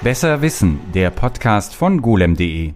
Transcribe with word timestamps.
Besser 0.00 0.42
Wissen, 0.42 0.78
der 0.94 1.10
Podcast 1.10 1.74
von 1.74 2.00
golem.de. 2.00 2.74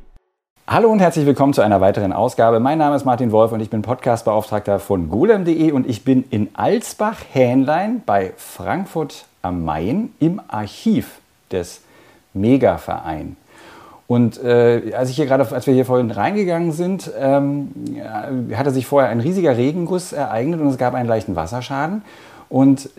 Hallo 0.67 0.91
und 0.91 0.99
herzlich 0.99 1.25
willkommen 1.25 1.53
zu 1.53 1.61
einer 1.61 1.81
weiteren 1.81 2.13
Ausgabe. 2.13 2.59
Mein 2.59 2.79
Name 2.79 2.97
ist 2.97 3.05
Martin 3.05 3.31
Wolf 3.31 3.53
und 3.53 3.61
ich 3.61 3.71
bin 3.71 3.83
Podcastbeauftragter 3.83 4.81
von 4.81 5.09
golem.de 5.09 5.71
und 5.71 5.89
ich 5.89 6.03
bin 6.03 6.25
in 6.31 6.49
Alsbach-Hähnlein 6.55 8.03
bei 8.05 8.33
Frankfurt 8.37 9.27
am 9.41 9.65
Main 9.65 10.11
im 10.19 10.41
Archiv 10.49 11.21
des 11.53 11.83
Mega-Verein. 12.35 13.37
Und 14.09 14.43
äh, 14.43 14.93
als, 14.93 15.09
ich 15.09 15.15
hier 15.15 15.27
gerade, 15.27 15.47
als 15.49 15.69
wir 15.69 15.75
hier 15.75 15.87
vorhin 15.87 16.11
reingegangen 16.11 16.73
sind, 16.73 17.09
ähm, 17.17 17.71
hatte 18.53 18.73
sich 18.73 18.85
vorher 18.85 19.11
ein 19.11 19.21
riesiger 19.21 19.57
Regenguss 19.57 20.13
ereignet 20.13 20.61
und 20.61 20.67
es 20.67 20.77
gab 20.77 20.95
einen 20.95 21.09
leichten 21.09 21.37
Wasserschaden. 21.37 22.03
Und 22.53 22.91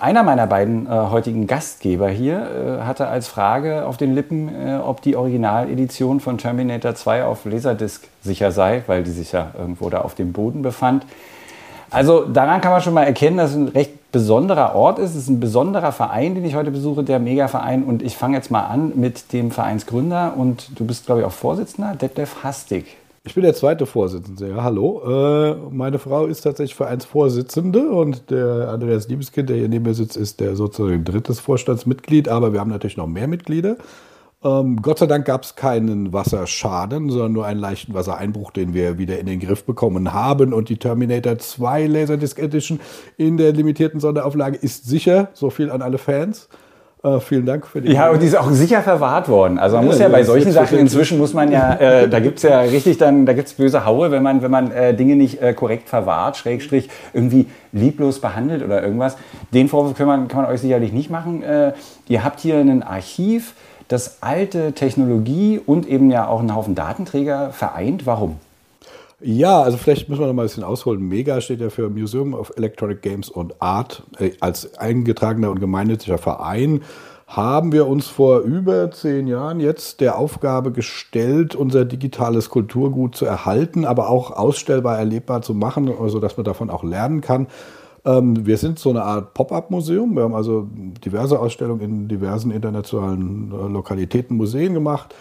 einer 0.00 0.22
meiner 0.22 0.46
beiden 0.46 0.86
äh, 0.86 0.88
heutigen 0.88 1.46
Gastgeber 1.46 2.08
hier 2.08 2.78
äh, 2.80 2.82
hatte 2.86 3.06
als 3.06 3.28
Frage 3.28 3.84
auf 3.84 3.98
den 3.98 4.14
Lippen, 4.14 4.48
äh, 4.48 4.78
ob 4.82 5.02
die 5.02 5.16
Originaledition 5.16 6.18
von 6.18 6.38
Terminator 6.38 6.94
2 6.94 7.24
auf 7.24 7.44
Laserdisc 7.44 8.08
sicher 8.22 8.50
sei, 8.50 8.84
weil 8.86 9.02
die 9.02 9.10
sich 9.10 9.32
ja 9.32 9.50
irgendwo 9.58 9.90
da 9.90 10.00
auf 10.00 10.14
dem 10.14 10.32
Boden 10.32 10.62
befand. 10.62 11.04
Also 11.90 12.24
daran 12.24 12.62
kann 12.62 12.72
man 12.72 12.80
schon 12.80 12.94
mal 12.94 13.04
erkennen, 13.04 13.36
dass 13.36 13.50
es 13.50 13.56
ein 13.56 13.68
recht 13.68 14.12
besonderer 14.12 14.74
Ort 14.74 14.98
ist. 14.98 15.10
Es 15.10 15.24
ist 15.24 15.28
ein 15.28 15.40
besonderer 15.40 15.92
Verein, 15.92 16.34
den 16.34 16.46
ich 16.46 16.54
heute 16.54 16.70
besuche, 16.70 17.04
der 17.04 17.18
Mega-Verein. 17.18 17.84
Und 17.84 18.00
ich 18.00 18.16
fange 18.16 18.38
jetzt 18.38 18.50
mal 18.50 18.62
an 18.62 18.92
mit 18.94 19.34
dem 19.34 19.50
Vereinsgründer 19.50 20.32
und 20.38 20.70
du 20.74 20.86
bist, 20.86 21.04
glaube 21.04 21.20
ich, 21.20 21.26
auch 21.26 21.32
Vorsitzender, 21.32 21.94
Detlef 21.96 22.42
Hastig. 22.42 22.96
Ich 23.28 23.34
bin 23.34 23.42
der 23.42 23.52
zweite 23.52 23.84
Vorsitzende, 23.84 24.48
ja, 24.48 24.62
hallo. 24.62 25.02
Äh, 25.04 25.54
meine 25.70 25.98
Frau 25.98 26.24
ist 26.24 26.40
tatsächlich 26.40 26.74
Vereinsvorsitzende 26.74 27.90
und 27.90 28.30
der 28.30 28.70
Andreas 28.70 29.06
Liebeskind, 29.06 29.50
der 29.50 29.58
hier 29.58 29.68
neben 29.68 29.84
mir 29.84 29.92
sitzt, 29.92 30.16
ist 30.16 30.40
der 30.40 30.56
sozusagen 30.56 31.04
drittes 31.04 31.38
Vorstandsmitglied, 31.38 32.30
aber 32.30 32.54
wir 32.54 32.60
haben 32.60 32.70
natürlich 32.70 32.96
noch 32.96 33.06
mehr 33.06 33.28
Mitglieder. 33.28 33.76
Ähm, 34.42 34.80
Gott 34.80 35.00
sei 35.00 35.06
Dank 35.06 35.26
gab 35.26 35.42
es 35.42 35.56
keinen 35.56 36.14
Wasserschaden, 36.14 37.10
sondern 37.10 37.32
nur 37.32 37.44
einen 37.44 37.60
leichten 37.60 37.92
Wassereinbruch, 37.92 38.50
den 38.50 38.72
wir 38.72 38.96
wieder 38.96 39.18
in 39.18 39.26
den 39.26 39.40
Griff 39.40 39.64
bekommen 39.64 40.14
haben. 40.14 40.54
Und 40.54 40.70
die 40.70 40.78
Terminator 40.78 41.36
2 41.36 41.86
Laserdisc 41.86 42.38
Edition 42.38 42.80
in 43.18 43.36
der 43.36 43.52
limitierten 43.52 44.00
Sonderauflage 44.00 44.56
ist 44.56 44.86
sicher. 44.86 45.28
So 45.34 45.50
viel 45.50 45.70
an 45.70 45.82
alle 45.82 45.98
Fans. 45.98 46.48
Uh, 47.00 47.20
vielen 47.20 47.46
Dank 47.46 47.64
für 47.64 47.80
die. 47.80 47.92
Ja, 47.92 48.10
und 48.10 48.20
die 48.20 48.26
ist 48.26 48.36
auch 48.36 48.50
sicher 48.50 48.82
verwahrt 48.82 49.28
worden. 49.28 49.60
Also 49.60 49.76
man 49.76 49.84
ja, 49.84 49.90
muss 49.90 50.00
ja 50.00 50.08
bei 50.08 50.24
solchen 50.24 50.50
Sachen 50.50 50.78
inzwischen 50.78 51.18
muss 51.18 51.32
man 51.32 51.52
ja, 51.52 51.74
äh, 51.78 52.08
da 52.08 52.18
gibt's 52.18 52.42
ja 52.42 52.58
richtig 52.58 52.98
dann, 52.98 53.24
da 53.24 53.34
gibt's 53.34 53.54
böse 53.54 53.84
Haue, 53.84 54.10
wenn 54.10 54.24
man, 54.24 54.42
wenn 54.42 54.50
man 54.50 54.72
äh, 54.72 54.94
Dinge 54.94 55.14
nicht 55.14 55.40
äh, 55.40 55.54
korrekt 55.54 55.88
verwahrt, 55.88 56.36
Schrägstrich 56.36 56.88
irgendwie 57.12 57.46
lieblos 57.70 58.20
behandelt 58.20 58.64
oder 58.64 58.82
irgendwas. 58.82 59.16
Den 59.54 59.68
Vorwurf 59.68 59.96
kann 59.96 60.08
man, 60.08 60.26
kann 60.26 60.42
man 60.42 60.50
euch 60.50 60.60
sicherlich 60.60 60.92
nicht 60.92 61.08
machen. 61.08 61.44
Äh, 61.44 61.72
ihr 62.08 62.24
habt 62.24 62.40
hier 62.40 62.56
ein 62.56 62.82
Archiv, 62.82 63.54
das 63.86 64.20
alte 64.20 64.72
Technologie 64.72 65.60
und 65.64 65.86
eben 65.86 66.10
ja 66.10 66.26
auch 66.26 66.40
einen 66.40 66.52
Haufen 66.52 66.74
Datenträger 66.74 67.50
vereint. 67.52 68.06
Warum? 68.06 68.40
Ja, 69.20 69.62
also 69.62 69.76
vielleicht 69.78 70.08
müssen 70.08 70.20
wir 70.20 70.28
noch 70.28 70.34
mal 70.34 70.42
ein 70.42 70.46
bisschen 70.46 70.62
ausholen. 70.62 71.00
Mega 71.00 71.40
steht 71.40 71.60
ja 71.60 71.70
für 71.70 71.90
Museum 71.90 72.34
of 72.34 72.52
Electronic 72.56 73.02
Games 73.02 73.34
and 73.34 73.60
Art. 73.60 74.04
Äh, 74.18 74.30
als 74.38 74.78
eingetragener 74.78 75.50
und 75.50 75.58
gemeinnütziger 75.58 76.18
Verein 76.18 76.82
haben 77.26 77.72
wir 77.72 77.88
uns 77.88 78.06
vor 78.06 78.40
über 78.40 78.90
zehn 78.92 79.26
Jahren 79.26 79.58
jetzt 79.58 80.00
der 80.00 80.16
Aufgabe 80.16 80.70
gestellt, 80.70 81.56
unser 81.56 81.84
digitales 81.84 82.48
Kulturgut 82.48 83.16
zu 83.16 83.26
erhalten, 83.26 83.84
aber 83.84 84.08
auch 84.08 84.30
ausstellbar, 84.30 84.98
erlebbar 84.98 85.42
zu 85.42 85.52
machen, 85.52 85.92
sodass 86.06 86.36
man 86.36 86.44
davon 86.44 86.70
auch 86.70 86.84
lernen 86.84 87.20
kann. 87.20 87.48
Ähm, 88.04 88.46
wir 88.46 88.56
sind 88.56 88.78
so 88.78 88.90
eine 88.90 89.02
Art 89.02 89.34
Pop-up-Museum. 89.34 90.14
Wir 90.14 90.22
haben 90.22 90.34
also 90.34 90.68
diverse 90.72 91.40
Ausstellungen 91.40 91.80
in 91.82 92.08
diversen 92.08 92.52
internationalen 92.52 93.52
äh, 93.52 93.66
Lokalitäten, 93.66 94.36
Museen 94.36 94.74
gemacht 94.74 95.12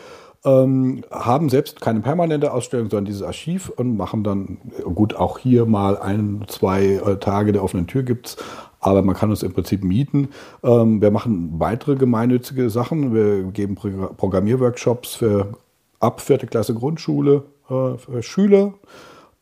ähm, 0.46 1.04
haben 1.12 1.50
selbst 1.50 1.82
keine 1.82 2.02
permanente 2.02 2.54
Ausstellung, 2.54 2.90
sondern 2.90 3.06
dieses 3.06 3.24
Archiv 3.24 3.70
und 3.70 3.98
machen 3.98 4.24
dann, 4.24 4.58
gut, 4.96 5.16
auch 5.16 5.40
hier 5.40 5.66
mal 5.66 5.98
ein, 5.98 6.46
zwei 6.48 6.86
äh, 6.86 7.18
Tage 7.18 7.52
der 7.52 7.64
offenen 7.64 7.88
Tür 7.88 8.04
gibt 8.04 8.28
es, 8.28 8.38
aber 8.80 9.02
man 9.02 9.16
kann 9.16 9.30
uns 9.30 9.44
im 9.44 9.54
Prinzip 9.54 9.84
mieten. 9.84 10.30
Ähm, 10.64 11.02
wir 11.02 11.12
machen 11.12 11.56
weitere 11.58 11.96
gemeinnützige 11.96 12.70
Sachen. 12.70 13.14
Wir 13.14 13.44
geben 13.52 13.76
Pro 13.76 13.90
Programmierworkshops 14.16 15.16
für 15.16 15.54
ab 16.00 16.22
vierte 16.22 16.48
Klasse 16.48 16.74
Grundschule 16.74 17.44
äh, 17.70 17.98
für 17.98 18.22
Schüler. 18.22 18.74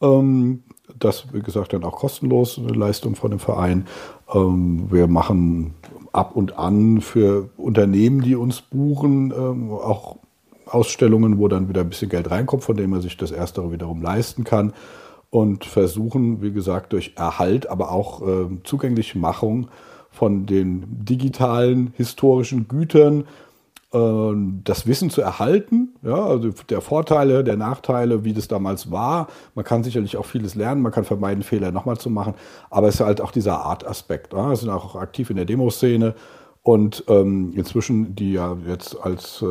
Ähm, 0.02 0.64
das, 0.98 1.34
wie 1.34 1.42
gesagt, 1.42 1.74
dann 1.74 1.84
auch 1.84 1.98
kostenlos, 1.98 2.58
eine 2.58 2.70
Leistung 2.70 3.16
von 3.16 3.32
dem 3.32 3.40
Verein. 3.40 3.88
Ähm, 4.34 4.88
wir 4.92 5.08
machen 5.08 5.74
ab 6.14 6.36
und 6.36 6.58
an 6.58 7.02
für 7.02 7.50
Unternehmen, 7.58 8.22
die 8.22 8.36
uns 8.36 8.62
buchen, 8.62 9.34
ähm, 9.36 9.72
auch 9.72 10.18
Ausstellungen, 10.68 11.40
wo 11.40 11.48
dann 11.48 11.70
wieder 11.70 11.82
ein 11.82 11.90
bisschen 11.90 12.10
Geld 12.10 12.30
reinkommt, 12.32 12.64
von 12.64 12.78
dem 12.78 12.92
man 12.92 13.02
sich 13.02 13.18
das 13.18 13.32
Erstere 13.32 13.72
wiederum 13.72 14.02
leisten 14.02 14.44
kann. 14.44 14.74
Und 15.30 15.66
versuchen, 15.66 16.42
wie 16.42 16.52
gesagt, 16.52 16.94
durch 16.94 17.14
Erhalt, 17.18 17.68
aber 17.68 17.92
auch 17.92 18.22
äh, 18.22 18.48
Zugänglichmachung 18.64 19.68
von 20.10 20.46
den 20.46 20.86
digitalen 20.88 21.92
historischen 21.98 22.70
Gütern 22.70 23.26
äh, 23.96 24.34
das 24.64 24.88
Wissen 24.88 25.10
zu 25.10 25.22
erhalten. 25.22 25.96
Ja, 26.04 26.26
also 26.26 26.52
der 26.70 26.82
Vorteile, 26.82 27.44
der 27.44 27.58
Nachteile, 27.58 28.24
wie 28.24 28.34
das 28.34 28.48
damals 28.48 28.92
war. 28.92 29.28
Man 29.56 29.66
kann 29.66 29.84
sicherlich 29.84 30.18
auch 30.18 30.26
vieles 30.26 30.56
lernen, 30.56 30.82
man 30.82 30.92
kann 30.92 31.04
vermeiden, 31.04 31.44
Fehler 31.44 31.72
nochmal 31.72 31.98
zu 31.98 32.10
machen. 32.10 32.34
Aber 32.70 32.88
es 32.88 32.96
ist 32.96 33.02
halt 33.02 33.22
auch 33.22 33.32
dieser 33.32 33.60
Art-Aspekt. 33.60 34.34
Ja. 34.34 34.50
Wir 34.50 34.56
sind 34.56 34.70
auch 34.70 34.96
aktiv 34.96 35.30
in 35.30 35.36
der 35.36 35.46
Demoszene 35.46 36.16
und 36.62 37.04
ähm, 37.08 37.54
inzwischen, 37.56 38.16
die 38.16 38.34
ja 38.34 38.58
jetzt 38.68 38.96
als 39.02 39.42
äh, 39.42 39.46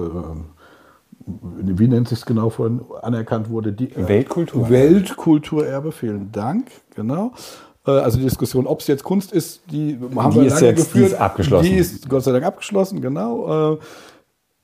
wie 1.27 1.89
nennt 1.89 2.09
sich 2.09 2.19
es 2.19 2.27
genau 2.27 2.51
vorhin, 2.51 2.83
anerkannt 3.03 3.49
wurde? 3.51 3.73
Die, 3.73 3.91
äh, 3.91 4.09
Weltkultur. 4.09 4.69
Weltkulturerbe, 4.69 5.93
vielen 5.93 6.31
Dank, 6.33 6.67
genau. 6.95 7.33
Äh, 7.87 7.93
also 7.93 8.19
die 8.19 8.25
Diskussion, 8.25 8.67
ob 8.67 8.81
es 8.81 8.87
jetzt 8.87 9.05
Kunst 9.05 9.33
ist, 9.33 9.63
die 9.71 9.99
haben 10.17 10.33
die 10.33 10.41
wir 10.43 10.51
lange 10.51 10.67
jetzt, 10.67 10.77
geführt. 10.77 11.11
Die 11.11 11.15
ist 11.15 11.21
abgeschlossen. 11.21 11.71
Die 11.71 11.77
ist 11.77 12.09
Gott 12.09 12.25
sei 12.25 12.33
Dank 12.33 12.45
abgeschlossen, 12.45 13.01
genau. 13.01 13.75
Äh, 13.75 13.79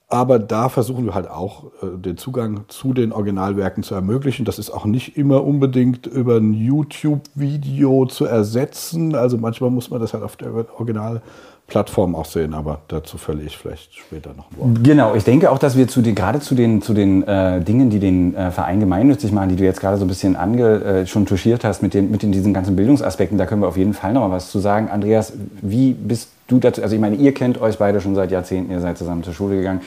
aber 0.08 0.40
da 0.40 0.68
versuchen 0.68 1.06
wir 1.06 1.14
halt 1.14 1.30
auch 1.30 1.66
den 1.80 2.16
Zugang 2.16 2.64
zu 2.66 2.92
den 2.92 3.12
Originalwerken 3.12 3.84
zu 3.84 3.94
ermöglichen. 3.94 4.44
Das 4.44 4.58
ist 4.58 4.70
auch 4.70 4.84
nicht 4.84 5.16
immer 5.16 5.44
unbedingt 5.44 6.08
über 6.08 6.38
ein 6.38 6.52
YouTube-Video 6.52 8.06
zu 8.06 8.24
ersetzen. 8.24 9.14
Also 9.14 9.38
manchmal 9.38 9.70
muss 9.70 9.88
man 9.88 10.00
das 10.00 10.12
halt 10.12 10.24
auf 10.24 10.34
der 10.34 10.52
Original 10.74 11.22
Plattform 11.70 12.14
auch 12.14 12.26
sehen, 12.26 12.52
aber 12.52 12.80
dazu 12.88 13.16
verliere 13.16 13.46
ich 13.46 13.56
vielleicht 13.56 13.96
später 13.96 14.30
noch 14.36 14.50
ein 14.50 14.58
Wort. 14.58 14.84
Genau, 14.84 15.14
ich 15.14 15.24
denke 15.24 15.50
auch, 15.50 15.58
dass 15.58 15.76
wir 15.76 15.88
zu 15.88 16.02
den, 16.02 16.14
gerade 16.14 16.40
zu 16.40 16.54
den, 16.54 16.82
zu 16.82 16.92
den 16.92 17.26
äh, 17.26 17.60
Dingen, 17.60 17.88
die 17.88 18.00
den 18.00 18.34
äh, 18.34 18.50
Verein 18.50 18.80
gemeinnützig 18.80 19.32
machen, 19.32 19.48
die 19.50 19.56
du 19.56 19.64
jetzt 19.64 19.80
gerade 19.80 19.96
so 19.96 20.04
ein 20.04 20.08
bisschen 20.08 20.36
ange, 20.36 20.82
äh, 20.82 21.06
schon 21.06 21.26
touchiert 21.26 21.64
hast 21.64 21.82
mit, 21.82 21.94
den, 21.94 22.10
mit 22.10 22.22
den, 22.22 22.32
diesen 22.32 22.52
ganzen 22.52 22.76
Bildungsaspekten, 22.76 23.38
da 23.38 23.46
können 23.46 23.62
wir 23.62 23.68
auf 23.68 23.76
jeden 23.76 23.94
Fall 23.94 24.12
noch 24.12 24.20
mal 24.20 24.30
was 24.30 24.50
zu 24.50 24.58
sagen. 24.58 24.90
Andreas, 24.90 25.32
wie 25.62 25.92
bist 25.92 26.30
du 26.48 26.58
dazu, 26.58 26.82
also 26.82 26.94
ich 26.94 27.00
meine, 27.00 27.16
ihr 27.16 27.32
kennt 27.32 27.60
euch 27.60 27.78
beide 27.78 28.00
schon 28.00 28.14
seit 28.14 28.32
Jahrzehnten, 28.32 28.72
ihr 28.72 28.80
seid 28.80 28.98
zusammen 28.98 29.22
zur 29.22 29.32
Schule 29.32 29.56
gegangen 29.56 29.80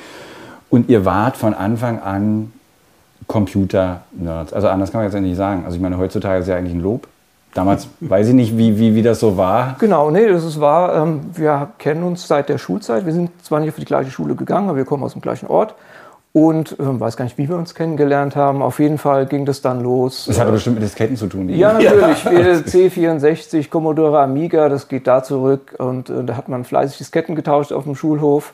und 0.69 0.89
ihr 0.89 1.05
wart 1.05 1.37
von 1.37 1.53
Anfang 1.53 1.99
an 1.99 2.53
Computer-Nerds. 3.27 4.53
Also 4.53 4.69
anders 4.69 4.91
kann 4.91 5.01
man 5.01 5.11
jetzt 5.11 5.21
nicht 5.21 5.37
sagen. 5.37 5.63
Also 5.65 5.75
ich 5.75 5.81
meine, 5.81 5.97
heutzutage 5.97 6.41
ist 6.41 6.47
ja 6.47 6.55
eigentlich 6.55 6.73
ein 6.73 6.81
Lob. 6.81 7.07
Damals 7.53 7.87
weiß 7.99 8.29
ich 8.29 8.33
nicht, 8.33 8.57
wie, 8.57 8.79
wie, 8.79 8.95
wie 8.95 9.03
das 9.03 9.19
so 9.19 9.37
war. 9.37 9.75
Genau, 9.79 10.09
nee, 10.09 10.27
das 10.27 10.43
ist 10.43 10.59
wahr. 10.59 11.03
Ähm, 11.03 11.21
wir 11.33 11.69
kennen 11.77 12.03
uns 12.03 12.27
seit 12.27 12.49
der 12.49 12.57
Schulzeit. 12.57 13.05
Wir 13.05 13.13
sind 13.13 13.29
zwar 13.43 13.59
nicht 13.59 13.69
auf 13.69 13.75
die 13.75 13.85
gleiche 13.85 14.09
Schule 14.09 14.35
gegangen, 14.35 14.69
aber 14.69 14.77
wir 14.77 14.85
kommen 14.85 15.03
aus 15.03 15.13
dem 15.13 15.21
gleichen 15.21 15.47
Ort. 15.47 15.75
Und 16.31 16.75
ähm, 16.79 16.99
weiß 16.99 17.15
gar 17.15 17.25
nicht, 17.25 17.37
wie 17.37 17.47
wir 17.47 17.55
uns 17.55 17.75
kennengelernt 17.75 18.35
haben. 18.35 18.63
Auf 18.63 18.79
jeden 18.79 18.97
Fall 18.97 19.27
ging 19.27 19.45
das 19.45 19.61
dann 19.61 19.81
los. 19.81 20.25
Das 20.25 20.39
hatte 20.39 20.51
bestimmt 20.51 20.77
mit 20.77 20.83
Disketten 20.83 21.15
zu 21.15 21.27
tun. 21.27 21.47
Ja, 21.49 21.73
natürlich. 21.73 22.23
Ja. 22.25 22.31
C64, 22.31 23.69
Commodore 23.69 24.19
Amiga, 24.19 24.67
das 24.67 24.87
geht 24.87 25.05
da 25.05 25.21
zurück. 25.21 25.75
Und 25.77 26.09
äh, 26.09 26.23
da 26.23 26.35
hat 26.35 26.49
man 26.49 26.63
fleißig 26.63 26.97
Disketten 26.97 27.35
getauscht 27.35 27.71
auf 27.71 27.83
dem 27.83 27.93
Schulhof. 27.93 28.53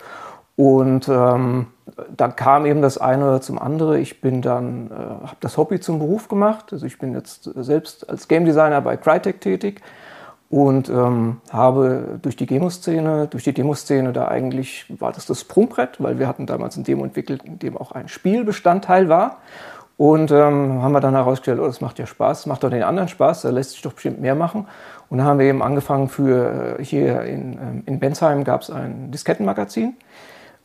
Und 0.58 1.08
ähm, 1.08 1.68
dann 2.16 2.36
kam 2.36 2.66
eben 2.66 2.82
das 2.82 2.98
eine 2.98 3.42
zum 3.42 3.60
anderen. 3.60 4.00
Ich 4.02 4.22
bin 4.22 4.42
dann, 4.42 4.92
äh, 4.92 4.94
habe 4.94 5.38
das 5.40 5.58
Hobby 5.58 5.80
zum 5.80 6.00
Beruf 6.00 6.28
gemacht. 6.28 6.72
Also 6.72 6.86
ich 6.86 6.98
bin 6.98 7.14
jetzt 7.14 7.44
selbst 7.56 8.10
als 8.10 8.28
Game 8.28 8.46
Designer 8.46 8.82
bei 8.82 8.98
Crytek 8.98 9.42
tätig 9.42 9.82
und 10.50 10.90
ähm, 10.90 11.42
habe 11.52 12.20
durch 12.22 12.36
die 12.36 12.48
Demo-Szene, 12.48 13.28
durch 13.28 13.44
die 13.44 13.54
Demo-Szene 13.54 14.14
da 14.14 14.28
eigentlich 14.28 14.86
war 15.00 15.12
das 15.12 15.26
das 15.28 15.42
Sprungbrett, 15.42 16.02
weil 16.02 16.18
wir 16.18 16.28
hatten 16.28 16.48
damals 16.48 16.76
ein 16.76 16.84
Demo 16.84 17.04
entwickelt, 17.04 17.44
in 17.44 17.60
dem 17.60 17.78
auch 17.78 17.92
ein 17.92 18.08
Spielbestandteil 18.08 19.10
war. 19.10 19.38
Und 19.96 20.32
ähm, 20.32 20.82
haben 20.82 20.94
wir 20.94 21.02
dann 21.02 21.14
herausgestellt, 21.14 21.60
oh, 21.60 21.66
das 21.66 21.82
macht 21.82 22.00
ja 22.00 22.06
Spaß, 22.06 22.46
macht 22.46 22.64
doch 22.64 22.70
den 22.70 22.84
anderen 22.84 23.10
Spaß, 23.10 23.42
da 23.42 23.50
lässt 23.50 23.72
sich 23.72 23.82
doch 23.82 23.92
bestimmt 23.92 24.22
mehr 24.22 24.34
machen. 24.34 24.66
Und 25.10 25.18
dann 25.18 25.28
haben 25.28 25.40
wir 25.40 25.46
eben 25.46 25.62
angefangen 25.62 26.08
für, 26.08 26.78
äh, 26.80 26.84
hier 26.84 27.24
in, 27.24 27.54
ähm, 27.54 27.84
in 27.86 28.00
Bensheim 28.00 28.46
gab 28.46 28.62
es 28.62 28.72
ein 28.72 29.12
Diskettenmagazin. 29.12 29.98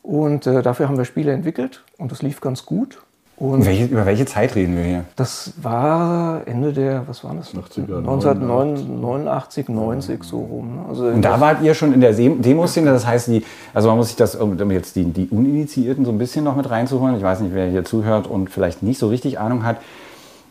Und 0.05 0.47
äh, 0.47 0.61
dafür 0.61 0.87
haben 0.87 0.99
wir 0.99 1.07
Spiele 1.07 1.33
entwickelt 1.33 1.83
und 1.97 2.13
das 2.13 2.21
lief 2.21 2.43
ganz 2.43 2.67
gut. 2.67 2.99
Und 3.37 3.65
welche, 3.65 3.87
über 3.87 4.05
welche 4.05 4.27
Zeit 4.27 4.55
reden 4.55 4.77
wir 4.77 4.85
hier? 4.85 5.05
Das 5.17 5.55
war 5.61 6.47
Ende 6.47 6.75
der, 6.75 7.09
was 7.09 7.25
war 7.25 7.35
das? 7.35 7.55
80er, 7.55 7.97
1989, 7.99 9.69
90 9.71 10.23
so 10.23 10.39
rum. 10.41 10.77
ne? 10.77 10.85
Also 10.89 11.07
Und 11.07 11.23
da 11.23 11.41
wart 11.41 11.63
ihr 11.63 11.75
schon 11.75 11.95
in 11.95 12.03
der 12.03 12.13
Demoszene, 12.13 12.91
das 12.93 13.07
heißt, 13.07 13.29
die, 13.29 13.43
also 13.73 13.89
man 13.89 13.97
muss 13.97 14.09
sich 14.09 14.17
das, 14.17 14.37
um 14.37 14.61
um 14.61 14.71
jetzt 14.71 14.95
die, 14.95 15.05
die 15.05 15.27
Uninitiierten 15.31 16.05
so 16.05 16.13
ein 16.13 16.19
bisschen 16.19 16.45
noch 16.45 16.55
mit 16.55 16.69
reinzuholen, 16.69 17.17
ich 17.17 17.23
weiß 17.23 17.41
nicht, 17.41 17.55
wer 17.55 17.67
hier 17.67 17.85
zuhört 17.85 18.27
und 18.27 18.51
vielleicht 18.51 18.83
nicht 18.83 18.99
so 18.99 19.09
richtig 19.09 19.41
Ahnung 19.41 19.65
hat, 19.65 19.79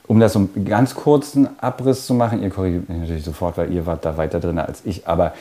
um 0.07 0.19
das 0.19 0.33
so 0.33 0.39
einen 0.39 0.65
ganz 0.65 0.95
kurzen 0.95 1.47
Abriss 1.59 2.07
zu 2.07 2.15
machen, 2.15 2.41
ihr 2.41 2.49
korrigiert 2.49 2.89
mich 2.89 2.97
natürlich 2.97 3.23
sofort, 3.23 3.55
weil 3.57 3.71
ihr 3.71 3.85
wart 3.85 4.03
da 4.03 4.17
weiter 4.17 4.39
drin 4.39 4.57
als 4.57 4.81
ich, 4.83 5.07
aber 5.07 5.33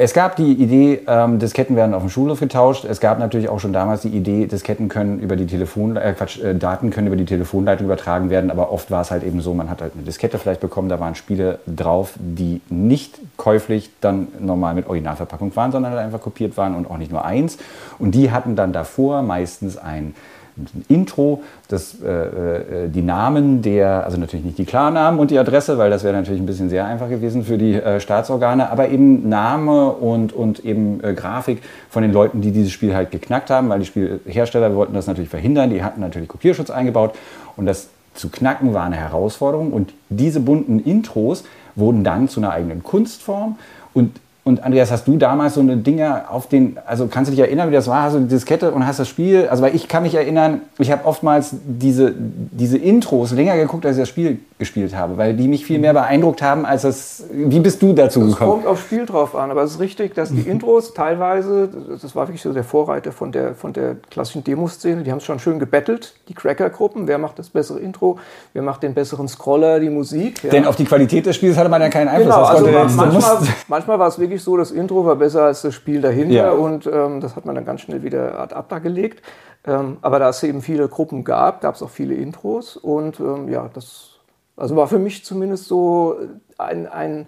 es 0.00 0.14
gab 0.14 0.36
die 0.36 0.52
Idee, 0.52 1.00
ähm, 1.08 1.40
Disketten 1.40 1.74
werden 1.74 1.92
auf 1.92 2.02
dem 2.02 2.08
Schulhof 2.08 2.38
getauscht. 2.38 2.84
Es 2.84 3.00
gab 3.00 3.18
natürlich 3.18 3.48
auch 3.48 3.58
schon 3.58 3.72
damals 3.72 4.02
die 4.02 4.10
Idee, 4.10 4.46
Disketten 4.46 4.88
können 4.88 5.18
über 5.18 5.34
die 5.34 5.46
Telefon, 5.46 5.96
äh, 5.96 6.14
Quatsch, 6.16 6.40
äh, 6.40 6.54
Daten 6.54 6.90
können 6.90 7.08
über 7.08 7.16
die 7.16 7.24
Telefonleitung 7.24 7.86
übertragen 7.86 8.30
werden. 8.30 8.52
Aber 8.52 8.70
oft 8.70 8.92
war 8.92 9.00
es 9.02 9.10
halt 9.10 9.24
eben 9.24 9.40
so, 9.40 9.54
man 9.54 9.68
hat 9.68 9.82
halt 9.82 9.94
eine 9.94 10.04
Diskette 10.04 10.38
vielleicht 10.38 10.60
bekommen, 10.60 10.88
da 10.88 11.00
waren 11.00 11.16
Spiele 11.16 11.58
drauf, 11.66 12.12
die 12.16 12.60
nicht 12.70 13.18
käuflich 13.36 13.90
dann 14.00 14.28
normal 14.38 14.76
mit 14.76 14.86
Originalverpackung 14.86 15.56
waren, 15.56 15.72
sondern 15.72 15.90
halt 15.90 16.04
einfach 16.04 16.20
kopiert 16.20 16.56
waren 16.56 16.76
und 16.76 16.88
auch 16.88 16.98
nicht 16.98 17.10
nur 17.10 17.24
eins. 17.24 17.58
Und 17.98 18.12
die 18.12 18.30
hatten 18.30 18.54
dann 18.54 18.72
davor 18.72 19.22
meistens 19.22 19.76
ein 19.76 20.14
ein 20.58 20.84
Intro, 20.88 21.42
das, 21.68 21.96
äh, 22.02 22.08
äh, 22.08 22.88
die 22.88 23.02
Namen 23.02 23.62
der, 23.62 24.04
also 24.04 24.18
natürlich 24.18 24.44
nicht 24.44 24.58
die 24.58 24.64
Klarnamen 24.64 25.20
und 25.20 25.30
die 25.30 25.38
Adresse, 25.38 25.78
weil 25.78 25.90
das 25.90 26.04
wäre 26.04 26.14
natürlich 26.14 26.40
ein 26.40 26.46
bisschen 26.46 26.68
sehr 26.68 26.84
einfach 26.84 27.08
gewesen 27.08 27.44
für 27.44 27.58
die 27.58 27.74
äh, 27.74 28.00
Staatsorgane, 28.00 28.70
aber 28.70 28.88
eben 28.88 29.28
Name 29.28 29.92
und, 29.92 30.32
und 30.32 30.64
eben 30.64 31.02
äh, 31.02 31.14
Grafik 31.14 31.62
von 31.90 32.02
den 32.02 32.12
Leuten, 32.12 32.40
die 32.40 32.50
dieses 32.50 32.72
Spiel 32.72 32.94
halt 32.94 33.10
geknackt 33.10 33.50
haben, 33.50 33.68
weil 33.68 33.80
die 33.80 33.86
Spielhersteller 33.86 34.74
wollten 34.74 34.94
das 34.94 35.06
natürlich 35.06 35.30
verhindern, 35.30 35.70
die 35.70 35.82
hatten 35.82 36.00
natürlich 36.00 36.28
Kopierschutz 36.28 36.70
eingebaut 36.70 37.14
und 37.56 37.66
das 37.66 37.88
zu 38.18 38.28
knacken 38.28 38.74
war 38.74 38.84
eine 38.84 38.96
Herausforderung. 38.96 39.72
Und 39.72 39.94
diese 40.08 40.40
bunten 40.40 40.80
Intros 40.80 41.44
wurden 41.76 42.04
dann 42.04 42.28
zu 42.28 42.40
einer 42.40 42.50
eigenen 42.50 42.82
Kunstform. 42.82 43.56
Und 43.94 44.20
und 44.48 44.64
Andreas, 44.64 44.90
hast 44.90 45.06
du 45.06 45.16
damals 45.18 45.54
so 45.54 45.60
eine 45.60 45.76
Dinge 45.76 46.28
auf 46.30 46.48
den, 46.48 46.78
also 46.86 47.06
kannst 47.06 47.30
du 47.30 47.36
dich 47.36 47.40
erinnern, 47.44 47.68
wie 47.70 47.74
das 47.74 47.86
war? 47.86 48.02
Hast 48.02 48.16
du 48.16 48.20
die 48.20 48.28
Diskette 48.28 48.72
und 48.72 48.86
hast 48.86 48.98
das 48.98 49.08
Spiel, 49.08 49.46
also 49.48 49.62
weil 49.62 49.74
ich 49.74 49.86
kann 49.88 50.02
mich 50.02 50.14
erinnern, 50.14 50.62
ich 50.78 50.90
habe 50.90 51.04
oftmals 51.04 51.54
diese, 51.64 52.12
diese 52.16 52.78
Intros 52.78 53.32
länger 53.32 53.56
geguckt, 53.56 53.84
als 53.86 53.96
ich 53.96 54.02
das 54.02 54.08
Spiel 54.08 54.38
gespielt 54.58 54.96
habe, 54.96 55.16
weil 55.18 55.34
die 55.34 55.46
mich 55.46 55.64
viel 55.64 55.78
mehr 55.78 55.92
beeindruckt 55.92 56.42
haben, 56.42 56.66
als 56.66 56.82
das, 56.82 57.24
wie 57.32 57.60
bist 57.60 57.80
du 57.80 57.92
dazu 57.92 58.22
Es 58.22 58.32
gekommen? 58.32 58.50
kommt 58.50 58.66
aufs 58.66 58.80
Spiel 58.82 59.06
drauf 59.06 59.36
an, 59.36 59.50
aber 59.52 59.62
es 59.62 59.72
ist 59.72 59.80
richtig, 59.80 60.14
dass 60.14 60.30
die 60.30 60.40
Intros 60.40 60.94
teilweise, 60.94 61.68
das 62.02 62.16
war 62.16 62.26
wirklich 62.26 62.42
so 62.42 62.52
der 62.52 62.64
Vorreiter 62.64 63.12
von 63.12 63.30
der, 63.30 63.54
von 63.54 63.72
der 63.72 63.96
klassischen 64.10 64.42
Demoszene, 64.42 65.02
die 65.04 65.10
haben 65.12 65.18
es 65.18 65.24
schon 65.24 65.38
schön 65.38 65.58
gebettelt, 65.60 66.14
die 66.28 66.34
Cracker-Gruppen, 66.34 67.06
wer 67.06 67.18
macht 67.18 67.38
das 67.38 67.50
bessere 67.50 67.78
Intro, 67.78 68.18
wer 68.52 68.62
macht 68.62 68.82
den 68.82 68.94
besseren 68.94 69.28
Scroller, 69.28 69.78
die 69.78 69.90
Musik. 69.90 70.42
Ja. 70.42 70.50
Denn 70.50 70.66
auf 70.66 70.74
die 70.74 70.84
Qualität 70.84 71.26
des 71.26 71.36
Spiels 71.36 71.56
hatte 71.56 71.68
man 71.68 71.80
ja 71.80 71.88
keinen 71.88 72.08
Einfluss. 72.08 72.34
Genau, 72.34 72.40
Das 72.40 72.50
also 72.50 72.66
man, 72.66 72.96
manchmal, 73.12 73.38
manchmal 73.68 73.98
war 73.98 74.08
es 74.08 74.18
wirklich 74.18 74.37
so, 74.42 74.56
das 74.56 74.70
Intro 74.70 75.04
war 75.04 75.16
besser 75.16 75.44
als 75.44 75.62
das 75.62 75.74
Spiel 75.74 76.00
dahinter 76.00 76.34
Ja. 76.34 76.50
und 76.52 76.86
ähm, 76.86 77.20
das 77.20 77.36
hat 77.36 77.46
man 77.46 77.54
dann 77.54 77.64
ganz 77.64 77.82
schnell 77.82 78.02
wieder 78.02 78.38
ad 78.38 78.54
acta 78.54 78.78
gelegt. 78.78 79.22
Ähm, 79.66 79.98
aber 80.02 80.18
da 80.18 80.28
es 80.28 80.42
eben 80.42 80.62
viele 80.62 80.88
Gruppen 80.88 81.24
gab, 81.24 81.60
gab 81.60 81.74
es 81.74 81.82
auch 81.82 81.90
viele 81.90 82.14
Intros 82.14 82.76
und 82.76 83.20
ähm, 83.20 83.48
ja, 83.48 83.68
das 83.74 84.18
also 84.56 84.76
war 84.76 84.88
für 84.88 84.98
mich 84.98 85.24
zumindest 85.24 85.66
so 85.66 86.16
ein, 86.58 86.86
ein 86.88 87.26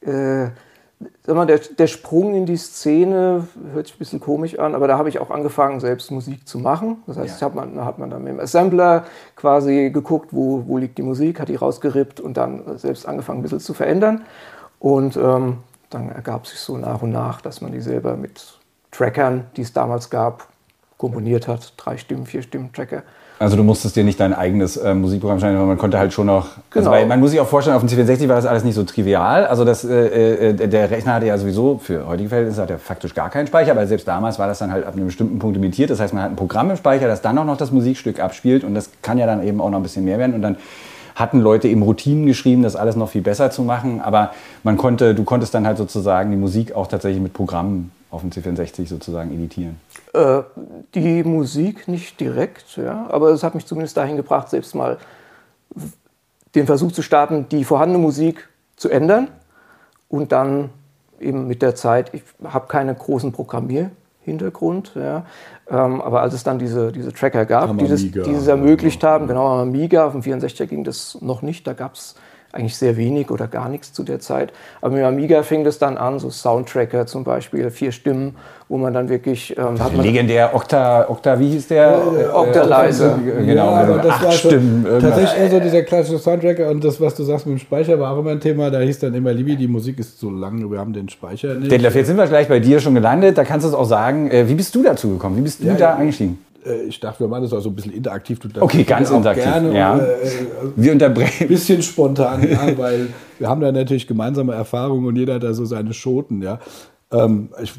äh, 0.00 0.50
sag 1.22 1.36
mal, 1.36 1.46
der, 1.46 1.58
der 1.58 1.86
Sprung 1.86 2.34
in 2.34 2.46
die 2.46 2.56
Szene 2.56 3.46
hört 3.72 3.86
sich 3.86 3.96
ein 3.96 3.98
bisschen 3.98 4.20
komisch 4.20 4.58
an, 4.58 4.74
aber 4.74 4.86
da 4.86 4.98
habe 4.98 5.08
ich 5.08 5.18
auch 5.18 5.30
angefangen, 5.30 5.80
selbst 5.80 6.10
Musik 6.10 6.46
zu 6.46 6.58
machen. 6.58 7.02
Das 7.06 7.16
heißt, 7.16 7.36
ich 7.38 7.42
hab 7.42 7.54
man, 7.54 7.74
da 7.74 7.84
hat 7.84 7.98
man 7.98 8.10
dann 8.10 8.22
mit 8.22 8.32
dem 8.32 8.40
Assembler 8.40 9.04
quasi 9.36 9.90
geguckt, 9.90 10.30
wo, 10.32 10.64
wo 10.66 10.76
liegt 10.76 10.98
die 10.98 11.02
Musik, 11.02 11.40
hat 11.40 11.48
die 11.48 11.56
rausgerippt 11.56 12.20
und 12.20 12.36
dann 12.36 12.78
selbst 12.78 13.06
angefangen, 13.08 13.40
ein 13.40 13.42
bisschen 13.42 13.60
zu 13.60 13.72
verändern. 13.72 14.22
Und 14.78 15.16
ähm, 15.16 15.58
dann 15.90 16.10
ergab 16.10 16.46
sich 16.46 16.58
so 16.58 16.76
nach 16.76 17.02
und 17.02 17.10
nach, 17.10 17.40
dass 17.40 17.60
man 17.60 17.72
die 17.72 17.80
selber 17.80 18.16
mit 18.16 18.42
Trackern, 18.90 19.44
die 19.56 19.62
es 19.62 19.72
damals 19.72 20.10
gab, 20.10 20.48
komponiert 20.98 21.48
hat. 21.48 21.72
Drei 21.76 21.96
Stimmen, 21.96 22.26
vier 22.26 22.42
Stimmen 22.42 22.72
Tracker. 22.72 23.02
Also 23.38 23.56
du 23.56 23.62
musstest 23.62 23.96
dir 23.96 24.04
nicht 24.04 24.20
dein 24.20 24.34
eigenes 24.34 24.76
äh, 24.76 24.92
Musikprogramm 24.92 25.38
schneiden, 25.38 25.56
sondern 25.56 25.68
man 25.68 25.78
konnte 25.78 25.98
halt 25.98 26.12
schon 26.12 26.26
noch. 26.26 26.44
Also 26.46 26.58
Genau. 26.74 26.90
weil 26.90 27.06
man 27.06 27.20
muss 27.20 27.30
sich 27.30 27.40
auch 27.40 27.48
vorstellen, 27.48 27.74
auf 27.74 27.82
dem 27.82 27.88
C64 27.88 28.28
war 28.28 28.36
das 28.36 28.44
alles 28.44 28.64
nicht 28.64 28.74
so 28.74 28.84
trivial. 28.84 29.46
Also 29.46 29.64
das, 29.64 29.82
äh, 29.82 30.50
äh, 30.50 30.68
der 30.68 30.90
Rechner 30.90 31.14
hatte 31.14 31.24
ja 31.24 31.38
sowieso 31.38 31.78
für 31.78 32.06
heutige 32.06 32.28
Verhältnisse 32.28 32.60
hat 32.60 32.70
er 32.70 32.78
faktisch 32.78 33.14
gar 33.14 33.30
keinen 33.30 33.46
Speicher, 33.46 33.70
aber 33.70 33.86
selbst 33.86 34.06
damals 34.06 34.38
war 34.38 34.46
das 34.46 34.58
dann 34.58 34.70
halt 34.70 34.84
ab 34.84 34.92
einem 34.92 35.06
bestimmten 35.06 35.38
Punkt 35.38 35.56
limitiert. 35.56 35.88
Das 35.88 36.00
heißt, 36.00 36.12
man 36.12 36.22
hat 36.22 36.32
ein 36.32 36.36
Programm 36.36 36.68
im 36.68 36.76
Speicher, 36.76 37.08
das 37.08 37.22
dann 37.22 37.38
auch 37.38 37.46
noch 37.46 37.56
das 37.56 37.70
Musikstück 37.70 38.20
abspielt 38.20 38.62
und 38.62 38.74
das 38.74 38.90
kann 39.00 39.16
ja 39.16 39.24
dann 39.24 39.42
eben 39.42 39.62
auch 39.62 39.70
noch 39.70 39.78
ein 39.78 39.82
bisschen 39.84 40.04
mehr 40.04 40.18
werden 40.18 40.34
und 40.34 40.42
dann 40.42 40.56
hatten 41.20 41.40
Leute 41.40 41.68
eben 41.68 41.82
Routinen 41.82 42.26
geschrieben, 42.26 42.62
das 42.62 42.76
alles 42.76 42.96
noch 42.96 43.10
viel 43.10 43.22
besser 43.22 43.50
zu 43.50 43.62
machen, 43.62 44.00
aber 44.00 44.32
man 44.62 44.76
konnte, 44.76 45.14
du 45.14 45.24
konntest 45.24 45.54
dann 45.54 45.66
halt 45.66 45.78
sozusagen 45.78 46.30
die 46.30 46.36
Musik 46.36 46.74
auch 46.74 46.86
tatsächlich 46.86 47.22
mit 47.22 47.32
Programmen 47.32 47.92
auf 48.10 48.22
dem 48.22 48.30
C64 48.30 48.88
sozusagen 48.88 49.32
editieren. 49.32 49.78
Äh, 50.12 50.42
die 50.94 51.22
Musik 51.22 51.86
nicht 51.86 52.18
direkt, 52.18 52.76
ja, 52.76 53.06
aber 53.10 53.30
es 53.30 53.42
hat 53.42 53.54
mich 53.54 53.66
zumindest 53.66 53.96
dahin 53.96 54.16
gebracht, 54.16 54.50
selbst 54.50 54.74
mal 54.74 54.98
den 56.54 56.66
Versuch 56.66 56.90
zu 56.90 57.02
starten, 57.02 57.46
die 57.48 57.64
vorhandene 57.64 58.02
Musik 58.02 58.48
zu 58.76 58.88
ändern 58.88 59.28
und 60.08 60.32
dann 60.32 60.70
eben 61.20 61.46
mit 61.46 61.62
der 61.62 61.74
Zeit, 61.74 62.12
ich 62.14 62.22
habe 62.42 62.66
keine 62.66 62.94
großen 62.94 63.32
Programmierhintergrund, 64.30 64.92
ja, 64.94 65.24
ähm, 65.68 66.00
aber 66.00 66.22
als 66.22 66.34
es 66.34 66.44
dann 66.44 66.58
diese, 66.58 66.92
diese 66.92 67.12
Tracker 67.12 67.44
gab, 67.44 67.76
die 67.78 67.86
das, 67.86 68.00
Amiga. 68.00 68.22
die 68.22 68.32
das 68.32 68.46
ermöglicht 68.46 69.02
haben, 69.02 69.26
genau 69.26 69.46
am 69.46 69.68
Amiga, 69.68 70.06
auf 70.06 70.12
dem 70.12 70.22
64er 70.22 70.66
ging 70.66 70.84
das 70.84 71.18
noch 71.20 71.42
nicht, 71.42 71.66
da 71.66 71.72
gab 71.72 71.94
es 71.94 72.14
eigentlich 72.52 72.76
sehr 72.76 72.96
wenig 72.96 73.30
oder 73.30 73.46
gar 73.46 73.68
nichts 73.68 73.92
zu 73.92 74.02
der 74.02 74.18
Zeit. 74.20 74.52
Aber 74.80 74.92
mit 74.94 75.00
dem 75.02 75.06
Amiga 75.06 75.42
fing 75.42 75.64
das 75.64 75.78
dann 75.78 75.96
an, 75.96 76.18
so 76.18 76.30
Soundtracker 76.30 77.06
zum 77.06 77.22
Beispiel, 77.24 77.70
vier 77.70 77.92
Stimmen, 77.92 78.34
wo 78.68 78.76
man 78.76 78.92
dann 78.92 79.08
wirklich, 79.08 79.56
ähm, 79.56 79.78
hat 79.82 79.94
man 79.96 80.04
Legendär 80.04 80.54
Octa, 80.54 81.08
Octa, 81.08 81.38
wie 81.38 81.50
hieß 81.50 81.68
der? 81.68 81.92
Äh, 81.94 82.26
Octalizer. 82.32 83.18
Genau, 83.44 83.54
ja, 83.54 83.64
aber 83.82 83.94
mit 83.96 84.04
das 84.04 84.12
acht 84.12 84.24
war 84.24 84.32
schon 84.32 84.50
Stimmen. 84.50 84.86
irgendwas. 84.86 85.10
tatsächlich 85.14 85.40
eher 85.42 85.50
so 85.50 85.60
dieser 85.60 85.82
klassische 85.82 86.18
Soundtracker 86.18 86.68
und 86.70 86.84
das, 86.84 87.00
was 87.00 87.14
du 87.14 87.22
sagst 87.24 87.46
mit 87.46 87.56
dem 87.56 87.60
Speicher, 87.60 87.98
war 87.98 88.12
auch 88.14 88.18
immer 88.18 88.30
ein 88.30 88.40
Thema. 88.40 88.70
Da 88.70 88.80
hieß 88.80 88.98
dann 89.00 89.14
immer, 89.14 89.32
Libi, 89.32 89.56
die 89.56 89.68
Musik 89.68 89.98
ist 89.98 90.18
so 90.20 90.30
lang, 90.30 90.70
wir 90.70 90.78
haben 90.78 90.92
den 90.92 91.08
Speicher 91.08 91.54
nicht. 91.54 91.70
Detlef, 91.70 91.94
jetzt 91.94 92.06
sind 92.08 92.16
wir 92.16 92.26
gleich 92.26 92.48
bei 92.48 92.60
dir 92.60 92.80
schon 92.80 92.94
gelandet. 92.94 93.38
Da 93.38 93.44
kannst 93.44 93.64
du 93.64 93.68
es 93.68 93.74
auch 93.74 93.84
sagen. 93.84 94.30
Äh, 94.30 94.48
Wie 94.48 94.54
bist 94.54 94.74
du 94.74 94.82
dazu 94.82 95.08
gekommen? 95.10 95.36
Wie 95.36 95.42
bist 95.42 95.60
du 95.62 95.66
Ja, 95.66 95.74
da 95.74 95.78
ja. 95.80 95.94
eingestiegen? 95.96 96.38
Äh, 96.64 96.82
ich 96.82 97.00
dachte, 97.00 97.20
wir 97.20 97.28
machen 97.28 97.42
das 97.42 97.52
auch 97.52 97.60
so 97.60 97.70
ein 97.70 97.74
bisschen 97.74 97.92
interaktiv. 97.92 98.38
Okay, 98.58 98.84
ganz 98.84 99.10
interaktiv, 99.10 99.44
Gerne, 99.44 99.74
ja. 99.76 99.98
äh, 99.98 100.18
Wir 100.76 100.92
ein 100.92 100.94
unterbrechen. 100.94 101.48
bisschen 101.48 101.82
spontan, 101.82 102.48
ja, 102.48 102.76
weil 102.78 103.08
wir 103.38 103.48
haben 103.48 103.60
da 103.60 103.72
natürlich 103.72 104.06
gemeinsame 104.06 104.54
Erfahrungen 104.54 105.06
und 105.06 105.16
jeder 105.16 105.34
hat 105.34 105.42
da 105.42 105.54
so 105.54 105.64
seine 105.64 105.92
Schoten, 105.92 106.42
ja. 106.42 106.58
Ähm, 107.12 107.50
ich, 107.62 107.72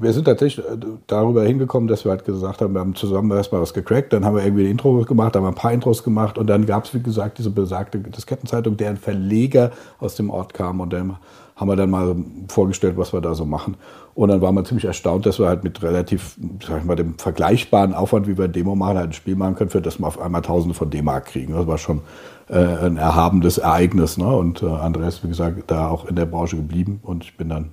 wir 0.00 0.12
sind 0.12 0.24
tatsächlich 0.24 0.64
äh, 0.64 0.76
darüber 1.06 1.42
hingekommen, 1.42 1.88
dass 1.88 2.04
wir 2.04 2.10
halt 2.12 2.24
gesagt 2.24 2.60
haben, 2.60 2.74
wir 2.74 2.80
haben 2.80 2.94
zusammen 2.94 3.30
erstmal 3.32 3.60
was 3.60 3.74
gecrackt, 3.74 4.12
dann 4.12 4.24
haben 4.24 4.36
wir 4.36 4.44
irgendwie 4.44 4.64
ein 4.64 4.70
Intro 4.70 5.04
gemacht, 5.04 5.34
haben 5.34 5.44
ein 5.46 5.54
paar 5.54 5.72
Intros 5.72 6.04
gemacht 6.04 6.38
und 6.38 6.46
dann 6.46 6.66
gab 6.66 6.84
es, 6.84 6.94
wie 6.94 7.02
gesagt, 7.02 7.38
diese 7.38 7.50
besagte 7.50 7.98
Diskettenzeitung, 7.98 8.76
deren 8.76 8.96
Verleger 8.96 9.72
aus 9.98 10.14
dem 10.14 10.30
Ort 10.30 10.54
kam 10.54 10.80
und 10.80 10.92
dann 10.92 11.16
haben 11.56 11.68
wir 11.68 11.76
dann 11.76 11.90
mal 11.90 12.14
vorgestellt, 12.46 12.96
was 12.96 13.12
wir 13.12 13.20
da 13.20 13.34
so 13.34 13.44
machen. 13.44 13.76
Und 14.18 14.30
dann 14.30 14.40
war 14.40 14.50
man 14.50 14.64
ziemlich 14.64 14.84
erstaunt, 14.84 15.26
dass 15.26 15.38
wir 15.38 15.46
halt 15.46 15.62
mit 15.62 15.80
relativ, 15.80 16.36
sag 16.60 16.78
ich 16.78 16.84
mal, 16.84 16.96
dem 16.96 17.16
vergleichbaren 17.18 17.94
Aufwand, 17.94 18.26
wie 18.26 18.36
wir 18.36 18.48
Demo 18.48 18.74
machen, 18.74 18.98
halt 18.98 19.10
ein 19.10 19.12
Spiel 19.12 19.36
machen 19.36 19.54
können, 19.54 19.70
für 19.70 19.80
das 19.80 20.00
wir 20.00 20.08
auf 20.08 20.20
einmal 20.20 20.42
Tausende 20.42 20.74
von 20.74 20.90
D-Mark 20.90 21.26
kriegen. 21.26 21.52
Das 21.52 21.68
war 21.68 21.78
schon 21.78 22.00
äh, 22.48 22.56
ein 22.56 22.96
erhabendes 22.96 23.58
Ereignis. 23.58 24.18
Ne? 24.18 24.26
Und 24.26 24.60
äh, 24.60 24.66
Andreas, 24.66 25.22
wie 25.22 25.28
gesagt, 25.28 25.62
da 25.68 25.86
auch 25.86 26.04
in 26.04 26.16
der 26.16 26.26
Branche 26.26 26.56
geblieben 26.56 26.98
und 27.04 27.22
ich 27.22 27.36
bin 27.36 27.48
dann 27.48 27.70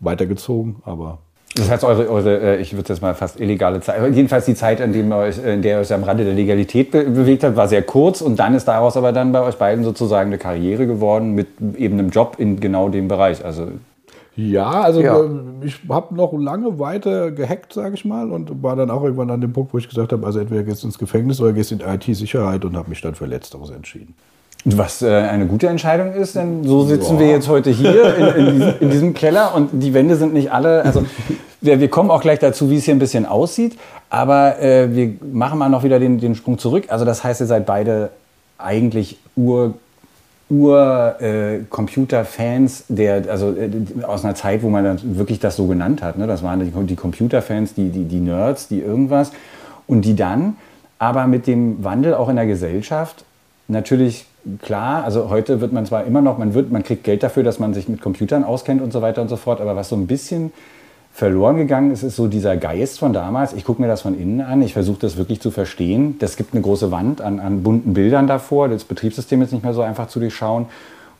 weitergezogen, 0.00 0.82
aber 0.84 1.20
Das 1.56 1.70
heißt, 1.70 1.84
eure, 1.84 2.10
eure 2.10 2.58
äh, 2.58 2.60
ich 2.60 2.76
würde 2.76 2.90
jetzt 2.90 3.00
mal 3.00 3.14
fast 3.14 3.40
illegale 3.40 3.80
Zeit, 3.80 4.14
jedenfalls 4.14 4.44
die 4.44 4.54
Zeit, 4.54 4.80
in, 4.80 4.92
dem 4.92 5.10
euch, 5.12 5.42
in 5.42 5.62
der 5.62 5.76
ihr 5.76 5.80
euch 5.80 5.94
am 5.94 6.04
Rande 6.04 6.24
der 6.24 6.34
Legalität 6.34 6.90
be 6.90 7.04
bewegt 7.04 7.42
habt, 7.42 7.56
war 7.56 7.68
sehr 7.68 7.84
kurz 7.84 8.20
und 8.20 8.38
dann 8.38 8.54
ist 8.54 8.68
daraus 8.68 8.98
aber 8.98 9.12
dann 9.12 9.32
bei 9.32 9.40
euch 9.40 9.56
beiden 9.56 9.82
sozusagen 9.82 10.28
eine 10.28 10.36
Karriere 10.36 10.86
geworden 10.86 11.34
mit 11.34 11.48
eben 11.78 11.98
einem 11.98 12.10
Job 12.10 12.36
in 12.36 12.60
genau 12.60 12.90
dem 12.90 13.08
Bereich. 13.08 13.42
Also 13.42 13.68
Ja, 14.36 14.70
also 14.70 15.00
Ja. 15.00 15.18
äh, 15.20 15.28
ich 15.64 15.76
habe 15.88 16.14
noch 16.14 16.32
lange 16.32 16.78
weiter 16.78 17.30
gehackt, 17.30 17.72
sage 17.72 17.94
ich 17.94 18.04
mal, 18.04 18.30
und 18.30 18.62
war 18.62 18.76
dann 18.76 18.90
auch 18.90 19.02
irgendwann 19.02 19.30
an 19.30 19.40
dem 19.40 19.52
Punkt, 19.52 19.74
wo 19.74 19.78
ich 19.78 19.88
gesagt 19.88 20.12
habe, 20.12 20.24
also 20.26 20.38
entweder 20.38 20.62
gehst 20.62 20.82
du 20.82 20.86
ins 20.86 20.98
Gefängnis 20.98 21.40
oder 21.40 21.52
gehst 21.52 21.72
in 21.72 21.80
IT-Sicherheit 21.80 22.64
und 22.64 22.76
habe 22.76 22.88
mich 22.90 23.00
dann 23.00 23.14
für 23.14 23.26
Letzteres 23.26 23.70
entschieden. 23.70 24.14
Was 24.66 25.00
äh, 25.02 25.08
eine 25.10 25.46
gute 25.46 25.68
Entscheidung 25.68 26.12
ist, 26.12 26.36
denn 26.36 26.64
so 26.64 26.82
sitzen 26.84 27.14
Ja. 27.14 27.20
wir 27.20 27.28
jetzt 27.30 27.48
heute 27.48 27.70
hier 27.70 28.14
in, 28.16 28.26
in, 28.46 28.54
diesem, 28.54 28.74
in 28.80 28.90
diesem 28.90 29.14
Keller 29.14 29.54
und 29.54 29.70
die 29.72 29.94
Wände 29.94 30.16
sind 30.16 30.34
nicht 30.34 30.52
alle. 30.52 30.84
Also 30.84 31.04
wir, 31.62 31.80
wir 31.80 31.88
kommen 31.88 32.10
auch 32.10 32.20
gleich 32.20 32.38
dazu, 32.40 32.70
wie 32.70 32.76
es 32.76 32.84
hier 32.84 32.94
ein 32.94 32.98
bisschen 32.98 33.24
aussieht, 33.26 33.78
aber 34.10 34.60
äh, 34.60 34.94
wir 34.94 35.14
machen 35.32 35.58
mal 35.58 35.68
noch 35.70 35.82
wieder 35.82 35.98
den, 35.98 36.18
den 36.20 36.34
Sprung 36.34 36.58
zurück. 36.58 36.84
Also 36.88 37.04
das 37.06 37.24
heißt, 37.24 37.40
ihr 37.40 37.46
seid 37.46 37.64
beide 37.66 38.10
eigentlich 38.58 39.18
Ur 39.34 39.74
Ur 40.50 41.16
äh, 41.20 41.60
der 42.88 43.24
also 43.30 43.54
äh, 43.56 43.70
aus 44.04 44.24
einer 44.24 44.34
Zeit, 44.34 44.62
wo 44.62 44.68
man 44.68 44.84
dann 44.84 45.16
wirklich 45.16 45.38
das 45.38 45.56
so 45.56 45.66
genannt 45.66 46.02
hat. 46.02 46.18
Ne? 46.18 46.26
Das 46.26 46.42
waren 46.42 46.60
die, 46.60 46.86
die 46.86 46.96
Computer-Fans, 46.96 47.74
die, 47.74 47.90
die, 47.90 48.04
die 48.04 48.20
Nerds, 48.20 48.68
die 48.68 48.80
irgendwas 48.80 49.30
und 49.86 50.04
die 50.04 50.16
dann 50.16 50.56
aber 50.98 51.26
mit 51.26 51.46
dem 51.46 51.82
Wandel 51.82 52.14
auch 52.14 52.28
in 52.28 52.36
der 52.36 52.46
Gesellschaft 52.46 53.24
natürlich 53.68 54.26
klar, 54.60 55.04
also 55.04 55.30
heute 55.30 55.60
wird 55.60 55.72
man 55.72 55.86
zwar 55.86 56.04
immer 56.04 56.20
noch, 56.20 56.38
man, 56.38 56.54
wird, 56.54 56.70
man 56.70 56.82
kriegt 56.82 57.04
Geld 57.04 57.22
dafür, 57.22 57.42
dass 57.42 57.58
man 57.58 57.74
sich 57.74 57.88
mit 57.88 58.00
Computern 58.00 58.44
auskennt 58.44 58.82
und 58.82 58.92
so 58.92 59.02
weiter 59.02 59.22
und 59.22 59.28
so 59.28 59.36
fort, 59.36 59.60
aber 59.60 59.76
was 59.76 59.88
so 59.88 59.96
ein 59.96 60.06
bisschen 60.06 60.52
verloren 61.20 61.58
gegangen 61.58 61.90
ist, 61.90 62.02
ist 62.02 62.16
so 62.16 62.28
dieser 62.28 62.56
Geist 62.56 62.98
von 62.98 63.12
damals. 63.12 63.52
Ich 63.52 63.64
gucke 63.64 63.82
mir 63.82 63.88
das 63.88 64.00
von 64.00 64.18
innen 64.18 64.40
an, 64.40 64.62
ich 64.62 64.72
versuche 64.72 65.00
das 65.00 65.18
wirklich 65.18 65.42
zu 65.42 65.50
verstehen. 65.50 66.16
Das 66.18 66.36
gibt 66.36 66.54
eine 66.54 66.62
große 66.62 66.90
Wand 66.90 67.20
an, 67.20 67.40
an 67.40 67.62
bunten 67.62 67.92
Bildern 67.92 68.26
davor, 68.26 68.70
das 68.70 68.84
Betriebssystem 68.84 69.42
ist 69.42 69.52
nicht 69.52 69.62
mehr 69.62 69.74
so 69.74 69.82
einfach 69.82 70.08
zu 70.08 70.18
durchschauen. 70.18 70.66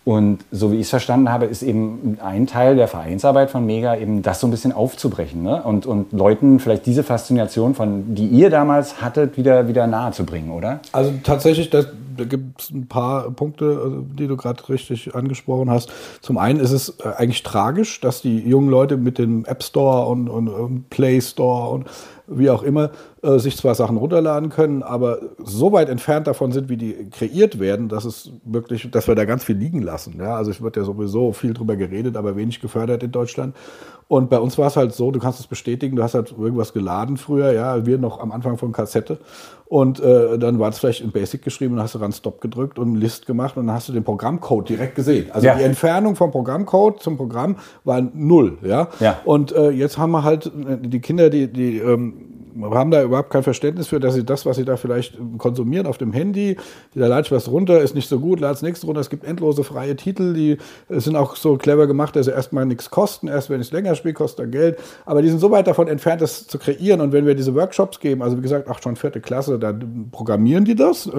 Und 0.07 0.39
so 0.51 0.73
wie 0.73 0.77
ich 0.77 0.83
es 0.83 0.91
verstanden 0.91 1.31
habe, 1.31 1.45
ist 1.45 1.63
eben 1.63 2.17
ein 2.25 2.47
Teil 2.47 2.77
der 2.77 2.89
Vereinsarbeit 2.89 3.51
von 3.51 3.67
Mega 3.67 3.95
eben 3.95 4.23
das 4.23 4.41
so 4.41 4.47
ein 4.47 4.51
bisschen 4.51 4.73
aufzubrechen 4.73 5.43
ne? 5.43 5.63
und, 5.63 5.85
und 5.85 6.13
Leuten 6.13 6.61
vielleicht 6.61 6.87
diese 6.87 7.03
Faszination, 7.03 7.75
von, 7.75 8.15
die 8.15 8.27
ihr 8.27 8.49
damals 8.49 9.03
hattet, 9.03 9.37
wieder, 9.37 9.69
wieder 9.69 9.87
nahe 9.87 10.13
zu 10.13 10.25
bringen, 10.25 10.51
oder? 10.51 10.81
Also 10.93 11.13
tatsächlich, 11.23 11.69
das, 11.69 11.89
da 12.21 12.27
gibt 12.27 12.61
es 12.61 12.71
ein 12.71 12.87
paar 12.87 13.31
Punkte, 13.31 13.81
also, 13.83 14.01
die 14.03 14.27
du 14.27 14.37
gerade 14.37 14.69
richtig 14.69 15.15
angesprochen 15.15 15.71
hast. 15.71 15.91
Zum 16.21 16.39
einen 16.39 16.61
ist 16.61 16.73
es 16.73 16.99
äh, 17.01 17.09
eigentlich 17.17 17.43
tragisch, 17.43 18.01
dass 18.01 18.21
die 18.21 18.39
jungen 18.39 18.69
Leute 18.69 18.97
mit 18.97 19.19
dem 19.19 19.45
App 19.47 19.63
Store 19.63 20.07
und, 20.07 20.29
und, 20.29 20.49
und 20.49 20.91
Play 20.91 21.21
Store 21.21 21.71
und 21.71 21.87
wie 22.27 22.51
auch 22.51 22.63
immer, 22.63 22.91
äh, 23.23 23.39
sich 23.39 23.57
zwar 23.57 23.75
Sachen 23.75 23.97
runterladen 23.97 24.51
können, 24.51 24.83
aber 24.83 25.19
so 25.39 25.73
weit 25.73 25.89
entfernt 25.89 26.27
davon 26.27 26.53
sind, 26.53 26.69
wie 26.69 26.77
die 26.77 27.11
kreiert 27.11 27.59
werden, 27.59 27.89
dass 27.89 28.05
es 28.05 28.31
wirklich, 28.45 28.89
dass 28.91 29.09
wir 29.09 29.15
da 29.15 29.25
ganz 29.25 29.43
viel 29.43 29.57
liegen 29.57 29.83
lassen. 29.83 30.17
Ja, 30.19 30.37
also 30.37 30.51
es 30.51 30.63
wird 30.63 30.77
ja 30.77 30.85
sowieso 30.85 31.33
viel 31.33 31.55
drüber 31.55 31.77
geredet, 31.77 32.17
aber 32.17 32.37
wenig 32.37 32.61
gefördert 32.61 33.03
in 33.03 33.11
Deutschland. 33.11 33.57
Und 34.11 34.29
bei 34.29 34.41
uns 34.41 34.59
war 34.59 34.67
es 34.67 34.77
halt 34.77 34.93
so, 34.93 35.13
du 35.13 35.21
kannst 35.21 35.39
es 35.39 35.47
bestätigen, 35.47 35.95
du 35.95 36.03
hast 36.03 36.15
halt 36.15 36.35
irgendwas 36.37 36.73
geladen 36.73 37.17
früher, 37.17 37.53
ja, 37.53 37.87
wir 37.87 37.97
noch 37.97 38.19
am 38.19 38.33
Anfang 38.33 38.59
von 38.59 38.73
Kassette. 38.73 39.19
Und 39.67 40.01
äh, 40.01 40.37
dann 40.37 40.59
war 40.59 40.69
es 40.71 40.81
vielleicht 40.81 41.01
in 41.01 41.13
Basic 41.13 41.43
geschrieben 41.43 41.75
und 41.75 41.81
hast 41.81 41.95
du 41.95 42.01
ran 42.01 42.11
Stop 42.11 42.41
gedrückt 42.41 42.81
und 42.81 42.97
List 42.97 43.27
gemacht 43.27 43.57
und 43.57 43.69
dann 43.69 43.77
hast 43.77 43.89
du 43.89 43.93
den 43.93 44.03
Programmcode 44.03 44.69
direkt 44.69 44.97
gesehen. 44.97 45.31
Also 45.31 45.47
ja. 45.47 45.55
die 45.55 45.63
Entfernung 45.63 46.17
vom 46.17 46.33
Programmcode 46.33 47.01
zum 47.01 47.17
Programm 47.17 47.55
war 47.85 48.01
null, 48.01 48.59
ja. 48.63 48.89
ja. 48.99 49.21
Und 49.25 49.53
äh, 49.53 49.71
jetzt 49.71 49.97
haben 49.97 50.11
wir 50.11 50.25
halt 50.25 50.47
äh, 50.47 50.79
die 50.81 50.99
Kinder, 50.99 51.31
die, 51.31 51.47
die 51.47 51.79
ähm, 51.79 52.40
haben 52.71 52.91
da 52.91 53.03
überhaupt 53.03 53.31
kein 53.31 53.43
Verständnis 53.43 53.89
für, 53.89 54.01
dass 54.01 54.15
sie 54.15 54.25
das, 54.25 54.47
was 54.47 54.57
sie 54.57 54.65
da 54.65 54.77
vielleicht 54.77 55.19
konsumieren 55.39 55.87
auf 55.87 55.99
dem 55.99 56.13
Handy, 56.13 56.57
da 56.95 57.07
lade 57.07 57.23
ich 57.27 57.33
was 57.33 57.51
runter, 57.51 57.81
ist 57.81 57.95
nicht 57.95 58.09
so 58.09 58.19
gut, 58.19 58.41
lade 58.41 58.55
das 58.55 58.63
nächste 58.63 58.87
runter. 58.87 59.01
Es 59.01 59.11
gibt 59.11 59.25
endlose 59.25 59.65
freie 59.65 59.97
Titel, 59.97 60.35
die 60.35 60.59
sind 60.89 61.17
auch 61.17 61.37
so 61.37 61.57
clever 61.57 61.87
gemacht, 61.87 62.17
dass 62.17 62.27
sie 62.27 62.33
erstmal 62.33 62.67
nichts 62.67 62.91
kosten. 62.91 63.29
Erst 63.29 63.51
wenn 63.51 63.61
ich 63.61 63.69
es 63.69 63.73
länger 63.73 63.95
spiele, 63.95 64.15
kostet 64.15 64.41
dann 64.41 64.51
Geld. 64.51 64.79
Aber 65.05 65.23
die 65.23 65.29
sind 65.29 65.39
so 65.39 65.51
weit 65.51 65.67
davon 65.67 65.89
entfernt, 65.89 66.23
das 66.23 66.47
zu 66.47 66.59
kreieren. 66.59 67.01
Und 67.01 67.13
wenn 67.13 67.27
wir 67.27 67.35
diese 67.35 67.55
Workshops 67.55 68.01
geben, 68.01 68.23
also 68.23 68.37
wie 68.37 68.43
gesagt, 68.43 68.69
auch 68.69 68.81
schon 68.83 68.97
vierte 68.97 69.21
Klasse, 69.21 69.59
dann 69.59 70.09
programmieren 70.11 70.65
die 70.65 70.75
das 70.75 71.07
äh, 71.07 71.11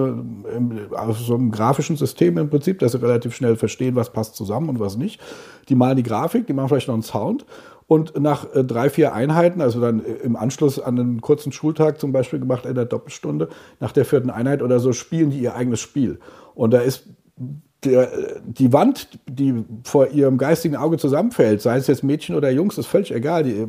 auf 0.96 1.18
so 1.18 1.34
einem 1.34 1.50
grafischen 1.50 1.96
System 1.96 2.38
im 2.38 2.50
Prinzip, 2.50 2.78
dass 2.78 2.92
sie 2.92 3.02
relativ 3.02 3.34
schnell 3.34 3.56
verstehen, 3.56 3.94
was 3.94 4.10
passt 4.10 4.36
zusammen 4.36 4.68
und 4.68 4.80
was 4.80 4.96
nicht. 4.96 5.20
Die 5.68 5.74
malen 5.74 5.96
die 5.96 6.02
Grafik, 6.02 6.46
die 6.46 6.52
machen 6.52 6.68
vielleicht 6.68 6.88
noch 6.88 6.94
einen 6.94 7.02
Sound 7.02 7.44
und 7.92 8.18
nach 8.18 8.54
äh, 8.54 8.64
drei, 8.64 8.88
vier 8.88 9.12
Einheiten, 9.12 9.60
also 9.60 9.78
dann 9.78 10.02
äh, 10.02 10.14
im 10.24 10.34
Anschluss 10.34 10.78
an 10.78 10.98
einen 10.98 11.20
kurzen 11.20 11.52
Schultag 11.52 12.00
zum 12.00 12.10
Beispiel 12.10 12.38
gemacht 12.38 12.64
in 12.64 12.74
der 12.74 12.86
Doppelstunde, 12.86 13.50
nach 13.80 13.92
der 13.92 14.06
vierten 14.06 14.30
Einheit 14.30 14.62
oder 14.62 14.80
so, 14.80 14.94
spielen 14.94 15.28
die 15.28 15.40
ihr 15.40 15.54
eigenes 15.54 15.80
Spiel. 15.80 16.18
Und 16.54 16.72
da 16.72 16.78
ist 16.78 17.10
der, 17.84 18.08
die 18.44 18.72
Wand, 18.72 19.08
die 19.28 19.64
vor 19.82 20.08
ihrem 20.08 20.38
geistigen 20.38 20.76
Auge 20.76 20.98
zusammenfällt, 20.98 21.60
sei 21.60 21.76
es 21.76 21.88
jetzt 21.88 22.04
Mädchen 22.04 22.36
oder 22.36 22.50
Jungs, 22.50 22.78
ist 22.78 22.86
völlig 22.86 23.12
egal. 23.12 23.42
Die 23.42 23.66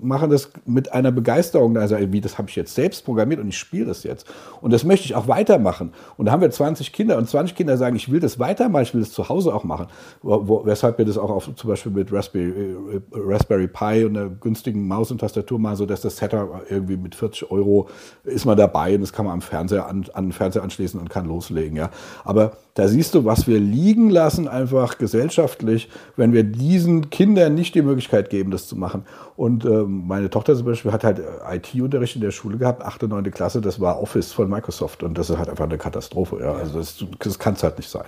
machen 0.00 0.30
das 0.30 0.50
mit 0.64 0.92
einer 0.92 1.12
Begeisterung. 1.12 1.76
Also, 1.76 1.96
wie, 1.98 2.20
das 2.22 2.38
habe 2.38 2.48
ich 2.48 2.56
jetzt 2.56 2.74
selbst 2.74 3.04
programmiert 3.04 3.40
und 3.40 3.48
ich 3.48 3.58
spiele 3.58 3.84
das 3.86 4.02
jetzt. 4.02 4.26
Und 4.62 4.72
das 4.72 4.84
möchte 4.84 5.04
ich 5.04 5.14
auch 5.14 5.28
weitermachen. 5.28 5.92
Und 6.16 6.26
da 6.26 6.32
haben 6.32 6.40
wir 6.40 6.50
20 6.50 6.92
Kinder 6.92 7.18
und 7.18 7.28
20 7.28 7.54
Kinder 7.54 7.76
sagen, 7.76 7.96
ich 7.96 8.10
will 8.10 8.20
das 8.20 8.38
weitermachen, 8.38 8.82
ich 8.82 8.94
will 8.94 9.02
das 9.02 9.12
zu 9.12 9.28
Hause 9.28 9.54
auch 9.54 9.64
machen. 9.64 9.88
Wo, 10.22 10.48
wo, 10.48 10.64
weshalb 10.64 10.96
wir 10.96 11.04
das 11.04 11.18
auch 11.18 11.30
auf, 11.30 11.54
zum 11.54 11.68
Beispiel 11.68 11.92
mit 11.92 12.10
Raspberry, 12.12 12.48
äh, 12.48 13.00
Raspberry 13.12 13.68
Pi 13.68 14.04
und 14.06 14.16
einer 14.16 14.30
günstigen 14.30 14.88
Maus 14.88 15.10
und 15.10 15.18
Tastatur 15.18 15.58
machen, 15.58 15.76
so 15.76 15.84
dass 15.84 16.00
das 16.00 16.16
Setup 16.16 16.62
irgendwie 16.70 16.96
mit 16.96 17.14
40 17.14 17.50
Euro 17.50 17.88
ist 18.24 18.46
man 18.46 18.56
dabei 18.56 18.94
und 18.94 19.02
das 19.02 19.12
kann 19.12 19.26
man 19.26 19.34
am 19.34 19.42
Fernseher 19.42 19.86
an, 19.86 20.06
an 20.14 20.26
den 20.26 20.32
Fernseher 20.32 20.62
anschließen 20.62 20.98
und 20.98 21.10
kann 21.10 21.26
loslegen. 21.26 21.76
Ja. 21.76 21.90
Aber 22.24 22.52
da 22.74 22.88
siehst 22.88 23.14
du, 23.14 23.24
was 23.24 23.46
wir 23.46 23.58
liegen 23.58 24.10
lassen, 24.10 24.46
einfach 24.48 24.98
gesellschaftlich, 24.98 25.88
wenn 26.16 26.32
wir 26.32 26.44
diesen 26.44 27.10
Kindern 27.10 27.54
nicht 27.54 27.74
die 27.74 27.82
Möglichkeit 27.82 28.30
geben, 28.30 28.50
das 28.50 28.68
zu 28.68 28.76
machen. 28.76 29.04
Und 29.36 29.64
äh, 29.64 29.84
meine 29.84 30.30
Tochter 30.30 30.54
zum 30.54 30.66
Beispiel 30.66 30.92
hat 30.92 31.04
halt 31.04 31.18
äh, 31.18 31.56
IT-Unterricht 31.56 32.14
in 32.14 32.22
der 32.22 32.30
Schule 32.30 32.58
gehabt, 32.58 32.82
8., 32.82 33.02
9. 33.02 33.30
Klasse, 33.30 33.60
das 33.60 33.80
war 33.80 34.00
Office 34.00 34.32
von 34.32 34.48
Microsoft 34.48 35.02
und 35.02 35.18
das 35.18 35.30
ist 35.30 35.38
halt 35.38 35.48
einfach 35.48 35.64
eine 35.64 35.78
Katastrophe. 35.78 36.38
Ja. 36.40 36.52
Also 36.52 36.78
das, 36.78 37.04
das 37.18 37.38
kann 37.38 37.54
es 37.54 37.62
halt 37.62 37.78
nicht 37.78 37.90
sein. 37.90 38.06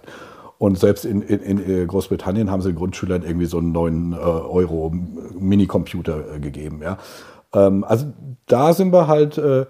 Und 0.58 0.78
selbst 0.78 1.04
in, 1.04 1.22
in, 1.22 1.58
in, 1.58 1.88
Großbritannien 1.88 2.48
haben 2.48 2.62
sie 2.62 2.68
den 2.68 2.76
Grundschülern 2.76 3.24
irgendwie 3.24 3.46
so 3.46 3.58
einen 3.58 3.72
9 3.72 4.12
äh, 4.12 4.16
Euro 4.16 4.92
Minicomputer 5.36 6.36
äh, 6.36 6.38
gegeben. 6.38 6.82
Ja. 6.84 6.98
Ähm, 7.52 7.82
also 7.82 8.12
da 8.46 8.72
sind 8.72 8.92
wir 8.92 9.08
halt 9.08 9.38
äh, 9.38 9.66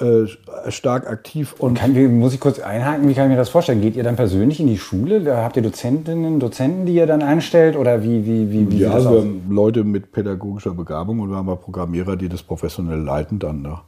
äh, 0.00 0.26
stark 0.70 1.08
aktiv. 1.10 1.54
Und 1.58 1.78
kann, 1.78 2.18
muss 2.18 2.32
ich 2.32 2.38
kurz 2.38 2.60
einhaken, 2.60 3.08
wie 3.08 3.14
kann 3.14 3.24
ich 3.24 3.30
mir 3.30 3.36
das 3.36 3.48
vorstellen? 3.48 3.80
Geht 3.80 3.96
ihr 3.96 4.04
dann 4.04 4.14
persönlich 4.14 4.60
in 4.60 4.68
die 4.68 4.78
Schule? 4.78 5.20
Da 5.20 5.42
habt 5.42 5.56
ihr 5.56 5.62
Dozentinnen, 5.62 6.38
Dozenten, 6.38 6.86
die 6.86 6.94
ihr 6.94 7.06
dann 7.06 7.22
einstellt? 7.22 7.76
Oder 7.76 8.02
wie, 8.04 8.24
wie, 8.24 8.52
wie, 8.52 8.70
wie 8.70 8.78
Ja, 8.78 8.92
also 8.92 9.10
wir 9.10 9.18
haben 9.18 9.42
Leute 9.50 9.82
mit 9.82 10.12
pädagogischer 10.12 10.72
Begabung 10.72 11.18
und 11.20 11.30
wir 11.30 11.36
haben 11.36 11.48
auch 11.48 11.60
Programmierer, 11.60 12.16
die 12.16 12.28
das 12.28 12.44
professionell 12.44 13.00
leiten 13.00 13.40
dann. 13.40 13.62
Ne? 13.62 13.78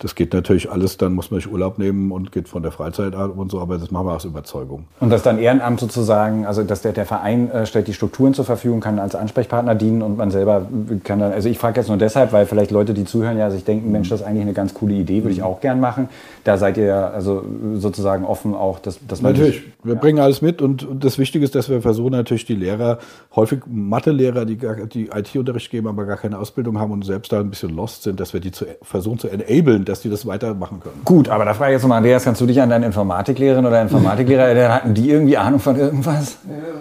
Das 0.00 0.14
geht 0.14 0.32
natürlich 0.32 0.70
alles, 0.70 0.96
dann 0.96 1.14
muss 1.14 1.30
man 1.30 1.40
sich 1.40 1.50
Urlaub 1.50 1.78
nehmen 1.78 2.10
und 2.10 2.32
geht 2.32 2.48
von 2.48 2.62
der 2.62 2.72
Freizeit 2.72 3.14
ab 3.14 3.36
und 3.36 3.50
so, 3.50 3.60
aber 3.60 3.78
das 3.78 3.90
machen 3.90 4.06
wir 4.06 4.14
aus 4.14 4.24
Überzeugung. 4.24 4.86
Und 4.98 5.10
das 5.10 5.22
dann 5.22 5.38
Ehrenamt 5.38 5.78
sozusagen, 5.78 6.46
also 6.46 6.64
dass 6.64 6.82
der, 6.82 6.92
der 6.92 7.06
Verein 7.06 7.50
äh, 7.50 7.66
stellt 7.66 7.86
die 7.86 7.94
Strukturen 7.94 8.34
zur 8.34 8.44
Verfügung, 8.44 8.80
kann 8.80 8.98
als 8.98 9.14
Ansprechpartner 9.14 9.74
dienen 9.76 10.02
und 10.02 10.16
man 10.16 10.30
selber 10.30 10.66
kann 11.04 11.20
dann, 11.20 11.32
also 11.32 11.48
ich 11.48 11.58
frage 11.58 11.80
jetzt 11.80 11.88
nur 11.88 11.98
deshalb, 11.98 12.32
weil 12.32 12.46
vielleicht 12.46 12.72
Leute, 12.72 12.94
die 12.94 13.04
zuhören, 13.04 13.38
ja 13.38 13.50
sich 13.50 13.64
denken, 13.64 13.92
Mensch, 13.92 14.08
das 14.08 14.22
ist 14.22 14.26
eigentlich 14.26 14.42
eine 14.42 14.52
ganz 14.52 14.74
coole 14.74 14.94
Idee, 14.94 15.22
würde 15.22 15.32
ich 15.32 15.42
auch 15.42 15.59
gern 15.60 15.80
machen. 15.80 16.08
Da 16.44 16.56
seid 16.56 16.76
ihr 16.76 16.84
ja 16.84 17.08
also 17.08 17.44
sozusagen 17.74 18.24
offen 18.24 18.54
auch, 18.54 18.78
dass, 18.78 18.98
dass 19.06 19.22
man. 19.22 19.32
Natürlich, 19.32 19.62
wir 19.82 19.94
ja. 19.94 20.00
bringen 20.00 20.18
alles 20.18 20.42
mit 20.42 20.62
und, 20.62 20.82
und, 20.84 21.04
das 21.04 21.18
Wichtige 21.18 21.44
ist, 21.44 21.54
dass 21.54 21.68
wir 21.68 21.82
versuchen 21.82 22.12
natürlich 22.12 22.44
die 22.44 22.54
Lehrer, 22.54 22.98
häufig 23.34 23.60
Mathelehrer, 23.66 24.44
die, 24.44 24.58
die 24.92 25.08
IT-Unterricht 25.08 25.70
geben, 25.70 25.88
aber 25.88 26.04
gar 26.06 26.16
keine 26.16 26.38
Ausbildung 26.38 26.78
haben 26.78 26.92
und 26.92 27.04
selbst 27.04 27.32
da 27.32 27.40
ein 27.40 27.50
bisschen 27.50 27.74
lost 27.74 28.02
sind, 28.02 28.20
dass 28.20 28.32
wir 28.32 28.40
die 28.40 28.52
zu, 28.52 28.66
versuchen 28.82 29.18
zu 29.18 29.28
enablen, 29.28 29.84
dass 29.84 30.00
die 30.02 30.10
das 30.10 30.26
weitermachen 30.26 30.80
können. 30.80 31.00
Gut, 31.04 31.28
aber 31.28 31.44
da 31.44 31.54
frage 31.54 31.72
ich 31.72 31.76
jetzt 31.76 31.82
nochmal, 31.82 31.98
Andreas, 31.98 32.24
kannst 32.24 32.40
du 32.40 32.46
dich 32.46 32.60
an 32.60 32.70
deine 32.70 32.86
Informatiklehrerin 32.86 33.66
oder 33.66 33.82
Informatiklehrer, 33.82 34.72
hatten 34.72 34.94
die 34.94 35.10
irgendwie 35.10 35.36
Ahnung 35.36 35.60
von 35.60 35.76
irgendwas? 35.76 36.38
Ja 36.48 36.80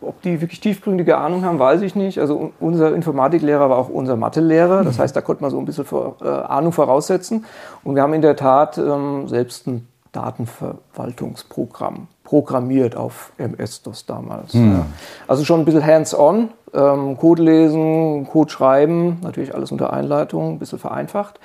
ob 0.00 0.22
die 0.22 0.40
wirklich 0.40 0.60
tiefgründige 0.60 1.16
Ahnung 1.16 1.44
haben, 1.44 1.58
weiß 1.58 1.82
ich 1.82 1.94
nicht. 1.94 2.18
Also 2.18 2.52
unser 2.60 2.94
Informatiklehrer 2.94 3.68
war 3.68 3.78
auch 3.78 3.88
unser 3.88 4.16
Mathelehrer. 4.16 4.84
Das 4.84 4.98
mhm. 4.98 5.02
heißt, 5.02 5.16
da 5.16 5.20
konnte 5.20 5.42
man 5.42 5.50
so 5.50 5.58
ein 5.58 5.64
bisschen 5.64 5.84
vor, 5.84 6.16
äh, 6.22 6.28
Ahnung 6.28 6.72
voraussetzen. 6.72 7.44
Und 7.84 7.94
wir 7.94 8.02
haben 8.02 8.14
in 8.14 8.22
der 8.22 8.36
Tat 8.36 8.78
ähm, 8.78 9.28
selbst 9.28 9.66
ein 9.66 9.88
Datenverwaltungsprogramm 10.12 12.08
programmiert 12.24 12.96
auf 12.96 13.32
MS-DOS 13.38 14.06
damals. 14.06 14.52
Ja. 14.52 14.86
Also 15.26 15.44
schon 15.44 15.60
ein 15.60 15.64
bisschen 15.64 15.84
hands-on, 15.84 16.50
ähm, 16.74 17.16
Code 17.16 17.42
lesen, 17.42 18.28
Code 18.30 18.50
schreiben, 18.50 19.18
natürlich 19.22 19.54
alles 19.54 19.72
unter 19.72 19.92
Einleitung, 19.92 20.52
ein 20.52 20.58
bisschen 20.58 20.78
vereinfacht. 20.78 21.40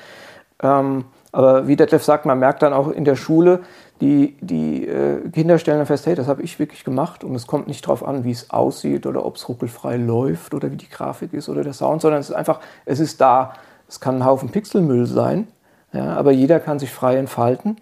Ähm, 0.61 1.05
aber 1.31 1.67
wie 1.67 1.75
Detlef 1.75 2.03
sagt, 2.03 2.25
man 2.25 2.37
merkt 2.37 2.61
dann 2.61 2.73
auch 2.73 2.89
in 2.89 3.05
der 3.05 3.15
Schule, 3.15 3.61
die, 4.01 4.35
die 4.41 4.87
äh, 4.87 5.29
Kinder 5.29 5.57
stellen 5.57 5.77
dann 5.77 5.87
fest, 5.87 6.05
hey, 6.05 6.15
das 6.15 6.27
habe 6.27 6.41
ich 6.41 6.59
wirklich 6.59 6.83
gemacht 6.83 7.23
und 7.23 7.35
es 7.35 7.47
kommt 7.47 7.67
nicht 7.67 7.85
darauf 7.85 8.05
an, 8.05 8.23
wie 8.23 8.31
es 8.31 8.49
aussieht 8.49 9.05
oder 9.05 9.25
ob 9.25 9.35
es 9.37 9.47
ruckelfrei 9.47 9.97
läuft 9.97 10.53
oder 10.53 10.71
wie 10.71 10.77
die 10.77 10.89
Grafik 10.89 11.33
ist 11.33 11.47
oder 11.49 11.63
der 11.63 11.73
Sound, 11.73 12.01
sondern 12.01 12.19
es 12.19 12.29
ist 12.29 12.35
einfach, 12.35 12.59
es 12.85 12.99
ist 12.99 13.21
da. 13.21 13.53
Es 13.87 13.99
kann 13.99 14.15
ein 14.15 14.25
Haufen 14.25 14.49
Pixelmüll 14.49 15.05
sein, 15.05 15.47
ja, 15.91 16.15
aber 16.15 16.31
jeder 16.31 16.59
kann 16.59 16.79
sich 16.79 16.91
frei 16.91 17.17
entfalten 17.17 17.77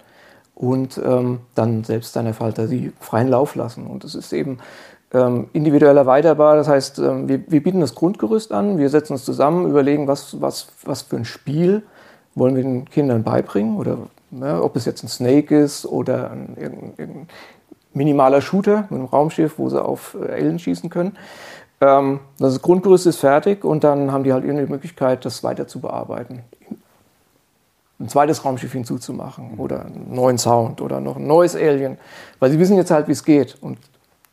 und 0.55 0.99
ähm, 1.03 1.39
dann 1.55 1.83
selbst 1.83 2.13
seine 2.13 2.33
Fantasie 2.33 2.91
freien 2.99 3.29
Lauf 3.29 3.55
lassen. 3.55 3.87
Und 3.87 4.03
es 4.03 4.13
ist 4.13 4.33
eben 4.33 4.59
ähm, 5.13 5.47
individuell 5.53 5.97
erweiterbar. 5.97 6.55
Das 6.55 6.67
heißt, 6.67 6.99
ähm, 6.99 7.27
wir, 7.27 7.43
wir, 7.49 7.63
bieten 7.63 7.79
das 7.79 7.95
Grundgerüst 7.95 8.51
an, 8.51 8.77
wir 8.77 8.89
setzen 8.89 9.13
uns 9.13 9.25
zusammen, 9.25 9.69
überlegen, 9.69 10.07
was, 10.07 10.39
was, 10.41 10.67
was 10.83 11.03
für 11.03 11.15
ein 11.15 11.25
Spiel 11.25 11.83
wollen 12.35 12.55
wir 12.55 12.63
den 12.63 12.85
Kindern 12.85 13.23
beibringen 13.23 13.77
oder 13.77 13.97
Ne, 14.33 14.63
ob 14.63 14.77
es 14.77 14.85
jetzt 14.85 15.03
ein 15.03 15.09
Snake 15.09 15.57
ist 15.57 15.85
oder 15.85 16.31
ein, 16.31 16.55
ein, 16.97 17.27
minimaler 17.93 18.41
Shooter 18.41 18.83
mit 18.89 18.93
einem 18.93 19.05
Raumschiff, 19.05 19.59
wo 19.59 19.67
sie 19.67 19.83
auf 19.83 20.15
äh, 20.15 20.31
Alien 20.31 20.57
schießen 20.57 20.89
können. 20.89 21.17
Ähm, 21.81 22.21
das 22.39 22.61
Grundgerüst 22.61 23.07
ist 23.07 23.17
fertig 23.17 23.65
und 23.65 23.83
dann 23.83 24.11
haben 24.13 24.23
die 24.23 24.31
halt 24.31 24.45
irgendwie 24.45 24.65
die 24.65 24.71
Möglichkeit, 24.71 25.25
das 25.25 25.43
weiter 25.43 25.67
zu 25.67 25.81
bearbeiten. 25.81 26.43
Ein 27.99 28.07
zweites 28.07 28.45
Raumschiff 28.45 28.71
hinzuzumachen 28.71 29.57
oder 29.57 29.85
einen 29.85 30.15
neuen 30.15 30.37
Sound 30.37 30.81
oder 30.81 31.01
noch 31.01 31.17
ein 31.17 31.27
neues 31.27 31.55
Alien. 31.55 31.97
Weil 32.39 32.51
sie 32.51 32.59
wissen 32.59 32.77
jetzt 32.77 32.89
halt, 32.89 33.09
wie 33.09 33.11
es 33.11 33.25
geht. 33.25 33.57
Und 33.61 33.77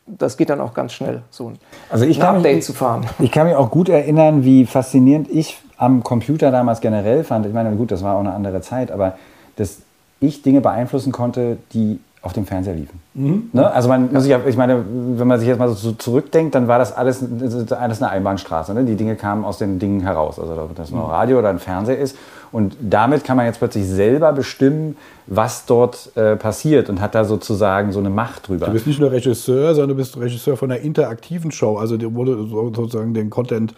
das 0.07 0.37
geht 0.37 0.49
dann 0.49 0.61
auch 0.61 0.73
ganz 0.73 0.93
schnell, 0.93 1.21
so 1.29 1.49
ein 1.49 1.59
also 1.89 2.05
ich 2.05 2.19
kann 2.19 2.37
Update 2.37 2.55
mich, 2.55 2.65
zu 2.65 2.73
fahren. 2.73 3.05
Ich 3.19 3.31
kann 3.31 3.45
mich 3.45 3.55
auch 3.55 3.69
gut 3.69 3.89
erinnern, 3.89 4.43
wie 4.43 4.65
faszinierend 4.65 5.29
ich 5.29 5.61
am 5.77 6.03
Computer 6.03 6.51
damals 6.51 6.81
generell 6.81 7.23
fand. 7.23 7.45
Ich 7.45 7.53
meine, 7.53 7.75
gut, 7.75 7.91
das 7.91 8.01
war 8.01 8.15
auch 8.15 8.21
eine 8.21 8.33
andere 8.33 8.61
Zeit, 8.61 8.91
aber 8.91 9.17
das, 9.55 9.81
ich 10.19 10.41
Dinge 10.41 10.61
beeinflussen 10.61 11.11
konnte, 11.11 11.57
die 11.73 11.99
auf 12.21 12.33
dem 12.33 12.45
Fernseher 12.45 12.73
liefen. 12.73 12.99
Mhm. 13.13 13.49
Ne? 13.53 13.71
Also 13.71 13.87
man 13.87 14.11
muss 14.11 14.23
sich, 14.23 14.35
ich 14.45 14.57
meine, 14.57 14.83
wenn 15.15 15.27
man 15.27 15.39
sich 15.39 15.47
jetzt 15.47 15.57
mal 15.57 15.69
so 15.69 15.93
zurückdenkt, 15.93 16.53
dann 16.53 16.67
war 16.67 16.77
das 16.77 16.91
alles, 16.91 17.23
alles 17.71 18.01
eine 18.01 18.11
Einbahnstraße. 18.11 18.73
Ne? 18.73 18.83
Die 18.83 18.95
Dinge 18.95 19.15
kamen 19.15 19.45
aus 19.45 19.57
den 19.57 19.79
Dingen 19.79 20.01
heraus. 20.01 20.37
Also 20.37 20.53
ob 20.53 20.75
das 20.75 20.91
ein 20.91 20.99
Radio 20.99 21.39
oder 21.39 21.49
ein 21.49 21.59
Fernseher 21.59 21.97
ist. 21.97 22.17
Und 22.51 22.75
damit 22.81 23.23
kann 23.23 23.37
man 23.37 23.45
jetzt 23.45 23.59
plötzlich 23.59 23.87
selber 23.87 24.33
bestimmen, 24.33 24.97
was 25.27 25.65
dort 25.65 26.11
äh, 26.17 26.35
passiert 26.35 26.89
und 26.89 26.99
hat 26.99 27.15
da 27.15 27.23
sozusagen 27.23 27.93
so 27.93 27.99
eine 27.99 28.09
Macht 28.09 28.49
drüber. 28.49 28.65
Du 28.65 28.73
bist 28.73 28.87
nicht 28.87 28.99
nur 28.99 29.11
Regisseur, 29.11 29.73
sondern 29.73 29.89
du 29.89 29.95
bist 29.95 30.17
Regisseur 30.17 30.57
von 30.57 30.71
einer 30.71 30.81
interaktiven 30.81 31.51
Show, 31.51 31.77
also 31.77 31.95
wo 32.15 32.25
du 32.25 32.45
sozusagen 32.73 33.13
den 33.13 33.29
Content 33.29 33.73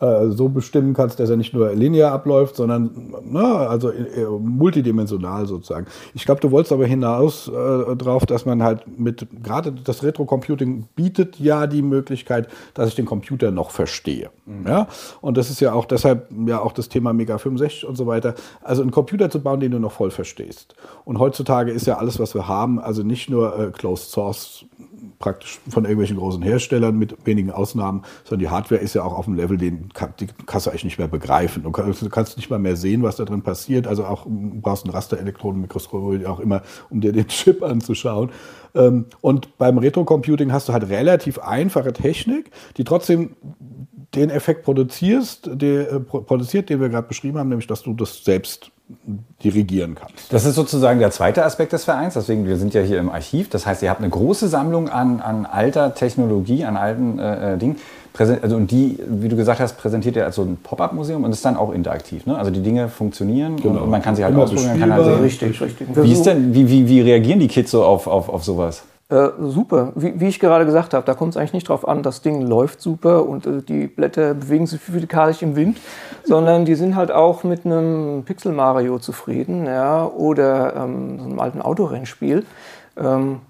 äh, 0.00 0.28
so 0.28 0.48
bestimmen 0.48 0.92
kannst, 0.92 1.18
dass 1.20 1.30
er 1.30 1.36
nicht 1.36 1.54
nur 1.54 1.72
linear 1.72 2.12
abläuft, 2.12 2.56
sondern 2.56 3.14
na, 3.24 3.66
also 3.66 3.90
äh, 3.90 4.26
multidimensional 4.38 5.46
sozusagen. 5.46 5.86
Ich 6.14 6.24
glaube, 6.24 6.40
du 6.40 6.50
wolltest 6.50 6.72
aber 6.72 6.84
hinaus 6.86 7.48
äh, 7.48 7.96
drauf, 7.96 8.26
dass 8.26 8.44
man 8.44 8.62
halt 8.62 8.84
mit, 8.98 9.26
gerade 9.42 9.72
das 9.72 10.02
Retro-Computing 10.02 10.88
bietet 10.94 11.40
ja 11.40 11.66
die 11.66 11.82
Möglichkeit, 11.82 12.48
dass 12.74 12.90
ich 12.90 12.94
den 12.94 13.06
Computer 13.06 13.50
noch 13.50 13.70
verstehe. 13.70 14.30
Mhm. 14.44 14.66
Ja? 14.66 14.88
Und 15.20 15.36
das 15.36 15.50
ist 15.50 15.60
ja 15.60 15.72
auch 15.72 15.86
deshalb 15.86 16.28
ja 16.46 16.60
auch 16.60 16.72
das 16.72 16.88
Thema 16.88 17.12
Mega 17.12 17.38
65 17.38 17.86
und 17.86 17.96
so 17.96 18.06
weiter. 18.06 18.34
Also 18.62 18.82
einen 18.82 18.90
Computer 18.90 19.30
zu 19.30 19.40
bauen, 19.42 19.60
den 19.60 19.72
du 19.72 19.78
noch 19.78 19.92
voll 19.92 20.10
verstehst. 20.10 20.74
Und 21.04 21.18
heutzutage 21.18 21.72
ist 21.72 21.86
ja 21.86 21.96
alles, 21.96 22.18
was 22.18 22.34
wir 22.34 22.48
haben, 22.48 22.78
also 22.78 23.02
nicht 23.02 23.30
nur 23.30 23.58
äh, 23.58 23.70
Closed 23.70 24.10
Source 24.10 24.66
praktisch 25.18 25.60
von 25.68 25.84
irgendwelchen 25.84 26.16
großen 26.16 26.42
Herstellern 26.42 26.98
mit 26.98 27.26
wenigen 27.26 27.50
Ausnahmen, 27.50 28.02
sondern 28.24 28.40
die 28.40 28.48
Hardware 28.48 28.80
ist 28.80 28.94
ja 28.94 29.02
auch 29.02 29.16
auf 29.16 29.26
einem 29.26 29.36
Level, 29.36 29.56
den 29.56 29.92
kann, 29.92 30.14
die 30.20 30.26
kannst 30.46 30.66
du 30.66 30.70
eigentlich 30.70 30.84
nicht 30.84 30.98
mehr 30.98 31.08
begreifen. 31.08 31.62
Du 31.62 31.70
kannst, 31.70 32.10
kannst 32.10 32.36
nicht 32.36 32.50
mal 32.50 32.58
mehr 32.58 32.76
sehen, 32.76 33.02
was 33.02 33.16
da 33.16 33.24
drin 33.24 33.42
passiert. 33.42 33.86
Also 33.86 34.04
auch 34.04 34.26
brauchst 34.26 34.86
ein 34.86 34.90
Rasterelektronenmikroskop 34.90 36.24
auch 36.26 36.40
immer, 36.40 36.62
um 36.90 37.00
dir 37.00 37.12
den 37.12 37.26
Chip 37.28 37.62
anzuschauen. 37.62 38.30
Ähm, 38.74 39.06
und 39.20 39.56
beim 39.58 39.78
Retro-Computing 39.78 40.52
hast 40.52 40.68
du 40.68 40.72
halt 40.72 40.88
relativ 40.88 41.38
einfache 41.38 41.92
Technik, 41.92 42.50
die 42.76 42.84
trotzdem 42.84 43.36
den 44.16 44.30
Effekt 44.30 44.64
produzierst, 44.64 45.50
der, 45.52 45.92
äh, 45.92 46.00
produziert, 46.00 46.70
den 46.70 46.80
wir 46.80 46.88
gerade 46.88 47.06
beschrieben 47.06 47.38
haben, 47.38 47.48
nämlich 47.48 47.66
dass 47.66 47.82
du 47.82 47.92
das 47.94 48.24
selbst 48.24 48.70
dirigieren 49.42 49.96
kannst. 49.96 50.32
Das 50.32 50.44
ist 50.44 50.54
sozusagen 50.54 51.00
der 51.00 51.10
zweite 51.10 51.44
Aspekt 51.44 51.72
des 51.72 51.84
Vereins. 51.84 52.14
Deswegen, 52.14 52.46
wir 52.46 52.56
sind 52.56 52.72
ja 52.72 52.82
hier 52.82 52.98
im 52.98 53.10
Archiv. 53.10 53.48
Das 53.48 53.66
heißt, 53.66 53.82
ihr 53.82 53.90
habt 53.90 54.00
eine 54.00 54.10
große 54.10 54.46
Sammlung 54.48 54.88
an, 54.88 55.20
an 55.20 55.44
alter 55.44 55.94
Technologie, 55.94 56.64
an 56.64 56.76
alten 56.76 57.18
äh, 57.18 57.54
äh 57.54 57.56
Dingen. 57.58 57.76
Also, 58.18 58.56
und 58.56 58.70
die, 58.70 58.98
wie 59.06 59.28
du 59.28 59.36
gesagt 59.36 59.60
hast, 59.60 59.76
präsentiert 59.76 60.16
ihr 60.16 60.24
als 60.24 60.36
so 60.36 60.42
ein 60.42 60.56
Pop-up-Museum 60.62 61.24
und 61.24 61.32
ist 61.32 61.44
dann 61.44 61.56
auch 61.56 61.72
interaktiv. 61.72 62.24
Ne? 62.24 62.38
Also 62.38 62.50
die 62.50 62.62
Dinge 62.62 62.88
funktionieren 62.88 63.56
genau. 63.56 63.82
und 63.82 63.90
man 63.90 64.00
kann 64.00 64.16
sie 64.16 64.24
halt 64.24 64.32
Immer 64.32 64.44
ausprobieren. 64.44 64.80
Kann 64.80 64.92
halt 64.92 65.04
sehen. 65.04 65.20
Richtig, 65.20 65.60
richtig. 65.60 65.88
Wie, 65.94 66.12
ist 66.12 66.22
denn, 66.22 66.54
wie, 66.54 66.68
wie, 66.68 66.88
wie 66.88 67.00
reagieren 67.02 67.40
die 67.40 67.48
Kids 67.48 67.70
so 67.70 67.84
auf, 67.84 68.06
auf, 68.06 68.30
auf 68.30 68.42
sowas? 68.42 68.84
Äh, 69.08 69.28
super. 69.38 69.92
Wie, 69.94 70.18
wie, 70.18 70.26
ich 70.26 70.40
gerade 70.40 70.66
gesagt 70.66 70.92
habe, 70.92 71.06
da 71.06 71.14
kommt 71.14 71.30
es 71.30 71.36
eigentlich 71.36 71.52
nicht 71.52 71.68
drauf 71.68 71.86
an, 71.86 72.02
das 72.02 72.22
Ding 72.22 72.42
läuft 72.42 72.80
super 72.80 73.24
und 73.26 73.46
äh, 73.46 73.62
die 73.62 73.86
Blätter 73.86 74.34
bewegen 74.34 74.66
sich 74.66 74.80
physikalisch 74.80 75.42
im 75.42 75.54
Wind, 75.54 75.78
sondern 76.24 76.64
die 76.64 76.74
sind 76.74 76.96
halt 76.96 77.12
auch 77.12 77.44
mit 77.44 77.64
einem 77.64 78.24
Pixel 78.24 78.50
Mario 78.50 78.98
zufrieden 78.98 79.66
ja, 79.66 80.04
oder 80.04 80.74
ähm, 80.74 81.20
so 81.20 81.24
einem 81.26 81.38
alten 81.38 81.62
Autorennspiel. 81.62 82.44
Ähm, 82.96 83.42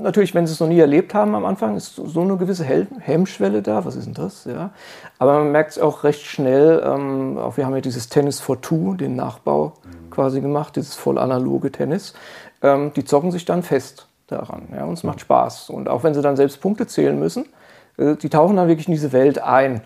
natürlich, 0.00 0.34
wenn 0.34 0.46
sie 0.46 0.54
es 0.54 0.60
noch 0.60 0.68
nie 0.68 0.80
erlebt 0.80 1.12
haben 1.12 1.34
am 1.34 1.44
Anfang, 1.44 1.76
ist 1.76 1.96
so 1.96 2.20
eine 2.22 2.38
gewisse 2.38 2.64
Hell 2.64 2.86
Hemmschwelle 3.00 3.60
da. 3.60 3.84
Was 3.84 3.96
ist 3.96 4.06
denn 4.06 4.14
das? 4.14 4.46
Ja. 4.46 4.70
Aber 5.18 5.40
man 5.40 5.52
merkt 5.52 5.72
es 5.72 5.78
auch 5.78 6.04
recht 6.04 6.24
schnell. 6.24 6.82
Ähm, 6.82 7.36
auch 7.36 7.58
wir 7.58 7.66
haben 7.66 7.74
ja 7.74 7.82
dieses 7.82 8.08
Tennis 8.08 8.40
for 8.40 8.62
Two, 8.62 8.94
den 8.94 9.14
Nachbau 9.14 9.74
mhm. 9.84 10.10
quasi 10.10 10.40
gemacht, 10.40 10.76
dieses 10.76 10.94
voll 10.94 11.18
analoge 11.18 11.70
Tennis. 11.70 12.14
Ähm, 12.62 12.92
die 12.96 13.04
zocken 13.04 13.30
sich 13.30 13.44
dann 13.44 13.62
fest 13.62 14.06
daran. 14.30 14.68
Ja, 14.74 14.84
und 14.84 14.94
es 14.94 15.04
macht 15.04 15.20
Spaß. 15.20 15.70
Und 15.70 15.88
auch 15.88 16.02
wenn 16.02 16.14
sie 16.14 16.22
dann 16.22 16.36
selbst 16.36 16.60
Punkte 16.60 16.86
zählen 16.86 17.18
müssen, 17.18 17.46
äh, 17.96 18.16
die 18.16 18.28
tauchen 18.28 18.56
dann 18.56 18.68
wirklich 18.68 18.88
in 18.88 18.94
diese 18.94 19.12
Welt 19.12 19.40
ein. 19.40 19.82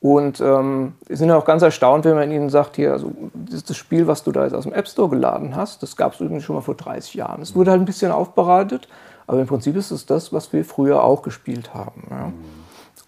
Und 0.00 0.40
ähm, 0.40 0.94
sind 1.08 1.30
auch 1.32 1.44
ganz 1.44 1.62
erstaunt, 1.62 2.04
wenn 2.04 2.14
man 2.14 2.30
ihnen 2.30 2.50
sagt, 2.50 2.76
hier, 2.76 2.92
also 2.92 3.12
das, 3.34 3.64
das 3.64 3.76
Spiel, 3.76 4.06
was 4.06 4.22
du 4.22 4.30
da 4.30 4.44
jetzt 4.44 4.54
aus 4.54 4.62
dem 4.62 4.72
App 4.72 4.86
Store 4.86 5.08
geladen 5.08 5.56
hast, 5.56 5.82
das 5.82 5.96
gab 5.96 6.14
es 6.14 6.20
übrigens 6.20 6.44
schon 6.44 6.54
mal 6.54 6.62
vor 6.62 6.76
30 6.76 7.14
Jahren. 7.14 7.42
Es 7.42 7.56
wurde 7.56 7.72
halt 7.72 7.80
ein 7.80 7.84
bisschen 7.84 8.12
aufbereitet, 8.12 8.88
aber 9.26 9.40
im 9.40 9.48
Prinzip 9.48 9.74
ist 9.74 9.90
es 9.90 10.06
das, 10.06 10.32
was 10.32 10.52
wir 10.52 10.64
früher 10.64 11.02
auch 11.02 11.22
gespielt 11.22 11.74
haben. 11.74 12.06
Ja. 12.10 12.32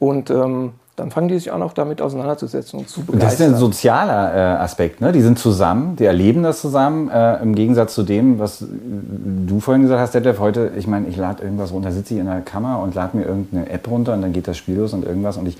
Und 0.00 0.30
ähm, 0.30 0.72
dann 1.00 1.10
fangen 1.10 1.28
die 1.28 1.38
sich 1.38 1.50
auch 1.50 1.58
noch 1.58 1.72
damit 1.72 2.02
auseinanderzusetzen 2.02 2.78
und 2.78 2.88
zu 2.88 3.00
begeistern. 3.00 3.28
Das 3.28 3.34
ist 3.34 3.40
ein 3.40 3.56
sozialer 3.56 4.34
äh, 4.34 4.62
Aspekt. 4.62 5.00
Ne? 5.00 5.12
Die 5.12 5.22
sind 5.22 5.38
zusammen, 5.38 5.96
die 5.96 6.04
erleben 6.04 6.42
das 6.42 6.60
zusammen, 6.60 7.10
äh, 7.10 7.42
im 7.42 7.54
Gegensatz 7.54 7.94
zu 7.94 8.02
dem, 8.02 8.38
was 8.38 8.62
du 8.62 9.60
vorhin 9.60 9.82
gesagt 9.82 10.00
hast, 10.00 10.14
Detlef, 10.14 10.38
heute, 10.38 10.72
ich 10.76 10.86
meine, 10.86 11.08
ich 11.08 11.16
lade 11.16 11.42
irgendwas 11.42 11.72
runter, 11.72 11.90
sitze 11.90 12.14
ich 12.14 12.20
in 12.20 12.26
der 12.26 12.42
Kammer 12.42 12.80
und 12.80 12.94
lade 12.94 13.16
mir 13.16 13.24
irgendeine 13.24 13.70
App 13.70 13.90
runter 13.90 14.12
und 14.12 14.22
dann 14.22 14.32
geht 14.32 14.46
das 14.46 14.58
Spiel 14.58 14.76
los 14.76 14.92
und 14.92 15.04
irgendwas 15.04 15.38
und 15.38 15.48
ich 15.48 15.56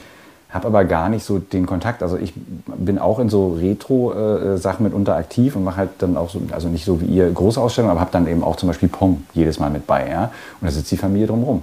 habe 0.50 0.66
aber 0.66 0.84
gar 0.84 1.08
nicht 1.08 1.24
so 1.24 1.38
den 1.38 1.64
Kontakt. 1.64 2.02
Also 2.02 2.16
ich 2.16 2.34
bin 2.66 2.98
auch 2.98 3.18
in 3.18 3.28
so 3.28 3.54
Retro-Sachen 3.54 4.84
äh, 4.84 4.88
mitunter 4.88 5.16
aktiv 5.16 5.56
und 5.56 5.64
mache 5.64 5.76
halt 5.78 5.90
dann 5.98 6.16
auch 6.16 6.28
so, 6.28 6.42
also 6.50 6.68
nicht 6.68 6.84
so 6.84 7.00
wie 7.00 7.06
ihr 7.06 7.30
große 7.30 7.60
Ausstellungen, 7.60 7.92
aber 7.92 8.00
habe 8.00 8.10
dann 8.12 8.26
eben 8.26 8.42
auch 8.42 8.56
zum 8.56 8.68
Beispiel 8.68 8.88
Pong 8.88 9.22
jedes 9.32 9.58
Mal 9.58 9.70
mit 9.70 9.86
bei. 9.86 10.10
Ja? 10.10 10.24
Und 10.60 10.66
da 10.66 10.70
sitzt 10.70 10.90
die 10.90 10.96
Familie 10.96 11.28
drumherum. 11.28 11.62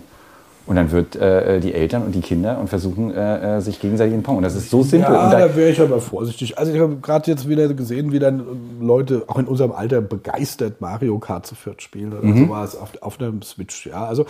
Und 0.68 0.76
dann 0.76 0.92
wird 0.92 1.16
äh, 1.16 1.62
die 1.62 1.74
Eltern 1.74 2.04
und 2.04 2.14
die 2.14 2.20
Kinder 2.20 2.60
und 2.60 2.68
versuchen 2.68 3.12
äh, 3.12 3.58
äh 3.58 3.62
sich 3.62 3.80
gegenseitig 3.80 4.14
in 4.14 4.22
Pong. 4.22 4.38
Und 4.38 4.44
das 4.44 4.56
ist 4.56 4.70
so 4.70 4.84
simpel. 4.84 5.14
Ja, 5.14 5.30
da, 5.30 5.40
da 5.48 5.56
wäre 5.56 5.72
ich 5.72 5.80
aber 5.80 6.02
vorsichtig. 6.02 6.58
Also 6.58 6.74
ich 6.74 6.80
habe 6.80 6.98
gerade 6.98 7.32
jetzt 7.32 7.48
wieder 7.48 7.74
gesehen, 7.74 8.12
wie 8.12 8.20
dann 8.20 8.44
Leute 8.82 9.24
auch 9.28 9.38
in 9.38 9.46
unserem 9.46 9.72
Alter 9.72 10.02
begeistert 10.02 10.82
Mario 10.82 11.20
Kart 11.20 11.46
zu 11.46 11.56
viert 11.56 11.82
spielen 11.82 12.12
oder 12.12 12.24
mhm. 12.24 12.48
sowas 12.48 12.78
auf, 12.78 13.02
auf 13.02 13.20
einem 13.20 13.42
Switch. 13.44 13.88
Ja, 13.88 14.06
also 14.06 14.24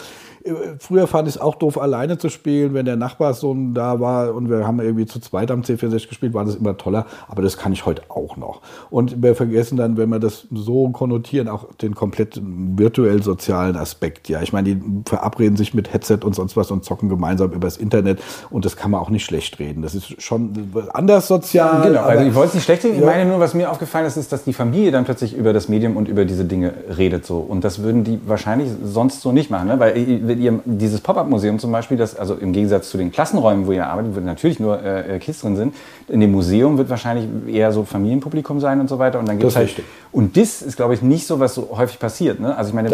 äh, 0.44 0.52
früher 0.80 1.08
fand 1.08 1.28
ich 1.28 1.36
es 1.36 1.42
auch 1.42 1.56
doof, 1.56 1.80
alleine 1.80 2.20
zu 2.20 2.30
spielen. 2.30 2.76
Wenn 2.76 2.86
der 2.86 2.98
Nachbarssohn 2.98 3.74
da 3.74 4.00
war 4.00 4.36
und 4.36 4.50
wir 4.50 4.68
haben 4.68 4.80
irgendwie 4.80 5.08
zu 5.08 5.20
zweit 5.20 5.50
am 5.50 5.62
C64 5.62 6.08
gespielt, 6.08 6.36
war 6.36 6.46
das 6.46 6.56
immer 6.56 6.78
toller. 6.78 7.08
Aber 7.28 7.42
das 7.42 7.58
kann 7.58 7.74
ich 7.74 7.88
heute 7.88 8.04
auch 8.10 8.38
noch. 8.38 8.62
Und 8.92 9.24
wir 9.24 9.34
vergessen 9.34 9.76
dann, 9.76 9.98
wenn 9.98 10.10
wir 10.10 10.20
das 10.20 10.46
so 10.52 10.90
konnotieren, 10.90 11.48
auch 11.48 11.74
den 11.74 11.96
kompletten 11.96 12.78
virtuell 12.78 13.24
sozialen 13.24 13.76
Aspekt. 13.76 14.30
Ja, 14.30 14.44
ich 14.44 14.54
meine, 14.54 14.76
die 14.76 14.82
verabreden 15.08 15.58
sich 15.58 15.74
mit 15.74 15.92
Headset 15.92 16.20
und 16.28 16.36
sonst 16.36 16.56
was 16.56 16.70
und 16.70 16.86
zocken 16.86 17.10
gemeinsam 17.10 17.52
übers 17.52 17.78
Internet. 17.78 18.20
Und 18.50 18.66
das 18.66 18.76
kann 18.76 18.92
man 18.92 19.02
auch 19.02 19.10
nicht 19.10 19.26
schlecht 19.26 19.58
reden. 19.60 19.82
Das 19.82 19.96
ist 19.96 20.22
schon 20.22 20.72
anders 20.94 21.28
sozial. 21.28 21.88
Genau, 21.88 22.02
also 22.02 22.24
ich 22.24 22.36
wollte 22.36 22.50
es 22.50 22.54
nicht 22.56 22.64
schlecht 22.66 22.84
reden. 22.84 23.00
Ich 23.00 23.06
meine 23.06 23.26
nur, 23.26 23.40
was 23.40 23.54
mir 23.54 23.72
aufgefallen 23.72 24.06
ist, 24.06 24.18
ist, 24.18 24.32
dass 24.32 24.44
die 24.44 24.54
Familie 24.54 24.92
dann 24.92 25.06
plötzlich 25.06 25.36
über 25.36 25.54
das 25.54 25.70
Medium 25.70 25.98
und 25.98 26.08
über 26.08 26.26
diese 26.26 26.46
Dinge 26.46 26.74
redet. 26.98 27.26
So. 27.26 27.38
Und 27.38 27.64
das 27.64 27.82
würden 27.82 28.04
die 28.04 28.20
wahrscheinlich 28.28 28.70
sonst 28.84 29.22
so 29.22 29.32
nicht 29.32 29.50
machen. 29.50 29.68
Ne? 29.68 29.80
Weil 29.80 29.98
ihr, 29.98 30.60
dieses 30.66 31.02
Pop-Up-Museum 31.02 31.60
zum 31.60 31.72
Beispiel, 31.72 31.98
das, 31.98 32.16
also 32.16 32.36
im 32.36 32.54
Gegensatz 32.54 32.90
zu 32.90 32.98
den 32.98 33.12
Klassenräumen, 33.12 33.66
wo 33.66 33.72
ihr 33.72 33.88
arbeitet, 33.88 34.16
wo 34.16 34.20
natürlich 34.20 34.60
nur 34.60 34.82
äh, 34.82 35.16
äh, 35.16 35.20
Kids 35.20 35.42
drin 35.42 35.56
sind, 35.56 35.76
in 36.08 36.20
dem 36.20 36.32
Museum 36.32 36.78
wird 36.78 36.90
wahrscheinlich 36.90 37.28
eher 37.48 37.72
so 37.72 37.84
Familienpublikum 37.84 38.60
sein 38.60 38.80
und 38.80 38.90
so 38.90 39.00
weiter. 39.00 39.20
Und 39.20 39.28
dann 39.28 39.40
gibt 39.40 39.56
halt. 39.56 39.68
Richtig. 39.68 39.86
Und 40.12 40.38
das 40.38 40.62
ist, 40.62 40.78
glaube 40.78 40.94
ich, 40.94 41.02
nicht 41.02 41.28
so, 41.28 41.40
was 41.40 41.54
so 41.54 41.70
häufig 41.78 42.00
passiert. 42.00 42.40
Ne? 42.40 42.56
Also 42.56 42.70
ich 42.70 42.76
meine, 42.76 42.90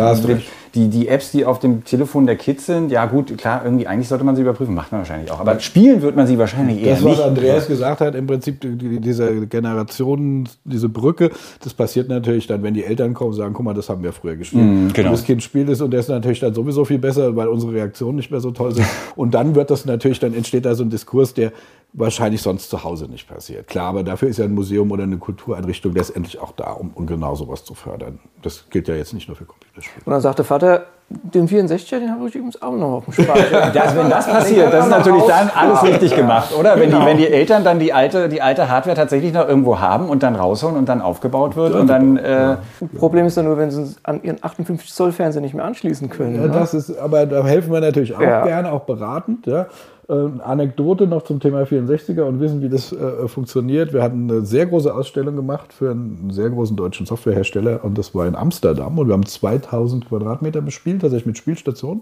die, 0.75 0.89
die 0.89 1.07
Apps, 1.07 1.31
die 1.31 1.45
auf 1.45 1.59
dem 1.59 1.83
Telefon 1.83 2.25
der 2.25 2.35
Kids 2.35 2.65
sind, 2.65 2.91
ja 2.91 3.05
gut, 3.05 3.22
klar, 3.37 3.61
irgendwie, 3.63 3.87
eigentlich 3.87 4.07
sollte 4.07 4.23
man 4.23 4.35
sie 4.35 4.41
überprüfen, 4.41 4.73
macht 4.73 4.91
man 4.91 5.01
wahrscheinlich 5.01 5.31
auch. 5.31 5.39
Aber 5.39 5.59
spielen 5.59 6.01
wird 6.01 6.15
man 6.15 6.27
sie 6.27 6.37
wahrscheinlich 6.37 6.81
eher 6.81 6.95
das, 6.95 7.03
nicht. 7.03 7.13
Das, 7.13 7.19
was 7.19 7.27
Andreas 7.27 7.67
gesagt 7.67 8.01
hat, 8.01 8.15
im 8.15 8.27
Prinzip 8.27 8.61
die, 8.61 8.99
diese 8.99 9.47
Generation, 9.47 10.47
diese 10.63 10.89
Brücke, 10.89 11.31
das 11.61 11.73
passiert 11.73 12.09
natürlich 12.09 12.47
dann, 12.47 12.63
wenn 12.63 12.73
die 12.73 12.83
Eltern 12.83 13.13
kommen 13.13 13.31
und 13.31 13.35
sagen, 13.35 13.53
guck 13.53 13.65
mal, 13.65 13.73
das 13.73 13.89
haben 13.89 14.03
wir 14.03 14.13
früher 14.13 14.35
gespielt. 14.35 14.63
Mm, 14.63 14.87
genau. 14.93 15.09
Und 15.09 15.13
das 15.17 15.25
Kind 15.25 15.43
spielt 15.43 15.69
es 15.69 15.81
und 15.81 15.91
der 15.91 15.99
ist 15.99 16.09
natürlich 16.09 16.39
dann 16.39 16.53
sowieso 16.53 16.85
viel 16.85 16.99
besser, 16.99 17.35
weil 17.35 17.47
unsere 17.47 17.73
Reaktionen 17.73 18.15
nicht 18.15 18.31
mehr 18.31 18.39
so 18.39 18.51
toll 18.51 18.73
sind. 18.73 18.87
und 19.15 19.33
dann 19.33 19.55
wird 19.55 19.71
das 19.71 19.85
natürlich, 19.85 20.19
dann 20.19 20.33
entsteht 20.33 20.65
da 20.65 20.75
so 20.75 20.83
ein 20.83 20.89
Diskurs, 20.89 21.33
der 21.33 21.51
wahrscheinlich 21.93 22.41
sonst 22.41 22.69
zu 22.69 22.83
Hause 22.83 23.05
nicht 23.05 23.27
passiert. 23.27 23.67
Klar, 23.67 23.87
aber 23.87 24.03
dafür 24.03 24.27
ist 24.27 24.37
ja 24.37 24.45
ein 24.45 24.53
Museum 24.53 24.91
oder 24.91 25.03
eine 25.03 25.17
Kultureinrichtung 25.17 25.93
letztendlich 25.93 26.39
auch 26.39 26.51
da, 26.51 26.71
um, 26.71 26.91
um 26.95 27.05
genau 27.05 27.35
sowas 27.35 27.63
zu 27.63 27.75
fördern. 27.75 28.19
Das 28.41 28.65
gilt 28.69 28.87
ja 28.87 28.95
jetzt 28.95 29.13
nicht 29.13 29.27
nur 29.27 29.37
für 29.37 29.45
Computerspiele. 29.45 30.03
Und 30.05 30.11
dann 30.11 30.21
sagte 30.21 30.43
Vater, 30.43 30.87
den 31.35 31.47
64er, 31.47 31.99
den 31.99 32.11
habe 32.11 32.27
ich 32.27 32.35
übrigens 32.35 32.61
auch 32.61 32.73
noch 32.73 32.93
auf 32.93 33.05
dem 33.05 33.13
Speicher. 33.13 33.71
das, 33.73 33.95
wenn 33.95 34.09
das 34.09 34.27
passiert, 34.27 34.73
das 34.73 34.85
ist 34.85 34.91
natürlich 34.91 35.23
dann 35.23 35.49
alles 35.55 35.83
richtig 35.83 36.15
gemacht, 36.15 36.53
oder? 36.57 36.79
Wenn, 36.79 36.89
genau. 36.89 37.01
die, 37.01 37.05
wenn 37.07 37.17
die 37.17 37.27
Eltern 37.27 37.63
dann 37.63 37.79
die 37.79 37.93
alte, 37.93 38.29
die 38.29 38.41
alte 38.41 38.69
Hardware 38.69 38.95
tatsächlich 38.95 39.33
noch 39.33 39.47
irgendwo 39.47 39.79
haben 39.79 40.09
und 40.09 40.23
dann 40.23 40.35
rausholen 40.35 40.77
und 40.77 40.89
dann 40.89 41.01
aufgebaut 41.01 41.55
wird 41.55 41.73
ja, 41.73 41.79
und 41.79 41.87
dann... 41.87 42.17
Äh 42.17 42.55
Problem 42.97 43.25
ist 43.25 43.37
dann 43.37 43.45
nur, 43.45 43.57
wenn 43.57 43.71
sie 43.71 43.95
an 44.03 44.21
ihren 44.23 44.43
58 44.43 44.93
Zoll 44.93 45.11
Fernseher 45.11 45.41
nicht 45.41 45.53
mehr 45.53 45.65
anschließen 45.65 46.09
können. 46.09 46.35
Ja, 46.35 46.41
ne? 46.47 46.49
das 46.49 46.73
ist, 46.73 46.97
aber 46.97 47.25
da 47.25 47.43
helfen 47.43 47.71
wir 47.71 47.81
natürlich 47.81 48.15
auch 48.15 48.21
ja. 48.21 48.43
gerne, 48.43 48.71
auch 48.71 48.81
beratend. 48.81 49.45
Ja. 49.45 49.67
Äh, 50.09 50.13
Anekdote 50.13 51.07
noch 51.07 51.23
zum 51.23 51.39
Thema 51.39 51.63
64er 51.63 52.23
und 52.23 52.39
wissen, 52.39 52.61
wie 52.61 52.69
das 52.69 52.91
äh, 52.91 53.27
funktioniert. 53.27 53.93
Wir 53.93 54.03
hatten 54.03 54.29
eine 54.29 54.45
sehr 54.45 54.65
große 54.65 54.93
Ausstellung 54.93 55.35
gemacht 55.35 55.71
für 55.71 55.91
einen 55.91 56.29
sehr 56.31 56.49
großen 56.49 56.75
deutschen 56.75 57.05
Softwarehersteller 57.05 57.83
und 57.85 57.97
das 57.97 58.13
war 58.13 58.27
in 58.27 58.35
Amsterdam 58.35 58.99
und 58.99 59.07
wir 59.07 59.13
haben 59.13 59.25
2000 59.25 60.09
Quadratmeter 60.09 60.61
bespielt, 60.61 61.01
tatsächlich 61.01 61.27
mit 61.27 61.37
Spielstationen. 61.37 62.01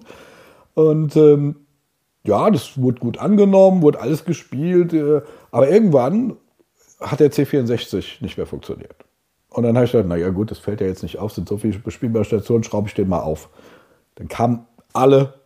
Und 0.73 1.15
ähm, 1.15 1.57
ja, 2.23 2.49
das 2.49 2.81
wurde 2.81 2.99
gut 2.99 3.19
angenommen, 3.19 3.81
wurde 3.81 3.99
alles 3.99 4.25
gespielt, 4.25 4.93
äh, 4.93 5.21
aber 5.51 5.69
irgendwann 5.69 6.37
hat 6.99 7.19
der 7.19 7.31
C64 7.31 8.21
nicht 8.21 8.37
mehr 8.37 8.47
funktioniert. 8.47 8.95
Und 9.49 9.63
dann 9.63 9.75
habe 9.75 9.85
ich 9.85 9.91
gedacht, 9.91 10.07
naja 10.07 10.29
gut, 10.29 10.49
das 10.49 10.59
fällt 10.59 10.81
ja 10.81 10.87
jetzt 10.87 11.03
nicht 11.03 11.19
auf, 11.19 11.33
sind 11.33 11.47
so 11.47 11.57
viele 11.57 11.77
bespielbare 11.79 12.25
Stationen, 12.25 12.63
schraube 12.63 12.87
ich 12.87 12.93
den 12.93 13.09
mal 13.09 13.19
auf. 13.19 13.49
Dann 14.15 14.27
kamen 14.27 14.65
alle 14.93 15.40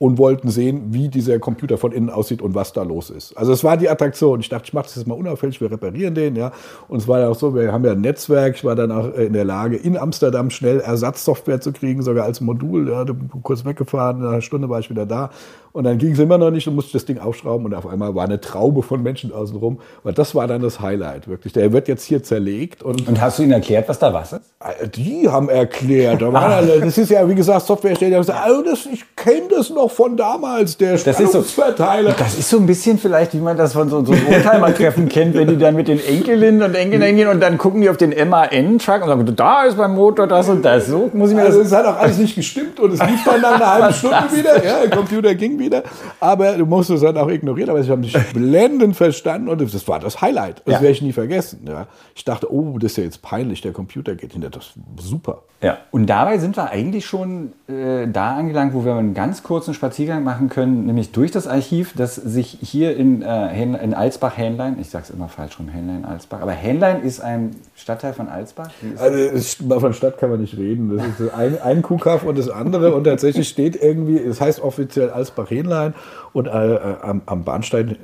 und 0.00 0.16
wollten 0.16 0.48
sehen, 0.48 0.94
wie 0.94 1.08
dieser 1.08 1.38
Computer 1.38 1.76
von 1.76 1.92
innen 1.92 2.08
aussieht 2.08 2.40
und 2.40 2.54
was 2.54 2.72
da 2.72 2.84
los 2.84 3.10
ist. 3.10 3.36
Also 3.36 3.52
es 3.52 3.62
war 3.62 3.76
die 3.76 3.90
Attraktion. 3.90 4.40
Ich 4.40 4.48
dachte, 4.48 4.64
ich 4.64 4.72
mache 4.72 4.84
das 4.84 4.96
jetzt 4.96 5.06
mal 5.06 5.14
unauffällig, 5.14 5.60
wir 5.60 5.70
reparieren 5.70 6.14
den, 6.14 6.36
ja. 6.36 6.52
Und 6.88 7.02
es 7.02 7.06
war 7.06 7.20
ja 7.20 7.28
auch 7.28 7.34
so, 7.34 7.54
wir 7.54 7.70
haben 7.70 7.84
ja 7.84 7.92
ein 7.92 8.00
Netzwerk. 8.00 8.56
Ich 8.56 8.64
war 8.64 8.74
dann 8.74 8.90
auch 8.92 9.14
in 9.14 9.34
der 9.34 9.44
Lage, 9.44 9.76
in 9.76 9.98
Amsterdam 9.98 10.48
schnell 10.48 10.80
Ersatzsoftware 10.80 11.60
zu 11.60 11.72
kriegen, 11.72 12.00
sogar 12.02 12.24
als 12.24 12.40
Modul. 12.40 12.88
Ja, 12.88 13.04
kurz 13.42 13.66
weggefahren, 13.66 14.24
eine 14.24 14.40
Stunde 14.40 14.70
war 14.70 14.80
ich 14.80 14.88
wieder 14.88 15.04
da. 15.04 15.28
Und 15.72 15.84
dann 15.84 15.98
ging 15.98 16.12
es 16.12 16.18
immer 16.18 16.36
noch 16.38 16.50
nicht 16.50 16.66
und 16.66 16.74
musste 16.74 16.92
das 16.94 17.04
Ding 17.04 17.18
aufschrauben 17.18 17.64
und 17.66 17.74
auf 17.74 17.86
einmal 17.86 18.14
war 18.14 18.24
eine 18.24 18.40
Traube 18.40 18.82
von 18.82 19.02
Menschen 19.02 19.32
außenrum. 19.32 19.78
Und 20.02 20.18
das 20.18 20.34
war 20.34 20.46
dann 20.48 20.62
das 20.62 20.80
Highlight, 20.80 21.28
wirklich. 21.28 21.52
Der 21.52 21.72
wird 21.72 21.86
jetzt 21.86 22.04
hier 22.04 22.22
zerlegt. 22.22 22.82
Und, 22.82 23.06
Und 23.06 23.20
hast 23.20 23.38
du 23.38 23.44
ihnen 23.44 23.52
erklärt, 23.52 23.88
was 23.88 23.98
da 24.00 24.12
was 24.12 24.32
ist? 24.32 24.40
Äh, 24.58 24.88
die 24.88 25.28
haben 25.28 25.48
erklärt. 25.48 26.22
Alle, 26.22 26.80
das 26.80 26.98
ist 26.98 27.10
ja, 27.10 27.28
wie 27.28 27.34
gesagt, 27.36 27.66
Softwarehersteller, 27.66 28.10
die 28.10 28.14
haben 28.16 28.22
gesagt, 28.22 28.48
oh, 28.50 28.62
das, 28.68 28.86
ich 28.92 29.04
kenne 29.14 29.42
das 29.50 29.70
noch 29.70 29.90
von 29.90 30.16
damals, 30.16 30.76
der 30.76 30.92
Das 30.94 31.06
ist 31.06 31.18
so- 31.18 31.24
Spannungsverteiler. 31.42 32.14
Das 32.18 32.36
ist 32.38 32.50
so 32.50 32.56
ein 32.58 32.66
bisschen 32.66 32.98
vielleicht, 32.98 33.34
wie 33.34 33.38
man 33.38 33.56
das 33.56 33.72
von 33.74 33.88
so, 33.88 34.04
so 34.04 34.12
Oldtimer-Treffen 34.12 35.08
kennt, 35.08 35.34
wenn 35.34 35.46
die 35.48 35.56
dann 35.56 35.76
mit 35.76 35.86
den 35.88 36.04
Enkelinnen 36.04 36.62
und 36.62 36.74
Enkeln 36.74 37.02
hingehen 37.02 37.28
und 37.28 37.40
dann 37.40 37.58
gucken 37.58 37.80
die 37.80 37.88
auf 37.90 37.96
den 37.96 38.10
MAN-Truck 38.10 39.02
und 39.02 39.08
sagen, 39.08 39.36
da 39.36 39.64
ist 39.64 39.76
beim 39.76 39.94
Motor 39.94 40.26
das 40.26 40.48
und 40.48 40.64
das. 40.64 40.86
So 40.86 41.10
muss 41.12 41.30
ich 41.30 41.36
mir 41.36 41.42
das... 41.44 41.50
Also 41.56 41.60
es 41.62 41.72
hat 41.72 41.86
auch 41.86 41.96
alles 41.98 42.18
nicht 42.18 42.34
gestimmt 42.34 42.80
und 42.80 42.92
es 42.94 43.00
lief 43.00 43.22
dann 43.24 43.40
nach 43.40 43.54
einer 43.54 43.72
halben 43.72 43.94
Stunde 43.94 44.16
wieder. 44.34 44.64
Ja, 44.64 44.80
der 44.80 44.90
Computer 44.90 45.34
ging 45.34 45.59
wieder. 45.60 45.84
Aber 46.18 46.54
du 46.56 46.66
musst 46.66 46.90
es 46.90 47.02
dann 47.02 47.16
auch 47.16 47.28
ignorieren. 47.28 47.70
Aber 47.70 47.78
ich 47.78 47.88
habe 47.88 48.00
mich 48.00 48.16
blendend 48.34 48.96
verstanden 48.96 49.48
und 49.48 49.60
das 49.60 49.86
war 49.86 50.00
das 50.00 50.20
Highlight. 50.20 50.62
Das 50.64 50.74
Ja. 50.74 50.80
werde 50.80 50.90
ich 50.92 51.02
nie 51.02 51.12
vergessen. 51.12 51.60
Ja. 51.68 51.86
Ich 52.16 52.24
dachte, 52.24 52.52
oh, 52.52 52.78
das 52.78 52.90
ist 52.92 52.96
ja 52.96 53.04
jetzt 53.04 53.22
peinlich, 53.22 53.60
der 53.60 53.72
Computer 53.72 54.16
geht 54.16 54.32
hinter. 54.32 54.50
Das 54.50 54.72
super. 55.00 55.42
Ja, 55.62 55.76
und 55.90 56.06
dabei 56.06 56.38
sind 56.38 56.56
wir 56.56 56.70
eigentlich 56.70 57.04
schon 57.04 57.52
äh, 57.68 58.08
da 58.08 58.34
angelangt, 58.34 58.72
wo 58.72 58.86
wir 58.86 58.94
einen 58.94 59.12
ganz 59.12 59.42
kurzen 59.42 59.74
Spaziergang 59.74 60.24
machen 60.24 60.48
können, 60.48 60.86
nämlich 60.86 61.12
durch 61.12 61.32
das 61.32 61.46
Archiv, 61.46 61.92
das 61.94 62.14
sich 62.16 62.56
hier 62.62 62.96
in, 62.96 63.20
äh, 63.20 63.62
in 63.62 63.92
Alsbach-Hähnlein, 63.92 64.78
ich 64.80 64.88
sage 64.88 65.04
es 65.04 65.10
immer 65.10 65.28
falsch 65.28 65.58
rum, 65.58 65.68
Hähnlein-Alsbach, 65.68 66.40
aber 66.40 66.52
Hähnlein 66.52 67.02
ist 67.02 67.20
ein 67.20 67.56
Stadtteil 67.74 68.14
von 68.14 68.28
Alsbach. 68.28 68.70
Also 68.98 69.80
von 69.80 69.92
Stadt 69.92 70.16
kann 70.16 70.30
man 70.30 70.40
nicht 70.40 70.56
reden. 70.56 70.96
Das 70.96 71.06
ist 71.20 71.34
ein, 71.34 71.60
ein 71.60 71.82
Kuhkaff 71.82 72.22
und 72.24 72.38
das 72.38 72.48
andere. 72.48 72.94
Und 72.94 73.04
tatsächlich 73.04 73.46
steht 73.46 73.76
irgendwie, 73.76 74.16
es 74.16 74.40
heißt 74.40 74.60
offiziell 74.62 75.10
Alsbach-Hähnlein 75.50 75.94
und 76.32 76.46
äh, 76.46 76.74
äh, 76.74 76.96
am, 77.02 77.22
am 77.26 77.44
Bahnsteig 77.44 77.96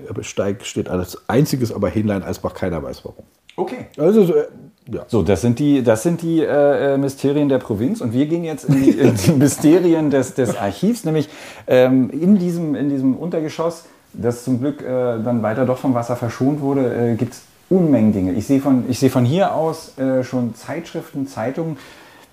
steht 0.62 0.88
als 0.88 1.28
einziges 1.28 1.72
aber 1.72 1.88
Hähnlein-Alsbach. 1.88 2.54
Keiner 2.54 2.82
weiß 2.82 3.04
warum. 3.04 3.24
Okay. 3.56 3.87
Also 3.96 4.24
so, 4.24 4.35
äh, 4.35 4.46
ja. 4.92 5.04
So, 5.09 5.22
das 5.22 5.40
sind 5.40 5.59
die, 5.59 5.82
das 5.82 6.02
sind 6.02 6.22
die 6.22 6.40
äh, 6.40 6.94
äh, 6.94 6.98
Mysterien 6.98 7.48
der 7.48 7.59
Provinz 7.59 8.00
und 8.00 8.12
wir 8.12 8.26
gehen 8.26 8.44
jetzt 8.44 8.64
in 8.64 8.82
die, 8.82 8.90
in 8.90 9.14
die 9.14 9.32
Mysterien 9.38 10.11
des, 10.11 10.35
des 10.35 10.56
Archivs, 10.56 11.04
nämlich 11.04 11.28
ähm, 11.66 12.11
in, 12.11 12.38
diesem, 12.38 12.74
in 12.74 12.88
diesem 12.88 13.16
Untergeschoss, 13.16 13.85
das 14.12 14.44
zum 14.44 14.61
Glück 14.61 14.82
äh, 14.82 14.87
dann 14.87 15.42
weiter 15.42 15.66
doch 15.66 15.78
vom 15.78 15.94
Wasser 15.94 16.16
verschont 16.16 16.61
wurde, 16.61 17.12
äh, 17.12 17.14
gibt 17.16 17.35
es 17.35 17.42
Unmengen 17.68 18.12
Dinge. 18.12 18.32
Ich 18.35 18.46
sehe 18.46 18.61
von, 18.61 18.85
ich 18.88 19.00
sehe 19.00 19.11
von 19.11 19.24
hier 19.24 19.52
aus 19.52 19.98
äh, 19.98 20.22
schon 20.22 20.54
Zeitschriften, 20.54 21.26
Zeitungen. 21.26 21.78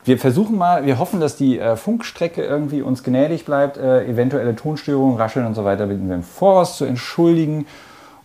Wir 0.05 0.17
versuchen 0.17 0.57
mal, 0.57 0.85
wir 0.85 0.99
hoffen, 0.99 1.21
dass 1.21 1.37
die 1.37 1.59
äh, 1.59 1.77
Funkstrecke 1.77 2.43
irgendwie 2.43 2.81
uns 2.81 3.03
gnädig 3.03 3.45
bleibt, 3.45 3.77
äh, 3.77 4.05
eventuelle 4.05 4.55
Tonstörungen, 4.55 5.15
Rascheln 5.17 5.45
und 5.45 5.55
so 5.55 5.63
weiter 5.63 5.87
bitten 5.87 6.09
wir 6.09 6.15
im 6.15 6.23
Voraus 6.23 6.77
zu 6.77 6.85
entschuldigen. 6.85 7.65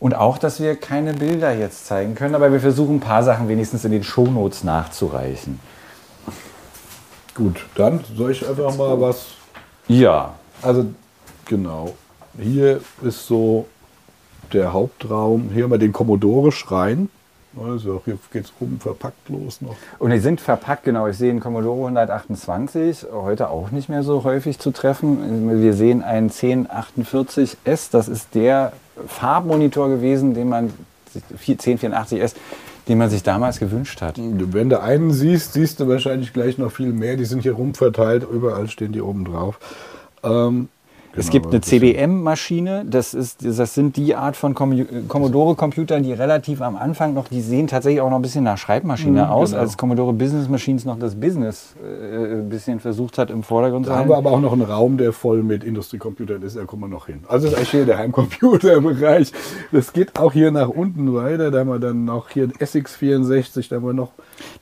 Und 0.01 0.14
auch, 0.14 0.38
dass 0.38 0.61
wir 0.61 0.77
keine 0.77 1.12
Bilder 1.14 1.53
jetzt 1.53 1.87
zeigen 1.87 2.14
können, 2.14 2.37
aber 2.37 2.53
wir 2.53 2.61
versuchen 2.61 2.97
ein 2.97 3.01
paar 3.01 3.25
Sachen 3.25 3.49
wenigstens 3.49 3.85
in 3.85 3.91
den 3.91 4.05
Shownotes 4.05 4.62
nachzureichen. 4.62 5.59
Gut, 7.35 7.67
dann 7.75 8.01
soll 8.17 8.33
ich 8.33 8.49
einfach 8.49 8.77
mal 8.77 9.01
was. 9.01 9.27
Ja, 9.88 10.35
Also, 10.62 10.87
genau. 11.47 11.95
Hier 12.41 12.81
ist 13.03 13.27
so 13.27 13.67
der 14.53 14.73
Hauptraum. 14.73 15.51
Hier 15.53 15.64
haben 15.64 15.71
wir 15.71 15.79
den 15.79 15.93
Commodore-Schrein. 15.93 17.09
Also, 17.57 18.03
hier 18.05 18.19
geht 18.33 18.45
es 18.45 18.53
oben 18.61 18.79
verpackt 18.79 19.29
los 19.29 19.61
noch. 19.61 19.77
und 19.99 20.11
die 20.11 20.19
sind 20.19 20.41
verpackt, 20.41 20.85
genau. 20.85 21.07
Ich 21.09 21.17
sehe 21.17 21.31
einen 21.31 21.41
Commodore 21.41 21.79
128, 21.87 23.07
heute 23.13 23.51
auch 23.51 23.71
nicht 23.71 23.89
mehr 23.89 24.03
so 24.03 24.25
häufig 24.25 24.59
zu 24.59 24.71
treffen. 24.71 25.63
Wir 25.63 25.73
sehen 25.73 26.03
einen 26.03 26.31
1048S, 26.31 27.91
das 27.91 28.09
ist 28.09 28.35
der 28.35 28.73
Farbmonitor 29.07 29.89
gewesen, 29.89 30.35
den 30.35 30.49
man, 30.49 30.73
1084S, 31.37 32.35
den 32.87 32.99
man 32.99 33.11
sich 33.11 33.23
damals 33.23 33.59
gewünscht 33.59 34.03
hat. 34.03 34.19
Wenn 34.19 34.69
du 34.69 34.81
einen 34.81 35.13
siehst, 35.13 35.55
siehst 35.55 35.81
du 35.81 35.89
wahrscheinlich 35.89 36.33
gleich 36.33 36.59
noch 36.59 36.73
viel 36.73 36.93
mehr. 36.93 37.17
Die 37.17 37.25
sind 37.25 37.43
hier 37.43 37.53
rumverteilt. 37.53 38.27
Überall 38.31 38.69
stehen 38.69 38.93
die 38.93 39.01
oben 39.01 39.25
drauf. 39.25 39.59
Ähm, 40.23 40.69
Es 41.19 41.31
genau, 41.31 41.51
gibt 41.51 41.55
eine 41.55 41.61
CBM-Maschine, 41.61 42.85
das, 42.89 43.15
ist, 43.15 43.45
das 43.45 43.75
sind 43.75 43.97
die 43.97 44.15
Art 44.15 44.37
von 44.37 44.55
Commodore-Computern, 44.55 46.03
die 46.03 46.13
relativ 46.13 46.63
am 46.63 46.77
Anfang 46.77 47.15
noch, 47.15 47.29
die 47.29 47.41
sehen 47.41 47.67
tatsächlich 47.67 48.01
auch 48.01 48.11
noch 48.11 48.19
ein 48.19 48.23
bisschen 48.23 48.45
nach 48.45 48.59
Schreibmaschine 48.59 49.31
aus, 49.31 49.51
genau. 49.51 49.63
als 49.63 49.77
Commodore 49.77 50.13
Business 50.13 50.49
Machines 50.49 50.85
noch 50.85 50.99
das 50.99 51.17
Business 51.17 51.75
äh, 51.83 52.35
ein 52.35 52.49
bisschen 52.49 52.81
versucht 52.81 53.19
hat 53.19 53.31
im 53.31 53.43
Vordergrund 53.43 53.87
zu 53.87 53.93
Da 53.93 53.99
haben 53.99 54.09
wir 54.09 54.17
aber 54.17 54.31
auch 54.31 54.41
noch 54.41 54.53
einen 54.53 54.63
Raum, 54.63 54.97
der 54.97 55.13
voll 55.13 55.43
mit 55.43 55.65
Industriecomputern 55.65 56.43
ist. 56.43 56.57
Da 56.57 56.65
kommen 56.65 56.83
wir 56.83 56.89
noch 56.89 57.07
hin. 57.07 57.25
Also 57.29 57.47
das 57.47 57.53
ist 57.53 57.59
eigentlich 57.59 57.71
hier 57.71 57.87
der 57.87 57.99
Heimcomputerbereich. 57.99 59.33
Das 59.73 59.93
geht 59.93 60.19
auch 60.19 60.33
hier 60.33 60.51
nach 60.51 60.69
unten 60.69 61.15
weiter. 61.15 61.51
Da 61.51 61.61
haben 61.61 61.69
wir 61.69 61.79
dann 61.79 62.05
noch 62.05 62.29
hier 62.29 62.45
ein 62.45 62.53
SX64. 62.53 63.69
Da 63.69 63.77
haben 63.77 63.87
wir 63.87 63.93
noch 63.93 64.13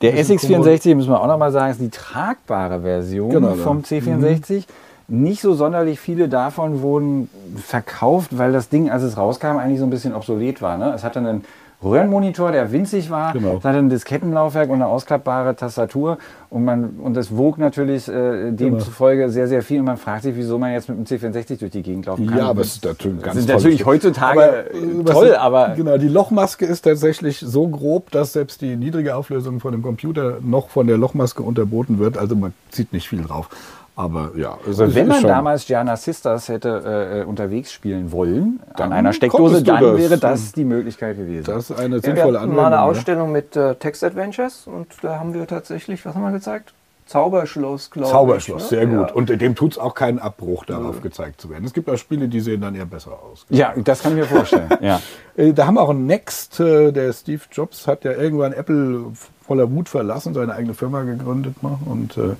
Der 0.01 0.11
ein 0.11 0.17
bisschen 0.17 0.39
SX64, 0.39 0.95
müssen 0.95 1.09
wir 1.09 1.21
auch 1.21 1.27
noch 1.27 1.37
mal 1.37 1.51
sagen, 1.51 1.71
ist 1.71 1.81
die 1.81 1.89
tragbare 1.89 2.81
Version 2.81 3.29
Genau, 3.29 3.53
vom 3.53 3.81
C64. 3.81 4.63
Nicht 5.09 5.41
so 5.41 5.53
sonderlich 5.53 5.99
viele 6.01 6.27
davon 6.27 6.81
wurden 6.81 7.29
verkauft, 7.55 8.37
weil 8.37 8.51
das 8.51 8.67
Ding, 8.69 8.89
als 8.89 9.03
es 9.03 9.15
rauskam, 9.17 9.57
eigentlich 9.57 9.79
so 9.79 9.85
ein 9.85 9.89
bisschen 9.89 10.13
obsolet 10.13 10.61
war. 10.61 10.77
Ne? 10.77 10.91
Es 10.93 11.03
hatte 11.05 11.19
einen 11.19 11.45
Röhrenmonitor, 11.81 12.51
der 12.51 12.71
winzig 12.71 13.11
war, 13.11 13.33
Genau. 13.33 13.57
es 13.59 13.63
hatte 13.63 13.77
ein 13.77 13.87
Diskettenlaufwerk 13.87 14.67
und 14.67 14.75
eine 14.77 14.87
ausklappbare 14.87 15.55
Tastatur 15.55 16.17
und, 16.49 16.65
man, 16.65 16.95
und 17.01 17.15
es 17.17 17.37
wog 17.37 17.59
natürlich 17.59 18.07
äh, 18.09 18.51
demzufolge 18.51 19.29
sehr, 19.29 19.47
sehr 19.47 19.61
viel 19.61 19.79
und 19.79 19.85
man 19.85 19.97
fragt 19.97 20.23
sich, 20.23 20.35
wieso 20.35 20.57
man 20.57 20.71
jetzt 20.73 20.89
mit 20.89 20.97
dem 20.97 21.05
C64 21.05 21.59
durch 21.59 21.71
die 21.71 21.83
Gegend 21.83 22.07
laufen 22.07 22.25
kann. 22.25 22.37
Ja, 22.39 22.47
aber 22.49 22.61
es 22.61 22.73
ist 22.77 22.83
natürlich 22.83 23.21
ganz 23.21 23.35
Das 23.35 23.43
ist 23.45 23.49
natürlich 23.49 23.85
heutzutage 23.85 24.41
Aber, 24.41 24.57
äh, 24.73 24.77
äh, 24.77 25.03
toll, 25.03 25.27
ist- 25.27 25.37
aber 25.37 25.69
Genau, 25.77 25.97
die 25.99 26.07
Lochmaske 26.09 26.65
ist 26.65 26.81
tatsächlich 26.81 27.39
so 27.39 27.67
grob, 27.67 28.09
dass 28.09 28.33
selbst 28.33 28.61
die 28.61 28.75
niedrige 28.75 29.15
Auflösung 29.15 29.59
von 29.59 29.71
dem 29.71 29.83
Computer 29.83 30.39
noch 30.41 30.69
von 30.69 30.87
der 30.87 30.97
Lochmaske 30.97 31.43
unterboten 31.43 31.99
wird. 31.99 32.17
Also 32.17 32.35
man 32.35 32.53
sieht 32.71 32.91
nicht 32.91 33.07
viel 33.07 33.21
drauf. 33.21 33.49
Aber 33.97 34.31
ja, 34.37 34.57
Also 34.65 34.93
wenn 34.95 35.07
man 35.07 35.23
damals 35.23 35.65
Gianna 35.65 35.97
Sisters 35.97 36.47
hätte 36.49 37.23
äh, 37.23 37.27
unterwegs 37.27 37.73
spielen 37.73 38.11
wollen, 38.11 38.59
Dann 38.77 38.91
an 38.91 38.99
einer 38.99 39.11
Steckdose, 39.11 39.63
dann 39.63 39.83
das. 39.83 39.97
wäre 39.97 40.17
das 40.19 40.51
die 40.53 40.63
Möglichkeit 40.65 41.17
gewesen. 41.17 41.45
Das 41.47 41.71
ist 41.71 41.77
eine 41.79 41.97
Ja, 41.97 42.03
wir 42.03 42.09
sinnvolle 42.11 42.39
hatten 42.39 42.51
Anwendung. 42.51 42.55
mal 42.55 42.65
eine 42.67 42.75
ja. 42.75 42.83
Ausstellung 42.83 43.31
mit 43.31 43.55
äh, 43.55 43.73
Text 43.75 44.03
Adventures 44.03 44.67
und 44.67 44.85
da 45.01 45.19
haben 45.19 45.33
wir 45.33 45.47
tatsächlich, 45.47 46.05
was 46.05 46.13
haben 46.13 46.21
wir 46.21 46.31
gezeigt? 46.31 46.73
Zauberschloss, 47.07 47.89
glaube 47.89 48.07
ich. 48.07 48.11
Zauberschloss, 48.11 48.63
ne? 48.63 48.67
sehr 48.67 48.85
gut. 48.85 49.07
Ja. 49.09 49.13
Und 49.15 49.29
dem 49.41 49.55
tut 49.55 49.71
es 49.71 49.77
auch 49.77 49.95
keinen 49.95 50.19
Abbruch, 50.19 50.65
darauf 50.65 51.01
gezeigt 51.01 51.41
zu 51.41 51.49
werden. 51.49 51.65
Es 51.65 51.73
gibt 51.73 51.89
auch 51.89 51.97
Spiele, 51.97 52.27
die 52.27 52.41
sehen 52.41 52.61
dann 52.61 52.75
eher 52.75 52.85
besser 52.85 53.13
aus. 53.13 53.45
ja, 53.49 53.73
das 53.77 54.03
kann 54.03 54.11
ich 54.11 54.19
mir 54.19 54.25
vorstellen. 54.25 54.69
ja. 54.81 54.99
Äh, 55.37 55.53
Da 55.53 55.65
haben 55.65 55.75
wir 55.75 55.81
auch 55.81 55.89
einen 55.89 56.05
Next. 56.05 56.59
äh, 56.59 56.91
Der 56.91 57.11
Steve 57.13 57.41
Jobs 57.51 57.87
hat 57.87 58.03
ja 58.03 58.11
irgendwann 58.11 58.53
Apple 58.53 59.05
voller 59.45 59.71
Wut 59.71 59.89
verlassen, 59.89 60.33
seine 60.33 60.53
eigene 60.53 60.73
Firma 60.73 61.01
gegründet. 61.03 61.63
Ne? 61.63 61.77
Und 61.85 62.17
äh, 62.17 62.35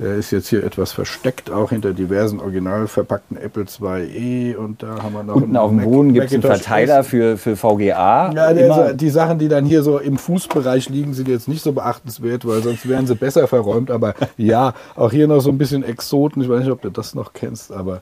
der 0.00 0.14
ist 0.14 0.30
jetzt 0.30 0.48
hier 0.48 0.64
etwas 0.64 0.92
versteckt, 0.92 1.50
auch 1.50 1.70
hinter 1.70 1.92
diversen 1.92 2.40
original 2.40 2.88
verpackten 2.88 3.36
Apple 3.36 3.66
IIe. 3.66 4.56
Und 4.56 4.82
da 4.82 5.02
haben 5.02 5.12
wir 5.12 5.22
noch 5.22 5.34
Unten 5.36 5.48
einen 5.50 5.56
auf 5.58 5.70
dem 5.70 5.82
Boden 5.82 6.14
gibt 6.14 6.26
es 6.26 6.32
einen 6.32 6.42
Verteiler 6.42 7.04
für, 7.04 7.36
für 7.36 7.54
VGA. 7.54 8.32
Ja, 8.32 8.52
der, 8.54 8.94
die 8.94 9.10
Sachen, 9.10 9.38
die 9.38 9.48
dann 9.48 9.66
hier 9.66 9.82
so 9.82 9.98
im 9.98 10.16
Fußbereich 10.16 10.88
liegen, 10.88 11.12
sind 11.12 11.28
jetzt 11.28 11.48
nicht 11.48 11.62
so 11.62 11.72
beachtenswert, 11.72 12.46
weil 12.46 12.62
sonst 12.62 12.88
wären 12.88 13.06
sie 13.06 13.14
besser 13.14 13.46
verräumt. 13.46 13.90
Aber 13.90 14.14
ja, 14.38 14.72
auch 14.96 15.10
hier 15.12 15.28
noch 15.28 15.40
so 15.40 15.50
ein 15.50 15.58
bisschen 15.58 15.84
Exoten. 15.84 16.42
Ich 16.42 16.48
weiß 16.48 16.60
nicht, 16.60 16.70
ob 16.72 16.80
du 16.80 16.90
das 16.90 17.14
noch 17.14 17.34
kennst, 17.34 17.70
aber 17.70 18.00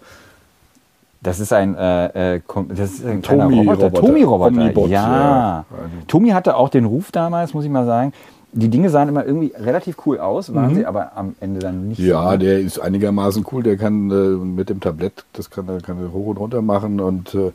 Das 1.20 1.40
ist 1.40 1.52
ein, 1.52 1.74
äh, 1.74 2.36
äh, 2.36 2.40
kom- 2.46 2.68
das 2.68 2.92
ist 2.92 3.04
ein 3.04 3.22
kleiner 3.22 3.44
Tomi-Roboter. 3.48 3.84
Roboter. 3.86 4.06
Tomi-Roboter. 4.06 4.56
Omnibot, 4.56 4.88
ja. 4.88 5.08
ja. 5.18 5.64
Tomi 6.06 6.28
hatte 6.30 6.54
auch 6.54 6.68
den 6.68 6.84
Ruf 6.84 7.10
damals, 7.10 7.54
muss 7.54 7.64
ich 7.64 7.70
mal 7.70 7.86
sagen. 7.86 8.12
Die 8.52 8.68
Dinge 8.68 8.88
sahen 8.88 9.10
immer 9.10 9.26
irgendwie 9.26 9.52
relativ 9.58 9.96
cool 10.06 10.18
aus, 10.18 10.54
waren 10.54 10.74
sie 10.74 10.86
aber 10.86 11.16
am 11.16 11.34
Ende 11.38 11.60
dann 11.60 11.88
nicht 11.88 11.98
Mhm. 12.00 12.06
Ja, 12.06 12.32
so. 12.32 12.38
der 12.38 12.58
ist 12.60 12.78
einigermaßen 12.78 13.44
cool. 13.52 13.62
Der 13.62 13.76
kann 13.76 14.10
äh, 14.10 14.14
mit 14.14 14.70
dem 14.70 14.80
Tablett, 14.80 15.24
das 15.34 15.50
kann 15.50 15.68
er 15.68 15.80
kann 15.82 15.98
er 16.00 16.12
hoch 16.12 16.28
und 16.28 16.38
runter 16.38 16.62
machen 16.62 16.98
und 17.00 17.34
äh, 17.34 17.50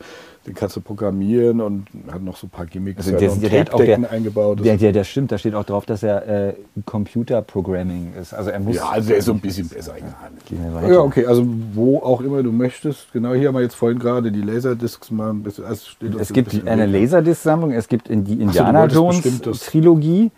den 0.46 0.54
kannst 0.54 0.76
du 0.76 0.80
programmieren 0.80 1.60
und 1.60 1.86
hat 2.12 2.22
noch 2.22 2.36
so 2.36 2.46
ein 2.46 2.50
paar 2.50 2.66
Gimmicks. 2.66 2.98
Also 2.98 3.12
Er 3.12 3.18
der, 3.18 3.28
der, 3.34 3.50
der 3.50 3.60
hat 3.60 3.72
auch 3.74 3.78
der, 3.78 4.10
eingebaut. 4.12 4.64
der, 4.64 4.76
der, 4.76 4.92
der 4.92 5.02
stimmt, 5.04 5.32
da 5.32 5.38
steht 5.38 5.54
auch 5.54 5.64
drauf, 5.64 5.84
dass 5.84 6.02
er 6.04 6.28
äh, 6.50 6.54
Computer 6.84 7.42
Programming 7.42 8.12
ist. 8.20 8.32
Also 8.32 8.50
er 8.50 8.60
muss. 8.60 8.76
ja, 8.76 8.88
also 8.90 9.08
der 9.08 9.16
ist 9.16 9.24
so 9.24 9.32
ein 9.32 9.40
bisschen 9.40 9.68
besser 9.68 9.94
gehandelt. 9.94 10.44
Gehen 10.46 10.62
wir 10.62 10.74
weiter. 10.74 10.92
Ja, 10.92 11.00
okay, 11.00 11.26
also 11.26 11.44
wo 11.72 11.98
auch 11.98 12.20
immer 12.20 12.42
du 12.44 12.52
möchtest. 12.52 13.12
Genau 13.12 13.32
hier 13.32 13.48
haben 13.48 13.54
wir 13.56 13.62
jetzt 13.62 13.74
vorhin 13.74 13.98
gerade 13.98 14.30
die 14.30 14.42
Laserdiscs 14.42 15.10
mal 15.10 15.30
ein 15.30 15.42
bisschen. 15.42 15.64
Also 15.64 15.86
Es 16.20 16.30
ein 16.30 16.34
gibt 16.34 16.50
bisschen 16.50 16.68
eine. 16.68 16.86
Laserdisc-Sammlung, 16.86 17.72
es 17.72 17.88
gibt 17.88 18.08
in 18.08 18.22
die 18.24 18.40
Indiana 18.40 18.80
wolltest 18.82 18.96
Jones 18.96 19.22
bestimmt 19.22 19.46
das- 19.48 19.60
Trilogie. 19.60 20.30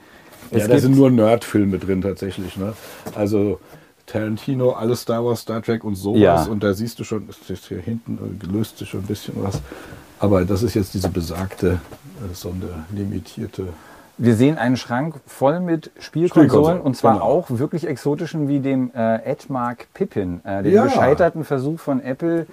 Es 0.51 0.63
ja, 0.63 0.69
da 0.69 0.79
sind 0.79 0.97
nur 0.97 1.11
Nerd-Filme 1.11 1.79
drin 1.79 2.03
tatsächlich. 2.03 2.57
Ne? 2.57 2.73
Also 3.15 3.61
Tarantino, 4.07 4.71
alles 4.71 5.03
Star 5.03 5.25
Wars, 5.25 5.41
Star 5.41 5.63
Trek 5.63 5.85
und 5.85 5.97
sowas. 5.97 6.21
Ja. 6.21 6.45
Und 6.45 6.63
da 6.63 6.73
siehst 6.73 6.99
du 6.99 7.05
schon, 7.05 7.29
es 7.29 7.51
ist 7.51 7.67
hier 7.67 7.81
hinten 7.81 8.15
äh, 8.15 8.47
gelöst 8.47 8.79
sich 8.79 8.89
schon 8.89 9.01
ein 9.01 9.07
bisschen 9.07 9.35
was. 9.43 9.61
Aber 10.19 10.45
das 10.45 10.63
ist 10.63 10.75
jetzt 10.75 10.95
diese 10.95 11.09
besagte, 11.09 11.73
äh, 11.73 12.35
sonderlimitierte. 12.35 13.69
Wir 14.19 14.35
sehen 14.35 14.57
einen 14.57 14.79
Schrank 14.79 15.17
voll 15.27 15.61
mit 15.61 15.91
Spielkonsolen 15.99 16.49
Spielkonsolen, 16.49 16.81
und 16.81 16.97
zwar 16.97 17.15
genau. 17.15 17.25
auch 17.27 17.47
wirklich 17.51 17.87
exotischen 17.87 18.49
wie 18.49 18.61
dem 18.61 18.91
äh, 18.95 19.17
Edmark 19.25 19.89
Pippin, 19.93 20.41
äh, 20.45 20.63
den 20.63 20.73
Ja. 20.73 20.85
gescheiterten 20.85 21.45
Versuch 21.45 21.79
von 21.79 22.01
Apple, 22.01 22.47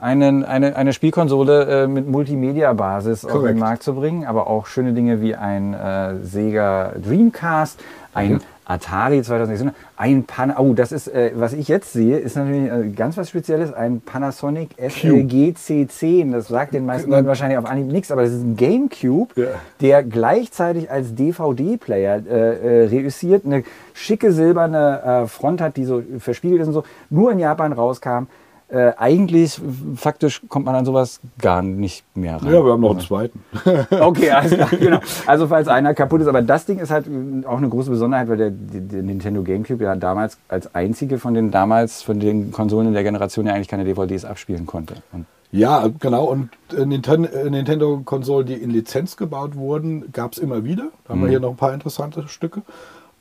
einen, 0.00 0.44
eine, 0.44 0.76
eine 0.76 0.92
Spielkonsole 0.92 1.84
äh, 1.84 1.86
mit 1.86 2.08
Multimedia-Basis 2.08 3.24
auf 3.24 3.42
den. 3.42 3.58
Markt 3.58 3.82
zu 3.82 3.94
bringen, 3.94 4.26
aber 4.26 4.46
auch 4.46 4.66
schöne 4.66 4.92
Dinge 4.92 5.20
wie 5.20 5.34
ein 5.34 5.74
äh, 5.74 6.16
Sega 6.22 6.92
Dreamcast, 7.02 7.80
ein 8.14 8.32
Mhm. 8.34 8.40
Atari 8.68 9.22
2006, 9.22 9.72
ein 9.96 10.24
Pan 10.24 10.52
oh, 10.58 10.72
das 10.74 10.90
ist, 10.90 11.06
äh, 11.06 11.30
was 11.36 11.52
ich 11.52 11.68
jetzt 11.68 11.92
sehe, 11.92 12.18
ist 12.18 12.34
natürlich 12.36 12.68
äh, 12.68 12.88
ganz 12.90 13.16
was 13.16 13.28
Spezielles, 13.28 13.72
ein 13.72 14.00
Panasonic 14.00 14.70
SLG 14.76 15.54
C10. 15.56 16.32
Das 16.32 16.48
sagt 16.48 16.74
den 16.74 16.84
meisten 16.84 17.08
Leuten 17.08 17.28
wahrscheinlich 17.28 17.58
auf 17.58 17.64
Anhieb 17.66 17.86
nichts, 17.86 18.10
aber 18.10 18.22
das 18.22 18.32
ist 18.32 18.42
ein 18.42 18.56
Gamecube, 18.56 19.28
Ja. 19.40 19.46
der 19.80 20.02
gleichzeitig 20.02 20.90
als 20.90 21.14
DVD-Player 21.14 22.22
äh, 22.28 22.82
äh, 22.82 22.88
reüssiert, 22.88 23.46
eine 23.46 23.62
schicke 23.94 24.32
silberne 24.32 25.22
äh, 25.22 25.26
Front 25.28 25.60
hat, 25.60 25.76
die 25.76 25.84
so 25.84 26.02
verspiegelt 26.18 26.60
ist 26.62 26.66
und 26.66 26.74
so, 26.74 26.82
nur 27.08 27.30
in 27.30 27.38
Japan 27.38 27.72
rauskam. 27.72 28.26
Äh, 28.68 28.94
eigentlich, 28.96 29.60
faktisch, 29.94 30.42
kommt 30.48 30.66
man 30.66 30.74
an 30.74 30.84
sowas 30.84 31.20
gar 31.40 31.62
nicht 31.62 32.04
mehr 32.16 32.36
ran. 32.36 32.52
Ja, 32.52 32.64
wir 32.64 32.72
haben 32.72 32.80
noch 32.80 32.90
einen 32.90 33.00
zweiten. 33.00 33.44
Okay, 33.90 34.26
klar, 34.26 34.68
genau. 34.70 34.98
Also 35.24 35.46
falls 35.46 35.68
einer 35.68 35.94
kaputt 35.94 36.20
ist, 36.20 36.26
aber 36.26 36.42
das 36.42 36.66
Ding 36.66 36.80
ist 36.80 36.90
halt 36.90 37.06
auch 37.46 37.58
eine 37.58 37.68
große 37.68 37.90
Besonderheit, 37.90 38.28
weil 38.28 38.36
der, 38.36 38.50
der, 38.50 39.02
Nintendo 39.02 39.42
GameCube 39.42 39.84
ja 39.84 39.94
damals 39.94 40.38
als 40.48 40.74
einzige 40.74 41.18
von 41.18 41.34
den 41.34 41.52
damals 41.52 42.02
von 42.02 42.18
den 42.18 42.50
Konsolen 42.50 42.88
in 42.88 42.94
der 42.94 43.04
Generation 43.04 43.46
ja 43.46 43.54
eigentlich 43.54 43.68
keine 43.68 43.84
DVDs 43.84 44.24
abspielen 44.24 44.66
konnte. 44.66 44.94
Und 45.12 45.26
Ja, 45.52 45.88
genau. 46.00 46.24
Und 46.24 46.50
äh, 46.72 46.82
äh, 46.82 47.50
Nintendo-Konsolen, 47.50 48.46
die 48.48 48.54
in 48.54 48.70
Lizenz 48.70 49.16
gebaut 49.16 49.54
wurden, 49.54 50.10
gab 50.12 50.32
es 50.32 50.38
immer 50.38 50.64
wieder. 50.64 50.88
Da 51.04 51.10
haben 51.14 51.22
wir 51.22 51.28
hier 51.28 51.40
noch 51.40 51.50
ein 51.50 51.56
paar 51.56 51.72
interessante 51.72 52.26
Stücke. 52.26 52.62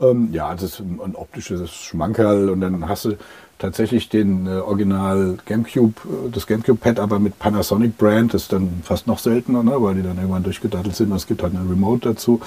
Ähm, 0.01 0.29
ja, 0.33 0.53
das 0.53 0.63
ist 0.63 0.79
ein 0.79 1.15
optisches 1.15 1.71
Schmankerl 1.71 2.49
und 2.49 2.61
dann 2.61 2.89
hast 2.89 3.05
du 3.05 3.13
tatsächlich 3.59 4.09
den 4.09 4.47
äh, 4.47 4.51
Original 4.59 5.37
GameCube, 5.45 5.93
äh, 6.05 6.31
das 6.31 6.47
GameCube-Pad, 6.47 6.99
aber 6.99 7.19
mit 7.19 7.39
Panasonic 7.39 7.97
Brand. 7.97 8.33
Das 8.33 8.43
ist 8.43 8.53
dann 8.53 8.81
fast 8.83 9.07
noch 9.07 9.19
seltener, 9.19 9.63
ne, 9.63 9.81
weil 9.81 9.95
die 9.95 10.03
dann 10.03 10.17
irgendwann 10.17 10.43
durchgedattelt 10.43 10.95
sind. 10.95 11.11
Es 11.13 11.27
gibt 11.27 11.43
halt 11.43 11.55
eine 11.55 11.69
Remote 11.69 12.09
dazu. 12.09 12.41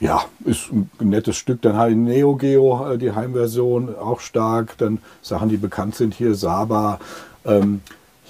Ja, 0.00 0.24
ist 0.44 0.70
ein 0.72 0.90
nettes 1.00 1.36
Stück. 1.36 1.60
Dann 1.62 1.76
halt 1.76 1.96
Neo 1.96 2.36
Geo, 2.36 2.92
äh, 2.92 2.98
die 2.98 3.12
Heimversion, 3.12 3.96
auch 3.96 4.20
stark. 4.20 4.76
Dann 4.78 4.98
Sachen, 5.22 5.48
die 5.48 5.56
bekannt 5.56 5.96
sind 5.96 6.14
hier, 6.14 6.34
Saba. 6.34 7.00
Ähm, 7.44 7.80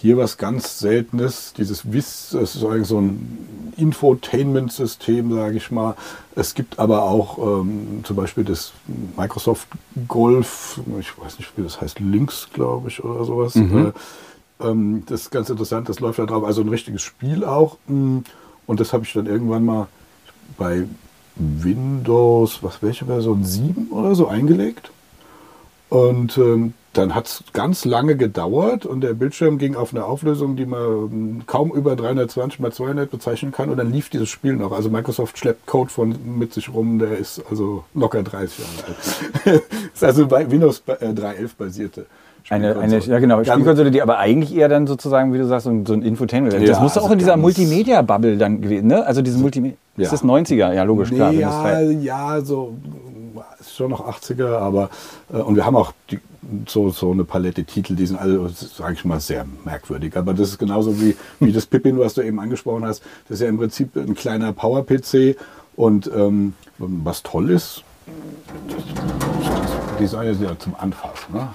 hier 0.01 0.17
was 0.17 0.37
ganz 0.37 0.79
Seltenes, 0.79 1.55
dieses 1.57 1.93
WIS, 1.93 2.29
das 2.33 2.55
ist 2.55 2.65
eigentlich 2.65 2.87
so 2.87 3.01
ein 3.01 3.73
Infotainment-System, 3.77 5.35
sage 5.35 5.57
ich 5.57 5.71
mal. 5.71 5.97
Es 6.37 6.55
gibt 6.55 6.79
aber 6.79 7.03
auch 7.03 7.39
ähm, 7.39 8.01
zum 8.05 8.15
Beispiel 8.17 8.45
das 8.45 8.73
Microsoft 9.17 9.67
Golf, 10.07 10.81
ich 11.01 11.19
weiß 11.19 11.39
nicht, 11.39 11.51
wie 11.57 11.63
das 11.63 11.81
heißt, 11.81 11.99
Links, 11.99 12.49
glaube 12.53 12.89
ich, 12.89 13.03
oder 13.03 13.25
sowas. 13.25 13.57
Äh, 13.57 13.93
ähm, 14.61 15.03
das 15.07 15.23
ist 15.23 15.31
ganz 15.31 15.51
interessant, 15.51 15.89
das 15.89 15.99
läuft 16.01 16.19
da 16.21 16.27
drauf. 16.27 16.45
Also 16.45 16.61
ein 16.63 16.69
richtiges 16.69 17.03
Spiel 17.03 17.45
auch. 17.45 17.77
Mm, 17.89 18.19
Und 18.67 18.81
das 18.81 18.93
habe 18.93 19.05
ich 19.05 19.13
dann 19.13 19.27
irgendwann 19.27 19.65
mal 19.65 19.89
bei 20.57 20.85
Windows, 21.37 22.63
was 22.63 22.83
welche 22.83 23.07
Version 23.07 23.45
7 23.45 23.89
oder 23.91 24.15
so 24.15 24.29
eingelegt. 24.29 24.91
Und 25.89 26.37
ähm, 26.39 26.75
dann 26.99 27.15
hat 27.15 27.27
es 27.27 27.45
ganz 27.53 27.85
lange 27.85 28.17
gedauert 28.17 28.87
und 28.87 29.01
der 29.01 29.15
Bildschirm 29.15 29.59
ging 29.59 29.75
auf 29.75 29.95
eine 29.95 30.05
Auflösung, 30.05 30.57
die 30.57 30.67
man 30.67 30.81
ähm, 30.81 31.43
kaum 31.47 31.73
über 31.73 31.97
320 31.97 32.61
mal 32.61 32.73
200 32.73 33.11
bezeichnen 33.11 33.53
kann. 33.53 33.71
Und 33.71 33.77
dann 33.77 33.93
lief 33.93 34.11
dieses 34.11 34.29
Spiel 34.29 34.55
noch. 34.55 34.73
Also 34.73 34.91
Microsoft 34.91 35.39
schleppt 35.39 35.67
Code 35.67 35.91
von 35.91 36.17
mit 36.39 36.53
sich 36.53 36.73
rum, 36.73 36.99
der 36.99 37.19
ist 37.19 37.43
also 37.51 37.85
locker 37.95 38.23
30 38.23 38.59
Jahre 38.59 39.55
alt. 39.55 39.63
ist 39.95 40.05
also 40.05 40.27
bei 40.27 40.51
Windows 40.51 40.83
äh, 40.87 41.07
3.11 41.07 41.51
basierte. 41.57 42.07
eine, 42.49 42.79
eine, 42.79 42.99
ja 42.99 43.19
genau, 43.19 43.43
Spielkonsole, 43.43 43.91
die 43.91 44.03
aber 44.03 44.19
eigentlich 44.19 44.57
eher 44.57 44.69
dann 44.69 44.87
sozusagen, 44.87 45.33
wie 45.33 45.39
du 45.39 45.47
sagst, 45.47 45.65
so 45.65 45.71
ein, 45.71 45.87
so 45.87 45.93
ein 45.93 46.03
Infotainment. 46.03 46.55
Das 46.55 46.63
Ja, 46.63 46.81
musste 46.81 47.01
auch 47.01 47.05
also 47.05 47.15
in 47.15 47.19
dieser 47.19 47.37
Multimedia-Bubble 47.37 48.37
dann 48.37 48.61
gewesen, 48.61 48.87
ne? 48.87 49.05
Also 49.07 49.23
diese 49.23 49.39
Multimedia. 49.39 49.77
Ja. 49.97 50.05
Ist 50.05 50.13
das 50.13 50.25
90er? 50.25 50.73
Ja, 50.73 50.85
logisch, 50.85 51.11
klar. 51.11 51.33
wenn 51.33 51.41
das 51.41 51.65
ja, 51.65 51.81
ja, 51.81 52.41
so 52.41 52.75
ist 53.61 53.77
schon 53.77 53.91
noch 53.91 54.07
80er, 54.07 54.57
aber 54.57 54.91
äh, 55.33 55.37
und 55.37 55.57
wir 55.57 55.65
haben 55.65 55.77
auch 55.77 55.93
die, 56.11 56.19
so, 56.67 56.91
so 56.91 57.11
eine 57.11 57.25
Palette 57.25 57.65
Titel, 57.65 57.95
die 57.95 58.07
sind 58.07 58.19
alle, 58.19 58.49
sage 58.51 58.95
ich 58.95 59.05
mal, 59.05 59.21
sehr 59.21 59.45
merkwürdig. 59.65 60.17
Aber 60.17 60.35
das 60.35 60.51
ist 60.51 60.59
genauso 60.59 61.01
wie, 61.01 61.17
wie 61.41 61.53
das 61.53 61.67
Pippin, 61.67 61.99
was 61.99 62.15
du 62.15 62.23
eben 62.23 62.41
angesprochen 62.41 62.85
hast. 62.85 63.03
Das 63.29 63.37
ist 63.37 63.43
ja 63.43 63.49
im 63.49 63.59
Prinzip 63.59 63.97
ein 63.97 64.15
kleiner 64.15 64.53
Power-PC 64.53 65.37
und 65.77 66.11
ähm, 66.15 66.55
was 66.79 67.23
toll 67.23 67.51
ist, 67.51 67.83
das 68.69 69.99
Design 69.99 70.29
ist 70.29 70.41
ja 70.41 70.59
zum 70.59 70.75
Anfassen. 70.77 71.35
Ne? 71.35 71.49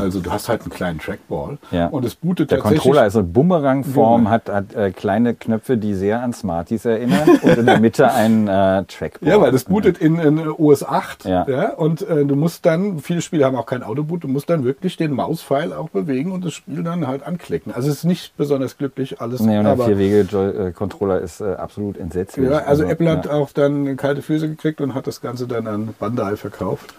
Also 0.00 0.20
du 0.20 0.30
hast 0.30 0.48
halt 0.48 0.62
einen 0.62 0.70
kleinen 0.70 0.98
Trackball 0.98 1.58
Ja. 1.70 1.86
und 1.88 2.04
es 2.04 2.14
bootet 2.14 2.50
Der. 2.50 2.58
Controller 2.58 3.06
ist 3.06 3.12
so 3.14 3.22
Bumerangform, 3.22 4.22
Genau. 4.24 4.30
hat, 4.30 4.48
hat 4.48 4.74
äh, 4.74 4.90
kleine 4.90 5.34
Knöpfe, 5.34 5.76
die 5.76 5.94
sehr 5.94 6.22
an 6.22 6.32
Smarties 6.32 6.84
erinnern 6.84 7.28
und 7.42 7.58
in 7.58 7.66
der 7.66 7.80
Mitte 7.80 8.12
ein 8.12 8.48
äh, 8.48 8.84
Trackball. 8.84 9.28
Ja, 9.28 9.40
weil 9.40 9.52
das 9.52 9.64
bootet 9.64 9.98
in, 9.98 10.18
in 10.18 10.48
OS 10.48 10.84
8. 10.84 11.24
Ja. 11.24 11.70
und 11.76 12.02
äh, 12.02 12.24
du 12.24 12.36
musst 12.36 12.66
dann, 12.66 12.98
viele 12.98 13.20
Spiele 13.22 13.44
haben 13.44 13.56
auch 13.56 13.66
kein 13.66 13.82
Autoboot, 13.82 14.24
du 14.24 14.28
musst 14.28 14.48
dann 14.50 14.64
wirklich 14.64 14.96
den 14.96 15.12
Mauspfeil 15.12 15.72
auch 15.72 15.88
bewegen 15.88 16.32
und 16.32 16.44
das 16.44 16.54
Spiel 16.54 16.82
dann 16.82 17.06
halt 17.06 17.22
anklicken. 17.22 17.72
Also 17.74 17.88
es 17.88 17.98
ist 17.98 18.04
nicht 18.04 18.36
besonders 18.36 18.78
glücklich 18.78 19.20
alles. 19.20 19.40
Nee, 19.40 19.58
und 19.58 19.64
der 19.64 19.76
Vier-Wege-Controller 19.76 21.20
ist 21.20 21.40
äh, 21.40 21.54
absolut 21.54 21.96
entsetzlich. 21.98 22.48
ja, 22.50 22.58
also 22.58 22.84
Apple 22.84 23.10
hat 23.10 23.26
ja. 23.26 23.32
auch 23.32 23.50
dann 23.52 23.96
kalte 23.96 24.22
Füße 24.22 24.48
gekriegt 24.48 24.80
und 24.80 24.94
hat 24.94 25.06
das 25.06 25.20
Ganze 25.20 25.46
dann 25.46 25.66
an 25.66 25.94
Bandai 25.98 26.36
verkauft. 26.36 26.94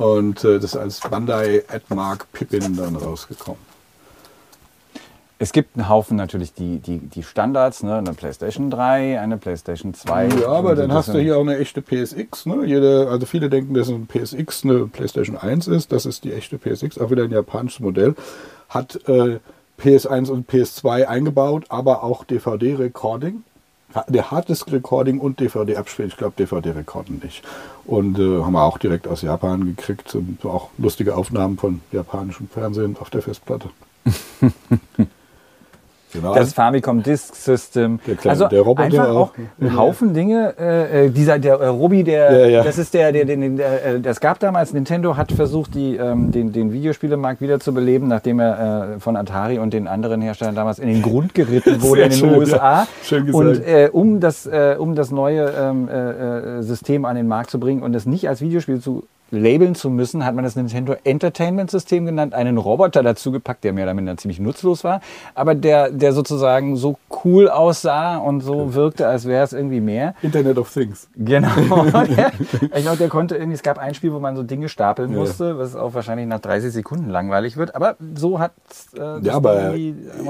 Und 0.00 0.44
äh, 0.44 0.54
das 0.58 0.72
ist 0.72 0.76
als 0.76 1.00
Bandai 1.00 1.62
Admark 1.68 2.32
Pippin 2.32 2.74
dann 2.74 2.96
rausgekommen. 2.96 3.60
Es 5.38 5.52
gibt 5.52 5.76
einen 5.76 5.90
Haufen 5.90 6.16
natürlich 6.16 6.54
die, 6.54 6.78
die, 6.78 6.98
die 6.98 7.22
Standards, 7.22 7.82
ne? 7.82 7.96
eine 7.96 8.14
PlayStation 8.14 8.70
3, 8.70 9.20
eine 9.20 9.36
PlayStation 9.36 9.92
2. 9.92 10.28
Ja, 10.40 10.48
aber 10.48 10.74
dann 10.74 10.92
hast 10.94 11.08
du 11.08 11.18
hier 11.18 11.36
auch 11.36 11.42
eine 11.42 11.58
echte 11.58 11.82
PSX. 11.82 12.46
Ne? 12.46 12.64
Jede, 12.64 13.08
also 13.10 13.26
viele 13.26 13.50
denken, 13.50 13.74
dass 13.74 13.90
ein 13.90 14.06
PSX 14.06 14.64
eine 14.64 14.86
PlayStation 14.86 15.36
1 15.36 15.68
ist. 15.68 15.92
Das 15.92 16.06
ist 16.06 16.24
die 16.24 16.32
echte 16.32 16.56
PSX, 16.58 16.96
auch 16.98 17.10
wieder 17.10 17.24
ein 17.24 17.30
japanisches 17.30 17.80
Modell. 17.80 18.14
Hat 18.70 19.00
äh, 19.06 19.38
PS1 19.78 20.30
und 20.30 20.50
PS2 20.50 21.04
eingebaut, 21.04 21.66
aber 21.68 22.04
auch 22.04 22.24
DVD-Recording. 22.24 23.42
Der 24.08 24.30
Harddisk-Recording 24.30 25.18
und 25.18 25.40
DVD-Abspiel. 25.40 26.06
Ich 26.06 26.16
glaube, 26.16 26.34
DVD-Recording 26.38 27.20
nicht. 27.22 27.42
Und 27.84 28.18
äh, 28.18 28.42
haben 28.42 28.52
wir 28.52 28.62
auch 28.62 28.78
direkt 28.78 29.08
aus 29.08 29.22
Japan 29.22 29.64
gekriegt. 29.64 30.14
Und 30.14 30.44
auch 30.44 30.70
lustige 30.78 31.16
Aufnahmen 31.16 31.58
von 31.58 31.80
japanischem 31.90 32.48
Fernsehen 32.48 32.96
auf 33.00 33.10
der 33.10 33.22
Festplatte. 33.22 33.70
genau. 36.12 36.34
Das 36.34 36.52
Famicom 36.52 37.02
Disk 37.02 37.34
System. 37.34 37.98
Der 38.06 38.16
kleine- 38.16 38.30
also 38.30 38.48
der 38.48 38.60
Roboter 38.62 38.84
einfach 38.84 39.08
auch 39.14 39.32
ein 39.60 39.76
Haufen 39.76 40.14
Dinge. 40.14 40.54
Äh, 40.58 41.06
äh, 41.06 41.10
dieser 41.10 41.38
der 41.38 41.54
äh, 41.54 41.66
Robi, 41.66 42.04
der, 42.04 42.32
Ja, 42.40 42.46
ja. 42.46 42.62
das 42.62 42.78
ist 42.78 42.94
der, 42.94 43.12
der, 43.12 43.24
den, 43.24 43.56
der, 43.56 43.84
äh, 43.96 44.00
das 44.00 44.20
gab 44.20 44.38
damals. 44.38 44.72
Nintendo 44.72 45.16
hat 45.16 45.32
versucht, 45.32 45.74
die, 45.74 45.96
ähm, 45.96 46.30
den, 46.30 46.52
den 46.52 46.72
Videospielemarkt 46.72 47.40
wieder 47.40 47.60
zu 47.60 47.72
beleben, 47.74 48.08
nachdem 48.08 48.40
er 48.40 48.94
äh, 48.96 49.00
von 49.00 49.16
Atari 49.16 49.58
und 49.58 49.72
den 49.72 49.86
anderen 49.88 50.20
Herstellern 50.22 50.54
damals 50.54 50.78
in 50.78 50.88
den 50.88 51.02
Grund 51.02 51.34
geritten 51.34 51.80
wurde 51.82 52.02
in 52.02 52.10
den 52.10 52.18
schön, 52.18 52.34
USA. 52.36 52.56
ja. 52.56 52.86
Schön 53.02 53.26
gesagt. 53.26 53.44
Und 53.46 53.66
äh, 53.66 53.88
um 53.92 54.20
das, 54.20 54.46
äh, 54.46 54.76
um 54.78 54.94
das 54.94 55.10
neue 55.10 55.50
ähm, 55.58 55.88
äh, 55.88 56.58
äh, 56.58 56.62
System 56.62 57.04
an 57.04 57.16
den 57.16 57.28
Markt 57.28 57.50
zu 57.50 57.58
bringen 57.60 57.82
und 57.82 57.94
es 57.94 58.06
nicht 58.06 58.28
als 58.28 58.40
Videospiel 58.40 58.80
zu 58.80 59.04
labeln 59.30 59.74
zu 59.74 59.90
müssen, 59.90 60.24
hat 60.24 60.34
man 60.34 60.44
das 60.44 60.56
Nintendo 60.56 60.94
Entertainment 61.04 61.70
System 61.70 62.06
genannt, 62.06 62.34
einen 62.34 62.58
Roboter 62.58 63.02
dazu 63.02 63.30
gepackt, 63.32 63.64
der 63.64 63.72
mehr 63.72 63.84
oder 63.84 63.94
minder 63.94 64.16
ziemlich 64.16 64.40
nutzlos 64.40 64.84
war, 64.84 65.00
aber 65.34 65.54
der, 65.54 65.90
der 65.90 66.12
sozusagen 66.12 66.76
so 66.76 66.96
cool 67.24 67.48
aussah 67.48 68.16
und 68.18 68.40
so 68.40 68.74
wirkte, 68.74 69.06
als 69.06 69.26
wäre 69.26 69.44
es 69.44 69.52
irgendwie 69.52 69.80
mehr. 69.80 70.14
Internet 70.22 70.58
of 70.58 70.72
Things. 70.72 71.08
Genau. 71.16 71.48
Der- 72.16 72.32
ich 72.62 72.82
glaube, 72.82 72.96
der 72.98 73.08
konnte 73.08 73.36
irgendwie, 73.36 73.54
es 73.54 73.62
gab 73.62 73.78
ein 73.78 73.94
Spiel, 73.94 74.12
wo 74.12 74.18
man 74.20 74.36
so 74.36 74.42
Dinge 74.42 74.68
stapeln 74.68 75.12
Ja. 75.12 75.18
musste, 75.18 75.58
was 75.58 75.76
auch 75.76 75.94
wahrscheinlich 75.94 76.26
nach 76.26 76.40
30 76.40 76.72
Sekunden 76.72 77.08
langweilig 77.10 77.56
wird, 77.56 77.74
aber 77.74 77.96
so 78.14 78.38
hat 78.38 78.52
äh, 78.96 79.20
Ja, 79.22 79.34
aber 79.34 79.74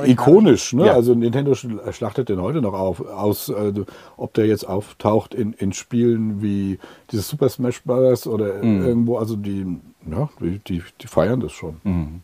ikonisch, 0.05 0.73
ne? 0.73 0.87
Ja. 0.87 0.95
Also 0.95 1.15
Nintendo 1.15 1.53
schl- 1.53 1.93
schlachtet 1.93 2.29
den 2.29 2.41
heute 2.41 2.61
noch 2.61 2.75
auf, 2.75 3.01
aus, 3.07 3.49
äh, 3.49 3.73
ob 4.17 4.35
der 4.35 4.47
jetzt 4.47 4.69
auftaucht 4.69 5.35
in, 5.35 5.53
in 5.55 5.73
Spielen 5.73 6.43
wie 6.43 6.79
dieses 7.13 7.29
Super 7.29 7.49
Smash 7.49 7.83
Bros. 7.83 8.27
oder 8.27 8.63
Mhm. 8.63 8.90
Irgendwo, 8.91 9.17
also 9.17 9.37
die, 9.37 9.67
ja, 10.11 10.29
die, 10.41 10.59
die, 10.59 10.83
die 11.01 11.07
feiern 11.07 11.41
das 11.41 11.53
schon. 11.53 12.23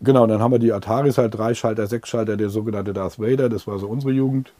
Genau, 0.00 0.24
und 0.24 0.28
dann 0.28 0.40
haben 0.40 0.52
wir 0.52 0.58
die 0.58 0.72
Ataris 0.72 1.16
halt, 1.16 1.34
drei 1.34 1.54
Schalter, 1.54 1.86
sechs 1.86 2.10
Schalter, 2.10 2.36
der 2.36 2.50
sogenannte 2.50 2.92
Darth 2.92 3.18
Vader, 3.18 3.48
das 3.48 3.66
war 3.66 3.78
so 3.78 3.86
unsere 3.86 4.12
Jugend. 4.12 4.52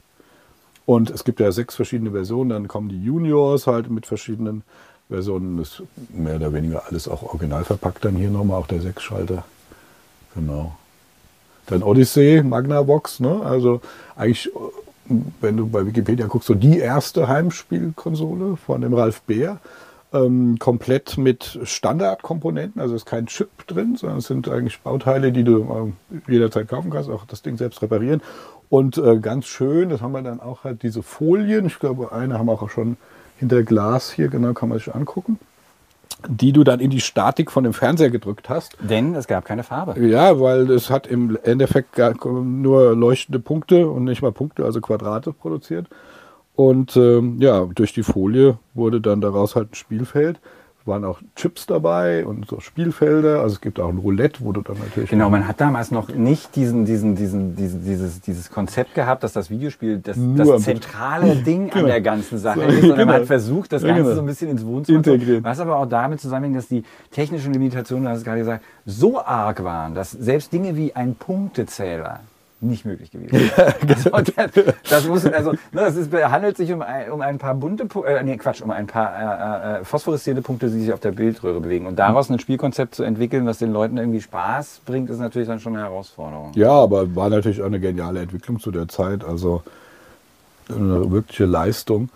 Und 0.86 1.10
es 1.10 1.24
gibt 1.24 1.40
ja 1.40 1.52
sechs 1.52 1.74
verschiedene 1.74 2.12
Versionen, 2.12 2.50
dann 2.50 2.68
kommen 2.68 2.88
die 2.88 3.02
Juniors 3.02 3.66
halt 3.66 3.90
mit 3.90 4.06
verschiedenen 4.06 4.62
Versionen. 5.08 5.58
Das 5.58 5.80
ist 5.80 5.82
mehr 6.10 6.36
oder 6.36 6.52
weniger 6.52 6.84
alles 6.86 7.08
auch 7.08 7.22
original 7.22 7.64
verpackt. 7.64 8.04
Dann 8.04 8.16
hier 8.16 8.30
nochmal 8.30 8.60
auch 8.60 8.66
der 8.66 8.80
Sechsschalter. 8.80 9.44
Genau. 10.34 10.76
Dann 11.66 11.82
Odyssey, 11.82 12.42
Magnavox, 12.42 13.20
ne? 13.20 13.40
Also 13.42 13.80
eigentlich, 14.14 14.50
wenn 15.40 15.56
du 15.56 15.66
bei 15.66 15.84
Wikipedia 15.84 16.26
guckst, 16.26 16.46
so 16.46 16.54
die 16.54 16.78
erste 16.78 17.26
Heimspielkonsole 17.26 18.56
von 18.56 18.80
dem 18.80 18.94
Ralf 18.94 19.22
Beer. 19.22 19.58
Ähm, 20.16 20.58
komplett 20.58 21.18
mit 21.18 21.58
Standardkomponenten, 21.64 22.80
also 22.80 22.94
ist 22.94 23.06
kein 23.06 23.26
Chip 23.26 23.66
drin, 23.66 23.96
sondern 23.96 24.18
es 24.18 24.26
sind 24.26 24.48
eigentlich 24.48 24.80
Bauteile, 24.80 25.32
die 25.32 25.44
du 25.44 25.92
äh, 26.26 26.32
jederzeit 26.32 26.68
kaufen 26.68 26.90
kannst, 26.90 27.10
auch 27.10 27.24
das 27.26 27.42
Ding 27.42 27.56
selbst 27.56 27.82
reparieren. 27.82 28.22
Und 28.68 28.98
äh, 28.98 29.18
ganz 29.18 29.46
schön, 29.46 29.90
das 29.90 30.00
haben 30.00 30.12
wir 30.12 30.22
dann 30.22 30.40
auch 30.40 30.64
halt 30.64 30.82
diese 30.82 31.02
Folien, 31.02 31.66
ich 31.66 31.78
glaube, 31.78 32.12
eine 32.12 32.38
haben 32.38 32.46
wir 32.46 32.60
auch 32.60 32.70
schon 32.70 32.96
hinter 33.38 33.62
Glas 33.62 34.10
hier, 34.10 34.28
genau, 34.28 34.54
kann 34.54 34.68
man 34.68 34.78
sich 34.78 34.94
angucken, 34.94 35.38
die 36.28 36.52
du 36.52 36.64
dann 36.64 36.80
in 36.80 36.90
die 36.90 37.00
Statik 37.00 37.50
von 37.50 37.64
dem 37.64 37.74
Fernseher 37.74 38.10
gedrückt 38.10 38.48
hast. 38.48 38.76
Denn 38.80 39.14
es 39.14 39.26
gab 39.26 39.44
keine 39.44 39.62
Farbe. 39.62 40.00
Ja, 40.00 40.40
weil 40.40 40.70
es 40.70 40.90
hat 40.90 41.06
im 41.06 41.38
Endeffekt 41.42 41.98
nur 42.24 42.96
leuchtende 42.96 43.38
Punkte 43.38 43.88
und 43.88 44.04
nicht 44.04 44.22
mal 44.22 44.32
Punkte, 44.32 44.64
also 44.64 44.80
Quadrate 44.80 45.32
produziert. 45.32 45.86
Und 46.56 46.96
ähm, 46.96 47.36
ja, 47.38 47.66
durch 47.74 47.92
die 47.92 48.02
Folie 48.02 48.58
wurde 48.74 49.00
dann 49.00 49.20
daraus 49.20 49.54
halt 49.54 49.72
ein 49.72 49.74
Spielfeld. 49.74 50.40
Es 50.80 50.86
waren 50.86 51.04
auch 51.04 51.20
Chips 51.34 51.66
dabei 51.66 52.24
und 52.24 52.46
so 52.48 52.60
Spielfelder. 52.60 53.40
Also 53.42 53.56
es 53.56 53.60
gibt 53.60 53.78
auch 53.78 53.88
ein 53.90 53.98
Roulette, 53.98 54.42
wo 54.42 54.52
du 54.52 54.62
dann 54.62 54.78
natürlich. 54.78 55.10
Genau, 55.10 55.28
man 55.28 55.46
hat 55.46 55.60
damals 55.60 55.90
noch 55.90 56.08
nicht 56.08 56.56
diesen, 56.56 56.86
diesen, 56.86 57.14
diesen, 57.16 57.56
diesen 57.56 57.84
dieses, 57.84 58.20
dieses 58.22 58.50
Konzept 58.50 58.94
gehabt, 58.94 59.22
dass 59.22 59.32
das 59.34 59.50
Videospiel 59.50 59.98
das, 59.98 60.16
das 60.36 60.62
zentrale 60.62 61.36
Ding 61.44 61.64
an 61.64 61.80
Genau. 61.80 61.86
der 61.88 62.00
ganzen 62.00 62.38
Sache 62.38 62.60
So, 62.60 62.66
ist, 62.68 62.80
sondern 62.82 62.98
man 62.98 63.06
genau. 63.08 63.18
hat 63.18 63.26
versucht, 63.26 63.72
das 63.72 63.82
Ganze 63.82 64.02
genau. 64.02 64.14
so 64.14 64.20
ein 64.20 64.26
bisschen 64.26 64.48
ins 64.48 64.64
Wohnzimmer 64.64 65.02
zu 65.02 65.12
Integrieren. 65.12 65.44
Was 65.44 65.60
aber 65.60 65.76
auch 65.76 65.86
damit 65.86 66.20
zusammenhängt, 66.20 66.56
dass 66.56 66.68
die 66.68 66.84
technischen 67.10 67.52
Limitationen, 67.52 68.04
du 68.04 68.10
hast 68.10 68.18
es 68.18 68.24
gerade 68.24 68.38
gesagt, 68.38 68.64
so 68.86 69.20
arg 69.20 69.62
waren, 69.64 69.94
dass 69.94 70.12
selbst 70.12 70.52
Dinge 70.52 70.76
wie 70.76 70.94
ein 70.94 71.16
Punktezähler 71.16 72.20
nicht 72.60 72.84
möglich 72.84 73.10
gewesen 73.10 73.38
sind. 73.38 73.58
also, 74.14 74.32
das, 74.34 74.50
das, 74.88 75.06
muss, 75.06 75.26
also, 75.26 75.52
ne, 75.52 75.58
das 75.72 75.96
ist, 75.96 76.12
handelt 76.12 76.56
sich 76.56 76.72
um 76.72 76.82
ein, 76.82 77.10
um 77.10 77.20
ein 77.20 77.38
paar 77.38 77.54
bunte, 77.54 77.86
äh, 78.06 78.22
nee, 78.22 78.36
Quatsch, 78.36 78.62
um 78.62 78.70
ein 78.70 78.86
paar 78.86 79.76
äh, 79.76 79.80
äh, 79.80 79.84
phosphoreszierende 79.84 80.42
Punkte, 80.42 80.68
die 80.70 80.80
sich 80.80 80.92
auf 80.92 81.00
der 81.00 81.12
Bildröhre 81.12 81.60
bewegen. 81.60 81.86
Und 81.86 81.98
daraus 81.98 82.30
ein 82.30 82.38
Spielkonzept 82.38 82.94
zu 82.94 83.02
entwickeln, 83.02 83.46
was 83.46 83.58
den 83.58 83.72
Leuten 83.72 83.98
irgendwie 83.98 84.20
Spaß 84.20 84.80
bringt, 84.86 85.10
ist 85.10 85.18
natürlich 85.18 85.48
dann 85.48 85.60
schon 85.60 85.76
eine 85.76 85.84
Herausforderung. 85.84 86.52
Ja, 86.54 86.70
aber 86.72 87.14
war 87.14 87.28
natürlich 87.28 87.60
auch 87.60 87.66
eine 87.66 87.80
geniale 87.80 88.20
Entwicklung 88.20 88.58
zu 88.58 88.70
der 88.70 88.88
Zeit. 88.88 89.24
Also 89.24 89.62
eine 90.68 91.10
wirkliche 91.10 91.44
Leistung. 91.44 92.08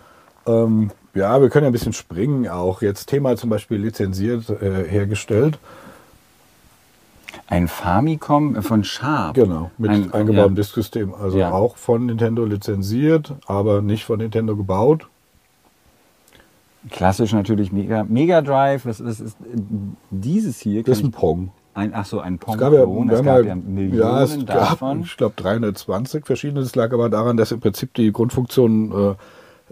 Ähm, 0.47 0.91
ja, 1.13 1.41
wir 1.41 1.49
können 1.49 1.65
ja 1.65 1.69
ein 1.69 1.73
bisschen 1.73 1.93
springen 1.93 2.47
auch. 2.47 2.81
Jetzt 2.81 3.07
Thema 3.07 3.35
zum 3.35 3.49
Beispiel 3.49 3.77
lizenziert 3.77 4.49
äh, 4.49 4.87
hergestellt. 4.87 5.59
Ein 7.47 7.67
Famicom 7.67 8.61
von 8.61 8.83
Sharp. 8.83 9.35
Genau, 9.35 9.71
mit 9.77 9.91
Ein- 9.91 10.13
eingebautem 10.13 10.53
ja. 10.53 10.55
Disksystem. 10.55 11.13
Also 11.13 11.37
Ja. 11.37 11.51
auch 11.51 11.77
von 11.77 12.05
Nintendo 12.05 12.45
lizenziert, 12.45 13.33
aber 13.45 13.81
nicht 13.81 14.05
von 14.05 14.19
Nintendo 14.19 14.55
gebaut. 14.55 15.07
Klassisch 16.89 17.31
natürlich 17.33 17.71
Mega, 17.71 18.03
Mega 18.03 18.41
Drive. 18.41 18.85
Was, 18.85 19.03
was 19.03 19.19
ist 19.19 19.37
dieses 20.09 20.59
hier? 20.59 20.83
Das 20.83 20.97
ist 20.97 21.03
ein 21.03 21.11
Pong. 21.11 21.51
ein, 21.75 21.93
ach 21.93 22.05
so, 22.05 22.19
ein 22.19 22.39
Pong. 22.39 22.55
Es 22.55 22.59
gab 22.59 22.73
ja, 22.73 22.83
es 22.83 23.23
gab 23.23 23.37
ja, 23.43 23.49
ja 23.49 23.55
Millionen 23.55 23.99
ja, 23.99 24.23
es 24.23 24.45
gab, 24.45 24.69
davon. 24.69 25.01
ich 25.01 25.15
glaube, 25.15 25.35
320 25.37 26.25
verschiedene. 26.25 26.61
Das 26.61 26.75
lag 26.75 26.91
aber 26.91 27.09
daran, 27.09 27.37
dass 27.37 27.51
im 27.51 27.59
Prinzip 27.59 27.93
die 27.93 28.11
Grundfunktion 28.11 28.91
äh, 29.11 29.15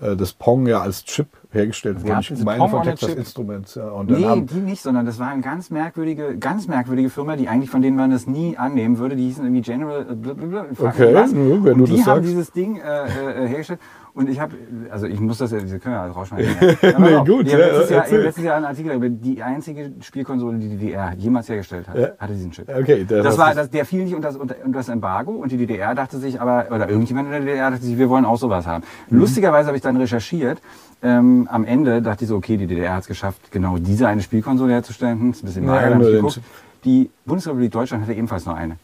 äh, 0.01 0.15
des 0.15 0.33
Pong 0.33 0.67
ja 0.67 0.81
als 0.81 1.03
Chip 1.05 1.27
hergestellt 1.51 2.03
wurde. 2.03 2.19
Ich 2.21 2.43
meine 2.43 2.59
Pong 2.59 2.69
von 2.69 2.83
Texas? 2.83 3.13
Instruments. 3.15 3.75
Ja. 3.75 3.89
Und 3.89 4.11
Nee, 4.11 4.23
haben, 4.25 4.45
die 4.45 4.55
nicht, 4.59 4.81
sondern 4.81 5.05
das 5.05 5.17
war 5.19 5.29
eine 5.29 5.41
ganz 5.41 5.69
merkwürdige, 5.71 6.37
ganz 6.37 6.67
merkwürdige 6.67 7.09
Firma, 7.09 7.35
die 7.35 7.47
eigentlich 7.49 7.69
von 7.71 7.81
denen 7.81 7.97
man 7.97 8.11
das 8.11 8.27
nie 8.27 8.55
annehmen 8.57 8.97
würde. 8.99 9.15
Die 9.15 9.23
hießen 9.23 9.43
irgendwie 9.43 9.61
General. 9.61 10.05
äh, 10.09 10.15
blablabla, 10.15 10.65
Okay, 10.79 11.13
was. 11.15 11.31
nö, 11.31 11.59
wenn 11.63 11.73
und 11.73 11.79
du 11.79 11.85
die 11.85 11.97
das 11.97 12.07
haben 12.07 12.17
sagst. 12.17 12.29
dieses 12.29 12.51
Ding 12.51 12.77
äh, 12.77 13.05
äh, 13.05 13.47
hergestellt. 13.47 13.79
Und 14.19 14.27
ich 14.29 14.37
habe, 14.37 14.53
also 14.91 15.07
ich 15.07 15.17
muss 15.21 15.37
das 15.37 15.51
ja, 15.51 15.59
diese 15.59 15.79
können 15.79 15.95
ja 15.95 16.05
rausschneiden. 16.07 16.49
Ja, 16.81 16.99
Nee, 16.99 17.25
gut, 17.25 17.47
ja, 17.47 17.57
letztes, 17.57 17.89
Jahr, 17.89 18.01
erzähl. 18.01 18.17
hab 18.17 18.25
letztes 18.25 18.43
Jahr 18.43 18.55
einen 18.57 18.65
Artikel 18.65 18.91
über 18.93 19.07
die 19.07 19.41
einzige 19.41 19.93
Spielkonsole, 20.01 20.57
die 20.57 20.67
die 20.67 20.75
DDR 20.75 21.13
jemals 21.17 21.47
hergestellt 21.47 21.87
hat, 21.87 21.97
Ja. 21.97 22.09
hatte 22.19 22.33
diesen 22.33 22.51
Chip. 22.51 22.67
Okay, 22.67 23.05
das 23.07 23.23
das 23.23 23.37
war, 23.37 23.55
das, 23.55 23.69
der 23.69 23.85
fiel 23.85 24.03
nicht 24.03 24.13
unter 24.13 24.27
das, 24.27 24.35
unter, 24.35 24.55
unter 24.65 24.79
das 24.79 24.89
Embargo 24.89 25.31
und 25.31 25.53
die 25.53 25.57
DDR 25.57 25.95
dachte 25.95 26.17
sich 26.17 26.41
aber, 26.41 26.65
oder 26.69 26.89
irgendjemand 26.89 27.27
in 27.27 27.31
der 27.31 27.39
DDR 27.39 27.71
dachte 27.71 27.85
sich, 27.85 27.97
wir 27.97 28.09
wollen 28.09 28.25
auch 28.25 28.37
sowas 28.37 28.67
haben. 28.67 28.83
Mhm. 29.09 29.19
Lustigerweise 29.19 29.67
habe 29.67 29.77
ich 29.77 29.83
dann 29.83 29.95
recherchiert. 29.95 30.59
Ähm, 31.01 31.47
am 31.49 31.63
Ende 31.63 32.01
dachte 32.01 32.25
ich 32.25 32.27
so, 32.27 32.35
okay, 32.35 32.57
die 32.57 32.67
DDR 32.67 32.95
hat 32.95 33.03
es 33.03 33.07
geschafft, 33.07 33.53
genau 33.53 33.77
diese 33.77 34.05
eine 34.09 34.21
Spielkonsole 34.21 34.73
herzustellen. 34.73 35.17
Hm, 35.17 35.31
ist 35.31 35.43
ein 35.43 35.45
bisschen 35.45 35.63
Ja, 35.63 35.97
geguckt. 35.97 36.33
Chip. 36.33 36.43
Die 36.83 37.09
Bundesrepublik 37.25 37.71
Deutschland 37.71 38.03
hatte 38.03 38.13
ebenfalls 38.13 38.45
nur 38.45 38.55
eine. 38.55 38.75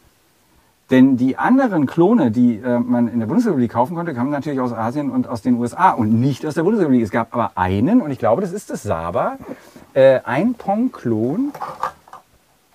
Denn 0.90 1.16
die 1.16 1.36
anderen 1.36 1.86
Klone, 1.86 2.30
die 2.30 2.58
äh, 2.58 2.78
man 2.78 3.08
in 3.08 3.18
der 3.18 3.26
Bundesrepublik 3.26 3.72
kaufen 3.72 3.96
konnte, 3.96 4.14
kamen 4.14 4.30
natürlich 4.30 4.60
aus 4.60 4.72
Asien 4.72 5.10
und 5.10 5.26
aus 5.28 5.42
den 5.42 5.58
USA 5.58 5.90
und 5.90 6.20
nicht 6.20 6.46
aus 6.46 6.54
der 6.54 6.62
Bundesrepublik. 6.62 7.02
Es 7.02 7.10
gab 7.10 7.34
aber 7.34 7.50
einen, 7.56 8.00
und 8.00 8.10
ich 8.12 8.18
glaube, 8.20 8.40
das 8.40 8.52
ist 8.52 8.70
das 8.70 8.84
Saba, 8.84 9.36
äh, 9.94 10.20
ein 10.24 10.54
Pong-Klon, 10.54 11.52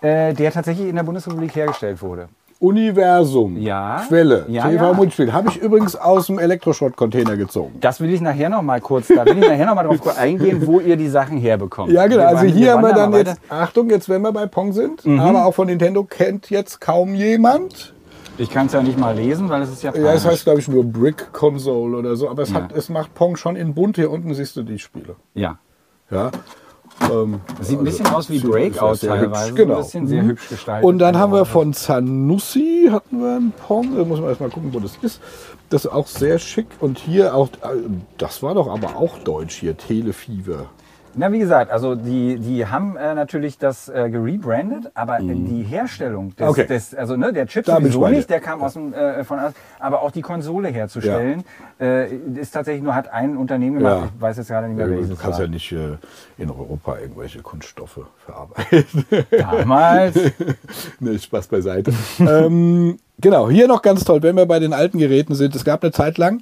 äh, 0.02 0.34
der 0.34 0.52
tatsächlich 0.52 0.90
in 0.90 0.96
der 0.96 1.04
Bundesrepublik 1.04 1.56
hergestellt 1.56 2.02
wurde. 2.02 2.28
Universum, 2.60 3.58
Ja. 3.58 4.04
Quelle, 4.08 4.46
Ja, 4.48 4.70
TV 4.70 4.86
ja. 4.86 4.94
Mundspiel. 4.94 5.34
Habe 5.34 5.50
ich 5.50 5.58
übrigens 5.58 5.96
aus 5.96 6.28
dem 6.28 6.38
Elektroschrott-Container 6.38 7.36
gezogen. 7.36 7.76
Das 7.82 8.00
will 8.02 8.14
ich 8.14 8.22
nachher 8.22 8.50
noch 8.50 8.62
mal 8.62 8.80
kurz, 8.82 9.08
da 9.08 9.26
will 9.26 9.40
ich 9.40 9.50
nachher 9.50 9.66
noch 9.66 9.74
mal 9.74 9.84
drauf 9.84 10.16
eingehen, 10.18 10.68
wo 10.68 10.80
ihr 10.80 10.96
die 10.96 11.08
Sachen 11.08 11.38
herbekommt. 11.40 11.92
Ja, 11.92 12.06
genau. 12.06 12.20
Wir 12.22 12.28
Also 12.28 12.46
hier 12.46 12.74
haben 12.74 12.84
wir 12.84 12.94
dann 12.94 13.14
jetzt, 13.14 13.42
Mhm. 13.42 13.58
Achtung, 13.58 13.90
jetzt 13.90 14.10
wenn 14.10 14.22
wir 14.22 14.32
bei 14.32 14.46
Pong 14.46 14.74
sind, 14.74 15.04
aber 15.08 15.46
auch 15.46 15.54
von 15.56 15.68
Nintendo 15.68 16.04
kennt 16.04 16.52
jetzt 16.52 16.80
kaum 16.82 17.16
jemand. 17.16 17.94
Ich 18.42 18.50
kann 18.50 18.66
es 18.66 18.74
ja 18.74 18.82
nicht 18.82 18.98
mal 18.98 19.16
lesen, 19.16 19.50
weil 19.50 19.62
es 19.62 19.70
ist 19.72 19.84
ja. 19.84 19.94
Ja, 19.96 20.14
es 20.14 20.26
heißt, 20.26 20.46
glaube 20.46 20.60
ich, 20.60 20.68
nur 20.68 20.84
Brick 20.84 21.32
Console 21.32 21.96
oder 21.98 22.16
so, 22.16 22.28
aber 22.30 22.42
es, 22.44 22.54
hat, 22.54 22.72
Ja. 22.72 22.78
es 22.78 22.90
macht 22.90 23.14
Pong 23.14 23.38
schon 23.38 23.56
in 23.56 23.74
bunt. 23.76 23.98
Hier 23.98 24.10
unten 24.10 24.34
siehst 24.34 24.56
du 24.56 24.64
die 24.64 24.80
Spiele. 24.80 25.16
Ja. 25.36 25.60
Ja. 26.10 26.32
Ähm, 27.12 27.40
Das 27.58 27.68
sieht 27.68 27.78
ein 27.80 27.84
bisschen 27.86 28.08
aus 28.08 28.30
wie 28.30 28.40
Breakout 28.40 28.96
sehr 28.96 29.14
hübsch, 29.20 29.32
teilweise. 29.32 29.54
genau. 29.54 29.76
Ein 29.76 29.82
bisschen 29.84 30.08
sehr 30.08 30.24
Mhm. 30.24 30.28
hübsch 30.30 30.50
gestaltet. 30.50 30.84
Und 30.86 31.00
dann 31.00 31.18
haben 31.18 31.32
wir 31.34 31.46
von 31.46 31.74
Zanussi 31.74 32.90
hatten 32.92 33.22
wir 33.22 33.36
einen 33.36 33.52
Pong. 33.52 33.96
Da 33.96 34.04
muss 34.06 34.20
man 34.20 34.30
erstmal 34.30 34.50
gucken, 34.50 34.74
wo 34.74 34.80
das 34.80 34.98
ist. 35.02 35.22
Das 35.70 35.86
ist 35.86 35.92
auch 35.92 36.08
sehr 36.08 36.38
schick. 36.40 36.68
Und 36.80 36.98
hier 37.00 37.36
auch, 37.36 37.48
äh, 37.62 37.78
das 38.18 38.42
war 38.44 38.56
doch 38.56 38.68
aber 38.68 38.98
auch 38.98 39.20
deutsch 39.20 39.56
hier, 39.60 39.78
Telefever. 39.78 40.66
Na, 41.14 41.32
wie 41.32 41.40
gesagt, 41.40 41.72
also 41.72 41.96
die, 41.96 42.38
die 42.40 42.66
haben 42.66 42.96
äh, 42.96 43.14
natürlich 43.14 43.58
das 43.58 43.90
äh, 43.90 44.10
gerebrandet, 44.10 44.92
aber 44.94 45.20
äh, 45.20 45.24
die 45.24 45.64
Herstellung 45.64 46.36
des, 46.36 46.40
Mhm. 46.46 46.50
Okay. 46.50 46.66
des 46.68 46.96
also 46.96 47.18
ne, 47.18 47.34
der 47.34 47.48
Chip 47.48 47.66
Da 47.66 47.78
sowieso 47.78 48.08
nicht, 48.08 48.30
der 48.30 48.40
kam 48.40 48.62
aus 48.62 48.74
dem 48.74 48.94
äh, 48.94 49.24
von 49.24 49.38
aber 49.80 50.02
auch 50.04 50.12
die 50.12 50.22
Konsole 50.22 50.70
herzustellen, 50.70 51.44
äh, 51.80 52.08
ist 52.36 52.52
tatsächlich 52.52 52.82
nur 52.84 52.96
hat 52.96 53.12
ein 53.12 53.36
Unternehmen 53.36 53.80
gemacht. 53.80 54.02
Ja. 54.04 54.10
Ich 54.16 54.22
weiß 54.22 54.38
jetzt 54.38 54.48
gerade 54.48 54.68
nicht 54.68 54.78
mehr 54.78 54.88
Du 54.88 54.96
welches. 54.96 55.20
kannst 55.20 55.40
war. 55.40 55.46
ja 55.46 55.52
nicht 55.52 55.72
äh, 55.74 55.98
in 56.38 56.50
Europa 56.50 56.98
irgendwelche 57.00 57.42
Kunststoffe 57.42 58.00
verarbeiten. 58.26 59.06
Damals. 59.32 60.18
nee, 61.00 61.18
Spaß 61.18 61.48
beiseite. 61.48 61.92
ähm, 62.20 62.98
genau, 63.20 63.50
hier 63.50 63.68
noch 63.68 63.82
ganz 63.82 64.04
toll, 64.06 64.24
wenn 64.24 64.36
wir 64.38 64.46
bei 64.46 64.60
den 64.60 64.74
alten 64.74 64.98
Geräten 64.98 65.36
sind. 65.36 65.56
Es 65.56 65.66
gab 65.66 65.84
eine 65.84 65.92
Zeit 65.92 66.18
lang, 66.18 66.42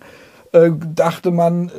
äh, 0.51 0.71
dachte 0.95 1.31
man, 1.31 1.69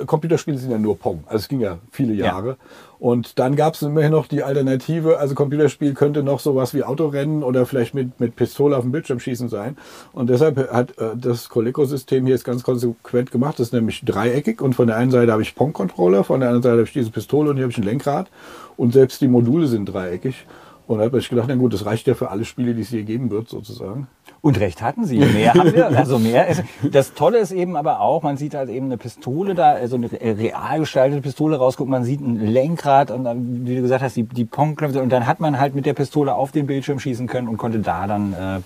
äh, 0.00 0.04
Computerspiele 0.04 0.58
sind 0.58 0.70
ja 0.70 0.78
nur 0.78 0.98
Pong. 0.98 1.24
Also 1.26 1.38
es 1.38 1.48
ging 1.48 1.60
ja 1.60 1.78
viele 1.90 2.12
Ja. 2.14 2.26
Jahre. 2.26 2.56
Und 2.98 3.38
dann 3.38 3.56
gab 3.56 3.74
es 3.74 3.82
immerhin 3.82 4.12
noch 4.12 4.26
die 4.26 4.42
Alternative, 4.42 5.18
also 5.18 5.34
Computerspiel 5.34 5.92
könnte 5.92 6.22
noch 6.22 6.40
sowas 6.40 6.72
wie 6.72 6.82
Autorennen 6.82 7.42
oder 7.42 7.66
vielleicht 7.66 7.94
mit, 7.94 8.18
mit 8.20 8.36
Pistole 8.36 8.74
auf 8.76 8.82
dem 8.84 8.92
Bildschirm 8.92 9.20
schießen 9.20 9.48
sein. 9.48 9.76
Und 10.12 10.30
deshalb 10.30 10.72
hat 10.72 10.98
äh, 10.98 11.10
das 11.14 11.48
Coleco-System 11.50 12.24
hier 12.26 12.34
ist 12.34 12.44
ganz 12.44 12.62
konsequent 12.62 13.30
gemacht. 13.30 13.58
Das 13.58 13.68
ist 13.68 13.72
nämlich 13.72 14.02
dreieckig 14.04 14.62
und 14.62 14.74
von 14.74 14.86
der 14.86 14.96
einen 14.96 15.10
Seite 15.10 15.30
habe 15.32 15.42
ich 15.42 15.54
Pong-Controller, 15.54 16.24
von 16.24 16.40
der 16.40 16.48
anderen 16.48 16.62
Seite 16.62 16.76
habe 16.78 16.84
ich 16.84 16.92
diese 16.92 17.10
Pistole 17.10 17.50
und 17.50 17.56
hier 17.56 17.64
habe 17.64 17.72
ich 17.72 17.78
ein 17.78 17.84
Lenkrad. 17.84 18.28
Und 18.76 18.92
selbst 18.92 19.20
die 19.20 19.28
Module 19.28 19.66
sind 19.66 19.86
dreieckig. 19.86 20.46
Und 20.86 20.98
da 20.98 21.04
habe 21.04 21.18
ich 21.18 21.28
gedacht, 21.28 21.46
na 21.48 21.56
gut, 21.56 21.72
das 21.74 21.84
reicht 21.84 22.06
ja 22.06 22.14
für 22.14 22.30
alle 22.30 22.44
Spiele, 22.44 22.72
die 22.72 22.82
es 22.82 22.90
hier 22.90 23.02
geben 23.02 23.30
wird, 23.30 23.48
sozusagen. 23.48 24.06
Und 24.40 24.60
recht 24.60 24.82
hatten 24.82 25.04
sie. 25.04 25.18
Mehr 25.18 25.52
haben 25.54 25.74
wir. 25.74 25.88
Also 25.88 26.18
mehr 26.20 26.46
ist, 26.46 26.62
das 26.92 27.14
Tolle 27.14 27.38
ist 27.38 27.50
eben 27.50 27.74
aber 27.76 28.00
auch, 28.00 28.22
man 28.22 28.36
sieht 28.36 28.54
halt 28.54 28.68
eben 28.68 28.86
eine 28.86 28.96
Pistole 28.96 29.56
da, 29.56 29.72
also 29.72 29.96
eine 29.96 30.08
real 30.12 30.78
gestaltete 30.78 31.22
Pistole 31.22 31.56
rausgucken, 31.56 31.90
man 31.90 32.04
sieht 32.04 32.20
ein 32.20 32.38
Lenkrad 32.38 33.10
und 33.10 33.24
dann, 33.24 33.66
wie 33.66 33.74
du 33.74 33.82
gesagt 33.82 34.02
hast, 34.02 34.14
die, 34.16 34.22
die 34.22 34.44
Pongknöpfe 34.44 35.02
und 35.02 35.10
dann 35.10 35.26
hat 35.26 35.40
man 35.40 35.58
halt 35.58 35.74
mit 35.74 35.86
der 35.86 35.94
Pistole 35.94 36.34
auf 36.34 36.52
den 36.52 36.66
Bildschirm 36.68 37.00
schießen 37.00 37.26
können 37.26 37.48
und 37.48 37.56
konnte 37.56 37.80
da 37.80 38.06
dann 38.06 38.32
äh, 38.34 38.60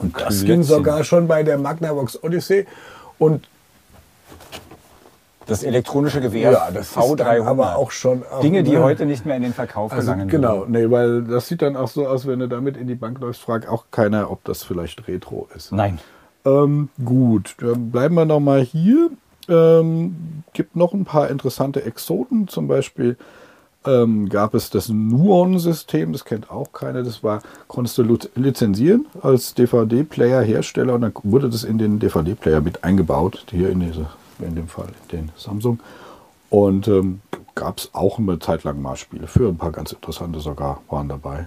Und 0.00 0.14
das 0.14 0.22
Klötzchen. 0.40 0.46
ging 0.48 0.62
sogar 0.64 1.04
schon 1.04 1.28
bei 1.28 1.44
der 1.44 1.58
Magnavox 1.58 2.20
Odyssey. 2.24 2.66
Und 3.18 3.46
das 5.46 5.62
elektronische 5.62 6.20
Gewehr 6.20 6.52
ja, 6.52 6.70
das 6.70 6.90
ist 6.90 6.96
V300. 6.98 7.16
dann 7.16 7.46
aber 7.46 7.76
auch 7.76 7.90
schon. 7.90 8.22
Auch, 8.30 8.40
Dinge, 8.40 8.62
die 8.62 8.72
ne? 8.72 8.82
heute 8.82 9.06
nicht 9.06 9.26
mehr 9.26 9.36
in 9.36 9.42
den 9.42 9.54
Verkauf 9.54 9.92
Also, 9.92 10.12
gelangen 10.12 10.28
genau, 10.28 10.60
würden. 10.60 10.72
nee, 10.72 10.90
weil 10.90 11.24
das 11.24 11.48
sieht 11.48 11.62
dann 11.62 11.76
auch 11.76 11.88
so 11.88 12.06
aus, 12.06 12.26
wenn 12.26 12.38
du 12.38 12.48
damit 12.48 12.76
in 12.76 12.86
die 12.86 12.94
Bank 12.94 13.18
läufst, 13.20 13.42
fragt 13.42 13.68
auch 13.68 13.86
keiner, 13.90 14.30
ob 14.30 14.44
das 14.44 14.62
vielleicht 14.62 15.08
Retro 15.08 15.48
ist. 15.56 15.72
Nein. 15.72 15.98
Ähm, 16.44 16.88
gut, 17.04 17.56
dann 17.58 17.90
bleiben 17.90 18.14
wir 18.14 18.24
noch 18.24 18.40
mal 18.40 18.62
hier. 18.62 19.10
Ähm, 19.48 20.42
gibt 20.52 20.76
noch 20.76 20.92
ein 20.92 21.04
paar 21.04 21.28
interessante 21.28 21.84
Exoten. 21.84 22.46
Zum 22.46 22.68
Beispiel 22.68 23.16
ähm, 23.84 24.28
gab 24.28 24.54
es 24.54 24.70
das 24.70 24.88
Nuon-System, 24.88 26.12
das 26.12 26.24
kennt 26.24 26.50
auch 26.50 26.72
keiner. 26.72 27.02
Das 27.02 27.22
war, 27.24 27.40
konntest 27.66 27.98
du 27.98 28.18
lizenzieren 28.36 29.06
als 29.22 29.54
DVD-Player-Hersteller 29.54 30.94
und 30.94 31.00
dann 31.02 31.12
wurde 31.24 31.48
das 31.50 31.64
in 31.64 31.78
den 31.78 31.98
DVD-Player 31.98 32.60
mit 32.60 32.84
eingebaut. 32.84 33.46
Hier 33.50 33.70
in, 33.70 33.80
diese, 33.80 34.06
in 34.42 34.54
dem 34.54 34.68
Fall 34.68 34.88
den 35.12 35.30
Samsung. 35.36 35.80
Und 36.50 36.88
ähm, 36.88 37.20
gab 37.54 37.78
es 37.78 37.90
auch 37.92 38.18
eine 38.18 38.38
Zeit 38.38 38.64
lang 38.64 38.80
mal 38.82 38.96
Spiele. 38.96 39.26
Für 39.26 39.48
ein 39.48 39.56
paar 39.56 39.70
ganz 39.72 39.92
interessante 39.92 40.40
sogar 40.40 40.80
waren 40.88 41.08
dabei. 41.08 41.46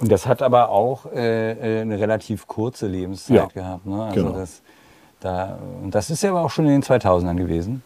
Und 0.00 0.12
das 0.12 0.26
hat 0.26 0.42
aber 0.42 0.68
auch 0.68 1.06
äh, 1.14 1.78
äh, 1.78 1.80
eine 1.80 1.98
relativ 1.98 2.46
kurze 2.46 2.86
Lebenszeit 2.86 3.36
Ja, 3.36 3.46
gehabt. 3.46 3.86
Ne? 3.86 4.02
Also 4.04 4.14
genau. 4.26 4.36
das, 4.36 4.60
da, 5.20 5.58
und 5.82 5.94
das 5.94 6.10
ist 6.10 6.22
ja 6.22 6.30
aber 6.30 6.42
auch 6.42 6.50
schon 6.50 6.66
in 6.66 6.72
den 6.72 6.82
2000ern 6.82 7.36
gewesen. 7.36 7.82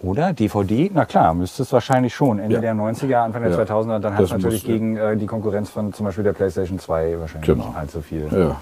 Oder? 0.00 0.32
DVD? 0.32 0.90
Na 0.92 1.04
klar, 1.04 1.32
müsste 1.34 1.62
es 1.62 1.72
wahrscheinlich 1.72 2.14
schon. 2.14 2.38
Ende 2.38 2.56
Ja. 2.56 2.60
der 2.60 2.74
90er, 2.74 3.16
Anfang 3.22 3.42
der 3.42 3.52
Ja. 3.52 3.58
2000er. 3.62 3.98
Dann 4.00 4.14
hat 4.16 4.24
es 4.24 4.30
natürlich 4.30 4.62
muss, 4.64 4.72
gegen 4.72 4.96
äh, 4.96 5.16
die 5.16 5.26
Konkurrenz 5.26 5.68
von 5.70 5.92
zum 5.92 6.06
Beispiel 6.06 6.24
der 6.24 6.32
PlayStation 6.32 6.78
2 6.78 7.20
wahrscheinlich 7.20 7.46
Genau. 7.46 7.66
nicht 7.68 7.76
allzu 7.76 8.00
viel. 8.00 8.28
Ja. 8.32 8.60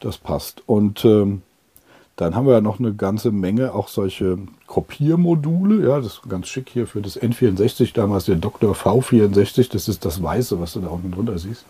Das 0.00 0.18
passt. 0.18 0.62
Und 0.66 1.04
ähm, 1.04 1.42
dann 2.16 2.34
haben 2.34 2.46
wir 2.46 2.54
ja 2.54 2.60
noch 2.62 2.78
eine 2.78 2.94
ganze 2.94 3.30
Menge 3.30 3.74
auch 3.74 3.88
solche 3.88 4.38
Kopiermodule. 4.66 5.86
Ja, 5.86 5.96
das 5.98 6.14
ist 6.14 6.22
ganz 6.28 6.48
schick 6.48 6.70
hier 6.70 6.86
für 6.86 7.02
das 7.02 7.20
N64, 7.20 7.92
damals 7.92 8.24
der 8.24 8.36
Dr. 8.36 8.74
V64. 8.74 9.70
Das 9.70 9.86
ist 9.86 10.04
das 10.04 10.22
Weiße, 10.22 10.58
was 10.58 10.72
du 10.72 10.80
da 10.80 10.88
unten 10.88 11.12
drunter 11.12 11.38
siehst. 11.38 11.66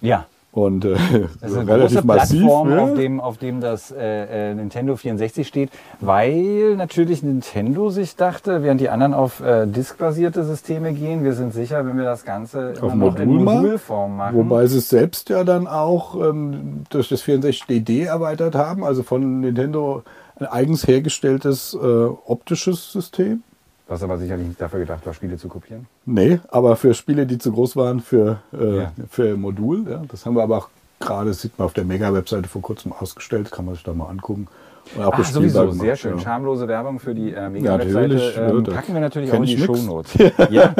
Ja. 0.00 0.26
Und 0.56 0.86
äh, 0.86 0.96
Das 1.42 1.50
ist 1.50 1.58
eine 1.58 1.68
relativ 1.74 1.96
große 1.96 2.06
massiv. 2.06 2.40
Plattform, 2.40 2.70
ja. 2.70 2.78
auf, 2.78 2.94
dem, 2.94 3.20
auf 3.20 3.36
dem 3.36 3.60
das 3.60 3.90
äh, 3.90 4.50
äh, 4.50 4.54
Nintendo 4.54 4.96
64 4.96 5.46
steht, 5.46 5.68
weil 6.00 6.76
natürlich 6.76 7.22
Nintendo 7.22 7.90
sich 7.90 8.16
dachte, 8.16 8.62
während 8.62 8.80
die 8.80 8.88
anderen 8.88 9.12
auf 9.12 9.40
äh, 9.40 9.66
diskbasierte 9.66 10.44
Systeme 10.44 10.94
gehen, 10.94 11.24
wir 11.24 11.34
sind 11.34 11.52
sicher, 11.52 11.84
wenn 11.84 11.98
wir 11.98 12.06
das 12.06 12.24
Ganze 12.24 12.72
Auf 12.80 12.94
in 12.94 12.98
Modul 12.98 13.26
machen. 13.26 13.60
Modulform 13.60 14.16
machen. 14.16 14.34
Wobei 14.34 14.66
sie 14.66 14.78
es 14.78 14.88
selbst 14.88 15.28
ja 15.28 15.44
dann 15.44 15.66
auch 15.66 16.16
ähm, 16.16 16.84
durch 16.88 17.10
das 17.10 17.22
64DD 17.22 18.06
erweitert 18.06 18.54
haben, 18.54 18.82
also 18.82 19.02
von 19.02 19.40
Nintendo 19.40 20.04
ein 20.36 20.46
eigens 20.46 20.88
hergestelltes 20.88 21.74
äh, 21.74 21.86
optisches 21.86 22.92
System. 22.92 23.42
Was 23.88 24.02
aber 24.02 24.18
sicherlich 24.18 24.48
nicht 24.48 24.60
dafür 24.60 24.80
gedacht 24.80 25.06
war, 25.06 25.14
Spiele 25.14 25.36
zu 25.38 25.48
kopieren. 25.48 25.86
Nee, 26.06 26.40
aber 26.48 26.74
für 26.76 26.92
Spiele, 26.92 27.24
die 27.26 27.38
zu 27.38 27.52
groß 27.52 27.76
waren 27.76 28.00
für, 28.00 28.40
äh, 28.52 28.78
Ja. 28.78 28.92
für 29.08 29.36
Modul. 29.36 29.88
Ja. 29.88 30.02
Das 30.08 30.26
haben 30.26 30.34
wir 30.34 30.42
aber 30.42 30.58
auch 30.58 30.68
gerade, 30.98 31.30
das 31.30 31.42
sieht 31.42 31.56
man 31.58 31.66
auf 31.66 31.72
der 31.72 31.84
Mega-Webseite 31.84 32.48
vor 32.48 32.62
kurzem 32.62 32.92
ausgestellt, 32.92 33.52
kann 33.52 33.64
man 33.64 33.74
sich 33.74 33.84
da 33.84 33.92
mal 33.92 34.08
angucken. 34.08 34.48
Und 34.94 35.04
auch 35.04 35.12
Ach, 35.14 35.24
sowieso, 35.24 35.60
gemacht, 35.62 35.78
sehr 35.80 35.96
schön. 35.96 36.16
Ja. 36.16 36.22
Schamlose 36.22 36.68
Werbung 36.68 37.00
für 37.00 37.14
die 37.14 37.30
äh, 37.32 37.34
Ja, 37.34 37.48
Mega-Webseite. 37.50 38.14
ja, 38.36 38.48
Ähm, 38.50 38.62
packen 38.64 38.94
wir 38.94 39.00
natürlich 39.00 39.32
auch 39.32 39.36
in 39.36 39.42
die. 39.44 39.58
Shownotes. 39.58 40.12
ja. 40.50 40.74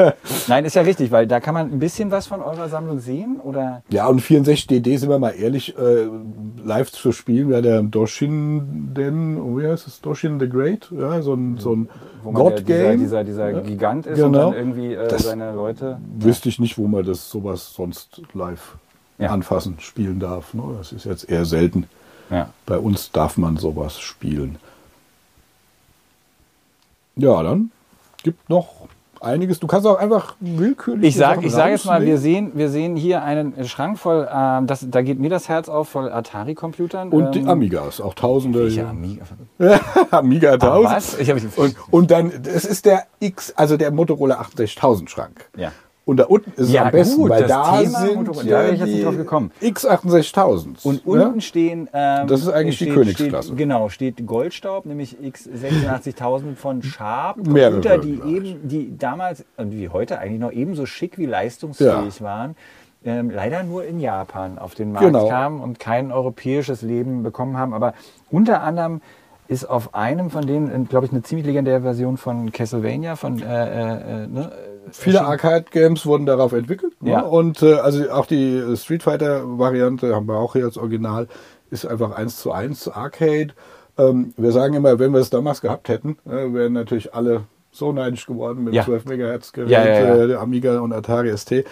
Nein, 0.47 0.65
ist 0.65 0.75
ja 0.75 0.81
richtig, 0.83 1.11
weil 1.11 1.27
da 1.27 1.39
kann 1.39 1.53
man 1.53 1.71
ein 1.71 1.79
bisschen 1.79 2.09
was 2.09 2.25
von 2.27 2.41
eurer 2.41 2.69
Sammlung 2.69 2.99
sehen. 2.99 3.39
Oder? 3.43 3.83
Ja, 3.89 4.07
und 4.07 4.21
64DD, 4.21 4.97
sind 4.97 5.09
wir 5.09 5.19
mal 5.19 5.31
ehrlich, 5.31 5.77
äh, 5.77 6.07
live 6.63 6.91
zu 6.91 7.11
spielen, 7.11 7.49
wäre 7.49 7.61
der 7.61 7.81
Doshin, 7.83 8.93
den, 8.95 9.39
oh, 9.39 9.57
wie 9.59 9.67
heißt 9.67 9.87
es, 9.87 9.99
Doshin 10.01 10.39
the 10.39 10.47
Great, 10.47 10.89
ja, 10.91 11.21
so 11.21 11.33
ein, 11.33 11.57
so 11.57 11.75
ein 11.75 11.89
ja 12.25 12.31
God-Game. 12.31 12.99
dieser, 12.99 13.23
dieser, 13.23 13.51
dieser 13.51 13.61
Gigant 13.61 14.05
ist 14.05 14.19
und 14.21 14.31
Genau. 14.33 14.51
dann 14.51 14.57
irgendwie 14.59 14.93
äh, 14.93 15.19
seine 15.19 15.53
Leute. 15.53 15.97
Wüsste 16.19 16.49
ich 16.49 16.59
nicht, 16.59 16.77
wo 16.77 16.87
man 16.87 17.03
das 17.05 17.29
sowas 17.29 17.73
sonst 17.73 18.21
live 18.33 18.77
Ja. 19.19 19.29
anfassen, 19.29 19.75
spielen 19.79 20.19
darf. 20.19 20.53
Ne? 20.53 20.63
Das 20.77 20.91
ist 20.91 21.05
jetzt 21.05 21.29
eher 21.29 21.45
selten. 21.45 21.85
Ja. 22.29 22.49
Bei 22.65 22.77
uns 22.77 23.11
darf 23.11 23.37
man 23.37 23.57
sowas 23.57 23.99
spielen. 23.99 24.57
Ja, 27.15 27.41
dann 27.43 27.71
gibt 28.23 28.49
noch 28.49 28.87
einiges. 29.21 29.59
Du 29.59 29.67
kannst 29.67 29.87
auch 29.87 29.97
einfach 29.97 30.35
willkürlich. 30.39 31.09
Ich 31.09 31.15
sage 31.15 31.45
ich 31.45 31.51
sag 31.51 31.69
jetzt 31.69 31.85
mal, 31.85 32.05
wir 32.05 32.17
sehen, 32.19 32.51
wir 32.53 32.69
sehen 32.69 32.95
hier 32.95 33.23
einen 33.23 33.67
Schrank 33.67 33.97
voll, 33.97 34.27
ähm, 34.31 34.67
das, 34.67 34.85
da 34.89 35.01
geht 35.01 35.19
mir 35.19 35.29
das 35.29 35.49
Herz 35.49 35.69
auf, 35.69 35.89
voll 35.89 36.11
Atari-Computern. 36.11 37.09
Und 37.09 37.33
die 37.33 37.39
ähm, 37.39 37.49
Amigas, 37.49 37.99
auch 37.99 38.13
Tausende. 38.13 38.63
welche 38.65 38.87
Amiga? 38.87 39.25
Amiga 40.11 40.49
Ah, 40.51 40.53
1000. 40.53 40.85
was? 40.95 41.19
Ich 41.19 41.29
hab, 41.31 41.37
Und, 41.57 41.75
und 41.89 42.11
dann, 42.11 42.31
das 42.43 42.65
ist 42.65 42.85
der 42.85 43.05
X, 43.19 43.53
also 43.55 43.77
der 43.77 43.91
Motorola 43.91 44.35
68000 44.35 45.09
Schrank. 45.09 45.49
Ja. 45.55 45.71
Und 46.07 46.17
da 46.21 46.23
unten 46.23 46.51
ist 46.55 46.69
Ja, 46.71 46.83
es 46.83 46.85
am 46.85 46.91
besten, 46.93 47.21
gut, 47.21 47.29
weil 47.31 47.41
das 47.41 47.51
da 47.51 47.81
Thema 47.81 47.99
sind 47.99 48.27
da 48.29 48.31
ja 48.41 48.45
wäre 48.45 48.71
ich 48.71 48.79
jetzt 48.79 48.87
nicht 48.87 48.99
die 48.99 49.03
drauf 49.03 49.17
gekommen. 49.17 49.51
X68000. 49.61 50.85
Und 50.85 51.05
ne? 51.05 51.25
unten 51.25 51.41
stehen. 51.41 51.89
Ähm, 51.91 52.27
Das 52.27 52.41
ist 52.41 52.47
eigentlich 52.49 52.77
die 52.77 52.85
steht, 52.85 52.93
Königsklasse. 52.93 53.47
Steht, 53.49 53.57
genau, 53.57 53.89
steht 53.89 54.25
Goldstaub, 54.25 54.85
nämlich 54.85 55.17
X86000 55.21 56.55
von 56.55 56.81
Sharp. 56.81 57.35
Computer, 57.43 57.97
die 57.97 58.21
eben, 58.25 58.69
die 58.69 58.97
damals 58.97 59.43
und 59.57 59.73
wie 59.73 59.89
heute 59.89 60.19
eigentlich 60.19 60.39
noch 60.39 60.53
ebenso 60.53 60.85
schick 60.85 61.17
wie 61.17 61.25
leistungsfähig 61.25 62.21
waren. 62.21 62.55
Ähm, 63.03 63.29
leider 63.29 63.63
nur 63.63 63.83
in 63.83 63.99
Japan 63.99 64.57
auf 64.57 64.75
den 64.75 64.93
Markt 64.93 65.05
Genau. 65.07 65.27
kamen 65.27 65.59
und 65.59 65.77
kein 65.77 66.13
europäisches 66.13 66.83
Leben 66.83 67.21
bekommen 67.21 67.57
haben. 67.57 67.73
Aber 67.73 67.93
unter 68.31 68.63
anderem 68.63 69.01
ist 69.49 69.65
auf 69.69 69.93
einem 69.93 70.29
von 70.29 70.45
denen, 70.47 70.87
glaube 70.87 71.05
ich, 71.05 71.11
eine 71.11 71.21
ziemlich 71.21 71.45
legendäre 71.45 71.81
Version 71.81 72.15
von 72.17 72.51
Castlevania, 72.53 73.15
von 73.17 73.41
äh, 73.41 73.45
äh, 73.45 74.23
äh, 74.23 74.27
ne, 74.27 74.51
Viele. 74.91 75.25
Arcade-Games 75.25 76.05
wurden 76.05 76.25
darauf 76.25 76.53
entwickelt. 76.53 77.01
Ne? 77.01 77.11
Ja. 77.11 77.21
Und 77.21 77.61
äh, 77.61 77.75
also 77.75 78.09
auch 78.11 78.25
die 78.25 78.63
Street 78.75 79.03
Fighter-Variante 79.03 80.15
haben 80.15 80.27
wir 80.27 80.35
auch 80.37 80.53
hier 80.53 80.65
als 80.65 80.77
Original, 80.77 81.27
ist 81.69 81.85
einfach 81.85 82.11
eins 82.11 82.37
zu 82.37 82.51
eins 82.51 82.87
Arcade. 82.87 83.49
Ähm, 83.97 84.33
wir 84.37 84.51
sagen 84.51 84.73
immer, 84.75 84.99
wenn 84.99 85.11
wir 85.11 85.19
es 85.19 85.29
damals 85.29 85.61
gehabt 85.61 85.89
hätten, 85.89 86.17
äh, 86.25 86.53
wären 86.53 86.73
natürlich 86.73 87.13
alle 87.13 87.43
so 87.71 87.91
neidisch 87.91 88.25
geworden 88.25 88.63
mit 88.63 88.73
Ja. 88.73 88.83
12 88.83 89.05
Megahertz 89.05 89.51
Gerät, 89.53 89.69
Ja, 89.69 89.85
ja. 89.85 90.15
Äh, 90.15 90.27
der 90.27 90.39
Amiga 90.41 90.79
und 90.79 90.93
Atari 90.93 91.35
ST. 91.35 91.63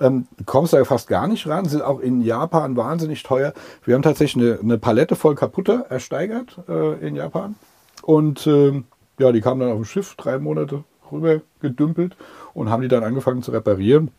Ähm, 0.00 0.26
kommst 0.44 0.72
da 0.72 0.84
fast 0.84 1.08
gar 1.08 1.28
nicht 1.28 1.46
ran, 1.46 1.66
sind 1.66 1.82
auch 1.82 2.00
in 2.00 2.20
Japan 2.20 2.76
wahnsinnig 2.76 3.22
teuer. 3.22 3.52
Wir 3.84 3.94
haben 3.94 4.02
tatsächlich 4.02 4.44
eine, 4.44 4.58
eine 4.60 4.78
Palette 4.78 5.14
voll 5.14 5.36
kaputter 5.36 5.86
ersteigert 5.88 6.58
äh, 6.68 7.06
in 7.06 7.14
Japan. 7.14 7.54
Und 8.02 8.46
ähm, 8.46 8.84
ja, 9.18 9.30
die 9.30 9.40
kamen 9.40 9.60
dann 9.60 9.70
auf 9.70 9.76
dem 9.76 9.84
Schiff, 9.84 10.16
drei 10.16 10.38
Monate 10.38 10.82
rüber 11.12 11.40
gedümpelt 11.60 12.16
und 12.54 12.70
haben 12.70 12.82
die 12.82 12.88
dann 12.88 13.04
angefangen 13.04 13.42
zu 13.42 13.50
reparieren. 13.50 14.10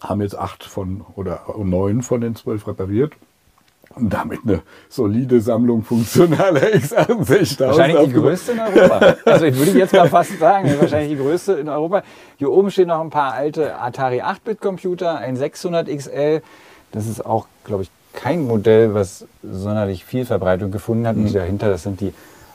Haben 0.00 0.20
jetzt 0.20 0.36
acht 0.36 0.64
von 0.64 1.04
oder 1.16 1.42
neun 1.56 2.02
von 2.02 2.20
den 2.20 2.36
zwölf 2.36 2.66
repariert. 2.66 3.12
Und 3.94 4.12
damit 4.12 4.40
eine 4.44 4.62
solide 4.88 5.40
Sammlung 5.40 5.82
funktionaler 5.82 6.60
X68. 6.74 7.60
Wahrscheinlich 7.60 8.08
die 8.08 8.12
größte 8.12 8.52
in 8.52 8.60
Europa. 8.60 9.16
Also 9.24 9.46
ich 9.46 9.56
würde 9.56 9.78
jetzt 9.78 9.92
mal 9.94 10.08
fast 10.08 10.38
sagen, 10.38 10.72
wahrscheinlich 10.80 11.16
die 11.16 11.24
größte 11.24 11.54
in 11.54 11.68
Europa. 11.68 12.02
Hier 12.36 12.52
oben 12.52 12.70
stehen 12.70 12.88
noch 12.88 13.00
ein 13.00 13.10
paar 13.10 13.32
alte 13.32 13.76
Atari 13.76 14.20
8-Bit-Computer, 14.20 15.18
ein 15.18 15.36
600 15.36 15.88
XL. 15.88 16.42
Das 16.92 17.06
ist 17.06 17.24
auch, 17.24 17.46
glaube 17.64 17.84
ich, 17.84 17.90
kein 18.12 18.46
Modell, 18.46 18.94
was 18.94 19.26
sonderlich 19.42 20.04
viel 20.04 20.26
Verbreitung 20.26 20.70
gefunden 20.70 21.06
hat. 21.06 21.16
Und 21.16 21.26
die 21.26 21.32
dahinter, 21.32 21.68
das 21.68 21.82
sind 21.82 22.00
die 22.00 22.12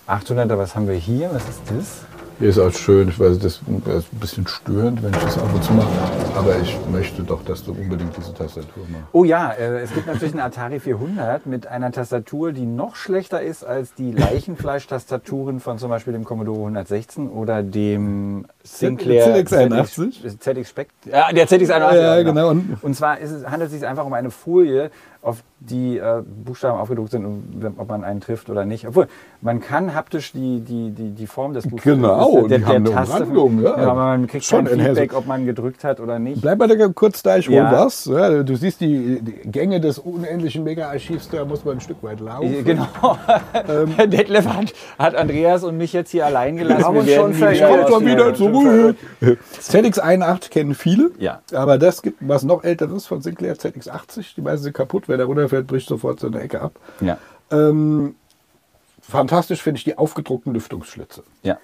800er. 0.07 0.57
Was 0.57 0.75
haben 0.75 0.87
wir 0.87 0.95
hier? 0.95 1.29
Was 1.33 1.49
ist 1.49 1.61
das? 1.67 2.12
Hier 2.39 2.49
ist 2.49 2.59
auch 2.59 2.71
schön, 2.71 3.09
ich 3.09 3.19
weiß, 3.19 3.37
das 3.37 3.53
ist 3.53 3.61
ein 3.67 4.19
bisschen 4.19 4.47
störend, 4.47 5.03
wenn 5.03 5.11
ich 5.11 5.19
das 5.19 5.37
ab 5.37 5.49
und 5.53 5.63
zu 5.63 5.71
mache. 5.73 5.87
Aber 6.35 6.59
ich 6.59 6.75
möchte 6.91 7.21
doch, 7.21 7.43
dass 7.45 7.63
du 7.63 7.71
unbedingt 7.71 8.17
diese 8.17 8.33
Tastatur 8.33 8.83
machst. 8.91 9.05
Oh 9.11 9.23
ja, 9.23 9.51
äh, 9.51 9.81
es 9.81 9.93
gibt 9.93 10.07
natürlich 10.07 10.33
einen 10.33 10.41
Atari 10.41 10.79
400 10.79 11.45
mit 11.45 11.67
einer 11.67 11.91
Tastatur, 11.91 12.51
die 12.51 12.65
noch 12.65 12.95
schlechter 12.95 13.41
ist 13.41 13.63
als 13.63 13.93
die 13.93 14.11
Leichenfleisch-Tastaturen 14.11 15.59
von 15.59 15.77
zum 15.77 15.89
Beispiel 15.89 16.13
dem 16.13 16.23
Commodore 16.23 16.59
116 16.59 17.29
oder 17.29 17.61
dem 17.61 18.45
Sinclair 18.63 19.45
ZX81? 19.45 20.39
ZX 20.39 20.69
Spect 20.69 20.91
ja, 21.05 21.31
der 21.31 21.47
ZX81. 21.47 21.95
Ja, 21.95 22.23
genau. 22.23 22.49
Und, 22.49 22.77
und 22.81 22.95
zwar 22.95 23.21
es, 23.21 23.45
handelt 23.45 23.71
es 23.71 23.79
sich 23.79 23.87
einfach 23.87 24.05
um 24.05 24.13
eine 24.13 24.31
Folie, 24.31 24.89
auf 25.23 25.43
die 25.59 25.97
äh, 25.97 26.21
Buchstaben 26.43 26.77
aufgedruckt 26.79 27.11
sind, 27.11 27.25
ob 27.77 27.87
man 27.87 28.03
einen 28.03 28.19
trifft 28.19 28.49
oder 28.49 28.65
nicht. 28.65 28.85
Obwohl, 28.87 29.07
man 29.43 29.59
kann 29.59 29.93
haptisch 29.93 30.31
die, 30.31 30.61
die, 30.61 30.91
die, 30.91 31.11
die 31.11 31.27
Form 31.27 31.53
des 31.53 31.67
Buchstabens 31.67 32.01
Genau, 32.01 32.47
der, 32.47 32.59
die 32.59 32.65
haben 32.65 32.87
eine 32.87 32.89
Umrandung, 33.39 33.61
ja. 33.63 33.75
aber 33.75 33.93
man 33.93 34.27
kriegt 34.27 34.45
Schon 34.45 34.65
kein. 34.65 34.79
Feedback, 34.79 35.13
ob 35.15 35.27
man 35.27 35.45
gedrückt 35.45 35.83
hat 35.83 35.99
oder 35.99 36.17
nicht. 36.17 36.41
Bleib 36.41 36.57
mal 36.59 36.67
da 36.67 36.87
kurz 36.87 37.21
da, 37.21 37.37
ich 37.37 37.47
hol 37.47 37.55
Ja. 37.55 37.71
was. 37.71 38.05
Ja, 38.05 38.41
du 38.41 38.55
siehst 38.55 38.81
die, 38.81 39.19
die 39.21 39.49
Gänge 39.51 39.79
des 39.81 39.99
unendlichen 39.99 40.63
Mega-Archivs, 40.63 41.29
da 41.29 41.45
muss 41.45 41.63
man 41.65 41.75
ein 41.77 41.81
Stück 41.81 42.01
weit 42.01 42.19
laufen. 42.19 42.53
Äh, 42.53 42.63
Genau. 42.63 42.87
Ähm. 43.67 43.93
Detlef 44.09 44.47
hat, 44.47 44.73
hat 44.97 45.15
Andreas 45.15 45.63
und 45.63 45.77
mich 45.77 45.93
jetzt 45.93 46.09
hier 46.11 46.25
allein 46.25 46.57
gelassen. 46.57 46.93
werden 47.05 47.33
schon 47.33 47.43
aus 47.43 47.89
doch 47.89 47.99
der- 47.99 48.07
wieder 48.07 48.33
zurück. 48.33 48.95
ZX81 49.61 50.49
kennen 50.49 50.75
viele. 50.75 51.11
Ja. 51.19 51.41
Aber 51.53 51.77
das 51.77 52.01
gibt 52.01 52.17
was 52.21 52.43
noch 52.43 52.63
älteres 52.63 53.05
von 53.05 53.21
Sinclair 53.21 53.55
ZX80. 53.55 54.35
Die 54.35 54.41
meisten 54.41 54.63
sind 54.63 54.73
kaputt. 54.73 55.03
Wer 55.07 55.17
da 55.17 55.25
runterfällt, 55.25 55.67
bricht 55.67 55.87
sofort 55.87 56.19
seine 56.19 56.39
Ecke 56.41 56.61
ab. 56.61 56.73
Ja. 57.01 57.17
Ähm, 57.51 58.15
fantastisch 59.03 59.61
finde 59.61 59.77
ich 59.77 59.83
die 59.83 59.97
aufgedruckten 59.97 60.53
Lüftungsschlitze. 60.53 61.23
Ja. 61.43 61.59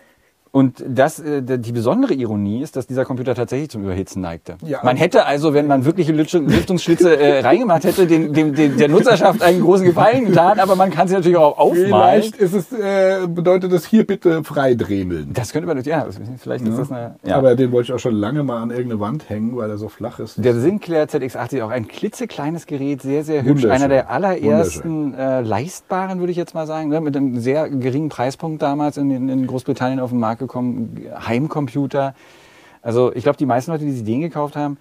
Und 0.51 0.83
das, 0.87 1.19
äh, 1.19 1.41
die 1.41 1.71
besondere 1.71 2.13
Ironie 2.13 2.61
ist, 2.61 2.75
dass 2.75 2.87
dieser 2.87 3.05
Computer 3.05 3.35
tatsächlich 3.35 3.69
zum 3.69 3.83
Überhitzen 3.83 4.21
neigte. 4.21 4.55
Ja. 4.65 4.79
Man 4.83 4.97
hätte 4.97 5.25
also, 5.25 5.53
wenn 5.53 5.67
man 5.67 5.85
wirkliche 5.85 6.11
Lüftungsschlitze 6.11 7.19
äh, 7.19 7.39
reingemacht 7.43 7.83
hätte, 7.83 8.07
den, 8.07 8.33
dem, 8.33 8.55
dem, 8.55 8.77
der 8.77 8.89
Nutzerschaft 8.89 9.41
einen 9.41 9.61
großen 9.61 9.85
Gefallen 9.85 10.25
getan, 10.25 10.59
aber 10.59 10.75
man 10.75 10.89
kann 10.89 11.07
sie 11.07 11.13
natürlich 11.13 11.37
auch 11.37 11.57
aufmalen. 11.57 12.23
Vielleicht 12.23 12.35
ist 12.37 12.53
es, 12.53 12.71
äh, 12.71 13.27
bedeutet 13.27 13.71
es 13.73 13.85
hier 13.85 14.05
bitte 14.05 14.43
freidremeln. 14.43 15.33
Das 15.33 15.51
könnte 15.51 15.67
man, 15.67 15.81
ja, 15.83 16.07
vielleicht 16.37 16.65
ist 16.65 16.77
das 16.77 16.91
eine, 16.91 17.15
ja. 17.23 17.37
Aber 17.37 17.55
den 17.55 17.71
wollte 17.71 17.91
ich 17.91 17.93
auch 17.93 17.99
schon 17.99 18.15
lange 18.15 18.43
mal 18.43 18.61
an 18.61 18.71
irgendeine 18.71 18.99
Wand 18.99 19.29
hängen, 19.29 19.55
weil 19.55 19.69
er 19.69 19.77
so 19.77 19.87
flach 19.87 20.19
ist. 20.19 20.43
Der 20.43 20.55
Sinclair 20.55 21.07
ZX80 21.07 21.63
auch 21.63 21.69
ein 21.69 21.87
klitzekleines 21.87 22.65
Gerät, 22.65 23.01
sehr, 23.01 23.23
sehr 23.23 23.43
hübsch. 23.43 23.65
Einer 23.65 23.87
der 23.87 24.09
allerersten 24.09 25.13
äh, 25.13 25.41
leistbaren, 25.41 26.19
würde 26.19 26.31
ich 26.31 26.37
jetzt 26.37 26.53
mal 26.53 26.65
sagen, 26.65 26.89
ne? 26.89 27.01
mit 27.01 27.15
einem 27.15 27.39
sehr 27.39 27.69
geringen 27.69 28.09
Preispunkt 28.09 28.61
damals 28.61 28.97
in, 28.97 29.11
in, 29.11 29.47
Großbritannien 29.47 29.99
auf 29.99 30.09
den 30.09 30.19
Markt 30.19 30.38
gekommen. 30.39 30.97
Heimcomputer. 31.27 32.15
Also 32.81 33.13
ich 33.13 33.23
glaube, 33.23 33.37
die 33.37 33.45
meisten 33.45 33.71
Leute, 33.71 33.85
die 33.85 33.91
sich 33.91 34.03
den 34.03 34.21
gekauft 34.21 34.55
haben, 34.55 34.77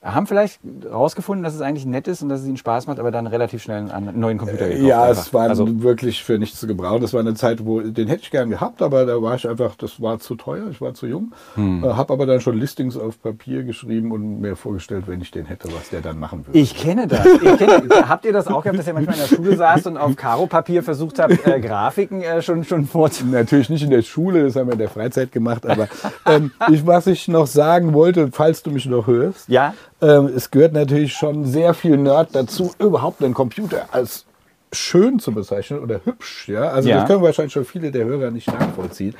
haben 0.00 0.28
vielleicht 0.28 0.60
rausgefunden, 0.88 1.42
dass 1.42 1.54
es 1.54 1.60
eigentlich 1.60 1.84
nett 1.84 2.06
ist 2.06 2.22
und 2.22 2.28
dass 2.28 2.42
es 2.42 2.46
ihnen 2.46 2.56
Spaß 2.56 2.86
macht, 2.86 3.00
aber 3.00 3.10
dann 3.10 3.26
relativ 3.26 3.62
schnell 3.62 3.90
einen 3.90 4.18
neuen 4.18 4.38
Computer 4.38 4.68
gekauft. 4.68 4.86
Ja, 4.86 5.02
einfach. 5.02 5.22
es 5.22 5.34
war 5.34 5.48
also, 5.48 5.82
wirklich 5.82 6.22
für 6.22 6.38
nichts 6.38 6.60
zu 6.60 6.68
gebrauchen. 6.68 7.00
Das 7.00 7.12
war 7.12 7.20
eine 7.20 7.34
Zeit, 7.34 7.66
wo 7.66 7.80
den 7.80 8.06
hätte 8.06 8.22
ich 8.22 8.30
gern 8.30 8.48
gehabt, 8.48 8.80
aber 8.80 9.06
da 9.06 9.20
war 9.20 9.34
ich 9.34 9.48
einfach, 9.48 9.74
das 9.74 10.00
war 10.00 10.20
zu 10.20 10.36
teuer, 10.36 10.68
ich 10.70 10.80
war 10.80 10.94
zu 10.94 11.06
jung. 11.06 11.32
Hm. 11.54 11.82
Äh, 11.82 11.88
habe 11.88 12.12
aber 12.12 12.26
dann 12.26 12.40
schon 12.40 12.56
Listings 12.56 12.96
auf 12.96 13.20
Papier 13.20 13.64
geschrieben 13.64 14.12
und 14.12 14.40
mir 14.40 14.54
vorgestellt, 14.54 15.04
wenn 15.08 15.20
ich 15.20 15.32
den 15.32 15.46
hätte, 15.46 15.68
was 15.74 15.90
der 15.90 16.00
dann 16.00 16.18
machen 16.20 16.46
würde. 16.46 16.56
Ich 16.56 16.76
kenne 16.76 17.08
das. 17.08 17.26
Ich 17.26 17.56
kenne, 17.58 17.82
habt 18.08 18.24
ihr 18.24 18.32
das 18.32 18.46
auch 18.46 18.62
gehabt, 18.62 18.78
dass 18.78 18.86
ihr 18.86 18.94
manchmal 18.94 19.16
in 19.16 19.22
der 19.22 19.36
Schule 19.36 19.56
saßt 19.56 19.88
und 19.88 19.96
auf 19.96 20.14
Karo-Papier 20.14 20.84
versucht 20.84 21.18
habt, 21.18 21.44
äh, 21.44 21.60
Grafiken 21.60 22.22
äh, 22.22 22.40
schon, 22.40 22.62
schon 22.62 22.86
vorzunehmen? 22.86 23.40
Natürlich 23.40 23.68
nicht 23.68 23.82
in 23.82 23.90
der 23.90 24.02
Schule, 24.02 24.44
das 24.44 24.54
haben 24.54 24.68
wir 24.68 24.74
in 24.74 24.78
der 24.78 24.90
Freizeit 24.90 25.32
gemacht, 25.32 25.66
aber 25.66 25.88
ähm, 26.24 26.52
ich, 26.70 26.86
was 26.86 27.08
ich 27.08 27.26
noch 27.26 27.48
sagen 27.48 27.94
wollte, 27.94 28.28
falls 28.30 28.62
du 28.62 28.70
mich 28.70 28.86
noch 28.86 29.08
hörst, 29.08 29.48
Ja? 29.48 29.74
Ähm, 30.00 30.26
es 30.34 30.50
gehört 30.50 30.72
natürlich 30.72 31.12
schon 31.14 31.44
sehr 31.44 31.74
viel 31.74 31.96
Nerd 31.96 32.34
dazu, 32.34 32.72
überhaupt 32.78 33.22
einen 33.22 33.34
Computer 33.34 33.86
als 33.92 34.24
schön 34.72 35.18
zu 35.18 35.32
bezeichnen 35.32 35.78
oder 35.80 36.00
hübsch. 36.04 36.48
Ja? 36.48 36.70
Also 36.70 36.88
Ja. 36.88 37.00
das 37.00 37.06
können 37.08 37.22
wahrscheinlich 37.22 37.52
schon 37.52 37.64
viele 37.64 37.90
der 37.90 38.04
Hörer 38.04 38.30
nicht 38.30 38.46
nachvollziehen. 38.48 39.14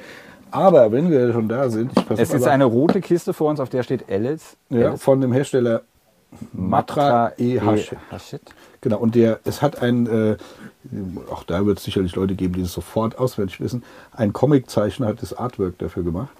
Aber 0.50 0.90
wenn 0.92 1.10
wir 1.10 1.32
schon 1.32 1.48
da 1.48 1.68
sind, 1.68 1.92
Es 2.16 2.32
ist 2.32 2.46
eine 2.46 2.64
rote 2.64 3.00
Kiste 3.00 3.32
vor 3.34 3.50
uns, 3.50 3.60
auf 3.60 3.68
der 3.68 3.82
steht 3.82 4.10
Alice. 4.10 4.56
ja, 4.70 4.88
Alice 4.90 5.02
von 5.02 5.20
dem 5.20 5.32
Hersteller 5.32 5.82
Matra 6.52 7.32
E. 7.38 7.58
Hashit. 7.60 7.98
Hashit. 8.10 8.42
Genau, 8.80 8.98
und 8.98 9.14
der, 9.14 9.40
es 9.44 9.60
hat 9.60 9.82
ein, 9.82 10.06
äh, 10.06 10.36
auch 11.30 11.42
da 11.42 11.66
wird 11.66 11.78
es 11.78 11.84
sicherlich 11.84 12.14
Leute 12.14 12.34
geben, 12.34 12.54
die 12.54 12.60
es 12.62 12.72
sofort 12.72 13.18
auswendig 13.18 13.60
wissen, 13.60 13.82
ein 14.12 14.32
Comiczeichner 14.32 15.08
hat 15.08 15.20
das 15.22 15.36
Artwork 15.36 15.78
dafür 15.78 16.04
gemacht. 16.04 16.30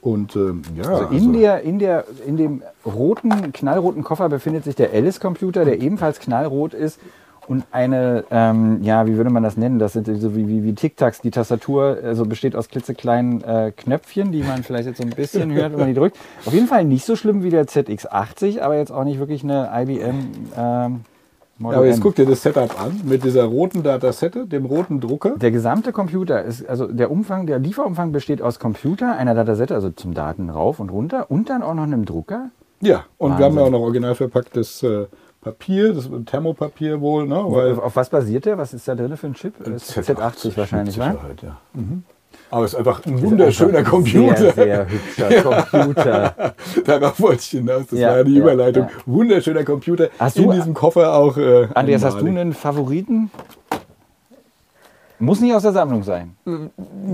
Und 0.00 0.36
ähm, 0.36 0.62
ja, 0.76 0.84
Also 0.84 1.06
in, 1.14 1.32
der, 1.32 1.62
in, 1.62 1.78
der, 1.78 2.04
in 2.26 2.36
dem 2.36 2.62
roten, 2.86 3.52
knallroten 3.52 4.04
Koffer 4.04 4.28
befindet 4.28 4.64
sich 4.64 4.76
der 4.76 4.92
Alice-Computer, 4.92 5.64
der 5.64 5.80
ebenfalls 5.80 6.20
knallrot 6.20 6.74
ist. 6.74 7.00
Und 7.48 7.64
eine, 7.72 8.22
ähm, 8.30 8.80
ja, 8.82 9.08
wie 9.08 9.16
würde 9.16 9.30
man 9.30 9.42
das 9.42 9.56
nennen? 9.56 9.80
Das 9.80 9.94
sind 9.94 10.06
so 10.06 10.36
wie, 10.36 10.46
wie, 10.46 10.62
wie 10.62 10.72
Tic-Tacs. 10.72 11.20
Die 11.20 11.32
Tastatur 11.32 11.98
also 12.04 12.24
besteht 12.24 12.54
aus 12.54 12.68
klitzekleinen 12.68 13.42
äh, 13.42 13.72
Knöpfchen, 13.76 14.30
die 14.30 14.44
man 14.44 14.62
vielleicht 14.62 14.86
jetzt 14.86 14.98
so 14.98 15.02
ein 15.02 15.10
bisschen 15.10 15.52
hört, 15.54 15.72
wenn 15.72 15.80
man 15.80 15.88
die 15.88 15.94
drückt. 15.94 16.16
Auf 16.46 16.52
jeden 16.52 16.68
Fall 16.68 16.84
nicht 16.84 17.04
so 17.04 17.16
schlimm 17.16 17.42
wie 17.42 17.50
der 17.50 17.66
ZX80, 17.66 18.60
aber 18.60 18.76
jetzt 18.76 18.92
auch 18.92 19.02
nicht 19.02 19.18
wirklich 19.18 19.42
eine 19.42 19.68
IBM 19.74 20.14
ähm, 20.56 21.00
Model 21.60 21.74
Ja, 21.74 21.78
aber 21.78 21.86
jetzt 21.86 22.00
guck 22.00 22.14
dir 22.14 22.26
das 22.26 22.42
Setup 22.42 22.80
an 22.80 23.00
mit 23.04 23.22
dieser 23.22 23.44
roten 23.44 23.82
Datasette, 23.82 24.46
dem 24.46 24.64
roten 24.64 25.00
Drucker. 25.00 25.36
Der 25.36 25.50
gesamte 25.50 25.92
Computer 25.92 26.42
ist, 26.42 26.66
also 26.68 26.86
der 26.86 27.10
Umfang, 27.10 27.46
der 27.46 27.58
Lieferumfang 27.58 28.12
besteht 28.12 28.40
aus 28.40 28.58
Computer, 28.58 29.16
einer 29.16 29.34
Datasette, 29.34 29.74
also 29.74 29.90
zum 29.90 30.14
Daten 30.14 30.48
rauf 30.50 30.80
und 30.80 30.90
runter 30.90 31.30
und 31.30 31.50
dann 31.50 31.62
auch 31.62 31.74
noch 31.74 31.82
einem 31.82 32.04
Drucker. 32.06 32.50
Ja, 32.80 33.04
und 33.18 33.38
wir 33.38 33.44
haben 33.44 33.54
ja 33.54 33.60
Wahnsinn. 33.60 33.74
auch 33.74 33.78
noch 33.78 33.84
original 33.84 34.14
verpacktes 34.14 34.82
äh, 34.82 35.06
Papier, 35.42 35.92
das 35.92 36.08
Thermopapier 36.26 37.00
wohl, 37.00 37.26
ne? 37.26 37.42
Weil 37.46 37.72
Auf, 37.72 37.78
auf 37.78 37.96
was 37.96 38.08
basiert 38.10 38.46
der? 38.46 38.58
Was 38.58 38.74
ist 38.74 38.88
da 38.88 38.94
drin 38.94 39.16
für 39.16 39.26
ein 39.26 39.34
Chip? 39.34 39.54
Das 39.58 39.96
ist 39.96 40.10
Z80 40.10 40.56
wahrscheinlich, 40.56 40.96
ne? 40.96 41.12
Sicherheit, 41.12 41.42
ja. 41.42 41.60
Aber 42.50 42.64
es 42.64 42.72
ist 42.72 42.78
einfach 42.78 43.04
ein 43.06 43.22
wunderschöner 43.22 43.82
Computer. 43.84 44.36
Sehr, 44.36 44.52
sehr 44.54 44.86
hübscher 44.88 45.62
Computer. 45.70 46.54
Darauf 46.84 47.20
wollte 47.20 47.40
ich 47.42 47.50
hinaus. 47.50 47.82
Das 47.90 47.98
Ja, 47.98 48.08
war 48.08 48.16
ja 48.18 48.24
die 48.24 48.34
ja, 48.34 48.40
Überleitung. 48.42 48.84
ja. 48.84 48.90
Wunderschöner 49.06 49.62
Computer. 49.64 50.08
Hast 50.18 50.36
in 50.36 50.44
du- 50.48 50.52
diesem 50.52 50.74
Koffer 50.74 51.14
auch. 51.14 51.36
Äh, 51.36 51.68
Andreas, 51.74 52.04
hast 52.04 52.20
du 52.20 52.26
einen 52.26 52.52
Favoriten? 52.52 53.30
Muss 55.18 55.40
nicht 55.40 55.54
aus 55.54 55.62
der 55.62 55.72
Sammlung 55.72 56.02
sein. 56.02 56.34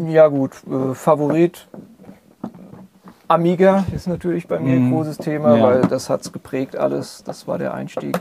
Ja 0.08 0.28
gut, 0.28 0.52
äh, 0.70 0.94
Favorit 0.94 1.66
Amiga 3.28 3.84
ist 3.92 4.06
natürlich 4.06 4.46
bei 4.46 4.60
mir 4.60 4.74
ein 4.76 4.92
großes 4.92 5.18
Thema, 5.18 5.56
Ja. 5.56 5.62
weil 5.64 5.80
das 5.82 6.08
hat 6.08 6.20
es 6.20 6.32
geprägt 6.32 6.76
alles. 6.76 7.24
Das 7.24 7.48
war 7.48 7.58
der 7.58 7.74
Einstieg. 7.74 8.16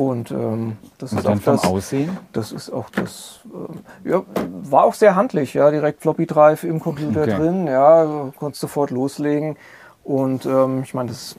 Und 0.00 0.30
ähm, 0.30 0.78
das 0.96 1.12
Und 1.12 1.18
ist 1.18 1.26
auch 1.26 1.40
das, 1.42 1.64
Aussehen? 1.64 2.16
das 2.32 2.52
ist 2.52 2.70
auch 2.70 2.88
das, 2.88 3.40
ähm, 3.52 3.80
ja, 4.10 4.22
war 4.62 4.84
auch 4.84 4.94
sehr 4.94 5.14
handlich, 5.14 5.52
ja, 5.52 5.70
direkt 5.70 6.00
Floppy 6.00 6.24
Drive 6.26 6.64
im 6.64 6.80
Computer 6.80 7.20
Okay. 7.20 7.36
drin, 7.36 7.66
ja, 7.66 8.32
konntest 8.38 8.62
sofort 8.62 8.90
loslegen. 8.90 9.56
Und 10.02 10.46
ähm, 10.46 10.82
ich 10.82 10.94
meine, 10.94 11.10
das 11.10 11.36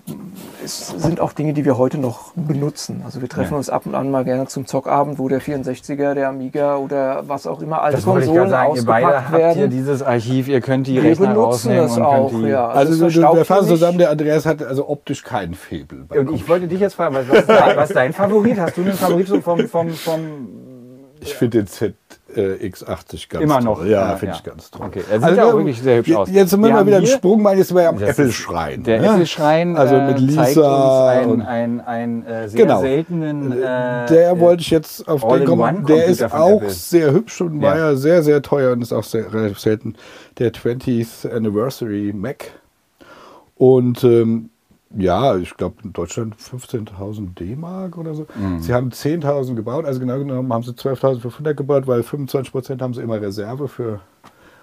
ist, 0.64 1.00
sind 1.02 1.20
auch 1.20 1.34
Dinge, 1.34 1.52
die 1.54 1.66
wir 1.66 1.78
heute 1.78 1.98
noch 1.98 2.32
benutzen. 2.36 3.02
Also 3.04 3.20
wir 3.20 3.28
treffen 3.28 3.52
Ja. 3.54 3.58
uns 3.58 3.70
ab 3.70 3.86
und 3.86 3.96
an 3.96 4.12
mal 4.12 4.24
gerne 4.24 4.46
zum 4.48 4.66
Zockabend, 4.68 5.18
wo 5.20 5.28
der 5.28 5.42
64er, 5.42 6.14
der 6.14 6.30
Amiga 6.30 6.78
oder 6.78 7.28
was 7.28 7.48
auch 7.48 7.62
immer, 7.62 7.82
alte 7.82 7.98
Das 7.98 8.06
wollte 8.06 8.26
ich 8.26 8.28
Konsolen 8.28 8.50
sagen. 8.52 8.76
Ihr 8.76 8.86
beide 8.86 9.08
ausgepackt 9.08 9.32
habt 9.32 9.38
hier 9.38 9.56
werden. 9.56 9.72
dieses 9.72 10.04
Archiv, 10.04 10.48
ihr 10.48 10.62
könnt 10.62 10.88
die 10.88 10.96
Wir 10.96 11.04
Rechner 11.04 11.30
benutzen 11.34 11.42
rausnehmen 11.72 11.86
es 11.86 11.98
und 11.98 12.04
auch, 12.04 12.30
die... 12.30 12.48
ja. 12.48 12.70
Also, 12.70 13.06
es 13.06 13.16
wir, 13.16 13.46
fassen 13.46 13.68
zusammen, 13.68 13.98
der 13.98 14.12
Andreas 14.12 14.46
hat 14.46 14.64
also 14.64 14.88
optisch 14.88 15.24
keinen 15.24 15.56
Febel. 15.56 16.06
Und 16.10 16.32
ich 16.32 16.48
wollte 16.48 16.68
dich 16.68 16.80
jetzt 16.80 16.94
fragen, 16.94 17.16
was, 17.16 17.28
was, 17.28 17.40
ist, 17.40 17.50
dein, 17.50 17.76
was 17.76 17.90
dein 17.90 18.14
Favorit? 18.14 18.60
Hast 18.60 18.78
du 18.78 18.82
einen 18.84 18.94
Favorit 18.94 19.28
so 19.28 19.42
vom, 19.42 19.68
vom, 19.68 19.90
vom 19.90 20.20
Ich 21.20 21.34
finde 21.34 21.58
den 21.58 21.68
ZX80 22.36 23.30
ganz 23.30 23.44
Immer 23.44 23.56
toll. 23.56 23.64
noch? 23.64 23.86
Ja, 23.86 24.10
Ja, 24.12 24.16
finde 24.18 24.34
ja. 24.34 24.38
ich 24.38 24.44
ganz 24.44 24.72
toll. 24.72 24.88
Okay, 24.88 25.04
er 25.12 25.20
sieht 25.22 25.38
ja 25.38 25.46
auch 25.46 25.54
wirklich 25.56 25.82
sehr 25.82 25.98
hübsch 25.98 26.10
wir- 26.10 26.20
aus. 26.20 26.30
Jetzt 26.32 26.50
sind 26.52 26.62
wir, 26.62 26.68
Wir 26.68 26.74
mal 26.74 26.86
wieder 26.88 26.98
im 27.00 27.06
Sprung, 27.06 27.44
weil 27.44 27.58
jetzt 27.58 27.74
wir 27.76 27.90
am 27.90 28.00
Das 28.00 28.10
ist 28.12 28.20
Apple-Schrein. 28.20 28.84
Der 28.84 29.02
ne? 29.02 29.08
Apple-Schrein 29.08 29.76
Also 29.76 29.96
mit 29.96 30.04
äh, 30.04 30.08
zeigt 30.08 30.18
uns 30.18 30.30
Lisa 30.56 31.10
einen, 31.10 31.42
einen, 31.42 31.82
einen 31.82 32.26
äh, 32.26 32.48
sehr 32.48 32.62
Genau. 32.66 32.82
seltenen... 32.82 33.52
Äh, 33.52 34.06
der 34.08 34.40
wollte 34.40 34.62
ich 34.62 34.70
jetzt 34.70 35.08
auf 35.08 35.28
den 35.28 35.46
kommen. 35.46 35.86
Der 35.88 36.06
ist 36.06 36.24
auch 36.24 36.58
Apple. 36.62 36.70
sehr 36.70 37.12
hübsch 37.12 37.42
und 37.42 37.62
war 37.62 37.76
Ja. 37.78 37.90
ja 37.92 37.96
sehr, 37.96 38.22
sehr 38.24 38.42
teuer 38.42 38.72
und 38.74 38.82
ist 38.82 38.94
auch 38.94 39.04
sehr 39.04 39.34
relativ 39.34 39.60
selten. 39.60 39.96
Der 40.38 40.54
20th 40.54 41.30
Anniversary 41.36 42.14
Mac. 42.16 42.52
Und 43.56 44.04
ähm, 44.04 44.51
ja, 44.98 45.38
ich 45.38 45.56
glaube 45.56 45.76
in 45.84 45.94
Deutschland 45.94 46.36
15.000 46.36 47.36
D-Mark 47.36 47.98
oder 47.98 48.14
so. 48.14 48.28
Mhm. 48.36 48.60
Sie 48.60 48.74
haben 48.74 48.90
10.000 48.90 49.56
gebaut, 49.56 49.86
also 49.86 50.00
genau 50.00 50.18
genommen 50.20 50.52
haben 50.52 50.64
sie 50.64 50.72
12.500 50.72 51.54
gebaut, 51.54 51.88
weil 51.88 52.02
25% 52.02 52.82
haben 52.82 52.94
sie 52.94 53.02
immer 53.02 53.22
Reserve 53.22 53.68
für 53.68 54.02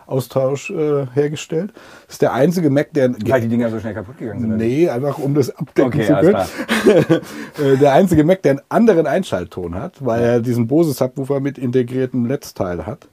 Austausch 0.09 0.71
äh, 0.71 1.07
hergestellt. 1.13 1.73
Das 2.07 2.15
ist 2.15 2.23
der 2.23 2.33
einzige 2.33 2.71
Mac, 2.71 2.93
der 2.95 3.15
weil 3.27 3.43
die 3.43 3.49
Dinger 3.49 3.69
so 3.71 3.79
schnell 3.79 3.93
kaputt 3.93 4.17
gegangen 4.17 4.41
sind. 4.41 4.57
Nee, 4.57 4.89
einfach 4.89 5.19
um 5.19 5.35
das 5.35 5.55
abdecken 5.55 5.89
Okay, 5.89 6.07
zu 6.07 6.15
können. 6.15 6.37
Äh, 7.59 7.77
der 7.77 7.93
einzige 7.93 8.25
Mac, 8.25 8.43
der 8.43 8.53
einen 8.53 8.61
anderen 8.69 9.07
Einschaltton 9.07 9.75
hat, 9.75 10.05
weil 10.05 10.23
er 10.23 10.41
diesen 10.41 10.67
Bose 10.69 10.93
Subwoofer 10.93 11.41
mit 11.41 11.59
integriertem 11.59 12.23
Netzteil 12.23 12.87
hat. 12.87 13.09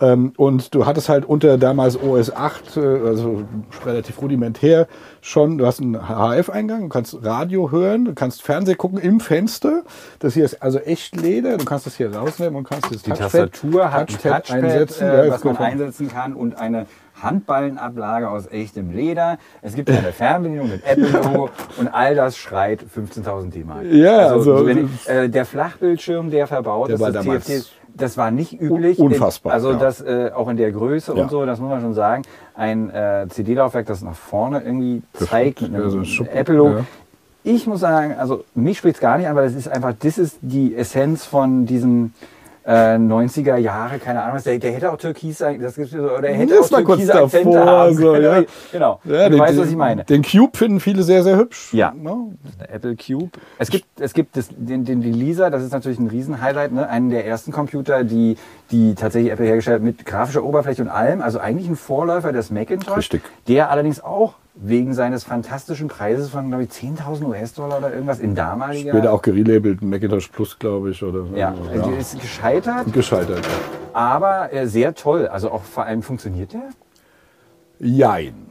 Ähm, 0.00 0.32
und 0.36 0.74
du 0.74 0.86
hattest 0.86 1.08
halt 1.08 1.24
unter 1.24 1.58
damals 1.58 2.00
OS 2.00 2.34
8, 2.34 2.76
äh, 2.76 2.80
also 2.80 3.42
relativ 3.84 4.20
rudimentär 4.22 4.86
schon, 5.20 5.58
du 5.58 5.66
hast 5.66 5.80
einen 5.80 5.96
HF-Eingang, 6.08 6.82
du 6.82 6.88
kannst 6.88 7.24
Radio 7.24 7.70
hören, 7.72 8.04
du 8.04 8.14
kannst 8.14 8.42
Fernseh 8.42 8.74
gucken 8.76 8.98
im 8.98 9.18
Fenster. 9.20 9.82
Das 10.20 10.34
hier 10.34 10.44
ist 10.44 10.62
also 10.62 10.78
echt 10.78 11.20
Leder, 11.20 11.56
du 11.58 11.64
kannst 11.64 11.86
das 11.86 11.96
hier 11.96 12.14
rausnehmen 12.14 12.54
und 12.56 12.64
kannst 12.68 12.94
das 12.94 13.02
Die 13.02 13.10
Touchpad- 13.10 13.18
Tastatur 13.18 13.92
hat 13.92 14.08
Touchpad 14.10 14.46
Touchpad, 14.46 14.64
einsetzen. 14.64 15.08
äh, 15.08 15.26
Ja, 15.26 15.32
was 15.32 15.44
man 15.44 15.56
einsetzen 15.56 16.08
kann 16.08 16.34
und 16.34 16.56
eine 16.56 16.86
Handballenablage 17.20 18.28
aus 18.28 18.46
echtem 18.46 18.92
Leder. 18.92 19.38
Es 19.62 19.74
gibt 19.74 19.90
eine 19.90 20.12
Fernbedienung 20.12 20.68
mit 20.68 20.84
Apple-Logo 20.86 21.50
und 21.78 21.88
all 21.88 22.14
das 22.14 22.36
schreit 22.36 22.84
15.000 22.94 23.50
D-Mark. 23.50 23.84
Ja, 23.90 24.28
also- 24.28 24.66
wenn, 24.66 24.88
äh, 25.06 25.28
der 25.28 25.44
Flachbildschirm, 25.44 26.30
der 26.30 26.46
verbaut 26.46 26.88
Der 26.88 26.94
ist, 26.94 27.00
war 27.00 27.10
das 27.12 27.24
TFT, 27.24 27.66
das 27.98 28.16
war 28.16 28.30
nicht 28.30 28.60
üblich. 28.60 28.98
unfassbar, 28.98 29.52
Also 29.52 29.72
ja. 29.72 29.78
das 29.78 30.00
äh, 30.00 30.30
auch 30.34 30.48
in 30.48 30.56
der 30.56 30.72
Größe 30.72 31.14
Ja. 31.14 31.22
und 31.22 31.30
so, 31.30 31.44
das 31.44 31.60
muss 31.60 31.68
man 31.70 31.80
schon 31.80 31.94
sagen. 31.94 32.22
Ein 32.54 32.90
äh, 32.90 33.26
CD-Laufwerk, 33.28 33.86
das 33.86 34.02
nach 34.02 34.14
vorne 34.14 34.60
irgendwie 34.62 35.02
zeigt 35.14 35.60
mit 35.62 35.74
einem 35.74 35.90
so 36.04 36.22
ein 36.22 36.28
Apple-Logo. 36.28 36.78
ja. 36.78 36.84
Ich 37.44 37.66
muss 37.66 37.80
sagen, 37.80 38.14
also 38.18 38.44
mich 38.54 38.78
spricht 38.78 38.96
es 38.96 39.00
gar 39.00 39.16
nicht 39.16 39.26
an, 39.28 39.36
weil 39.36 39.46
das 39.46 39.54
ist 39.54 39.68
einfach, 39.68 39.94
das 39.98 40.18
ist 40.18 40.38
die 40.42 40.74
Essenz 40.74 41.24
von 41.24 41.64
diesem 41.66 42.12
äh, 42.68 42.96
90er 42.96 43.56
Jahre, 43.56 43.98
keine 43.98 44.22
Ahnung 44.22 44.42
der, 44.44 44.58
der 44.58 44.72
hätte 44.72 44.92
auch 44.92 44.98
Türkis 44.98 45.38
sein, 45.38 45.58
das 45.58 45.76
gibt's 45.76 45.92
so, 45.92 46.02
oder 46.02 46.28
er 46.28 46.34
hätte 46.34 46.60
auch 46.60 46.68
türkise 46.68 47.14
Akzente 47.14 47.50
davor, 47.50 47.66
haben 47.66 47.94
so, 47.94 48.12
können. 48.12 48.24
ja. 48.24 48.42
Genau, 48.72 49.00
Ja, 49.04 49.24
du 49.24 49.30
den, 49.30 49.38
weißt, 49.38 49.58
was 49.58 49.70
ich 49.70 49.76
meine. 49.76 50.04
Den 50.04 50.22
Cube 50.22 50.54
finden 50.54 50.78
viele 50.78 51.02
sehr, 51.02 51.22
sehr 51.22 51.38
hübsch. 51.38 51.72
Ja. 51.72 51.94
Ne? 51.96 52.36
Apple 52.70 52.94
Cube. 52.96 53.30
Es 53.58 53.70
gibt, 53.70 53.86
es 53.98 54.12
gibt 54.12 54.36
das, 54.36 54.48
den, 54.54 54.84
den, 54.84 55.00
die 55.00 55.12
Lisa, 55.12 55.48
das 55.48 55.62
ist 55.62 55.72
natürlich 55.72 55.98
ein 55.98 56.08
Riesenhighlight, 56.08 56.72
ne? 56.72 56.86
einen 56.86 57.08
der 57.08 57.26
ersten 57.26 57.52
Computer, 57.52 58.04
die, 58.04 58.36
die 58.70 58.94
tatsächlich 58.94 59.32
Apple 59.32 59.46
hergestellt 59.46 59.76
hat 59.76 59.82
mit 59.82 60.04
grafischer 60.04 60.44
Oberfläche 60.44 60.82
und 60.82 60.88
allem. 60.88 61.22
Also 61.22 61.38
eigentlich 61.38 61.68
ein 61.68 61.76
Vorläufer 61.76 62.32
des 62.32 62.50
Macintosh. 62.50 62.96
Richtig. 62.96 63.22
Der 63.46 63.70
allerdings 63.70 64.02
auch 64.02 64.34
wegen 64.54 64.92
seines 64.92 65.24
fantastischen 65.24 65.88
Preises 65.88 66.30
von, 66.30 66.48
glaube 66.48 66.64
ich, 66.64 66.70
10.000 66.70 67.24
US-Dollar 67.26 67.78
oder 67.78 67.92
irgendwas 67.92 68.18
in 68.18 68.34
damaliger... 68.34 68.90
Später 68.90 69.12
auch 69.12 69.22
gerelabelt, 69.22 69.82
Macintosh 69.82 70.28
Plus, 70.28 70.58
glaube 70.58 70.90
ich. 70.90 71.02
Oder, 71.02 71.24
Ja, 71.36 71.54
ja. 71.74 71.82
die 71.86 71.94
ist 71.94 72.20
gescheitert, 72.20 72.92
Gescheitert. 72.92 73.46
aber 73.92 74.52
äh, 74.52 74.66
sehr 74.66 74.94
toll. 74.94 75.28
Also 75.28 75.50
auch 75.50 75.62
vor 75.62 75.84
allem 75.84 76.02
funktioniert 76.02 76.52
der? 76.52 76.70
Jein. 77.78 78.47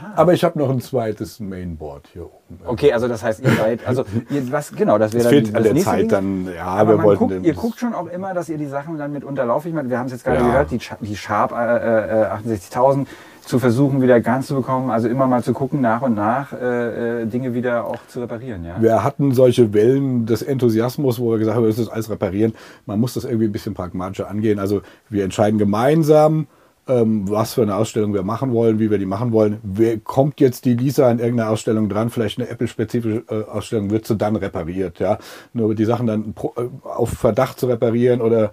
Ah. 0.00 0.12
Aber 0.16 0.32
ich 0.32 0.44
habe 0.44 0.58
noch 0.58 0.70
ein 0.70 0.80
zweites 0.80 1.40
Mainboard 1.40 2.08
hier 2.12 2.26
oben. 2.26 2.60
Okay, 2.64 2.92
also 2.92 3.08
das 3.08 3.22
heißt, 3.22 3.40
ihr 3.42 3.50
seid, 3.50 3.86
also 3.86 4.04
ihr, 4.30 4.50
was 4.52 4.72
genau, 4.72 4.96
das 4.98 5.12
wäre 5.12 5.24
Es 5.24 5.30
dann 5.30 5.44
fehlt 5.44 5.56
an 5.56 5.62
der 5.64 5.76
Zeit 5.76 6.00
Ding. 6.02 6.08
dann, 6.08 6.48
ja, 6.54 6.64
Aber 6.66 6.98
wir 6.98 7.04
wollten 7.04 7.28
guckt, 7.28 7.44
ihr 7.46 7.54
guckt 7.54 7.78
schon 7.80 7.94
auch 7.94 8.06
immer, 8.06 8.32
dass 8.34 8.48
ihr 8.48 8.58
die 8.58 8.66
Sachen 8.66 8.96
dann 8.98 9.12
mit 9.12 9.24
unterlaufen. 9.24 9.68
Ich 9.68 9.74
meine, 9.74 9.90
wir 9.90 9.98
haben 9.98 10.06
es 10.06 10.12
jetzt 10.12 10.24
gerade 10.24 10.38
Ja. 10.40 10.46
gehört, 10.46 10.70
die, 10.70 10.80
die 11.00 11.16
Sharp 11.16 11.52
äh, 11.52 11.54
äh, 11.54 12.26
68.000 12.26 13.06
zu 13.44 13.58
versuchen, 13.58 14.02
wieder 14.02 14.20
ganz 14.20 14.46
zu 14.48 14.54
bekommen. 14.56 14.90
Also 14.90 15.08
immer 15.08 15.26
mal 15.26 15.42
zu 15.42 15.54
gucken, 15.54 15.80
nach 15.80 16.02
und 16.02 16.14
nach 16.14 16.52
äh, 16.52 17.22
äh, 17.22 17.26
Dinge 17.26 17.54
wieder 17.54 17.86
auch 17.86 17.96
zu 18.06 18.20
reparieren. 18.20 18.62
Ja? 18.64 18.76
Wir 18.78 19.02
hatten 19.02 19.32
solche 19.32 19.72
Wellen 19.72 20.26
des 20.26 20.42
Enthusiasmus, 20.42 21.18
wo 21.18 21.30
wir 21.30 21.38
gesagt 21.38 21.56
haben, 21.56 21.62
wir 21.64 21.68
müssen 21.68 21.84
das 21.86 21.92
alles 21.92 22.10
reparieren. 22.10 22.54
Man 22.84 23.00
muss 23.00 23.14
das 23.14 23.24
irgendwie 23.24 23.46
ein 23.46 23.52
bisschen 23.52 23.72
pragmatischer 23.72 24.28
angehen. 24.28 24.58
Also 24.58 24.82
wir 25.08 25.24
entscheiden 25.24 25.58
gemeinsam, 25.58 26.46
ähm, 26.88 27.28
was 27.28 27.54
für 27.54 27.62
eine 27.62 27.76
Ausstellung 27.76 28.14
wir 28.14 28.22
machen 28.22 28.52
wollen, 28.52 28.78
wie 28.78 28.90
wir 28.90 28.98
die 28.98 29.06
machen 29.06 29.32
wollen. 29.32 29.58
Wer 29.62 29.98
kommt 29.98 30.40
jetzt 30.40 30.64
die 30.64 30.74
Lisa 30.74 31.08
an 31.08 31.18
irgendeiner 31.18 31.50
Ausstellung 31.50 31.88
dran? 31.88 32.10
Vielleicht 32.10 32.38
eine 32.38 32.48
Apple-spezifische 32.48 33.24
äh, 33.28 33.44
Ausstellung, 33.44 33.90
wird 33.90 34.06
sie 34.06 34.16
dann 34.16 34.36
repariert. 34.36 34.98
Ja? 34.98 35.18
Nur 35.52 35.74
die 35.74 35.84
Sachen 35.84 36.06
dann 36.06 36.32
pro, 36.32 36.54
äh, 36.56 36.68
auf 36.86 37.10
Verdacht 37.10 37.60
zu 37.60 37.66
reparieren 37.66 38.20
oder 38.20 38.50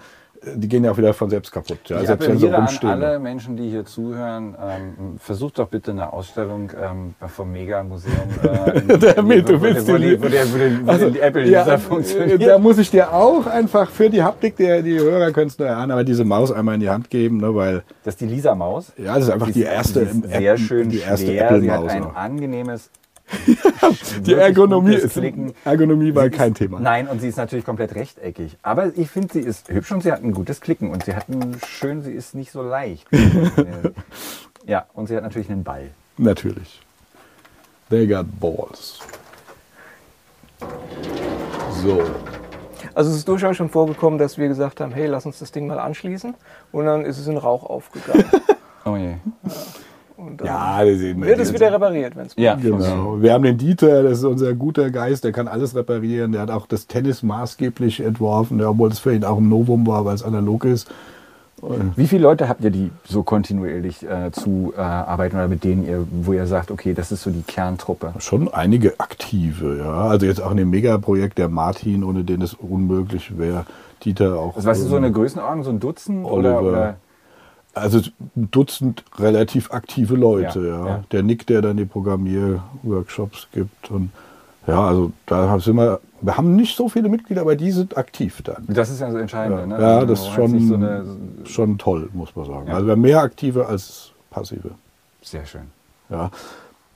die 0.56 0.68
gehen 0.68 0.84
ja 0.84 0.92
auch 0.92 0.98
wieder 0.98 1.14
von 1.14 1.30
selbst 1.30 1.52
kaputt. 1.52 1.80
Ja? 1.88 2.00
Ich 2.02 2.08
Selbst 2.08 2.28
wenn 2.28 2.38
sie 2.38 2.46
appelliere 2.48 2.56
an 2.58 2.66
rumstehen. 2.68 2.90
alle 2.90 3.20
Menschen, 3.20 3.58
die 3.58 3.70
hier 3.70 3.86
zuhören, 3.86 4.56
ähm, 4.62 5.18
versucht 5.20 5.58
doch 5.60 5.68
bitte 5.68 5.92
eine 5.92 6.12
Ausstellung 6.14 6.72
ähm, 6.82 7.16
vom 7.28 7.52
Mega-Museum. 7.52 8.14
Äh, 8.44 8.98
Damit, 9.16 9.50
du 9.50 9.58
wo- 9.60 9.62
willst 9.64 9.88
wo, 9.88 9.98
die- 9.98 10.22
wo, 10.22 10.28
der, 10.28 10.52
wo, 10.54 10.58
der, 10.58 10.86
wo 10.86 10.92
Also, 10.92 11.10
die 11.10 11.20
Apple 11.20 11.48
ja, 11.50 11.68
äh, 11.68 11.78
funktioniert. 11.78 12.42
Da 12.46 12.58
muss 12.58 12.78
ich 12.78 12.92
dir 12.92 13.12
auch 13.14 13.48
einfach 13.48 13.90
für 13.90 14.10
die 14.10 14.22
Haptik, 14.24 14.56
der, 14.58 14.82
die 14.82 15.00
Hörer 15.00 15.32
können 15.32 15.48
es 15.48 15.58
nur 15.58 15.68
erahnen, 15.68 15.92
aber 15.92 16.04
diese 16.04 16.26
Maus 16.26 16.52
einmal 16.52 16.76
in 16.76 16.82
die 16.82 16.90
Hand 16.90 17.10
geben, 17.10 17.38
ne, 17.38 17.54
weil 17.56 17.84
Das 18.04 18.14
ist 18.16 18.22
die 18.22 18.28
Lisa-Maus. 18.28 18.94
ja, 18.98 19.16
das 19.16 19.26
ist 19.26 19.30
einfach 19.32 19.52
die 19.52 19.62
ist- 19.62 19.68
erste, 19.68 20.00
im 20.02 20.24
sehr 20.24 20.54
App- 20.54 20.60
schön 20.60 20.90
die 20.90 21.00
erste 21.00 21.26
schwer. 21.28 21.60
Sie 21.60 21.72
hat 21.72 21.88
ein 21.90 22.04
auch. 22.04 22.16
angenehmes. 22.16 22.90
Die 24.22 24.34
Ergonomie, 24.34 24.96
ist. 24.96 25.18
Ergonomie 25.66 26.14
war 26.14 26.30
kein 26.30 26.52
ist, 26.52 26.58
Thema. 26.60 26.80
Nein, 26.80 27.08
und 27.08 27.22
sie 27.22 27.28
ist 27.28 27.38
natürlich 27.38 27.66
komplett 27.66 27.96
rechteckig. 27.96 28.58
Aber 28.62 28.92
ich 28.96 29.10
finde, 29.10 29.34
sie 29.34 29.40
ist 29.42 29.70
hübsch 29.70 29.92
und 29.92 30.04
sie 30.04 30.12
hat 30.12 30.24
ein 30.24 30.32
gutes 30.32 30.62
Klicken. 30.62 30.92
Und 30.92 31.06
sie 31.06 31.16
hat 31.16 31.28
ein 31.30 31.60
schön, 31.68 32.04
sie 32.04 32.12
ist 32.12 32.36
nicht 32.36 32.52
so 32.52 32.62
leicht. 32.62 33.08
ja, 34.66 34.86
und 34.94 35.08
sie 35.08 35.16
hat 35.16 35.24
natürlich 35.24 35.50
einen 35.50 35.64
Ball. 35.64 35.90
Natürlich. 36.18 36.82
They 37.90 38.08
got 38.08 38.26
balls. 38.40 39.00
So. 41.84 42.04
Also 42.94 43.12
es 43.12 43.18
ist 43.18 43.28
durchaus 43.28 43.58
schon 43.58 43.70
vorgekommen, 43.70 44.18
dass 44.18 44.38
wir 44.38 44.48
gesagt 44.48 44.80
haben, 44.80 44.94
hey, 44.94 45.08
lass 45.08 45.26
uns 45.26 45.40
das 45.40 45.52
Ding 45.52 45.68
mal 45.68 45.80
anschließen. 45.80 46.36
Und 46.72 46.86
dann 46.86 47.06
ist 47.06 47.18
es 47.18 47.28
in 47.28 47.38
Rauch 47.38 47.64
aufgegangen. 47.64 48.26
Oh 48.88 48.96
je. 48.96 49.16
Und 50.18 50.42
dann 50.42 50.48
Ja, 50.48 50.82
wir 50.86 50.98
sehen 50.98 51.22
wird 51.22 51.40
es 51.40 51.54
wieder 51.54 51.72
repariert, 51.74 52.16
wenn 52.16 52.28
es 52.28 52.34
Ja, 52.38 52.56
Genau. 52.56 53.22
Wir 53.22 53.34
haben 53.34 53.44
den 53.44 53.58
Dieter, 53.58 54.04
das 54.04 54.20
ist 54.20 54.24
unser 54.24 54.54
guter 54.54 54.90
Geist, 54.90 55.24
der 55.24 55.32
kann 55.32 55.48
alles 55.48 55.76
reparieren. 55.76 56.32
Der 56.32 56.42
hat 56.42 56.52
auch 56.52 56.68
das 56.68 56.88
Tennis 56.88 57.24
maßgeblich 57.24 58.00
entworfen, 58.02 58.64
obwohl 58.64 58.90
es 58.90 59.00
für 59.00 59.14
ihn 59.14 59.24
auch 59.24 59.38
ein 59.38 59.50
Novum 59.50 59.86
war, 59.88 60.06
weil 60.06 60.16
es 60.16 60.24
analog 60.24 60.66
ist. 60.66 60.90
Wie 61.96 62.08
viele 62.08 62.22
Leute 62.22 62.50
habt 62.50 62.64
ihr, 62.64 62.70
die 62.70 62.92
so 63.06 63.24
kontinuierlich 63.24 64.04
äh, 64.04 64.32
zu 64.32 64.74
äh, 64.76 64.82
arbeiten 64.82 65.38
oder 65.38 65.48
mit 65.48 65.64
denen 65.64 65.88
ihr, 65.88 66.06
wo 66.12 66.34
ihr 66.34 66.46
sagt, 66.48 66.70
okay, 66.70 66.94
das 66.94 67.12
ist 67.12 67.24
so 67.24 67.32
die 67.32 67.42
Kerntruppe? 67.42 68.14
Schon 68.20 68.54
einige 68.54 69.00
aktive, 69.00 69.78
ja. 69.78 70.08
Also 70.08 70.26
jetzt 70.26 70.42
auch 70.42 70.52
in 70.52 70.58
dem 70.58 70.70
Megaprojekt 70.70 71.38
der 71.38 71.48
Martin, 71.48 72.04
ohne 72.04 72.24
den 72.24 72.42
es 72.42 72.54
unmöglich 72.54 73.38
wäre. 73.38 73.66
Dieter 74.04 74.38
auch. 74.38 74.56
Also 74.58 74.68
was 74.68 74.80
ist 74.80 74.90
so 74.90 74.98
eine 74.98 75.08
ähm, 75.08 75.14
Größenordnung, 75.14 75.64
so 75.64 75.70
ein 75.72 75.80
Dutzend 75.80 76.26
Oliver. 76.26 76.60
oder, 76.60 76.62
oder 76.62 76.96
Also 77.76 78.00
ein 78.36 78.50
Dutzend 78.52 79.04
relativ 79.20 79.72
aktive 79.72 80.16
Leute, 80.16 80.60
Ja, 80.62 80.88
ja. 80.88 81.04
Der 81.12 81.24
Nick, 81.24 81.46
der 81.46 81.62
dann 81.62 81.78
die 81.78 81.86
Programmierworkshops 81.86 83.48
gibt. 83.52 83.92
Und 83.92 84.12
ja, 84.66 84.82
also 84.82 85.12
da 85.26 85.60
sind 85.60 85.76
wir, 85.76 86.00
wir 86.22 86.38
haben 86.38 86.56
nicht 86.56 86.76
so 86.76 86.90
viele 86.90 87.10
Mitglieder, 87.10 87.42
aber 87.42 87.56
die 87.56 87.72
sind 87.72 87.98
aktiv 87.98 88.42
dann. 88.44 88.64
das 88.68 88.90
ist 88.90 89.02
ja 89.02 89.12
so 89.12 89.18
entscheidend. 89.18 89.60
Ja, 89.60 89.66
ne? 89.68 89.80
ja 89.80 89.96
Also 89.96 90.08
das 90.08 90.20
ist 90.22 90.30
schon, 90.34 90.68
So 90.68 90.76
eine, 90.76 91.06
schon 91.44 91.78
toll, 91.78 92.10
muss 92.14 92.36
man 92.36 92.46
sagen. 92.46 92.70
Also 92.70 92.88
wir 92.88 92.94
haben 92.94 93.02
mehr 93.02 93.22
aktive 93.22 93.68
als 93.68 94.12
passive. 94.32 94.72
sehr 95.22 95.46
schön. 95.46 95.70
Ja. 96.10 96.32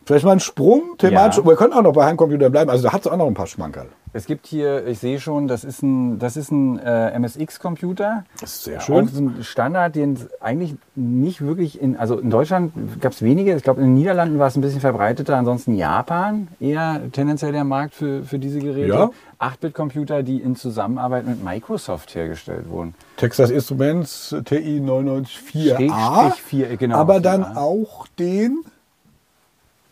Vielleicht 0.09 0.25
mal 0.25 0.31
ein 0.31 0.39
Sprung 0.39 0.97
thematisch. 0.97 1.37
Ja. 1.37 1.45
Wir 1.45 1.55
können 1.55 1.71
auch 1.71 1.83
noch 1.83 1.93
bei 1.93 2.03
Heimcomputer 2.03 2.49
bleiben. 2.49 2.71
Also 2.71 2.81
da 2.81 2.93
hat 2.93 3.01
es 3.01 3.05
auch 3.11 3.15
noch 3.15 3.27
ein 3.27 3.35
paar 3.35 3.45
Schmankerl. 3.45 3.89
Es 4.11 4.25
gibt 4.25 4.47
hier, 4.47 4.87
ich 4.87 4.97
sehe 4.97 5.19
schon, 5.19 5.47
das 5.47 5.63
ist 5.63 5.83
ein, 5.83 6.17
das 6.17 6.35
ist 6.35 6.49
ein 6.51 6.79
äh, 6.79 7.11
MSX-Computer. 7.19 8.23
Das 8.41 8.55
ist 8.55 8.63
sehr 8.63 8.79
Auch 8.79 8.81
schön. 8.81 9.07
so 9.07 9.21
ein 9.21 9.43
Standard, 9.43 9.95
den 9.95 10.13
es 10.13 10.41
eigentlich 10.41 10.73
nicht 10.95 11.41
wirklich 11.41 11.79
in, 11.79 11.95
also 11.95 12.17
in 12.17 12.31
Deutschland 12.31 12.73
gab 13.01 13.11
es 13.11 13.21
wenige. 13.21 13.55
Ich 13.55 13.61
glaube, 13.61 13.81
in 13.81 13.89
den 13.89 13.93
Niederlanden 13.93 14.39
war 14.39 14.47
es 14.47 14.55
ein 14.55 14.61
bisschen 14.61 14.81
verbreiteter. 14.81 15.37
Ansonsten 15.37 15.75
Japan 15.75 16.47
eher 16.59 17.01
tendenziell 17.11 17.51
der 17.51 17.63
Markt 17.63 17.93
für, 17.93 18.23
für 18.23 18.39
diese 18.39 18.57
Geräte. 18.57 18.87
Ja. 18.87 19.11
8-Bit-Computer, 19.39 20.23
die 20.23 20.41
in 20.41 20.55
Zusammenarbeit 20.55 21.27
mit 21.27 21.43
Microsoft 21.43 22.15
hergestellt 22.15 22.67
wurden. 22.67 22.95
Texas 23.17 23.51
Instruments 23.51 24.35
TI 24.43 24.81
994A. 24.83 25.75
Schrägstrich 25.75 26.41
vier, 26.41 26.77
genau, 26.77 26.97
aber 26.97 27.19
dann 27.19 27.43
4A. 27.43 27.57
auch 27.57 28.07
den. 28.17 28.63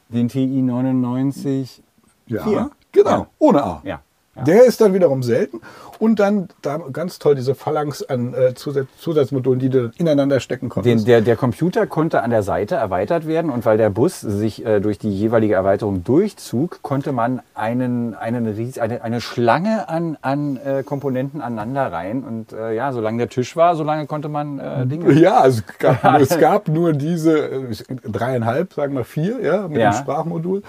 Den 0.09 0.29
TI 0.29 0.61
99. 0.61 1.83
Ja, 2.27 2.43
Vier. 2.43 2.71
genau. 2.91 3.09
Ja. 3.09 3.27
Ohne 3.39 3.63
A. 3.63 3.81
Ja. 3.83 4.01
Der 4.45 4.65
ist 4.65 4.79
dann 4.81 4.93
wiederum 4.93 5.23
selten. 5.23 5.61
Und 5.99 6.19
dann 6.19 6.47
da 6.61 6.77
ganz 6.93 7.19
toll 7.19 7.35
diese 7.35 7.55
Phalanx 7.55 8.03
an 8.03 8.33
äh, 8.33 8.53
Zusatz, 8.53 8.87
Zusatzmodulen, 8.99 9.59
die 9.59 9.69
du 9.69 9.91
ineinander 9.97 10.39
stecken 10.39 10.65
Den, 10.65 10.69
konntest. 10.69 11.07
der, 11.07 11.21
der 11.21 11.35
Computer 11.35 11.87
konnte 11.87 12.21
an 12.23 12.29
der 12.29 12.43
Seite 12.43 12.75
erweitert 12.75 13.27
werden 13.27 13.49
und 13.51 13.65
weil 13.65 13.77
der 13.77 13.89
Bus 13.89 14.21
sich 14.21 14.65
äh, 14.65 14.79
durch 14.79 14.99
die 14.99 15.09
jeweilige 15.09 15.55
Erweiterung 15.55 16.03
durchzug, 16.03 16.81
konnte 16.81 17.11
man 17.11 17.41
einen, 17.55 18.13
einen 18.15 18.45
Ries, 18.47 18.77
eine, 18.77 19.01
eine 19.03 19.21
Schlange 19.21 19.89
an, 19.89 20.17
an 20.21 20.57
äh, 20.57 20.83
Komponenten 20.83 21.41
aneinander 21.41 21.91
rein. 21.91 22.23
Und 22.23 22.53
äh, 22.53 22.73
ja, 22.75 22.91
solange 22.93 23.17
der 23.17 23.29
Tisch 23.29 23.55
war, 23.55 23.75
solange 23.75 24.05
konnte 24.07 24.29
man 24.29 24.59
äh, 24.59 24.85
Dinge. 24.85 25.11
ja, 25.13 25.45
es 25.45 25.63
gab, 25.79 26.03
nur, 26.11 26.21
es 26.21 26.37
gab 26.39 26.67
nur 26.67 26.93
diese 26.93 27.37
äh, 27.39 27.73
dreieinhalb, 28.03 28.73
sagen 28.73 28.93
wir 28.95 29.03
vier, 29.03 29.39
ja, 29.41 29.67
mit 29.67 29.77
Ja. 29.79 29.91
dem 29.91 29.97
Sprachmodul. 29.97 30.61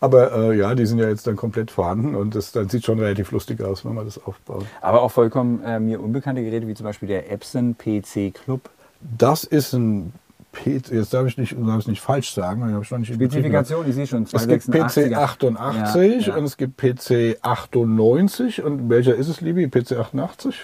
Aber 0.00 0.32
äh, 0.32 0.56
ja, 0.58 0.74
die 0.74 0.86
sind 0.86 0.98
ja 0.98 1.08
jetzt 1.08 1.26
dann 1.26 1.36
komplett 1.36 1.70
vorhanden 1.70 2.14
und 2.14 2.34
das, 2.34 2.52
das 2.52 2.72
sieht 2.72 2.84
schon 2.84 2.98
relativ 2.98 3.32
lustig 3.32 3.62
aus, 3.62 3.84
wenn 3.84 3.94
man 3.94 4.06
das 4.06 4.22
aufbaut. 4.24 4.64
Aber 4.80 5.02
auch 5.02 5.10
vollkommen 5.10 5.62
äh, 5.62 5.78
mir 5.78 6.00
unbekannte 6.00 6.42
Geräte, 6.42 6.66
wie 6.66 6.74
zum 6.74 6.84
Beispiel 6.84 7.08
der 7.08 7.30
Epson 7.30 7.76
PC 7.76 8.32
Club. 8.34 8.70
Das 9.18 9.44
ist 9.44 9.74
ein 9.74 10.12
PC, 10.52 10.90
jetzt 10.92 11.14
darf 11.14 11.26
ich 11.26 11.36
nicht, 11.38 11.54
darf 11.58 11.80
ich 11.80 11.86
nicht 11.86 12.00
falsch 12.00 12.32
sagen, 12.32 12.66
ich 12.68 12.74
habe 12.74 12.84
schon 12.84 13.00
nicht 13.00 13.10
Betrieb 13.10 13.30
Spezifikation, 13.32 13.88
ich 13.88 13.94
sehe 13.94 14.06
schon, 14.06 14.24
Es 14.32 14.48
gibt 14.48 14.64
286er. 14.64 15.10
PC 15.10 15.16
88 15.16 16.26
Ja, 16.26 16.32
ja. 16.32 16.36
und 16.38 16.44
es 16.44 16.56
gibt 16.56 16.76
PC 16.76 17.38
98 17.42 18.62
und 18.62 18.88
welcher 18.88 19.14
ist 19.14 19.28
es, 19.28 19.40
Libi? 19.40 19.68
PC 19.68 19.92
88? 19.98 20.54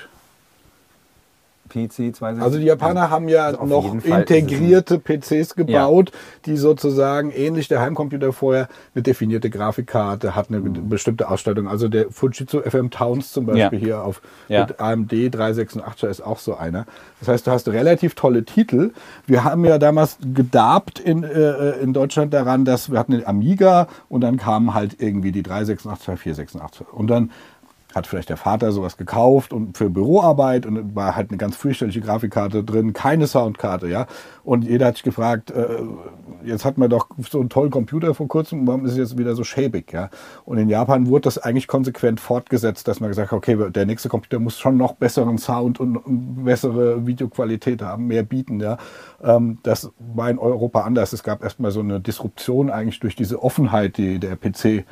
PC 1.69 2.15
286. 2.15 2.43
Also 2.43 2.59
die 2.59 2.65
Japaner 2.65 3.11
haben 3.11 3.29
ja 3.29 3.47
Also 3.47 3.65
noch 3.65 3.95
integrierte 4.05 4.99
PCs 4.99 5.55
gebaut, 5.55 6.13
die 6.47 6.57
sozusagen 6.57 7.31
ähnlich 7.31 7.69
der 7.69 7.81
Heimcomputer 7.81 8.33
vorher 8.33 8.69
eine 8.95 9.03
definierte 9.03 9.51
Grafikkarte 9.51 10.35
hat, 10.35 10.49
eine 10.49 10.61
Mhm. 10.61 10.89
bestimmte 10.89 11.29
Ausstattung. 11.31 11.69
Also 11.69 11.89
der 11.89 12.11
Fujitsu 12.11 12.61
FM 12.61 12.91
Towns 12.91 13.33
zum 13.33 13.47
Beispiel 13.47 13.79
Ja. 13.79 13.85
hier 13.85 14.03
auf 14.03 14.23
Ja. 14.49 14.63
mit 14.67 14.81
AMD 14.81 15.29
386er 15.31 16.09
ist 16.09 16.21
auch 16.21 16.39
so 16.39 16.57
einer. 16.57 16.87
Das 17.21 17.29
heißt, 17.29 17.47
du 17.47 17.51
hast 17.51 17.69
relativ 17.69 18.15
tolle 18.15 18.45
Titel. 18.45 18.93
Wir 19.27 19.45
haben 19.45 19.65
ja 19.65 19.79
damals 19.79 20.19
gedarbt 20.35 20.99
in, 20.99 21.23
äh, 21.25 21.71
in 21.79 21.93
Deutschland 21.93 22.33
daran, 22.35 22.65
dass 22.65 22.91
wir 22.91 22.99
hatten 22.99 23.13
den 23.13 23.27
Amiga 23.27 23.89
und 24.09 24.21
dann 24.21 24.37
kamen 24.37 24.75
halt 24.75 24.97
irgendwie 25.01 25.33
die 25.33 25.43
386er, 25.43 26.17
486er. 26.17 26.91
Und 26.93 27.09
dann 27.09 27.31
hat 27.97 28.07
vielleicht 28.07 28.29
der 28.29 28.37
Vater 28.37 28.71
sowas 28.71 28.97
gekauft 28.97 29.53
und 29.53 29.77
für 29.77 29.91
Büroarbeit 29.91 30.67
und 30.67 30.95
war 30.95 31.17
halt 31.17 31.31
eine 31.31 31.39
ganz 31.39 31.57
fürchterliche 31.57 32.01
Grafikkarte 32.01 32.63
drin, 32.63 32.93
keine 32.93 33.27
Soundkarte, 33.27 33.89
ja. 33.89 34.07
Und 34.45 34.65
jeder 34.65 34.87
hat 34.87 34.97
sich 34.97 35.03
gefragt, 35.03 35.51
äh, 35.51 35.67
jetzt 36.45 36.65
hat 36.65 36.79
man 36.79 36.91
doch 36.91 37.09
so 37.29 37.41
einen 37.41 37.49
tollen 37.49 37.71
Computer 37.71 38.15
vor 38.15 38.29
kurzem, 38.29 38.67
warum 38.67 38.85
ist 38.85 38.93
es 38.93 38.99
jetzt 38.99 39.19
wieder 39.19 39.35
so 39.35 39.43
schäbig, 39.43 39.93
ja? 39.93 40.11
Und 40.45 40.59
in 40.59 40.69
Japan 40.69 41.09
wurde 41.09 41.23
das 41.23 41.39
eigentlich 41.39 41.67
konsequent 41.67 42.21
fortgesetzt, 42.21 42.87
dass 42.87 43.01
man 43.01 43.09
gesagt 43.09 43.33
hat, 43.33 43.37
okay, 43.37 43.71
der 43.71 43.87
nächste 43.87 44.09
Computer 44.09 44.39
muss 44.39 44.59
schon 44.59 44.77
noch 44.77 44.93
besseren 44.93 45.39
Sound 45.39 45.81
und, 45.81 46.45
bessere 46.45 47.07
Videoqualität 47.07 47.83
haben, 47.83 48.07
mehr 48.07 48.23
bieten, 48.23 48.61
ja. 48.61 48.77
Ähm, 49.23 49.59
das 49.63 49.91
war 49.99 50.31
in 50.31 50.39
Europa 50.39 50.83
anders. 50.83 51.13
Es 51.15 51.23
gab 51.23 51.43
erstmal 51.43 51.71
so 51.71 51.81
eine 51.81 52.01
Disruption 52.01 52.71
eigentlich 52.71 53.01
durch 53.01 53.17
diese 53.17 53.43
Offenheit, 53.43 53.97
die 53.97 54.19
der 54.19 54.37
PC 54.37 54.85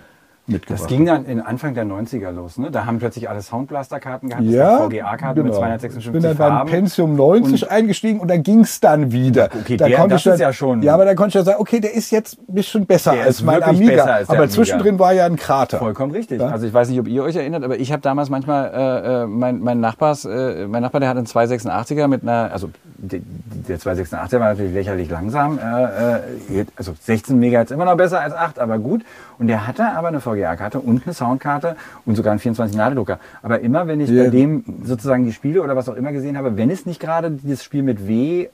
mitgebracht. 0.47 0.80
Das 0.82 0.86
ging 0.88 1.07
dann 1.07 1.24
in 1.24 1.40
Anfang 1.40 1.74
der 1.74 1.84
90er 1.84 2.30
los. 2.30 2.59
Ne? 2.59 2.70
Da 2.70 2.84
haben 2.86 2.99
plötzlich 2.99 3.28
alle 3.30 3.40
Soundblaster-Karten 3.42 4.28
gehabt, 4.28 4.45
ja, 4.45 4.78
VGA-Karten 4.88 5.34
genau. 5.36 5.45
mit 5.47 5.55
256 5.55 6.07
Ich 6.07 6.12
bin 6.12 6.22
dann 6.22 6.36
Farben. 6.36 6.57
beim 6.59 6.66
Pentium 6.66 7.16
90 7.16 7.70
eingestiegen 7.70 8.20
und 8.20 8.28
da 8.28 8.36
ging 8.36 8.61
es 8.61 8.80
dann 8.80 9.12
wieder. 9.12 9.49
Okay, 9.59 9.76
da 9.76 9.88
der- 9.88 9.97
konnte 9.97 10.14
das 10.14 10.20
ich 10.20 10.24
dann, 10.24 10.34
ist 10.34 10.40
ja 10.40 10.53
schon- 10.53 10.82
Ja, 10.82 10.95
aber 10.95 11.05
da 11.05 11.14
konnte 11.14 11.28
ich 11.30 11.34
ja 11.34 11.42
sagen, 11.45 11.61
okay, 11.61 11.80
der 11.80 11.95
ist 11.95 12.11
jetzt 12.11 12.38
ein 12.49 12.55
bisschen 12.55 12.86
besser 12.86 13.12
Der 13.12 13.24
als 13.24 13.42
mein 13.42 13.62
Amiga. 13.62 14.03
als 14.05 14.05
der 14.05 14.14
aber 14.30 14.38
Amiga. 14.45 14.49
zwischendrin 14.49 14.99
war 14.99 15.12
ja 15.14 15.26
ein 15.26 15.36
Krater. 15.36 15.78
Vollkommen 15.78 16.12
richtig. 16.12 16.40
Ja? 16.40 16.49
Also 16.49 16.66
ich 16.66 16.74
weiß 16.74 16.88
nicht, 16.90 17.01
ob 17.01 17.09
ihr 17.09 17.22
euch 17.22 17.36
erinnert, 17.36 17.64
aber 17.64 17.78
ich 17.78 17.90
habe 17.92 18.03
damals 18.03 18.28
manchmal, 18.30 18.70
äh, 18.74 19.22
äh, 19.22 19.26
mein, 19.26 19.61
mein, 19.61 19.80
Nachbars, 19.80 20.24
äh, 20.24 20.66
mein 20.66 20.82
Nachbar, 20.82 21.01
der 21.01 21.09
hat 21.09 21.16
einen 21.16 21.26
286er 21.26 22.07
mit 22.09 22.22
einer, 22.22 22.51
also 22.53 22.70
die- 22.99 23.22
der 23.68 23.78
286er 23.78 24.40
war 24.40 24.49
natürlich 24.51 24.74
lächerlich 24.74 25.09
langsam, 25.11 25.59
äh, 25.59 26.61
äh, 26.61 26.64
also 26.76 26.92
16 27.01 27.38
Megahertz 27.38 27.70
immer 27.70 27.84
noch 27.86 27.97
besser 27.97 28.20
als 28.20 28.34
8, 28.34 28.59
aber 28.59 28.78
gut. 28.78 29.03
Und 29.39 29.49
der 29.49 29.66
hatte 29.66 29.85
aber 29.93 30.09
eine 30.09 30.20
VGA-Karte 30.20 30.80
und 30.80 31.05
eine 31.05 31.14
Soundkarte 31.14 31.76
und 32.07 32.16
sogar 32.16 32.30
einen 32.32 32.41
24 32.41 32.76
Nadeldrucker. 32.76 33.18
Aber 33.43 33.61
immer, 33.61 33.87
wenn 33.87 34.01
ich 34.01 34.11
Ja. 34.11 34.24
bei 34.24 34.30
dem 34.30 34.64
sozusagen 34.85 35.24
die 35.24 35.32
Spiele 35.32 35.62
oder 35.62 35.76
was 35.76 35.89
auch 35.89 35.97
immer 35.97 36.12
gesehen 36.12 36.37
habe, 36.39 36.57
wenn 36.57 36.70
es 36.70 36.87
nicht 36.87 37.01
gerade 37.01 37.30
dieses 37.30 37.64
Spiel 37.64 37.82
mit 37.82 38.07
W 38.07 38.49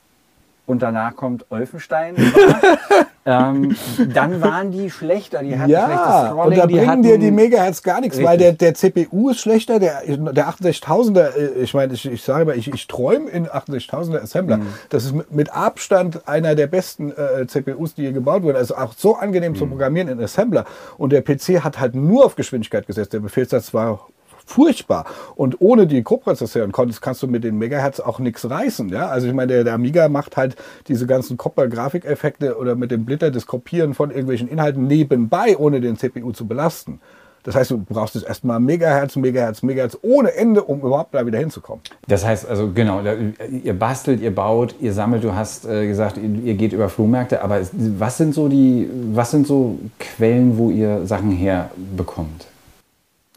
und 0.70 0.82
danach 0.82 1.16
kommt 1.16 1.46
Olfenstein 1.50 2.14
ähm, 3.26 3.76
dann 4.14 4.40
waren 4.40 4.70
die 4.70 4.90
schlechter. 4.90 5.42
Die 5.42 5.58
hatten 5.58 5.70
schlechtes 5.70 5.88
Ja, 5.90 6.28
Scrolling, 6.30 6.52
und 6.52 6.56
da 6.58 6.66
bringen 6.66 6.88
hatten, 6.88 7.02
dir 7.02 7.18
die 7.18 7.30
Megahertz 7.30 7.82
gar 7.82 8.00
nichts, 8.00 8.22
weil 8.22 8.38
der, 8.38 8.52
Richtig. 8.52 8.58
der 8.58 8.74
CPU 8.74 9.30
ist 9.30 9.40
schlechter, 9.40 9.78
der, 9.78 10.02
der 10.06 10.48
68000er, 10.48 11.36
äh, 11.36 11.46
ich 11.62 11.74
meine, 11.74 11.92
ich, 11.94 12.06
ich 12.10 12.22
sage 12.22 12.44
mal, 12.44 12.56
ich, 12.56 12.72
ich 12.72 12.86
träume 12.86 13.28
in 13.28 13.46
68000er 13.46 14.22
Assembler. 14.22 14.58
Mhm. 14.58 14.66
Das 14.88 15.04
ist 15.04 15.12
mit, 15.14 15.32
mit 15.32 15.52
Abstand 15.52 16.26
einer 16.28 16.54
der 16.54 16.66
besten 16.66 17.10
äh, 17.12 17.46
CPUs, 17.46 17.94
die 17.94 18.02
hier 18.02 18.12
gebaut 18.12 18.42
wurden. 18.42 18.56
Also 18.56 18.76
auch 18.76 18.94
so 18.96 19.16
angenehm 19.16 19.52
Mhm. 19.52 19.56
zu 19.56 19.66
programmieren 19.66 20.08
in 20.08 20.20
Assembler. 20.22 20.64
Und 20.96 21.12
der 21.12 21.22
PC 21.22 21.64
hat 21.64 21.80
halt 21.80 21.94
nur 21.94 22.24
auf 22.24 22.36
Geschwindigkeit 22.36 22.86
gesetzt. 22.86 23.12
Der 23.12 23.20
Befehlssatz 23.20 23.74
war 23.74 24.06
furchtbar. 24.50 25.06
Und 25.36 25.60
ohne 25.60 25.86
die 25.86 26.02
Coprozessoren 26.02 26.72
konntest, 26.72 27.00
kannst 27.00 27.22
du 27.22 27.28
mit 27.28 27.44
den 27.44 27.56
Megahertz 27.58 28.00
auch 28.00 28.18
nichts 28.18 28.48
reißen. 28.48 28.88
Ja? 28.90 29.08
Also 29.08 29.28
ich 29.28 29.32
meine, 29.32 29.52
der, 29.52 29.64
der 29.64 29.74
Amiga 29.74 30.08
macht 30.08 30.36
halt 30.36 30.56
diese 30.88 31.06
ganzen 31.06 31.36
Copper-Grafikeffekte 31.36 32.58
oder 32.58 32.74
mit 32.74 32.90
dem 32.90 33.04
Blitter 33.04 33.30
das 33.30 33.46
Kopieren 33.46 33.94
von 33.94 34.10
irgendwelchen 34.10 34.48
Inhalten 34.48 34.86
nebenbei, 34.86 35.56
ohne 35.56 35.80
den 35.80 35.96
CPU 35.96 36.32
zu 36.32 36.46
belasten. 36.46 37.00
Das 37.42 37.54
heißt, 37.54 37.70
du 37.70 37.78
brauchst 37.78 38.16
jetzt 38.16 38.26
erstmal 38.26 38.60
Megahertz, 38.60 39.16
Megahertz, 39.16 39.62
Megahertz 39.62 39.96
ohne 40.02 40.34
Ende, 40.34 40.62
um 40.62 40.80
überhaupt 40.80 41.14
da 41.14 41.24
wieder 41.24 41.38
hinzukommen. 41.38 41.82
Das 42.06 42.24
heißt 42.24 42.46
also, 42.46 42.70
genau, 42.74 43.00
ihr 43.48 43.78
bastelt, 43.78 44.20
ihr 44.20 44.34
baut, 44.34 44.74
ihr 44.80 44.92
sammelt, 44.92 45.24
du 45.24 45.34
hast 45.34 45.66
äh, 45.66 45.86
gesagt, 45.86 46.18
ihr, 46.18 46.54
geht 46.54 46.74
über 46.74 46.90
Flohmärkte, 46.90 47.42
aber 47.42 47.60
was 47.72 48.18
sind 48.18 48.34
so 48.34 48.48
die, 48.48 48.90
was 49.14 49.30
sind 49.30 49.46
so 49.46 49.78
Quellen, 49.98 50.58
wo 50.58 50.70
ihr 50.70 51.06
Sachen 51.06 51.30
herbekommt? 51.30 52.46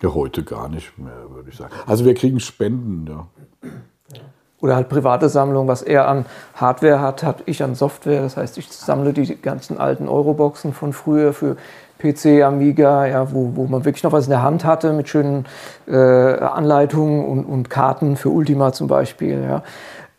Ja, 0.03 0.13
heute 0.13 0.43
gar 0.43 0.67
nicht 0.67 0.97
mehr, 0.97 1.29
würde 1.29 1.49
ich 1.49 1.55
sagen. 1.55 1.71
Also 1.87 2.03
wir 2.03 2.13
kriegen 2.13 2.41
Spenden, 2.41 3.07
ja. 3.07 3.25
Oder 4.59 4.75
halt 4.75 4.89
private 4.89 5.29
Sammlung, 5.29 5.67
was 5.67 5.81
er 5.81 6.07
an 6.07 6.25
Hardware 6.55 7.01
hat, 7.01 7.23
habe 7.23 7.43
ich 7.45 7.63
an 7.63 7.75
Software. 7.75 8.21
Das 8.21 8.37
heißt, 8.37 8.57
ich 8.57 8.69
sammle 8.69 9.13
die 9.13 9.35
ganzen 9.41 9.77
alten 9.77 10.07
Euroboxen 10.07 10.73
von 10.73 10.93
früher 10.93 11.33
für 11.33 11.57
PC, 11.99 12.43
Amiga, 12.43 13.05
ja, 13.05 13.31
wo, 13.33 13.55
wo 13.55 13.65
man 13.65 13.85
wirklich 13.85 14.03
noch 14.03 14.11
was 14.11 14.25
in 14.25 14.31
der 14.31 14.41
Hand 14.41 14.65
hatte 14.65 14.91
mit 14.91 15.07
schönen 15.07 15.45
äh, 15.87 15.95
Anleitungen 15.95 17.25
und, 17.25 17.45
und 17.45 17.69
Karten 17.69 18.17
für 18.17 18.29
Ultima 18.29 18.73
zum 18.73 18.87
Beispiel. 18.87 19.41
Ja. 19.41 19.63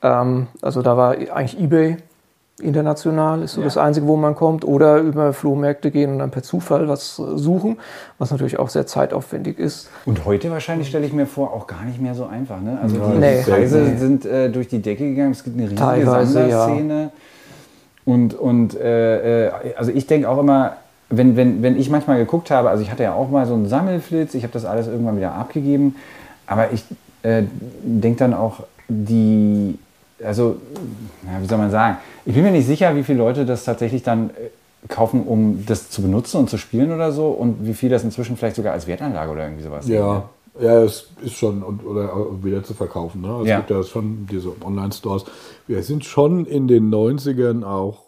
Ähm, 0.03 0.47
also 0.63 0.81
da 0.81 0.97
war 0.97 1.11
eigentlich 1.13 1.61
eBay 1.61 1.99
international, 2.63 3.43
ist 3.43 3.55
so 3.55 3.63
das 3.63 3.77
Einzige, 3.77 4.07
wo 4.07 4.17
man 4.17 4.35
kommt. 4.37 4.65
Oder 4.65 4.99
über 4.99 5.33
Flohmärkte 5.33 5.91
gehen 5.91 6.13
und 6.13 6.19
dann 6.21 6.31
per 6.31 6.43
Zufall 6.43 6.89
was 6.89 7.19
äh, 7.19 7.37
suchen, 7.37 7.79
was 8.19 8.31
natürlich 8.31 8.59
auch 8.59 8.69
sehr 8.69 8.87
zeitaufwendig 8.87 9.59
ist. 9.59 9.91
Und 10.07 10.25
heute 10.25 10.51
wahrscheinlich 10.51 10.89
stelle 10.89 11.05
ich 11.07 11.13
mir 11.13 11.27
vor, 11.27 11.53
auch 11.53 11.67
gar 11.67 11.85
nicht 11.85 12.01
mehr 12.01 12.15
so 12.15 12.27
einfach. 12.27 12.61
Ne? 12.61 12.79
Also 12.81 12.97
die 12.97 13.19
Nee. 13.19 13.43
Preise 13.43 13.79
Nee. 13.79 13.97
sind 13.97 14.25
äh, 14.25 14.51
durch 14.51 14.69
die 14.69 14.81
Decke 14.81 15.09
gegangen. 15.09 15.33
Es 15.33 15.43
gibt 15.43 15.57
eine 15.57 15.65
riesige 15.65 15.81
Teilweise, 15.81 16.49
ja. 16.49 17.11
Und, 18.05 18.35
und 18.35 18.79
äh, 18.79 19.47
äh, 19.47 19.53
also 19.77 19.91
ich 19.91 20.07
denke 20.07 20.29
auch 20.29 20.39
immer, 20.39 20.77
wenn, 21.11 21.37
wenn, 21.37 21.63
wenn 21.63 21.79
ich 21.79 21.91
manchmal 21.91 22.19
geguckt 22.19 22.51
habe, 22.51 22.71
also 22.71 22.83
ich 22.83 22.91
hatte 22.91 23.03
ja 23.03 23.15
auch 23.15 23.31
mal 23.31 23.47
so 23.47 23.55
einen 23.55 23.69
Sammelflitz, 23.69 24.35
ich 24.35 24.43
habe 24.43 24.53
das 24.53 24.65
alles 24.65 24.87
irgendwann 24.87 25.17
wieder 25.17 25.33
abgegeben, 25.33 25.97
aber 26.47 26.73
ich 26.73 26.85
äh, 27.23 27.45
denke 27.83 28.19
dann 28.19 28.35
auch, 28.35 28.61
die, 28.89 29.79
also, 30.23 30.57
ja, 31.25 31.41
wie 31.41 31.47
soll 31.47 31.59
man 31.59 31.71
sagen, 31.71 31.97
ich 32.27 32.35
bin 32.35 32.43
mir 32.43 32.51
nicht 32.53 32.67
sicher, 32.67 32.95
wie 32.97 33.03
viele 33.03 33.19
Leute 33.19 33.45
das 33.45 33.65
tatsächlich 33.65 34.03
dann 34.03 34.31
äh, 34.31 34.33
kaufen, 34.89 35.23
um 35.25 35.65
das 35.67 35.91
zu 35.91 36.03
benutzen 36.03 36.39
und 36.39 36.51
zu 36.51 36.59
spielen 36.59 36.93
oder 36.93 37.13
so 37.13 37.29
und 37.29 37.67
wie 37.67 37.75
viel 37.75 37.91
das 37.91 38.05
inzwischen 38.05 38.37
vielleicht 38.37 38.57
sogar 38.57 38.73
als 38.73 38.87
Wertanlage 38.87 39.33
oder 39.33 39.45
irgendwie 39.45 39.63
sowas 39.63 39.89
Ja, 39.89 40.29
ja, 40.61 40.83
es 40.83 41.09
ist 41.23 41.35
schon 41.35 41.63
und, 41.63 41.85
oder 41.85 42.15
auch 42.15 42.45
wieder 42.45 42.63
zu 42.63 42.75
verkaufen. 42.75 43.23
Ne? 43.23 43.41
Es 43.43 43.49
Ja. 43.49 43.57
gibt 43.59 43.71
ja 43.71 43.83
schon 43.83 44.27
diese 44.31 44.53
Online-Stores. 44.65 45.25
Wir 45.67 45.83
sind 45.83 46.05
schon 46.05 46.47
in 46.47 46.69
den 46.69 46.91
90ern 46.95 47.65
auch 47.65 48.05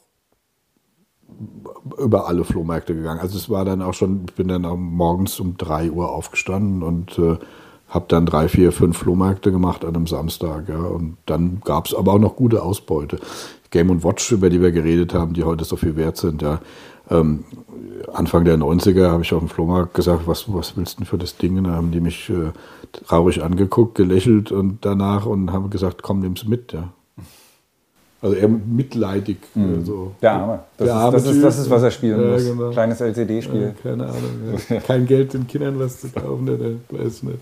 über 1.99 2.29
alle 2.29 2.45
Flohmärkte 2.45 2.95
gegangen. 2.95 3.21
Also 3.21 3.37
es 3.37 3.51
war 3.51 3.65
dann 3.65 3.83
auch 3.83 3.95
schon, 3.95 4.23
ich 4.29 4.35
bin 4.35 4.49
dann 4.49 4.65
auch 4.65 4.77
morgens 4.77 5.41
um 5.41 5.57
3 5.57 5.91
Uhr 5.91 6.11
aufgestanden 6.13 6.83
und 6.83 7.19
äh, 7.19 7.37
habe 7.89 8.07
dann 8.09 8.27
drei, 8.27 8.49
vier, 8.49 8.73
fünf 8.73 8.99
Flohmärkte 8.99 9.53
gemacht 9.53 9.85
an 9.85 9.95
einem 9.95 10.07
Samstag. 10.07 10.69
Ja. 10.69 10.79
Und 10.79 11.17
dann 11.27 11.61
gab 11.65 11.87
es 11.87 11.95
aber 11.95 12.15
auch 12.15 12.19
noch 12.19 12.37
gute 12.37 12.63
Ausbeute. 12.63 13.19
Game 13.71 14.03
Watch, 14.05 14.33
über 14.33 14.51
die 14.51 14.61
wir 14.61 14.73
geredet 14.73 15.15
haben, 15.15 15.33
die 15.35 15.45
heute 15.45 15.65
so 15.65 15.77
viel 15.77 15.97
wert 15.97 16.17
sind, 16.17 16.43
ja. 16.43 16.61
Ähm, 17.11 17.45
Anfang 18.13 18.45
der 18.45 18.57
90er 18.57 19.09
habe 19.11 19.23
ich 19.23 19.33
auf 19.33 19.41
dem 19.41 19.49
Flohmarkt 19.49 19.95
gesagt, 19.95 20.27
was, 20.27 20.53
was 20.53 20.77
willst 20.77 20.95
du 20.95 20.99
denn 20.99 21.07
für 21.07 21.19
das 21.19 21.37
Ding? 21.37 21.57
Und 21.59 21.65
da 21.65 21.71
haben 21.73 21.93
die 21.93 22.01
mich 22.01 22.29
äh, 22.31 22.51
traurig 22.93 23.43
angeguckt, 23.43 23.95
gelächelt 23.95 24.51
und 24.53 24.79
danach 24.85 25.25
und 25.27 25.53
haben 25.53 25.71
gesagt, 25.71 26.03
komm, 26.03 26.21
nimm's 26.21 26.47
mit, 26.47 26.73
ja. 26.73 26.89
Also 28.23 28.35
eher 28.35 28.49
mitleidig. 28.49 29.37
äh, 29.55 29.85
So. 29.85 30.13
Der 30.23 30.33
Arme. 30.33 30.61
Das, 30.79 30.87
Der 30.89 30.97
ist, 30.97 31.13
das, 31.27 31.27
ist, 31.37 31.43
das 31.45 31.59
ist, 31.59 31.71
was 31.71 31.83
er 31.83 31.91
spielen 31.91 32.21
Ja, 32.21 32.33
muss. 32.33 32.45
genau. 32.45 32.71
Kleines 32.71 33.01
LCD-Spiel. 33.01 33.63
Ja, 33.63 33.71
keine 33.83 34.05
Ahnung. 34.05 34.59
Ja. 34.71 34.81
Kein 34.87 35.07
Geld 35.07 35.35
den 35.35 35.47
Kindern 35.47 35.79
was 35.79 36.01
zu 36.01 36.09
kaufen, 36.09 36.47
der, 36.47 36.57
der 36.57 36.71
weiß 36.91 37.23
nicht. 37.25 37.39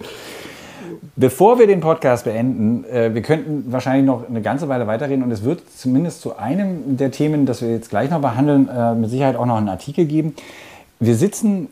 Bevor 1.17 1.61
wir 1.61 1.69
den 1.69 1.81
Podcast 1.81 2.25
beenden, 2.25 2.85
äh, 2.87 3.15
wir 3.15 3.23
könnten 3.23 3.71
wahrscheinlich 3.71 4.05
noch 4.05 4.29
eine 4.29 4.43
ganze 4.43 4.69
Weile 4.69 4.89
weiterreden 4.89 5.23
und 5.23 5.31
es 5.31 5.45
wird 5.45 5.63
zumindest 5.71 6.21
zu 6.21 6.37
einem 6.37 6.97
der 6.97 7.13
Themen, 7.13 7.47
das 7.47 7.63
wir 7.63 7.71
jetzt 7.71 7.89
gleich 7.89 8.11
noch 8.11 8.21
behandeln, 8.21 8.69
äh, 8.69 8.97
mit 8.97 9.11
Sicherheit 9.11 9.37
auch 9.37 9.47
noch 9.47 9.57
einen 9.57 9.69
Artikel 9.69 10.07
geben. 10.07 10.35
Wir 10.99 11.15
sitzen 11.15 11.69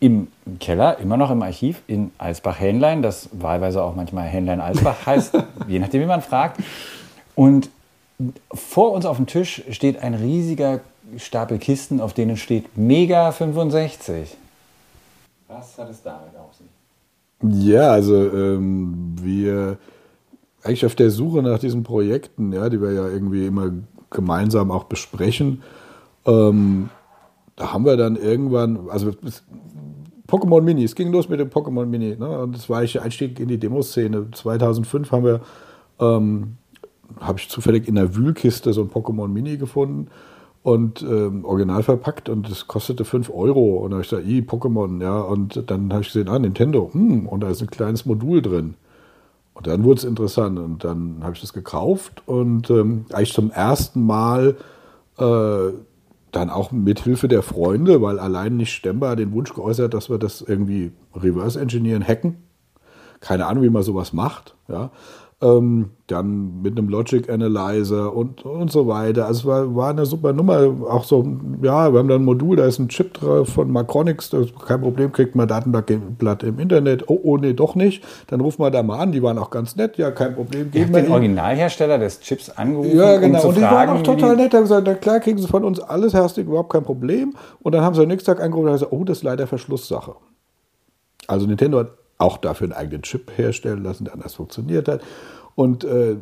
im 0.00 0.28
Keller, 0.60 0.98
immer 0.98 1.16
noch 1.16 1.30
im 1.30 1.40
Archiv 1.40 1.80
in 1.86 2.12
Alsbach-Hähnlein, 2.18 3.00
das 3.00 3.30
wahlweise 3.32 3.82
auch 3.82 3.94
manchmal 3.94 4.28
Hähnlein-Alsbach 4.28 4.96
heißt, 5.06 5.38
je 5.66 5.78
nachdem, 5.78 6.02
wie 6.02 6.06
man 6.06 6.20
fragt. 6.20 6.60
Und 7.34 7.70
vor 8.52 8.92
uns 8.92 9.06
auf 9.06 9.16
dem 9.16 9.26
Tisch 9.26 9.62
steht 9.70 10.02
ein 10.02 10.12
riesiger 10.12 10.80
Stapel 11.16 11.58
Kisten, 11.58 12.02
auf 12.02 12.12
denen 12.12 12.36
steht 12.36 12.76
Mega 12.76 13.32
65. 13.32 14.36
Was 15.48 15.78
hat 15.78 15.88
es 15.88 16.02
damit 16.02 16.36
auf 16.36 16.54
sich? 16.54 16.73
Ja, 17.50 17.90
also 17.90 18.14
ähm, 18.14 19.14
wir 19.20 19.78
eigentlich 20.62 20.86
auf 20.86 20.94
der 20.94 21.10
Suche 21.10 21.42
nach 21.42 21.58
diesen 21.58 21.82
Projekten, 21.82 22.52
ja, 22.52 22.68
die 22.70 22.80
wir 22.80 22.92
ja 22.92 23.08
irgendwie 23.08 23.46
immer 23.46 23.70
gemeinsam 24.10 24.70
auch 24.70 24.84
besprechen, 24.84 25.62
ähm, 26.24 26.88
da 27.56 27.72
haben 27.72 27.84
wir 27.84 27.96
dann 27.96 28.16
irgendwann, 28.16 28.88
also 28.88 29.12
Pokémon 30.26 30.62
Mini, 30.62 30.84
es 30.84 30.94
ging 30.94 31.12
los 31.12 31.28
mit 31.28 31.38
dem 31.38 31.50
Pokémon 31.50 31.84
Mini, 31.84 32.16
ne? 32.16 32.40
und 32.40 32.54
das 32.54 32.70
war 32.70 32.82
ich 32.82 33.00
Einstieg 33.00 33.38
in 33.38 33.48
die 33.48 33.58
Demoszene. 33.58 34.30
2005 34.32 35.12
haben 35.12 35.24
wir, 35.24 35.40
ähm, 36.00 36.56
habe 37.20 37.38
ich 37.38 37.50
zufällig 37.50 37.86
in 37.86 37.96
der 37.96 38.16
Wühlkiste 38.16 38.72
so 38.72 38.80
ein 38.80 38.90
Pokémon 38.90 39.28
Mini 39.28 39.58
gefunden 39.58 40.08
und 40.64 41.02
ähm, 41.02 41.44
original 41.44 41.82
verpackt 41.82 42.30
und 42.30 42.50
das 42.50 42.66
kostete 42.66 43.04
5 43.04 43.28
Euro. 43.28 43.76
Und 43.76 43.90
da 43.90 43.96
habe 43.96 44.02
ich 44.02 44.08
gesagt, 44.08 44.26
i, 44.26 44.40
Pokémon, 44.40 45.02
ja. 45.02 45.20
Und 45.20 45.70
dann 45.70 45.92
habe 45.92 46.00
ich 46.00 46.08
gesehen, 46.08 46.26
ah, 46.30 46.38
Nintendo, 46.38 46.88
hm, 46.90 47.28
und 47.28 47.42
da 47.42 47.50
ist 47.50 47.60
ein 47.60 47.68
kleines 47.68 48.06
Modul 48.06 48.40
drin. 48.40 48.74
Und 49.52 49.66
dann 49.66 49.84
wurde 49.84 49.98
es 49.98 50.04
interessant 50.04 50.58
und 50.58 50.82
dann 50.82 51.18
habe 51.22 51.34
ich 51.34 51.42
das 51.42 51.52
gekauft 51.52 52.22
und 52.26 52.70
ähm, 52.70 53.04
eigentlich 53.12 53.34
zum 53.34 53.50
ersten 53.50 54.06
Mal 54.06 54.56
äh, 55.18 55.72
dann 56.32 56.48
auch 56.48 56.72
mit 56.72 57.00
Hilfe 57.00 57.28
der 57.28 57.42
Freunde, 57.42 58.00
weil 58.00 58.18
allein 58.18 58.56
nicht 58.56 58.72
stemmbar 58.72 59.16
den 59.16 59.32
Wunsch 59.32 59.52
geäußert, 59.52 59.92
dass 59.92 60.08
wir 60.08 60.16
das 60.16 60.40
irgendwie 60.40 60.92
reverse 61.14 61.60
engineeren, 61.60 62.02
hacken. 62.02 62.38
keine 63.20 63.46
Ahnung, 63.46 63.62
wie 63.64 63.70
man 63.70 63.82
sowas 63.82 64.14
macht. 64.14 64.56
Ja. 64.68 64.90
Ähm, 65.44 65.90
dann 66.06 66.62
mit 66.62 66.76
einem 66.76 66.88
Logic 66.88 67.30
Analyzer 67.30 68.14
und, 68.14 68.44
und 68.44 68.70
so 68.70 68.86
weiter. 68.86 69.26
Also 69.26 69.40
es 69.40 69.46
war, 69.46 69.74
war 69.74 69.90
eine 69.90 70.06
super 70.06 70.32
Nummer. 70.32 70.74
Auch 70.88 71.04
so, 71.04 71.22
ja, 71.62 71.92
wir 71.92 71.98
haben 71.98 72.08
dann 72.08 72.22
ein 72.22 72.24
Modul, 72.24 72.56
da 72.56 72.66
ist 72.66 72.78
ein 72.78 72.88
Chip 72.88 73.14
drauf 73.14 73.50
von 73.50 73.70
Macronix, 73.70 74.30
kein 74.66 74.80
Problem, 74.80 75.12
kriegt 75.12 75.34
man 75.34 75.46
Datenblatt 75.46 76.42
im 76.42 76.58
Internet. 76.58 77.08
Oh, 77.08 77.20
oh, 77.22 77.36
nee, 77.36 77.52
doch 77.52 77.74
nicht. 77.74 78.02
Dann 78.26 78.40
rufen 78.40 78.62
wir 78.62 78.70
da 78.70 78.82
mal 78.82 78.98
an, 78.98 79.12
die 79.12 79.22
waren 79.22 79.38
auch 79.38 79.50
ganz 79.50 79.76
nett, 79.76 79.98
ja, 79.98 80.10
kein 80.10 80.34
Problem. 80.34 80.70
Geben 80.70 80.94
wir 80.94 81.02
den 81.02 81.12
Originalhersteller 81.12 81.98
des 81.98 82.20
Chips 82.20 82.50
angerufen, 82.50 82.96
ja, 82.96 83.16
genau. 83.18 83.36
um 83.36 83.40
zu 83.42 83.48
und 83.48 83.56
die 83.56 83.60
fragen, 83.60 83.74
waren 83.74 83.98
auch 83.98 84.02
total 84.02 84.36
nett, 84.36 84.54
haben 84.54 84.62
gesagt, 84.62 84.86
na 84.86 84.94
klar, 84.94 85.20
kriegen 85.20 85.38
sie 85.38 85.46
von 85.46 85.64
uns 85.64 85.80
alles, 85.80 86.14
herzlich, 86.14 86.46
überhaupt 86.46 86.72
kein 86.72 86.84
Problem. 86.84 87.34
Und 87.62 87.74
dann 87.74 87.82
haben 87.82 87.94
sie 87.94 88.02
am 88.02 88.08
nächsten 88.08 88.26
Tag 88.26 88.42
angerufen 88.42 88.68
und 88.68 88.72
gesagt, 88.72 88.92
oh, 88.92 89.04
das 89.04 89.18
ist 89.18 89.22
leider 89.22 89.46
Verschlusssache. 89.46 90.14
Also 91.26 91.46
Nintendo 91.46 91.78
hat 91.78 91.92
auch 92.18 92.38
dafür 92.38 92.66
einen 92.66 92.72
eigenen 92.72 93.02
Chip 93.02 93.32
herstellen 93.36 93.82
lassen, 93.82 94.04
der 94.04 94.14
anders 94.14 94.34
funktioniert 94.34 94.88
hat. 94.88 95.00
Und 95.54 95.84
äh, 95.84 96.16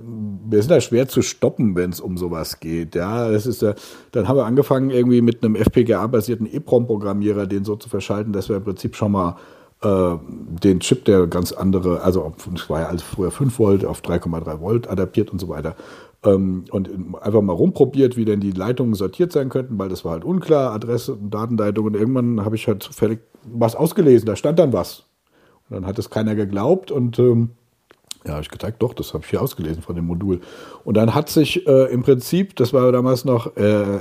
wir 0.49 0.61
sind 0.61 0.71
da 0.71 0.81
schwer 0.81 1.09
zu 1.09 1.23
stoppen, 1.23 1.75
wenn 1.75 1.91
es 1.91 2.01
um 2.01 2.19
sowas 2.19 2.61
geht. 2.61 2.95
Ja, 2.95 3.31
das 3.31 3.47
ist, 3.47 3.63
äh, 3.63 3.75
dann 4.11 4.29
haben 4.29 4.37
wir 4.37 4.45
angefangen, 4.45 4.91
irgendwie 4.91 5.23
mit 5.23 5.43
einem 5.43 5.57
FPGA-basierten 5.57 6.47
EEPROM-Programmierer 6.47 7.47
den 7.47 7.65
so 7.65 7.77
zu 7.77 7.89
verschalten, 7.89 8.33
dass 8.33 8.49
wir 8.49 8.57
im 8.57 8.65
Prinzip 8.65 8.95
schon 8.95 9.13
mal 9.13 9.37
äh, 9.83 10.17
den 10.63 10.81
Chip, 10.81 11.07
der 11.07 11.27
ganz 11.27 11.53
andere, 11.53 12.03
also 12.03 12.33
es 12.55 12.69
war 12.69 12.81
ja 12.81 12.87
also 12.89 13.05
früher 13.05 13.31
5 13.31 13.59
Volt 13.59 13.85
auf 13.85 14.03
3,3 14.03 14.61
Volt 14.61 14.89
adaptiert 14.89 15.31
und 15.31 15.41
so 15.41 15.49
weiter. 15.49 15.77
Ähm, 16.25 16.67
und 16.71 16.91
einfach 17.21 17.41
mal 17.41 17.55
rumprobiert, 17.55 18.17
wie 18.17 18.25
denn 18.25 18.41
die 18.41 18.53
Leitungen 18.53 18.95
sortiert 18.95 19.33
sein 19.33 19.49
könnten, 19.49 19.79
weil 19.79 19.89
das 19.89 20.05
war 20.05 20.13
halt 20.13 20.25
unklar, 20.25 20.73
Adresse 20.73 21.15
und 21.15 21.31
Datenleitung. 21.33 21.87
Und 21.87 21.97
irgendwann 21.97 22.45
habe 22.45 22.55
ich 22.55 22.69
halt 22.69 22.83
zufällig 22.83 23.21
was 23.45 23.75
ausgelesen, 23.75 24.27
da 24.27 24.37
stand 24.37 24.59
dann 24.59 24.73
was. 24.73 25.05
Und 25.69 25.77
dann 25.77 25.87
hat 25.87 25.99
es 25.99 26.11
keiner 26.11 26.35
geglaubt 26.35 26.91
und 26.91 27.19
ähm, 27.19 27.51
ja, 28.25 28.33
habe 28.33 28.43
ich 28.43 28.51
gezeigt, 28.51 28.83
doch, 28.83 28.95
das 28.95 29.15
habe 29.15 29.25
ich 29.25 29.31
hier 29.31 29.43
ausgelesen 29.43 29.83
von 29.83 29.97
dem 29.97 30.07
Modul. 30.07 30.41
Und 30.85 30.97
dann 30.97 31.15
hat 31.15 31.29
sich 31.29 31.67
äh, 31.67 31.93
im 31.93 32.03
Prinzip, 32.03 32.57
das 32.57 32.73
war 32.73 32.93
damals 32.93 33.25
noch 33.25 33.57
äh, 33.57 33.99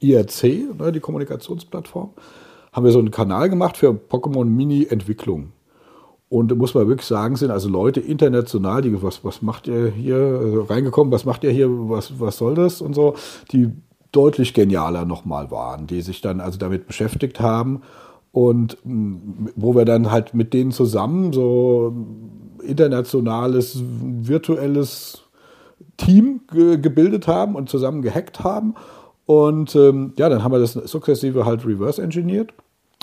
IRC, 0.00 0.78
ne, 0.78 0.92
die 0.92 1.00
Kommunikationsplattform, 1.00 2.10
haben 2.72 2.84
wir 2.84 2.92
so 2.92 2.98
einen 2.98 3.10
Kanal 3.10 3.48
gemacht 3.48 3.76
für 3.76 3.90
Pokémon 3.90 4.44
Mini-Entwicklung. 4.44 5.52
Und 6.28 6.56
muss 6.56 6.74
man 6.74 6.86
wirklich 6.86 7.08
sagen, 7.08 7.34
sind 7.34 7.50
also 7.50 7.68
Leute 7.68 8.00
international, 8.00 8.82
die, 8.82 9.02
was, 9.02 9.24
was 9.24 9.42
macht 9.42 9.66
ihr 9.66 9.88
hier, 9.88 10.16
also 10.16 10.62
reingekommen, 10.62 11.12
was 11.12 11.24
macht 11.24 11.42
ihr 11.42 11.50
hier, 11.50 11.68
was, 11.68 12.20
was 12.20 12.36
soll 12.36 12.54
das 12.54 12.80
und 12.80 12.94
so, 12.94 13.14
die 13.52 13.70
deutlich 14.12 14.54
genialer 14.54 15.04
nochmal 15.04 15.50
waren, 15.50 15.86
die 15.86 16.02
sich 16.02 16.20
dann 16.20 16.40
also 16.40 16.58
damit 16.58 16.86
beschäftigt 16.86 17.40
haben 17.40 17.82
und 18.32 18.78
wo 18.84 19.74
wir 19.74 19.84
dann 19.84 20.10
halt 20.10 20.34
mit 20.34 20.54
denen 20.54 20.70
zusammen 20.70 21.32
so 21.32 21.92
internationales 22.62 23.82
virtuelles 23.82 25.22
Team 25.96 26.42
ge 26.52 26.78
gebildet 26.78 27.26
haben 27.26 27.56
und 27.56 27.68
zusammen 27.68 28.02
gehackt 28.02 28.40
haben. 28.40 28.74
Und 29.26 29.74
ähm, 29.76 30.12
ja, 30.16 30.28
dann 30.28 30.42
haben 30.42 30.52
wir 30.52 30.58
das 30.58 30.72
sukzessive 30.72 31.44
halt 31.44 31.64
reverse 31.66 32.02
engineert 32.02 32.52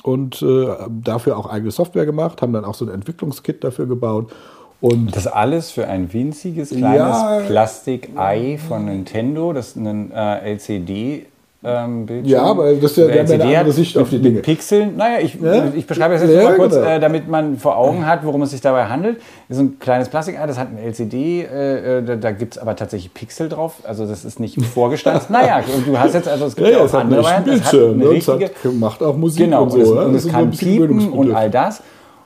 und 0.04 0.42
äh, 0.42 0.68
dafür 1.04 1.38
auch 1.38 1.50
eigene 1.50 1.72
Software 1.72 2.06
gemacht, 2.06 2.42
haben 2.42 2.54
dann 2.54 2.66
auch 2.66 2.76
so 2.76 2.86
ein 2.86 2.92
Entwicklungskit 2.92 3.64
dafür 3.64 3.88
gebaut. 3.88 4.32
Und 4.80 5.16
das 5.16 5.26
alles 5.26 5.72
für 5.72 5.88
ein 5.88 6.14
winziges 6.14 6.70
kleines 6.70 6.98
Ja. 6.98 7.40
Plastik-Ei 7.48 8.60
von 8.60 8.86
Nintendo, 8.86 9.52
das 9.52 9.76
einen 9.76 10.12
äh, 10.12 10.52
LCD 10.54 11.26
ähm, 11.68 12.06
Bildschirm. 12.06 12.32
Ja, 12.32 12.44
aber 12.44 12.74
das 12.74 12.92
ist 12.92 12.98
ja- 12.98 13.04
haben 13.04 13.14
ja 13.14 13.20
eine 13.22 13.34
LCD 13.34 13.56
andere 13.58 13.72
Sicht 13.74 13.98
auf 13.98 14.10
die 14.10 14.16
mit 14.18 14.26
Dinge. 14.26 14.40
Pixeln. 14.42 14.96
Naja, 14.96 15.20
ich, 15.22 15.36
Ja? 15.42 15.66
ich 15.76 15.86
beschreibe 15.86 16.14
das 16.14 16.24
jetzt 16.24 16.34
Ja, 16.34 16.44
mal 16.44 16.56
kurz, 16.56 16.74
genau. 16.76 16.88
äh, 16.88 17.00
damit 17.00 17.28
man 17.28 17.58
vor 17.58 17.78
Augen 17.78 18.06
hat, 18.06 18.24
worum 18.26 18.42
es 18.44 18.52
sich 18.52 18.62
dabei 18.62 18.86
handelt. 18.86 19.18
Das 19.50 19.58
ist 19.58 19.64
ein 19.64 19.80
kleines 19.80 20.10
Plastikei, 20.10 20.46
das 20.48 20.58
hat 20.58 20.70
ein 20.72 20.78
LCD, 20.78 21.42
äh, 21.44 21.98
äh, 22.00 22.04
da, 22.04 22.16
da 22.16 22.32
gibt 22.32 22.56
es 22.56 22.62
aber 22.62 22.76
tatsächlich 22.76 23.14
Pixel 23.14 23.50
drauf. 23.50 23.76
Also 23.84 24.06
das 24.06 24.26
ist 24.26 24.40
nicht 24.40 24.62
vorgestanzt. 24.74 25.30
naja, 25.30 25.62
und 25.76 25.88
du 25.88 25.98
hast 26.00 26.14
jetzt, 26.14 26.28
also 26.28 26.46
es 26.46 26.56
gibt 26.56 26.68
ja, 26.70 26.78
ja, 26.78 26.84
auch 26.86 26.94
andere 26.94 27.24
Varianten. 27.24 27.50
Es 27.52 27.66
hat 27.66 27.74
eine 27.74 27.94
ne? 27.96 28.10
richtige, 28.10 28.46
hat, 28.46 28.74
macht 28.80 29.04
auch 29.04 29.18
Musik 29.18 29.46
Genau, 29.46 29.64
und 29.64 29.72
so. 29.72 29.78
und 29.78 29.84
es, 29.84 29.90
und 29.90 30.16
es 30.16 30.28
kann 30.30 30.52
piepen 30.52 31.12
und 31.12 31.34
all 31.36 31.50
das. 31.50 31.82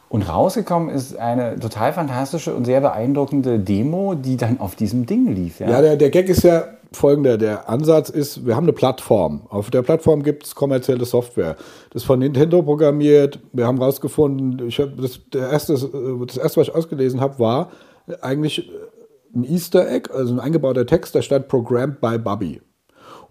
Und 0.10 0.24
rausgekommen 0.24 0.90
ist 0.90 1.18
eine 1.18 1.58
total 1.58 1.94
fantastische 1.94 2.54
und 2.54 2.66
sehr 2.66 2.82
beeindruckende 2.82 3.60
Demo, 3.60 4.14
die 4.14 4.36
dann 4.36 4.60
auf 4.60 4.76
diesem 4.76 5.06
Ding 5.06 5.34
lief. 5.34 5.62
Ja, 5.62 5.70
Ja, 5.70 5.82
der, 5.82 5.96
der 5.96 6.10
Gag 6.10 6.28
ist 6.28 6.44
ja 6.44 6.64
folgender. 6.92 7.38
Der 7.38 7.70
Ansatz 7.70 8.10
ist, 8.10 8.46
wir 8.46 8.56
haben 8.56 8.66
eine 8.66 8.74
Plattform. 8.74 9.48
Auf 9.50 9.72
der 9.72 9.82
Plattform 9.82 10.24
gibt 10.24 10.46
es 10.46 10.56
kommerzielle 10.56 11.06
Software. 11.06 11.56
Das 11.92 12.04
ist 12.04 12.06
von 12.06 12.20
Nintendo 12.20 12.62
programmiert. 12.62 13.40
Wir 13.54 13.66
haben 13.66 13.82
rausgefunden, 13.82 14.68
ich 14.68 14.80
hab 14.80 14.98
das, 14.98 15.20
erste, 15.34 15.74
das 15.74 16.38
erste, 16.38 16.60
was 16.60 16.68
ich 16.68 16.76
ausgelesen 16.76 17.22
habe, 17.22 17.40
war 17.40 17.72
eigentlich 18.22 18.70
ein 19.34 19.44
Easter 19.44 19.90
Egg, 19.90 20.12
also 20.14 20.34
ein 20.34 20.40
eingebauter 20.40 20.86
Text, 20.86 21.16
da 21.16 21.22
stand 21.22 21.48
Programmed 21.48 22.02
by 22.02 22.18
Bubby. 22.18 22.62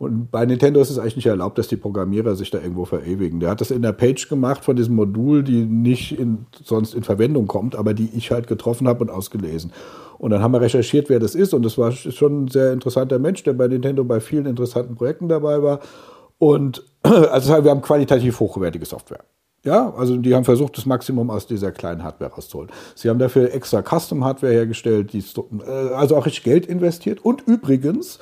Und 0.01 0.31
bei 0.31 0.47
Nintendo 0.47 0.81
ist 0.81 0.89
es 0.89 0.99
eigentlich 0.99 1.17
nicht 1.17 1.27
erlaubt, 1.27 1.59
dass 1.59 1.69
die 1.69 1.77
Programmierer 1.77 2.35
sich 2.35 2.51
da 2.51 2.57
irgendwo 2.57 2.87
verewigen. 2.87 3.39
Der 3.39 3.51
hat 3.51 3.61
das 3.61 3.71
in 3.71 3.83
der 3.83 3.93
Page 3.93 4.31
gemacht 4.31 4.65
von 4.65 4.75
diesem 4.75 4.95
Modul, 4.95 5.45
die 5.45 5.67
nicht 5.67 6.19
in, 6.19 6.47
sonst 6.65 6.95
in 6.95 7.03
Verwendung 7.03 7.47
kommt, 7.47 7.77
aber 7.77 7.93
die 7.93 8.09
ich 8.15 8.31
halt 8.31 8.47
getroffen 8.47 8.89
habe 8.89 9.05
und 9.05 9.11
ausgelesen. 9.11 9.75
Und 10.17 10.31
dann 10.31 10.43
haben 10.43 10.53
wir 10.53 10.63
recherchiert, 10.63 11.11
wer 11.11 11.21
das 11.21 11.35
ist. 11.35 11.53
Und 11.53 11.67
das 11.67 11.77
war 11.77 11.93
schon 11.93 12.45
ein 12.45 12.49
sehr 12.49 12.73
interessanter 12.73 13.19
Mensch, 13.19 13.43
der 13.43 13.53
bei 13.53 13.69
Nintendo 13.69 14.03
bei 14.03 14.21
vielen 14.21 14.47
interessanten 14.47 14.95
Projekten 14.95 15.29
dabei 15.29 15.63
war. 15.63 15.81
Und 16.39 16.83
also 17.03 17.63
wir 17.63 17.71
haben 17.71 17.83
qualitativ 17.83 18.41
hochwertige 18.41 18.87
Software. 18.87 19.21
Ja, 19.63 19.93
also 19.95 20.17
die 20.17 20.35
haben 20.35 20.47
versucht, 20.47 20.79
das 20.79 20.87
Maximum 20.87 21.29
aus 21.29 21.47
dieser 21.47 21.73
kleinen 21.73 22.03
Hardware 22.03 22.33
rauszuholen. 22.33 22.71
Sie 22.95 23.11
haben 23.11 23.19
dafür 23.19 23.53
extra 23.53 23.83
Custom-Hardware 23.83 24.55
hergestellt, 24.55 25.13
die, 25.13 25.19
äh, 25.19 25.93
also 25.93 26.17
auch 26.17 26.25
richtig 26.25 26.45
Geld 26.45 26.65
investiert. 26.65 27.23
Und 27.23 27.43
übrigens 27.47 28.19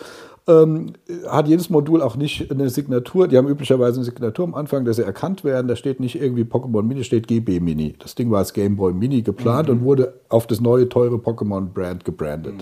ähm, 0.48 0.94
hat 1.28 1.46
jedes 1.46 1.70
Modul 1.70 2.02
auch 2.02 2.16
nicht 2.16 2.50
eine 2.50 2.70
Signatur. 2.70 3.28
Die 3.28 3.36
haben 3.36 3.48
üblicherweise 3.48 3.96
eine 3.96 4.04
Signatur 4.04 4.46
am 4.46 4.54
Anfang, 4.54 4.84
dass 4.84 4.96
sie 4.96 5.04
erkannt 5.04 5.44
werden. 5.44 5.68
Da 5.68 5.76
steht 5.76 6.00
nicht 6.00 6.20
irgendwie 6.20 6.42
Pokémon 6.42 6.82
Mini, 6.82 7.04
steht 7.04 7.28
GB 7.28 7.60
Mini. 7.60 7.94
Das 7.98 8.14
Ding 8.14 8.30
war 8.30 8.38
als 8.38 8.54
Game 8.54 8.76
Boy 8.76 8.94
Mini 8.94 9.22
geplant 9.22 9.68
und 9.68 9.82
wurde 9.82 10.20
auf 10.30 10.46
das 10.46 10.60
neue 10.60 10.88
teure 10.88 11.16
Pokémon-Brand 11.16 12.04
gebrandet. 12.04 12.54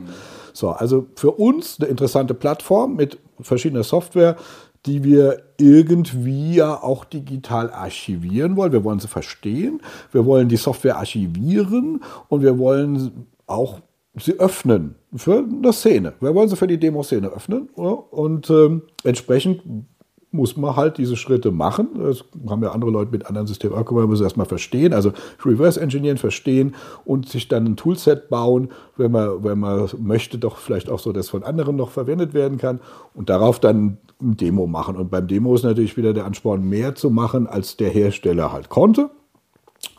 So, 0.53 0.71
also 0.71 1.07
für 1.15 1.31
uns 1.31 1.79
eine 1.79 1.89
interessante 1.89 2.35
Plattform 2.35 2.97
mit 2.97 3.19
verschiedener 3.41 3.85
Software, 3.85 4.37
die 4.87 5.05
wir 5.05 5.43
irgendwie 5.59 6.57
ja 6.57 6.83
auch 6.83 7.05
digital 7.05 7.71
archivieren 7.71 8.57
wollen. 8.57 8.73
Wir 8.73 8.85
wollen 8.85 9.01
sie 9.01 9.09
verstehen, 9.09 9.81
wir 10.13 10.27
wollen 10.27 10.49
die 10.49 10.57
Software 10.57 10.97
archivieren 10.97 12.03
und 12.29 12.43
wir 12.43 12.59
wollen 12.59 13.27
auch 13.47 13.81
sie 14.19 14.39
öffnen 14.39 14.97
für 15.15 15.39
eine 15.39 15.73
Szene. 15.73 16.15
Wir 16.21 16.35
wollen 16.35 16.49
sie 16.49 16.57
für 16.57 16.67
die 16.67 16.79
Demo-Szene 16.79 17.29
öffnen 17.29 17.69
und 17.71 18.51
ähm, 18.51 18.83
entsprechend 19.05 19.63
muss 20.37 20.57
man 20.57 20.77
halt 20.77 20.99
diese 20.99 21.17
Schritte 21.17 21.51
machen. 21.51 21.89
Das 21.99 22.25
haben 22.49 22.63
ja 22.63 22.71
andere 22.71 22.91
Leute 22.91 23.11
mit 23.11 23.27
anderen 23.27 23.47
Systemen 23.47 23.75
auch 23.75 23.85
gemacht. 23.85 24.03
Man 24.03 24.11
muss 24.11 24.21
erstmal 24.21 24.47
verstehen, 24.47 24.93
also 24.93 25.13
Reverse 25.45 25.81
Engineeren 25.81 26.19
verstehen 26.19 26.75
und 27.05 27.29
sich 27.29 27.49
dann 27.49 27.65
ein 27.65 27.77
Toolset 27.77 28.29
bauen, 28.29 28.71
wenn 28.97 29.13
man, 29.13 29.43
wenn 29.43 29.59
man 29.59 29.89
möchte, 29.99 30.39
doch 30.39 30.59
vielleicht 30.59 30.91
auch 30.91 30.99
so, 30.99 31.13
dass 31.13 31.31
von 31.31 31.43
anderen 31.43 31.77
noch 31.77 31.91
verwendet 31.91 32.35
werden 32.35 32.59
kann 32.59 32.81
und 33.15 33.31
darauf 33.31 33.61
dann 33.61 33.99
ein 34.21 34.37
Demo 34.37 34.67
machen. 34.67 34.97
Und 34.97 35.11
beim 35.11 35.27
Demo 35.27 35.55
ist 35.55 35.65
natürlich 35.65 35.97
wieder 35.97 36.13
der 36.13 36.27
Ansporn, 36.27 36.63
mehr 36.69 36.95
zu 36.95 37.11
machen, 37.11 37.47
als 37.47 37.77
der 37.77 37.91
Hersteller 37.91 38.53
halt 38.53 38.69
konnte. 38.69 39.11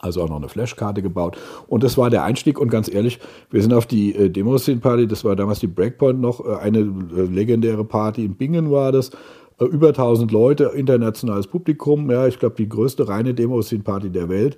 Also 0.07 0.23
auch 0.23 0.29
noch 0.29 0.37
eine 0.37 0.49
Flashkarte 0.49 1.01
gebaut. 1.01 1.37
Und 1.67 1.83
das 1.83 1.97
war 1.97 2.09
der 2.09 2.23
Einstieg. 2.23 2.59
Und 2.59 2.69
ganz 2.69 2.91
ehrlich, 2.91 3.19
wir 3.51 3.61
sind 3.61 3.73
auf 3.73 3.85
die 3.85 4.15
äh, 4.15 4.29
Demo-Scene-Party, 4.29 5.07
das 5.07 5.23
war 5.23 5.35
damals 5.35 5.59
die 5.59 5.67
Breakpoint 5.67 6.19
noch, 6.19 6.43
äh, 6.45 6.55
eine 6.55 6.79
äh, 6.79 7.21
legendäre 7.29 7.83
Party 7.83 8.25
in 8.25 8.35
Bingen 8.35 8.71
war 8.71 8.91
das. 8.91 9.11
Äh, 9.59 9.65
über 9.65 9.89
1000 9.89 10.31
Leute, 10.31 10.71
internationales 10.75 11.47
Publikum. 11.47 12.09
Ja, 12.09 12.27
ich 12.27 12.39
glaube, 12.39 12.55
die 12.55 12.69
größte 12.69 13.07
reine 13.07 13.33
Demo-Scene-Party 13.33 14.09
der 14.09 14.29
Welt. 14.29 14.57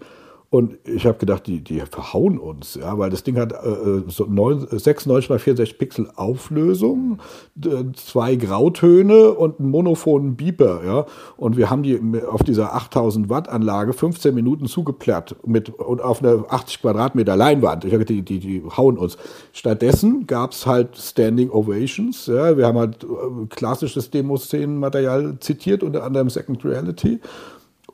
Und 0.52 0.78
ich 0.84 1.06
habe 1.06 1.20
gedacht, 1.20 1.45
die, 1.45 1.62
die 1.62 1.80
verhauen 1.82 2.39
uns, 2.39 2.74
ja, 2.74 2.97
weil 2.97 3.12
das 3.12 3.22
Ding 3.24 3.38
hat 3.38 3.54
äh, 3.54 4.02
so 4.08 4.26
9, 4.26 4.66
96 4.72 5.30
x 5.30 5.43
64 5.43 5.78
Pixel 5.78 6.10
Auflösung, 6.16 7.20
zwei 7.95 8.36
Grautöne 8.36 9.32
und 9.34 9.60
einen 9.60 9.70
monophonen 9.70 10.38
Beeper, 10.38 10.82
ja. 10.84 11.06
Und 11.38 11.56
wir 11.56 11.70
haben 11.70 11.84
die 11.84 12.02
auf 12.24 12.41
dieser 12.41 12.74
8000 12.74 13.30
Watt 13.30 13.47
Anlage 13.47 13.93
15 13.93 14.34
Minuten 14.34 14.66
zugeplatt 14.66 15.36
mit 15.45 15.70
und 15.70 16.02
auf 16.02 16.24
einer 16.24 16.45
80 16.50 16.82
Quadratmeter 16.82 17.36
Leinwand. 17.36 17.86
Ich 17.86 17.93
habe 17.93 18.04
gedacht, 18.04 18.28
die, 18.30 18.39
die, 18.39 18.62
die 18.62 18.64
hauen 18.76 18.97
uns. 18.97 19.18
Stattdessen 19.54 20.26
gab 20.26 20.54
es 20.54 20.66
halt 20.66 20.97
Standing 20.97 21.52
Ovations, 21.52 22.26
ja. 22.26 22.58
Wir 22.58 22.66
haben 22.66 22.80
halt 22.80 23.04
äh, 23.04 23.45
klassisches 23.50 24.10
Demoszenenmaterial 24.10 25.38
zitiert, 25.39 25.84
unter 25.84 26.04
anderem 26.04 26.32
Second 26.32 26.66
Reality. 26.66 27.20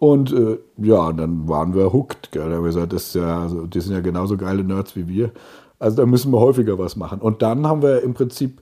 Und 0.06 0.32
äh, 0.32 0.60
ja, 0.78 1.12
dann 1.12 1.50
waren 1.50 1.74
wir 1.74 1.92
hooked. 1.92 2.32
Gell? 2.32 2.48
Da 2.48 2.58
haben 2.58 2.64
wir 2.64 2.68
gesagt, 2.70 2.94
das 2.94 3.16
ja, 3.16 3.42
also, 3.42 3.66
die 3.66 3.82
sind 3.82 3.94
ja 3.94 4.02
genauso 4.02 4.38
geile 4.38 4.64
Nerds 4.64 4.96
wie 4.96 5.08
wir. 5.08 5.32
Also 5.80 5.98
da 5.98 6.06
müssen 6.06 6.32
wir 6.32 6.40
häufiger 6.40 6.78
was 6.78 6.96
machen. 6.96 7.20
Und 7.20 7.42
dann 7.42 7.66
haben 7.66 7.82
wir 7.82 8.04
im 8.04 8.14
Prinzip, 8.14 8.62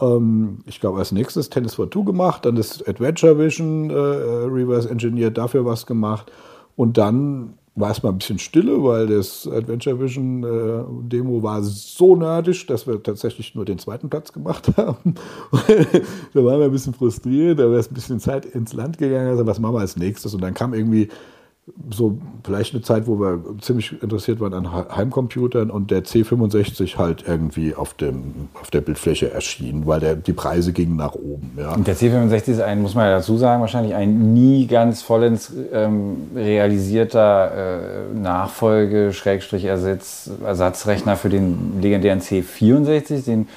ähm, 0.00 0.58
ich 0.66 0.80
glaube, 0.80 0.98
als 0.98 1.12
nächstes 1.12 1.48
Tennis 1.48 1.74
for 1.74 1.88
Two 1.88 2.02
gemacht, 2.02 2.44
dann 2.44 2.56
das 2.56 2.84
Adventure 2.88 3.38
Vision 3.38 3.90
äh, 3.90 3.94
Reverse 3.94 4.90
Engineer 4.90 5.30
dafür 5.30 5.64
was 5.64 5.86
gemacht. 5.86 6.32
Und 6.74 6.98
dann 6.98 7.54
war 7.76 7.88
erstmal 7.88 8.12
ein 8.12 8.18
bisschen 8.18 8.38
Stille, 8.38 8.82
weil 8.82 9.06
das 9.06 9.46
Adventure 9.46 10.00
Vision 10.00 10.42
äh, 10.42 11.08
Demo 11.08 11.42
war 11.42 11.62
so 11.62 12.16
nerdisch, 12.16 12.66
dass 12.66 12.86
wir 12.86 13.02
tatsächlich 13.02 13.54
nur 13.54 13.64
den 13.64 13.78
zweiten 13.78 14.10
Platz 14.10 14.32
gemacht 14.32 14.70
haben. 14.76 15.14
da 15.52 16.44
waren 16.44 16.58
wir 16.58 16.66
ein 16.66 16.72
bisschen 16.72 16.94
frustriert, 16.94 17.58
da 17.58 17.64
wäre 17.64 17.78
es 17.78 17.90
ein 17.90 17.94
bisschen 17.94 18.20
Zeit 18.20 18.44
ins 18.44 18.72
Land 18.72 18.98
gegangen. 18.98 19.28
Also 19.28 19.46
was 19.46 19.60
machen 19.60 19.74
wir 19.74 19.80
als 19.80 19.96
nächstes? 19.96 20.34
Und 20.34 20.42
dann 20.42 20.54
kam 20.54 20.74
irgendwie 20.74 21.08
so 21.90 22.18
vielleicht 22.44 22.74
eine 22.74 22.82
Zeit, 22.82 23.06
wo 23.06 23.18
wir 23.20 23.40
ziemlich 23.60 24.02
interessiert 24.02 24.40
waren 24.40 24.54
an 24.54 24.72
Heimcomputern 24.72 25.70
und 25.70 25.90
der 25.90 26.04
C65 26.04 26.96
halt 26.96 27.24
irgendwie 27.26 27.74
auf, 27.74 27.94
dem, 27.94 28.48
auf 28.60 28.70
der 28.70 28.80
Bildfläche 28.80 29.32
erschien, 29.32 29.86
weil 29.86 30.00
der, 30.00 30.16
die 30.16 30.32
Preise 30.32 30.72
gingen 30.72 30.96
nach 30.96 31.14
oben. 31.14 31.52
Ja. 31.58 31.74
Und 31.74 31.86
der 31.86 31.96
C65 31.96 32.48
ist 32.48 32.60
ein, 32.60 32.82
muss 32.82 32.94
man 32.94 33.06
ja 33.06 33.16
dazu 33.16 33.36
sagen, 33.36 33.60
wahrscheinlich 33.60 33.94
ein 33.94 34.32
nie 34.34 34.66
ganz 34.66 35.02
vollends 35.02 35.52
ähm, 35.72 36.28
realisierter 36.34 37.50
äh, 38.12 38.18
Nachfolge, 38.18 39.12
Schrägstrich 39.12 39.64
Ersatz, 39.64 40.30
Ersatzrechner 40.44 41.16
für 41.16 41.28
den 41.28 41.80
legendären 41.80 42.20
C64, 42.20 43.24
den 43.24 43.48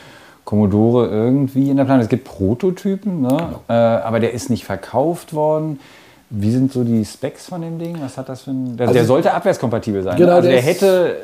Commodore 0.45 1.07
irgendwie 1.07 1.69
in 1.69 1.77
der 1.77 1.85
Planung. 1.85 2.03
Es 2.03 2.09
gibt 2.09 2.25
Prototypen, 2.25 3.21
ne? 3.21 3.29
Genau. 3.29 3.61
Äh, 3.69 3.73
aber 3.73 4.19
der 4.19 4.33
ist 4.33 4.49
nicht 4.49 4.65
verkauft 4.65 5.33
worden. 5.33 5.79
Wie 6.35 6.49
sind 6.49 6.73
so 6.73 6.83
die 6.83 7.05
Specs 7.05 7.45
von 7.45 7.61
dem 7.61 7.77
Ding? 7.77 7.95
Was 8.01 8.17
hat 8.17 8.27
das 8.27 8.41
für 8.41 8.51
ein. 8.51 8.75
Der, 8.75 8.87
also, 8.87 8.97
der 8.97 9.05
sollte 9.05 9.33
abwärtskompatibel 9.33 10.01
sein. 10.01 10.17
Genau, 10.17 10.29
ne? 10.29 10.35
also 10.35 10.49
der, 10.49 10.57
der 10.57 10.65
hätte. 10.65 11.15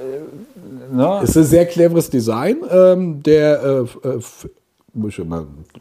Äh, 0.92 0.96
ne? 0.96 1.22
Ist 1.24 1.36
ein 1.36 1.46
sehr 1.46 1.66
cleveres 1.66 2.12
Design. 2.12 2.58
Ähm, 2.70 3.24
der. 3.24 3.88
Äh, 4.04 4.08
äh, 4.08 4.20
muss 4.94 5.18
ich 5.18 5.26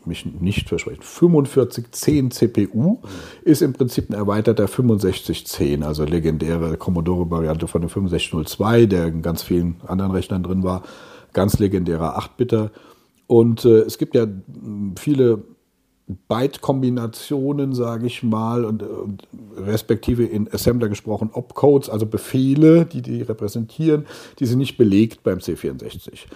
mich 0.06 0.26
nicht 0.40 0.68
versprechen. 0.68 1.02
4510 1.02 2.30
CPU 2.30 2.98
ist 3.42 3.62
im 3.62 3.72
Prinzip 3.72 4.10
ein 4.10 4.14
erweiterter 4.14 4.66
6510, 4.66 5.82
also 5.82 6.04
legendäre 6.04 6.76
Commodore-Variante 6.76 7.68
von 7.68 7.80
dem 7.80 7.88
6502, 7.88 8.86
der 8.86 9.06
in 9.06 9.22
ganz 9.22 9.42
vielen 9.42 9.76
anderen 9.86 10.12
Rechnern 10.12 10.42
drin 10.42 10.62
war. 10.62 10.82
Ganz 11.32 11.58
legendärer 11.58 12.18
8-Bitter. 12.18 12.70
Und 13.26 13.64
äh, 13.64 13.80
es 13.80 13.98
gibt 13.98 14.14
ja 14.14 14.26
viele 14.98 15.42
Byte-Kombinationen, 16.28 17.74
sage 17.74 18.06
ich 18.06 18.22
mal, 18.22 18.64
und, 18.64 18.82
und, 18.82 19.28
respektive 19.56 20.24
in 20.24 20.52
Assembler 20.52 20.88
gesprochen 20.88 21.30
Opcodes, 21.32 21.90
also 21.90 22.06
Befehle, 22.06 22.86
die 22.86 23.02
die 23.02 23.22
repräsentieren, 23.22 24.06
die 24.38 24.46
sind 24.46 24.58
nicht 24.58 24.78
belegt 24.78 25.22
beim 25.22 25.38
C64. 25.38 26.26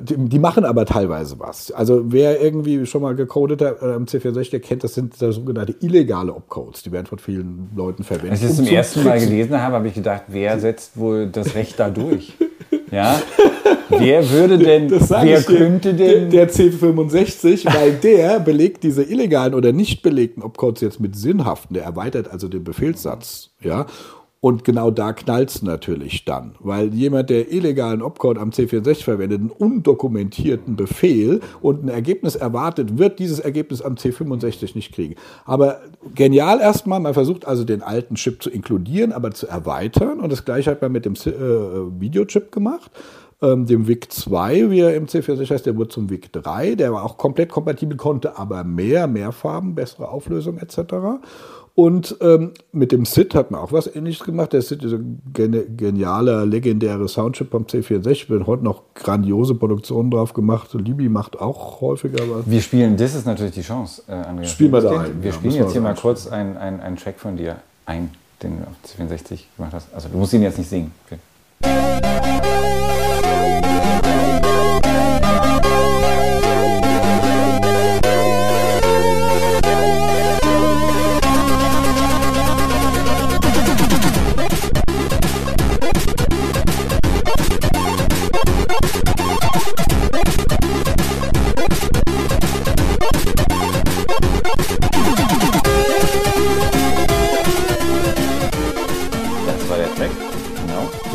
Die, 0.00 0.16
die, 0.16 0.38
machen 0.38 0.64
aber 0.64 0.84
teilweise 0.84 1.38
was. 1.38 1.72
Also 1.72 2.12
wer 2.12 2.40
irgendwie 2.40 2.84
schon 2.84 3.00
mal 3.02 3.14
gecodet 3.14 3.62
hat 3.62 3.82
äh, 3.82 3.94
am 3.94 4.04
C64, 4.04 4.50
der 4.50 4.60
kennt, 4.60 4.84
das 4.84 4.94
sind 4.94 5.20
das 5.20 5.36
sogenannte 5.36 5.74
illegale 5.80 6.34
Opcodes. 6.34 6.82
Die 6.82 6.92
werden 6.92 7.06
von 7.06 7.18
vielen 7.18 7.70
Leuten 7.74 8.04
verwendet. 8.04 8.32
Als 8.32 8.42
ich 8.42 8.48
das 8.48 8.58
um 8.58 8.66
zum 8.66 8.74
ersten 8.74 9.04
Mal 9.04 9.18
gelesen 9.18 9.60
habe, 9.60 9.76
habe 9.76 9.88
ich 9.88 9.94
gedacht, 9.94 10.24
wer 10.28 10.60
setzt 10.60 10.98
wohl 10.98 11.28
das 11.28 11.54
Recht 11.54 11.80
da 11.80 11.88
durch? 11.88 12.34
Ja? 12.90 13.20
Wer 13.88 14.30
würde 14.30 14.58
denn, 14.58 14.90
wer 14.90 15.42
könnte 15.42 15.94
denn. 15.94 16.30
Der, 16.30 16.46
der 16.46 16.50
C65, 16.50 17.72
weil 17.72 17.92
der 17.92 18.40
belegt 18.40 18.82
diese 18.82 19.02
illegalen 19.02 19.54
oder 19.54 19.72
nicht 19.72 20.02
belegten 20.02 20.42
Opcodes 20.42 20.80
jetzt 20.82 21.00
mit 21.00 21.16
sinnhaften, 21.16 21.74
der 21.74 21.84
erweitert 21.84 22.30
also 22.30 22.48
den 22.48 22.64
Befehlssatz. 22.64 23.50
Ja? 23.60 23.86
Und 24.40 24.64
genau 24.64 24.90
da 24.90 25.12
knallt 25.12 25.50
es 25.50 25.62
natürlich 25.62 26.24
dann, 26.24 26.54
weil 26.60 26.92
jemand, 26.94 27.30
der 27.30 27.50
illegalen 27.50 28.02
Opcode 28.02 28.38
am 28.38 28.50
C64 28.50 29.02
verwendet, 29.02 29.40
einen 29.40 29.50
undokumentierten 29.50 30.76
Befehl 30.76 31.40
und 31.62 31.82
ein 31.82 31.88
Ergebnis 31.88 32.36
erwartet, 32.36 32.98
wird 32.98 33.18
dieses 33.18 33.40
Ergebnis 33.40 33.80
am 33.80 33.94
C65 33.94 34.74
nicht 34.74 34.92
kriegen. 34.92 35.14
Aber 35.46 35.80
genial 36.14 36.60
erstmal, 36.60 37.00
man 37.00 37.14
versucht 37.14 37.46
also 37.46 37.64
den 37.64 37.82
alten 37.82 38.16
Chip 38.16 38.42
zu 38.42 38.50
inkludieren, 38.50 39.12
aber 39.12 39.30
zu 39.30 39.48
erweitern 39.48 40.20
und 40.20 40.30
das 40.30 40.44
gleiche 40.44 40.70
hat 40.70 40.82
man 40.82 40.92
mit 40.92 41.06
dem 41.06 41.14
äh, 41.14 42.00
Videochip 42.00 42.52
gemacht 42.52 42.90
ähm, 43.42 43.66
dem 43.66 43.86
VIC 43.86 44.10
2, 44.10 44.70
wie 44.70 44.80
er 44.80 44.94
im 44.94 45.06
C64 45.06 45.50
heißt, 45.50 45.66
der 45.66 45.76
wurde 45.76 45.90
zum 45.90 46.08
VIC 46.08 46.32
3, 46.32 46.74
der 46.74 46.92
war 46.92 47.04
auch 47.04 47.18
komplett 47.18 47.50
kompatibel, 47.50 47.96
konnte 47.96 48.38
aber 48.38 48.64
mehr, 48.64 49.06
mehr 49.06 49.32
Farben, 49.32 49.74
bessere 49.74 50.08
Auflösung 50.08 50.58
etc. 50.58 51.20
Und 51.76 52.16
ähm, 52.22 52.52
mit 52.72 52.90
dem 52.90 53.04
SID 53.04 53.34
hat 53.34 53.50
man 53.50 53.60
auch 53.60 53.70
was 53.70 53.94
ähnliches 53.94 54.24
gemacht. 54.24 54.54
Der 54.54 54.62
SID 54.62 54.82
ist 54.82 54.94
ein 54.94 55.20
genialer, 55.76 56.46
legendärer 56.46 57.06
Soundchip 57.06 57.50
vom 57.50 57.64
C64. 57.64 58.30
Wird 58.30 58.46
heute 58.46 58.64
noch 58.64 58.94
grandiose 58.94 59.54
Produktionen 59.54 60.10
drauf 60.10 60.32
gemacht. 60.32 60.72
Libi 60.72 61.10
macht 61.10 61.38
auch 61.38 61.82
häufiger 61.82 62.24
was. 62.30 62.50
Wir 62.50 62.62
spielen, 62.62 62.96
das 62.96 63.14
ist 63.14 63.26
natürlich 63.26 63.52
die 63.52 63.60
Chance, 63.60 64.02
äh, 64.08 64.12
Andreas. 64.12 64.52
Spielen 64.52 64.72
wir 64.72 64.80
da 64.80 65.00
ein. 65.00 65.22
Wir 65.22 65.32
ja, 65.32 65.36
spielen 65.36 65.54
jetzt 65.54 65.72
hier 65.72 65.82
mal 65.82 65.94
kurz 65.94 66.26
einen 66.26 66.56
ein 66.56 66.96
Track 66.96 67.20
von 67.20 67.36
dir 67.36 67.56
ein, 67.84 68.08
den 68.42 68.56
du 68.56 68.64
auf 68.64 69.10
C64 69.10 69.40
gemacht 69.58 69.74
hast. 69.74 69.92
Also 69.92 70.08
du 70.08 70.16
musst 70.16 70.32
ihn 70.32 70.40
jetzt 70.40 70.56
nicht 70.56 70.70
singen. 70.70 70.92
Okay. 71.04 71.18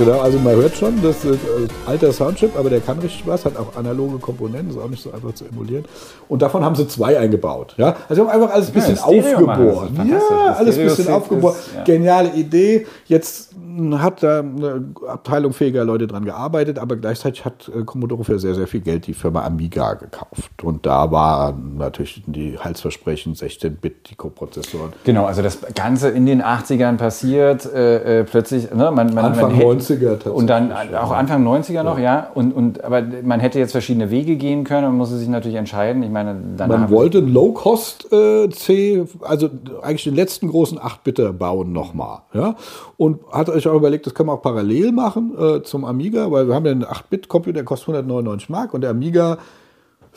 Genau, 0.06 0.20
also 0.20 0.40
man 0.40 0.56
hört 0.56 0.76
schon, 0.76 1.02
das 1.02 1.24
ist 1.24 1.26
ein 1.26 1.70
alter 1.86 2.12
Soundchip, 2.12 2.58
aber 2.58 2.70
der 2.70 2.80
kann 2.80 3.00
richtig 3.00 3.26
was, 3.26 3.46
hat 3.46 3.58
auch 3.58 3.76
analoge 3.78 4.18
Komponenten, 4.18 4.72
ist 4.72 4.78
auch 4.78 4.90
nicht 4.90 5.04
so 5.04 5.12
einfach 5.12 5.34
zu 5.34 5.46
emulieren. 5.46 5.86
Und 6.28 6.42
davon 6.42 6.66
haben 6.66 6.76
sie 6.76 6.88
zwei 6.88 7.20
eingebaut. 7.20 7.76
Ja? 7.78 7.96
Also 8.10 8.24
haben 8.24 8.30
einfach 8.30 8.54
alles 8.54 8.68
ein 8.68 8.74
bisschen 8.74 8.96
ja, 8.96 9.04
aufgebohrt. 9.04 9.92
Ja, 10.10 10.54
alles 10.54 10.78
ein 10.78 10.86
bisschen 10.86 11.08
aufgebohrt. 11.10 11.56
Geniale 11.86 12.32
Idee. 12.34 12.88
Jetzt 13.06 13.51
hat 14.00 14.24
da 14.24 14.40
eine 14.40 14.94
Abteilung 15.08 15.54
fähiger 15.54 15.86
Leute 15.86 16.08
dran 16.08 16.26
gearbeitet, 16.26 16.80
aber 16.80 16.96
gleichzeitig 16.96 17.46
hat 17.46 17.70
äh, 17.76 17.84
Commodore 17.84 18.24
für 18.24 18.40
sehr, 18.40 18.56
sehr 18.56 18.68
viel 18.68 18.82
Geld 18.82 19.08
die 19.08 19.14
Firma 19.14 19.44
Amiga 19.44 19.94
gekauft. 19.94 20.64
Und 20.64 20.86
da 20.86 21.12
waren 21.12 21.78
natürlich 21.78 22.24
die 22.26 22.58
Halsversprechen 22.58 23.36
16-Bit, 23.36 24.10
die 24.10 24.16
Koprozessoren. 24.16 24.94
Genau, 25.04 25.26
also 25.26 25.42
das 25.42 25.60
Ganze 25.76 26.10
in 26.10 26.26
den 26.26 26.42
80ern 26.42 26.98
passiert, 26.98 27.66
äh, 27.66 28.20
äh, 28.20 28.24
plötzlich, 28.24 28.72
ne, 28.72 28.92
man, 28.92 29.14
man, 29.14 29.26
Anfang 29.26 29.52
man 29.52 29.56
hätte, 29.56 29.66
90er 29.66 30.00
tatsächlich. 30.00 30.34
Und 30.34 30.48
dann 30.48 30.72
auch 30.72 31.12
Anfang 31.12 31.46
90er 31.48 31.84
noch, 31.84 31.98
ja. 31.98 32.04
ja. 32.04 32.32
Und, 32.34 32.54
und, 32.54 32.84
aber 32.84 33.02
man 33.24 33.40
hätte 33.40 33.60
jetzt 33.60 33.72
verschiedene 33.72 34.12
Wege 34.12 34.36
gehen 34.36 34.64
können 34.64 34.88
und 34.88 34.98
musste 34.98 35.18
sich 35.18 35.28
natürlich 35.28 35.58
entscheiden. 35.58 36.04
Ich 36.04 36.10
meine, 36.10 36.36
man 36.58 36.90
wollte 36.90 37.20
ein 37.20 37.32
Low-Cost-C, 37.32 38.96
äh, 38.96 39.06
also 39.22 39.50
eigentlich 39.82 40.04
den 40.04 40.16
letzten 40.16 40.48
großen 40.48 40.80
8-Bitter 40.80 41.34
bauen 41.34 41.72
nochmal. 41.72 42.20
Ja? 42.34 42.56
Und 42.98 43.20
hat 43.32 43.50
euch 43.66 43.72
auch 43.72 43.78
überlegt, 43.78 44.06
das 44.06 44.14
können 44.14 44.30
wir 44.30 44.34
auch 44.34 44.42
parallel 44.42 44.92
machen 44.92 45.34
äh, 45.38 45.64
zum 45.64 45.86
Amiga, 45.86 46.32
weil 46.32 46.48
wir 46.48 46.56
haben 46.56 46.66
ja 46.66 46.72
einen 46.72 46.86
8-Bit-Computer, 46.86 47.54
der 47.54 47.64
kostet 47.64 47.90
199 47.90 48.50
Mark 48.50 48.74
und 48.74 48.82
der 48.82 48.92
Amiga 48.92 49.38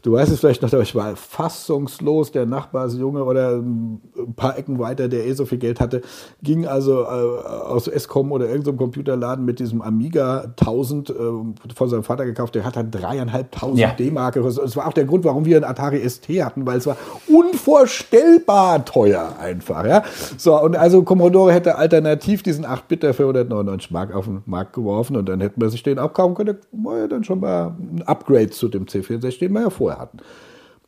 Du 0.04 0.12
weißt 0.12 0.30
es 0.30 0.40
vielleicht 0.40 0.60
noch, 0.60 0.70
aber 0.70 0.82
ich 0.82 0.94
war 0.94 1.16
fassungslos. 1.16 2.30
Der 2.30 2.44
Nachbarsjunge 2.44 3.24
oder 3.24 3.52
ein 3.52 4.02
paar 4.36 4.58
Ecken 4.58 4.78
weiter, 4.78 5.08
der 5.08 5.24
eh 5.24 5.32
so 5.32 5.46
viel 5.46 5.56
Geld 5.56 5.80
hatte, 5.80 6.02
ging 6.42 6.66
also 6.66 7.04
äh, 7.04 7.06
aus 7.06 7.88
Escom 7.88 8.30
oder 8.30 8.46
irgendeinem 8.46 8.76
Computerladen 8.76 9.46
mit 9.46 9.60
diesem 9.60 9.80
Amiga 9.80 10.52
1000 10.60 11.08
äh, 11.08 11.14
von 11.74 11.88
seinem 11.88 12.02
Vater 12.02 12.26
gekauft. 12.26 12.54
Der 12.54 12.66
hat 12.66 12.76
dann 12.76 12.90
dreieinhalbtausend 12.90 13.78
ja. 13.78 13.92
D-Mark. 13.92 14.34
Das 14.34 14.76
war 14.76 14.88
auch 14.88 14.92
der 14.92 15.06
Grund, 15.06 15.24
warum 15.24 15.46
wir 15.46 15.56
einen 15.56 15.64
Atari 15.64 16.06
ST 16.06 16.28
hatten, 16.28 16.66
weil 16.66 16.76
es 16.76 16.86
war 16.86 16.98
unvorstellbar 17.26 18.84
teuer 18.84 19.36
einfach. 19.40 19.86
Ja? 19.86 20.02
So, 20.36 20.60
und 20.60 20.76
also 20.76 21.02
Commodore 21.02 21.54
hätte 21.54 21.78
alternativ 21.78 22.42
diesen 22.42 22.66
8-Bit 22.66 23.14
für 23.14 23.22
199 23.22 23.90
Mark 23.90 24.14
auf 24.14 24.26
den 24.26 24.42
Markt 24.44 24.74
geworfen 24.74 25.16
und 25.16 25.30
dann 25.30 25.40
hätten 25.40 25.62
wir 25.62 25.70
sich 25.70 25.82
den 25.82 25.98
auch 25.98 26.12
kaufen 26.12 26.34
können. 26.34 26.58
Dann 27.08 27.24
schon 27.24 27.40
mal 27.40 27.74
ein 27.78 28.02
Upgrade 28.02 28.50
zu 28.50 28.68
dem 28.68 28.84
C64, 28.84 29.38
den 29.38 29.52
wir 29.52 29.62
ja 29.62 29.70
vorher 29.70 29.93
hatten. 29.98 30.18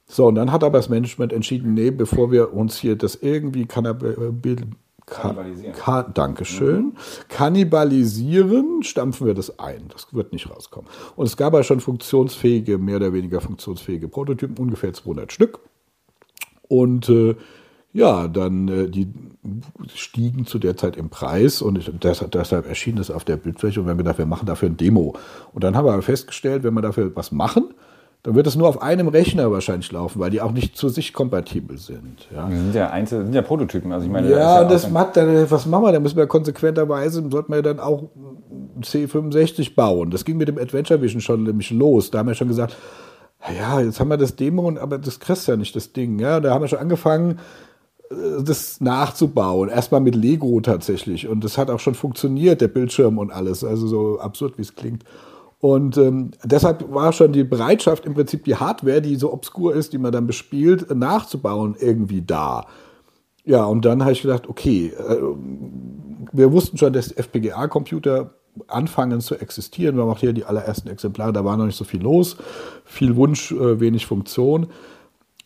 So, 0.09 0.27
und 0.27 0.37
dann 0.37 0.53
hat 0.53 0.63
aber 0.63 0.79
das 0.79 0.89
Management 0.89 1.33
entschieden, 1.33 1.75
nee, 1.75 1.91
bevor 1.91 2.31
wir 2.31 2.53
uns 2.53 2.77
hier 2.79 2.97
das 2.97 3.17
irgendwie 3.17 3.67
kannibalisieren, 3.67 4.77
Ka 5.07 6.03
Dankeschön. 6.03 6.85
Mhm. 6.87 6.93
Kannibalisieren, 7.29 8.83
stampfen 8.83 9.27
wir 9.27 9.35
das 9.35 9.59
ein. 9.61 9.89
Das 9.89 10.13
wird 10.13 10.33
nicht 10.33 10.51
rauskommen. 10.51 10.91
Und 11.15 11.27
es 11.27 11.37
gab 11.37 11.55
ja 11.55 11.63
schon 11.63 11.81
funktionsfähige, 11.81 12.79
mehr 12.79 12.97
oder 12.97 13.13
weniger 13.13 13.41
funktionsfähige 13.41 14.09
Prototypen, 14.09 14.57
ungefähr 14.59 14.93
200 14.93 15.33
Stück. 15.33 15.61
Und 16.69 17.09
äh, 17.09 17.37
ja, 17.93 18.27
dann 18.27 18.69
äh, 18.69 18.89
die 18.89 19.09
stiegen 19.95 20.45
zu 20.45 20.59
der 20.59 20.77
Zeit 20.77 20.97
im 20.97 21.09
Preis 21.09 21.63
und 21.63 21.79
ich, 21.79 21.91
deshalb, 22.03 22.33
deshalb 22.33 22.69
erschien 22.69 22.97
das 22.97 23.11
auf 23.11 23.25
der 23.25 23.37
Bildfläche 23.37 23.81
und 23.81 23.87
wir 23.87 23.93
haben 23.93 23.99
gedacht, 23.99 24.19
wir 24.19 24.27
machen 24.27 24.47
dafür 24.47 24.69
ein 24.69 24.77
Demo. 24.77 25.15
Und 25.53 25.63
dann 25.63 25.77
haben 25.77 25.87
wir 25.87 26.03
festgestellt, 26.03 26.65
wenn 26.65 26.75
wir 26.75 26.83
dafür 26.83 27.15
was 27.15 27.31
machen, 27.31 27.73
dann 28.27 28.35
wird 28.35 28.49
es 28.49 28.57
nur 28.57 28.67
auf 28.69 28.83
einem 28.83 29.07
Rechner 29.07 29.53
wahrscheinlich 29.53 29.93
laufen, 29.93 30.19
weil 30.19 30.31
die 30.31 30.41
auch 30.41 30.51
nicht 30.51 30.77
zu 30.77 30.89
sich 30.89 31.13
kompatibel 31.13 31.79
sind. 31.79 32.27
Ja, 32.35 32.49
Die 32.49 32.57
sind 32.57 32.75
ja 32.75 32.91
Einzel 32.91 33.23
sind 33.23 33.33
ja 33.33 33.41
Prototypen. 33.41 33.93
Also 33.93 34.05
ich 34.05 34.11
meine, 34.11 34.29
ja, 34.29 34.65
da 34.65 34.75
ist 34.75 34.83
das 34.83 34.91
macht 34.91 35.17
dann, 35.17 35.49
was 35.49 35.65
machen 35.65 35.85
wir? 35.85 35.93
Da 35.93 36.01
müssen 36.01 36.17
wir 36.17 36.27
konsequenterweise, 36.27 37.25
sollten 37.31 37.53
wir 37.53 37.63
dann 37.63 37.79
auch 37.79 38.03
C65 38.81 39.77
bauen. 39.77 40.11
Das 40.11 40.25
ging 40.25 40.39
mit 40.39 40.49
dem 40.49 40.59
Adventure 40.59 41.01
Vision 41.01 41.21
schon 41.21 41.45
nämlich 41.45 41.71
los. 41.71 42.11
Da 42.11 42.19
haben 42.19 42.27
wir 42.27 42.35
schon 42.35 42.49
gesagt, 42.49 42.77
ja, 43.57 43.81
jetzt 43.81 44.01
haben 44.01 44.09
wir 44.09 44.17
das 44.17 44.35
Demo, 44.35 44.77
aber 44.77 44.99
das 44.99 45.21
kriegst 45.21 45.47
ja 45.47 45.57
nicht, 45.57 45.77
das 45.77 45.93
Ding. 45.93 46.19
Ja, 46.19 46.41
da 46.41 46.53
haben 46.53 46.63
wir 46.63 46.69
schon 46.69 46.81
angefangen, 46.81 47.39
äh, 48.11 48.43
das 48.43 48.81
nachzubauen. 48.81 49.69
Erstmal 49.69 50.01
mit 50.01 50.17
Lego 50.17 50.61
tatsächlich. 50.61 51.29
Und 51.29 51.45
das 51.45 51.59
hat 51.59 51.71
auch 51.71 51.79
schon 51.79 51.95
funktioniert, 51.95 52.61
der 52.61 52.67
Bildschirm 52.67 53.19
und 53.19 53.31
alles. 53.31 53.63
Also 53.63 53.87
so 53.87 54.19
absurd, 54.19 54.59
wie 54.59 54.63
es 54.63 54.75
klingt. 54.75 55.05
Und 55.67 55.99
ähm, 55.99 56.31
deshalb 56.45 56.95
war 56.95 57.13
schon 57.13 57.33
die 57.33 57.43
Bereitschaft, 57.43 58.07
im 58.07 58.15
Prinzip 58.15 58.45
die 58.45 58.55
Hardware, 58.55 59.03
die 59.03 59.17
so 59.17 59.33
obskur 59.33 59.75
ist, 59.75 59.93
die 59.93 59.99
man 59.99 60.13
dann 60.13 60.29
bespielt, 60.29 60.95
nachzubauen, 60.95 61.75
irgendwie 61.81 62.23
da. 62.23 62.69
Ja, 63.45 63.65
und 63.65 63.85
dann 63.85 64.03
habe 64.03 64.13
ich 64.13 64.23
gedacht, 64.23 64.49
okay, 64.49 64.93
äh, 64.97 65.17
wir 66.31 66.53
wussten 66.53 66.79
schon, 66.79 66.93
dass 66.93 67.11
FPGA-Computer 67.11 68.31
anfangen 68.69 69.21
zu 69.21 69.35
existieren. 69.35 69.97
Wir 69.97 70.05
haben 70.05 70.17
hier 70.17 70.33
die 70.33 70.45
allerersten 70.45 70.89
Exemplare, 70.89 71.33
da 71.33 71.45
war 71.45 71.57
noch 71.57 71.67
nicht 71.67 71.77
so 71.77 71.85
viel 71.85 72.01
los. 72.01 72.37
Viel 72.85 73.17
Wunsch, 73.17 73.51
äh, 73.51 73.81
wenig 73.81 74.07
Funktion. 74.07 74.69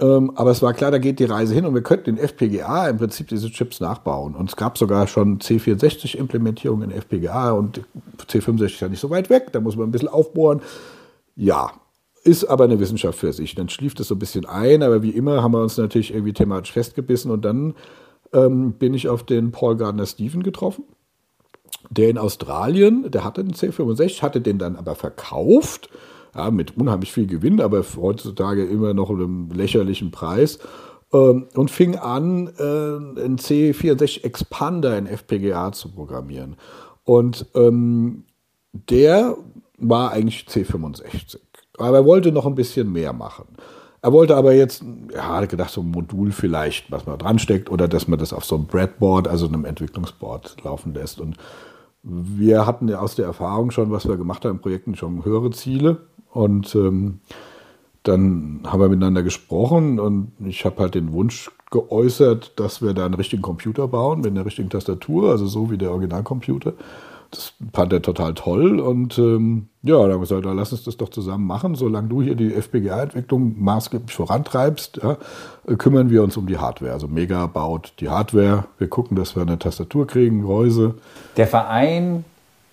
Ähm, 0.00 0.32
aber 0.34 0.50
es 0.50 0.62
war 0.62 0.72
klar, 0.72 0.90
da 0.90 0.98
geht 0.98 1.18
die 1.18 1.24
Reise 1.24 1.54
hin 1.54 1.66
und 1.66 1.74
wir 1.74 1.82
könnten 1.82 2.10
in 2.10 2.18
FPGA 2.18 2.88
im 2.88 2.96
Prinzip 2.96 3.28
diese 3.28 3.50
Chips 3.50 3.80
nachbauen. 3.80 4.34
Und 4.34 4.48
es 4.48 4.56
gab 4.56 4.78
sogar 4.78 5.06
schon 5.06 5.38
C64-Implementierungen 5.40 6.90
in 6.90 6.96
FPGA 6.96 7.52
und 7.52 7.82
C65 8.26 8.64
ist 8.64 8.80
ja 8.80 8.88
nicht 8.88 9.00
so 9.00 9.10
weit 9.10 9.28
weg, 9.28 9.52
da 9.52 9.60
muss 9.60 9.76
man 9.76 9.88
ein 9.88 9.92
bisschen 9.92 10.08
aufbohren. 10.08 10.62
Ja, 11.36 11.72
ist 12.24 12.44
aber 12.44 12.64
eine 12.64 12.80
Wissenschaft 12.80 13.18
für 13.18 13.32
sich. 13.32 13.54
Dann 13.54 13.68
schlief 13.68 13.94
das 13.94 14.08
so 14.08 14.14
ein 14.14 14.18
bisschen 14.18 14.46
ein, 14.46 14.82
aber 14.82 15.02
wie 15.02 15.10
immer 15.10 15.42
haben 15.42 15.52
wir 15.52 15.62
uns 15.62 15.76
natürlich 15.76 16.12
irgendwie 16.12 16.32
thematisch 16.32 16.72
festgebissen 16.72 17.30
und 17.30 17.44
dann 17.44 17.74
ähm, 18.32 18.72
bin 18.72 18.94
ich 18.94 19.08
auf 19.08 19.24
den 19.24 19.52
Paul 19.52 19.76
Gardner 19.76 20.06
Stephen 20.06 20.42
getroffen, 20.42 20.84
der 21.90 22.08
in 22.08 22.18
Australien, 22.18 23.10
der 23.10 23.24
hatte 23.24 23.42
einen 23.42 23.52
C65, 23.52 24.22
hatte 24.22 24.40
den 24.40 24.58
dann 24.58 24.76
aber 24.76 24.94
verkauft, 24.94 25.90
ja, 26.34 26.50
mit 26.50 26.76
unheimlich 26.76 27.12
viel 27.12 27.26
Gewinn, 27.26 27.60
aber 27.60 27.84
heutzutage 27.96 28.64
immer 28.64 28.94
noch 28.94 29.10
einem 29.10 29.50
lächerlichen 29.50 30.10
Preis. 30.10 30.58
ähm, 31.12 31.46
Und 31.54 31.70
fing 31.70 31.96
an, 31.96 32.48
äh, 32.58 32.62
einen 32.62 33.38
C64 33.38 34.24
Expander 34.24 34.96
in 34.96 35.06
FPGA 35.06 35.72
zu 35.72 35.90
programmieren. 35.90 36.56
Und 37.04 37.46
ähm, 37.54 38.24
der 38.72 39.36
war 39.78 40.12
eigentlich 40.12 40.46
C65. 40.48 41.38
Aber 41.78 41.96
er 41.98 42.04
wollte 42.04 42.30
noch 42.30 42.46
ein 42.46 42.54
bisschen 42.54 42.92
mehr 42.92 43.12
machen. 43.12 43.46
Er 44.02 44.12
wollte 44.12 44.36
aber 44.36 44.52
jetzt, 44.52 44.82
ja, 45.12 45.28
hat 45.28 45.48
gedacht, 45.48 45.70
so 45.70 45.82
ein 45.82 45.90
Modul 45.90 46.32
vielleicht, 46.32 46.90
was 46.90 47.04
man 47.04 47.18
dran 47.18 47.38
steckt, 47.38 47.70
oder 47.70 47.86
dass 47.86 48.08
man 48.08 48.18
das 48.18 48.32
auf 48.32 48.44
so 48.44 48.56
einem 48.56 48.66
Breadboard, 48.66 49.28
also 49.28 49.46
einem 49.46 49.64
Entwicklungsboard, 49.64 50.56
laufen 50.64 50.94
lässt. 50.94 51.20
Und 51.20 51.36
wir 52.02 52.66
hatten 52.66 52.88
ja 52.88 53.00
aus 53.00 53.14
der 53.14 53.26
Erfahrung 53.26 53.70
schon, 53.70 53.90
was 53.90 54.08
wir 54.08 54.16
gemacht 54.16 54.44
haben 54.44 54.56
in 54.56 54.62
Projekten, 54.62 54.94
schon 54.94 55.24
höhere 55.24 55.50
Ziele. 55.50 55.98
Und 56.32 56.74
ähm, 56.74 57.20
dann 58.02 58.60
haben 58.66 58.80
wir 58.80 58.88
miteinander 58.88 59.22
gesprochen 59.22 60.00
und 60.00 60.32
ich 60.44 60.64
habe 60.64 60.80
halt 60.80 60.94
den 60.94 61.12
Wunsch 61.12 61.50
geäußert, 61.70 62.58
dass 62.58 62.82
wir 62.82 62.94
da 62.94 63.04
einen 63.04 63.14
richtigen 63.14 63.42
Computer 63.42 63.88
bauen 63.88 64.22
mit 64.22 64.30
einer 64.30 64.46
richtigen 64.46 64.70
Tastatur, 64.70 65.30
also 65.30 65.46
so 65.46 65.70
wie 65.70 65.78
der 65.78 65.90
Originalcomputer. 65.90 66.72
Das 67.30 67.52
fand 67.72 67.92
er 67.92 68.02
total 68.02 68.34
toll 68.34 68.80
und 68.80 69.16
ähm, 69.18 69.68
ja, 69.82 69.94
da 69.94 70.02
haben 70.02 70.10
wir 70.10 70.18
gesagt, 70.18 70.44
ja, 70.44 70.52
lass 70.52 70.72
uns 70.72 70.82
das 70.82 70.96
doch 70.96 71.10
zusammen 71.10 71.46
machen. 71.46 71.76
Solange 71.76 72.08
du 72.08 72.22
hier 72.22 72.34
die 72.34 72.52
FPGA-Entwicklung 72.52 73.54
maßgeblich 73.56 74.12
vorantreibst, 74.12 74.98
ja, 75.00 75.16
äh, 75.68 75.76
kümmern 75.76 76.10
wir 76.10 76.24
uns 76.24 76.36
um 76.36 76.48
die 76.48 76.58
Hardware. 76.58 76.92
Also 76.92 77.06
Mega 77.06 77.46
baut 77.46 77.92
die 78.00 78.08
Hardware. 78.08 78.64
Wir 78.78 78.88
gucken, 78.88 79.16
dass 79.16 79.36
wir 79.36 79.42
eine 79.42 79.60
Tastatur 79.60 80.08
kriegen, 80.08 80.40
Gehäuse. 80.40 80.94
Der 81.36 81.46
Verein, 81.46 82.24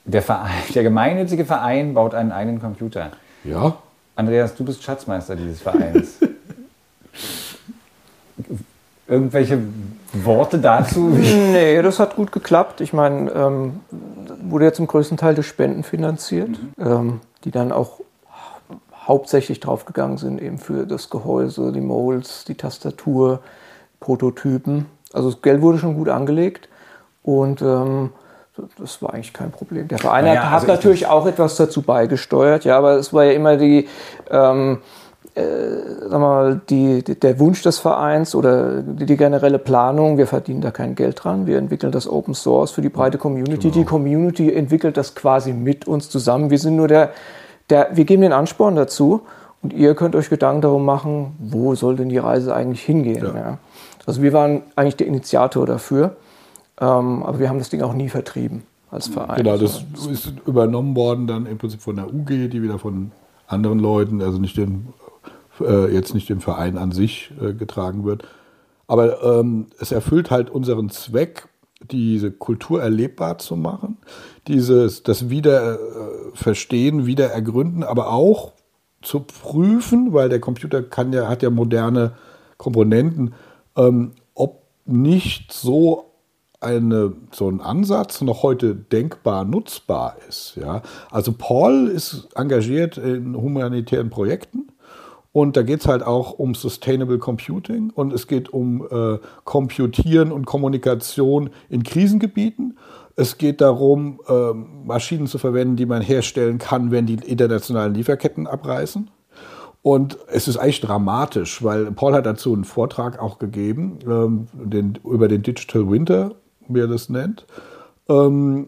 der 0.05 0.23
Verein, 0.23 0.63
der 0.73 0.81
gemeinnützige 0.81 1.45
Verein 1.45 1.93
baut 1.93 2.15
einen 2.15 2.31
eigenen 2.31 2.59
Computer. 2.59 3.11
Ja, 3.47 3.77
Andreas, 4.15 4.55
du 4.55 4.65
bist 4.65 4.83
Schatzmeister 4.83 5.35
dieses 5.37 5.61
Vereins. 5.61 6.17
Irgendwelche 9.07 9.59
Worte 10.11 10.59
dazu? 10.59 11.07
Nee, 11.09 11.81
das 11.81 11.97
hat 11.99 12.17
gut 12.17 12.33
geklappt. 12.33 12.81
Ich 12.81 12.91
meine, 12.91 13.31
ähm, 13.31 13.79
wurde 14.41 14.65
ja 14.65 14.73
zum 14.73 14.85
größten 14.87 15.15
Teil 15.15 15.33
durch 15.33 15.47
Spenden 15.47 15.83
finanziert, 15.83 16.59
ähm, 16.77 17.21
die 17.45 17.51
dann 17.51 17.71
auch 17.71 18.01
hauptsächlich 18.93 19.61
draufgegangen 19.61 20.17
sind, 20.17 20.41
eben 20.41 20.57
für 20.57 20.85
das 20.85 21.09
Gehäuse, 21.09 21.71
die 21.71 21.79
Molds, 21.79 22.43
die 22.43 22.55
Tastatur, 22.55 23.39
Prototypen. 24.01 24.87
Also 25.13 25.31
das 25.31 25.41
Geld 25.41 25.61
wurde 25.61 25.77
schon 25.77 25.95
gut 25.95 26.09
angelegt 26.09 26.67
und 27.23 27.61
ähm, 27.61 28.09
das 28.79 29.01
war 29.01 29.13
eigentlich 29.13 29.33
kein 29.33 29.51
Problem. 29.51 29.87
Der 29.87 29.97
Verein 29.97 30.25
Naja, 30.25 30.43
hat, 30.45 30.53
also 30.53 30.67
natürlich 30.67 31.07
auch 31.07 31.25
etwas 31.25 31.55
dazu 31.55 31.81
beigesteuert, 31.81 32.65
ja, 32.65 32.77
aber 32.77 32.93
es 32.95 33.13
war 33.13 33.23
ja 33.25 33.31
immer 33.31 33.57
die, 33.57 33.87
ähm, 34.29 34.79
sag 35.35 36.19
mal, 36.19 36.61
die, 36.69 37.03
die, 37.03 37.19
der 37.19 37.39
Wunsch 37.39 37.61
des 37.61 37.77
Vereins 37.77 38.33
oder 38.33 38.81
die, 38.81 39.05
die 39.05 39.17
generelle 39.17 39.59
Planung, 39.59 40.17
wir 40.17 40.27
verdienen 40.27 40.61
da 40.61 40.71
kein 40.71 40.95
Geld 40.95 41.23
dran, 41.23 41.45
wir 41.45 41.57
entwickeln 41.57 41.91
das 41.91 42.09
Open 42.09 42.33
Source 42.33 42.71
für 42.71 42.81
die 42.81 42.89
breite 42.89 43.17
Community. 43.17 43.69
Die 43.69 43.85
Community 43.85 44.51
entwickelt 44.51 44.97
das 44.97 45.13
quasi 45.13 45.53
mit 45.53 45.87
uns 45.87 46.09
zusammen. 46.09 46.49
Wir 46.49 46.57
sind 46.57 46.75
nur 46.75 46.87
der, 46.87 47.11
der, 47.69 47.89
wir 47.93 48.05
geben 48.05 48.23
den 48.23 48.33
Ansporn 48.33 48.75
dazu 48.75 49.21
und 49.61 49.73
ihr 49.73 49.93
könnt 49.93 50.15
euch 50.15 50.29
Gedanken 50.29 50.61
darum 50.61 50.85
machen, 50.85 51.35
wo 51.39 51.75
soll 51.75 51.97
denn 51.97 52.09
die 52.09 52.17
Reise 52.17 52.55
eigentlich 52.55 52.81
hingehen. 52.81 53.23
Ja. 53.23 53.35
Ja. 53.35 53.57
Also 54.07 54.21
wir 54.21 54.33
waren 54.33 54.63
eigentlich 54.75 54.95
der 54.95 55.07
Initiator 55.07 55.65
dafür, 55.65 56.15
ähm, 56.79 57.23
aber 57.23 57.39
wir 57.39 57.49
haben 57.49 57.59
das 57.59 57.69
Ding 57.69 57.81
auch 57.81 57.93
nie 57.93 58.09
vertrieben 58.09 58.63
als 58.91 59.07
Verein. 59.07 59.37
Genau, 59.37 59.57
das 59.57 59.83
ist 60.09 60.33
übernommen 60.45 60.95
worden 60.95 61.27
dann 61.27 61.45
im 61.45 61.57
Prinzip 61.57 61.81
von 61.81 61.95
der 61.95 62.13
UG, 62.13 62.49
die 62.49 62.61
wieder 62.61 62.79
von 62.79 63.11
anderen 63.47 63.79
Leuten, 63.79 64.21
also 64.21 64.37
nicht 64.37 64.57
den, 64.57 64.93
äh, 65.59 65.93
jetzt 65.93 66.13
nicht 66.13 66.29
dem 66.29 66.41
Verein 66.41 66.77
an 66.77 66.91
sich 66.91 67.31
äh, 67.41 67.53
getragen 67.53 68.05
wird. 68.05 68.23
Aber 68.87 69.21
ähm, 69.23 69.67
es 69.79 69.91
erfüllt 69.91 70.31
halt 70.31 70.49
unseren 70.49 70.89
Zweck, 70.89 71.47
diese 71.91 72.31
Kultur 72.31 72.81
erlebbar 72.81 73.37
zu 73.37 73.55
machen, 73.55 73.97
dieses, 74.47 75.03
das 75.03 75.29
wieder 75.29 75.75
äh, 75.75 75.77
verstehen, 76.33 77.05
wieder 77.05 77.27
ergründen, 77.31 77.83
aber 77.83 78.11
auch 78.11 78.53
zu 79.01 79.19
prüfen, 79.19 80.13
weil 80.13 80.29
der 80.29 80.39
Computer 80.39 80.81
kann 80.81 81.13
ja, 81.13 81.27
hat 81.27 81.43
ja 81.43 81.49
moderne 81.49 82.13
Komponenten, 82.57 83.33
ähm, 83.75 84.13
ob 84.33 84.63
nicht 84.85 85.51
so 85.51 86.05
eine, 86.59 87.13
so 87.31 87.49
ein 87.49 87.61
Ansatz 87.61 88.21
noch 88.21 88.43
heute 88.43 88.75
denkbar 88.75 89.45
nutzbar 89.45 90.17
ist. 90.27 90.55
Ja? 90.55 90.81
Also 91.11 91.33
Paul 91.37 91.87
ist 91.87 92.29
engagiert 92.35 92.97
in 92.97 93.35
humanitären 93.35 94.09
Projekten 94.09 94.67
und 95.31 95.55
da 95.55 95.61
geht 95.61 95.81
es 95.81 95.87
halt 95.87 96.01
auch 96.01 96.31
um 96.31 96.55
Sustainable 96.55 97.19
Computing 97.19 97.91
und 97.93 98.11
es 98.11 98.25
geht 98.25 98.49
um 98.49 98.87
äh, 98.89 99.19
Computieren 99.43 100.31
und 100.31 100.45
Kommunikation 100.45 101.51
in 101.69 101.83
Krisengebieten. 101.83 102.79
Es 103.15 103.37
geht 103.37 103.61
darum, 103.61 104.19
äh, 104.27 104.53
Maschinen 104.53 105.27
zu 105.27 105.37
verwenden, 105.37 105.75
die 105.75 105.85
man 105.85 106.01
herstellen 106.01 106.57
kann, 106.57 106.89
wenn 106.89 107.05
die 107.05 107.15
internationalen 107.15 107.93
Lieferketten 107.93 108.47
abreißen. 108.47 109.11
Und 109.83 110.17
es 110.27 110.47
ist 110.47 110.57
eigentlich 110.57 110.81
dramatisch, 110.81 111.63
weil 111.63 111.91
Paul 111.91 112.13
hat 112.13 112.25
dazu 112.25 112.53
einen 112.53 112.63
Vortrag 112.63 113.19
auch 113.19 113.37
gegeben, 113.37 113.99
ähm, 114.07 114.47
den, 114.53 114.97
über 115.05 115.27
den 115.27 115.43
Digital 115.43 115.89
Winter, 115.89 116.35
wie 116.75 116.79
er 116.81 116.87
das 116.87 117.09
nennt. 117.09 117.45
Ähm, 118.09 118.67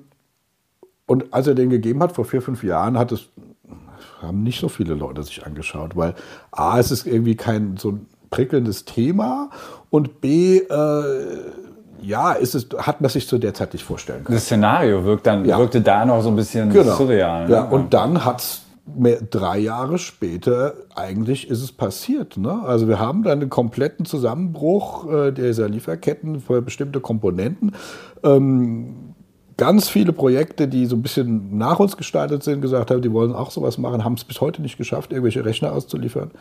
und 1.05 1.33
als 1.33 1.47
er 1.47 1.55
den 1.55 1.69
gegeben 1.69 2.01
hat, 2.03 2.11
vor 2.13 2.25
vier, 2.25 2.41
fünf 2.41 2.63
Jahren, 2.63 2.97
hat 2.97 3.11
es, 3.11 3.29
haben 4.21 4.43
nicht 4.43 4.59
so 4.59 4.69
viele 4.69 4.93
Leute 4.93 5.23
sich 5.23 5.45
angeschaut, 5.45 5.95
weil 5.95 6.13
A, 6.51 6.77
es 6.79 6.91
ist 6.91 7.07
irgendwie 7.07 7.35
kein 7.35 7.77
so 7.77 7.91
ein 7.91 8.05
prickelndes 8.29 8.85
Thema 8.85 9.49
und 9.89 10.21
B, 10.21 10.57
äh, 10.59 11.37
ja, 12.01 12.31
ist 12.33 12.55
es, 12.55 12.67
hat 12.77 13.01
man 13.01 13.09
sich 13.09 13.27
zu 13.27 13.37
der 13.39 13.53
Zeit 13.53 13.73
nicht 13.73 13.83
vorstellen 13.83 14.23
können. 14.23 14.35
Das 14.37 14.45
Szenario 14.45 15.03
wirkt 15.03 15.25
dann, 15.27 15.43
Ja. 15.45 15.57
wirkte 15.57 15.81
da 15.81 16.05
noch 16.05 16.21
so 16.21 16.29
ein 16.29 16.35
bisschen 16.35 16.69
Genau. 16.69 16.95
surreal. 16.95 17.47
ne? 17.47 17.53
Ja, 17.55 17.63
und 17.63 17.93
dann 17.93 18.23
hat 18.23 18.39
es 18.41 18.61
drei 19.29 19.59
Jahre 19.59 19.97
später 19.97 20.73
eigentlich 20.95 21.49
ist 21.49 21.61
es 21.61 21.71
passiert. 21.71 22.37
Ne? 22.37 22.61
Also 22.63 22.87
wir 22.87 22.99
haben 22.99 23.23
dann 23.23 23.41
einen 23.41 23.49
kompletten 23.49 24.05
Zusammenbruch 24.05 25.11
äh, 25.11 25.31
dieser 25.31 25.69
Lieferketten 25.69 26.39
für 26.39 26.61
bestimmte 26.61 26.99
Komponenten. 26.99 27.73
Ähm, 28.23 29.15
ganz 29.57 29.89
viele 29.89 30.13
Projekte, 30.13 30.67
die 30.67 30.85
so 30.85 30.95
ein 30.95 31.01
bisschen 31.01 31.57
nach 31.57 31.79
uns 31.79 31.97
gestartet 31.97 32.43
sind, 32.43 32.61
gesagt 32.61 32.91
haben, 32.91 33.01
die 33.01 33.11
wollen 33.11 33.33
auch 33.33 33.51
sowas 33.51 33.77
machen, 33.77 34.03
haben 34.03 34.13
es 34.13 34.23
bis 34.23 34.41
heute 34.41 34.61
nicht 34.61 34.77
geschafft, 34.77 35.11
irgendwelche 35.11 35.43
Rechner 35.43 35.73
auszuliefern. 35.73 36.31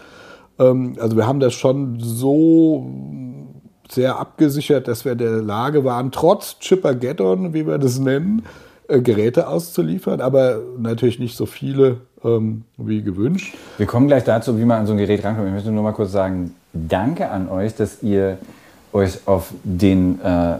Ähm, 0.58 0.96
also 1.00 1.16
wir 1.16 1.26
haben 1.26 1.40
das 1.40 1.54
schon 1.54 1.98
so 2.00 2.86
sehr 3.90 4.18
abgesichert, 4.18 4.86
dass 4.86 5.04
wir 5.04 5.12
in 5.12 5.18
der 5.18 5.42
Lage 5.42 5.84
waren, 5.84 6.12
trotz 6.12 6.58
Chippergeddon, 6.60 7.54
wie 7.54 7.66
wir 7.66 7.78
das 7.78 7.98
nennen, 7.98 8.42
äh, 8.86 9.00
Geräte 9.00 9.48
auszuliefern, 9.48 10.20
aber 10.20 10.60
natürlich 10.78 11.18
nicht 11.18 11.36
so 11.36 11.46
viele, 11.46 12.02
ähm, 12.24 12.64
wie 12.76 13.02
gewünscht. 13.02 13.56
Wir 13.76 13.86
kommen 13.86 14.08
gleich 14.08 14.24
dazu, 14.24 14.58
wie 14.58 14.64
man 14.64 14.80
an 14.80 14.86
so 14.86 14.92
ein 14.92 14.98
Gerät 14.98 15.24
rankommt. 15.24 15.48
Ich 15.48 15.54
möchte 15.54 15.70
nur 15.70 15.82
mal 15.82 15.92
kurz 15.92 16.12
sagen, 16.12 16.54
danke 16.72 17.30
an 17.30 17.48
euch, 17.48 17.74
dass 17.74 18.02
ihr 18.02 18.38
euch 18.92 19.26
auf 19.26 19.52
den 19.64 20.18
äh, 20.22 20.56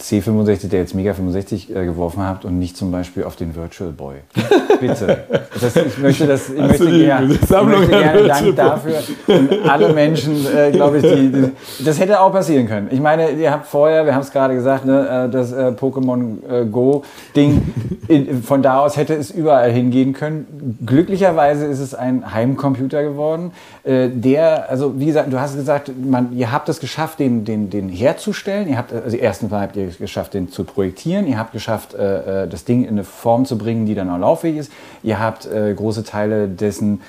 C65, 0.00 0.68
der 0.68 0.80
jetzt 0.80 0.94
Mega 0.94 1.14
65 1.14 1.74
äh, 1.74 1.84
geworfen 1.84 2.22
habt 2.24 2.44
und 2.44 2.58
nicht 2.58 2.76
zum 2.76 2.90
Beispiel 2.90 3.24
auf 3.24 3.36
den 3.36 3.54
Virtual 3.54 3.90
Boy. 3.92 4.16
Bitte. 4.80 5.24
Das, 5.60 5.76
ich 5.76 5.98
möchte 5.98 6.26
das, 6.26 6.50
ich 6.50 6.60
möchte, 6.60 6.90
die 6.90 7.04
gern, 7.04 7.30
ich 7.30 7.50
möchte 7.50 7.88
gerne 7.88 8.26
Dank 8.26 8.56
dafür. 8.56 8.98
Und 9.26 9.68
alle 9.68 9.92
Menschen, 9.92 10.44
äh, 10.54 10.72
glaube 10.72 10.98
ich, 10.98 11.02
die, 11.04 11.32
die, 11.32 11.84
das 11.84 12.00
hätte 12.00 12.20
auch 12.20 12.32
passieren 12.32 12.66
können. 12.66 12.88
Ich 12.90 13.00
meine, 13.00 13.30
ihr 13.30 13.50
habt 13.50 13.66
vorher, 13.66 14.04
wir 14.04 14.14
haben 14.14 14.22
es 14.22 14.32
gerade 14.32 14.54
gesagt, 14.54 14.84
ne, 14.84 15.26
äh, 15.26 15.30
das 15.30 15.52
äh, 15.52 15.72
Pokémon 15.78 16.36
äh, 16.48 16.66
Go 16.66 17.04
Ding, 17.36 17.62
in, 18.08 18.42
von 18.42 18.62
da 18.62 18.80
aus 18.80 18.96
hätte 18.96 19.14
es 19.14 19.30
überall 19.30 19.70
hingehen 19.70 20.12
können. 20.12 20.78
Glücklicherweise 20.84 21.66
ist 21.66 21.78
es 21.80 21.94
ein 21.94 22.32
Heimcomputer 22.32 23.02
geworden, 23.02 23.52
der, 23.84 24.68
also 24.68 24.98
wie 24.98 25.06
gesagt, 25.06 25.32
du 25.32 25.40
hast 25.40 25.56
gesagt, 25.56 25.90
man, 25.98 26.36
ihr 26.36 26.52
habt 26.52 26.68
es 26.68 26.80
geschafft, 26.80 27.20
den, 27.20 27.44
den, 27.44 27.67
den 27.68 27.88
herzustellen. 27.88 28.68
Ihr 28.68 28.78
habt, 28.78 28.92
also 28.92 29.16
erstens 29.16 29.50
mal 29.50 29.62
habt 29.62 29.76
ihr 29.76 29.88
es 29.88 29.98
geschafft, 29.98 30.34
den 30.34 30.50
zu 30.50 30.64
projektieren. 30.64 31.26
Ihr 31.26 31.38
habt 31.38 31.52
geschafft, 31.52 31.94
äh, 31.94 32.44
äh, 32.44 32.48
das 32.48 32.64
Ding 32.64 32.82
in 32.82 32.90
eine 32.90 33.04
Form 33.04 33.44
zu 33.44 33.58
bringen, 33.58 33.86
die 33.86 33.94
dann 33.94 34.10
auch 34.10 34.18
lauffähig 34.18 34.56
ist. 34.56 34.72
Ihr 35.02 35.20
habt 35.20 35.46
äh, 35.46 35.74
große 35.74 36.04
Teile 36.04 36.48
dessen, 36.48 37.00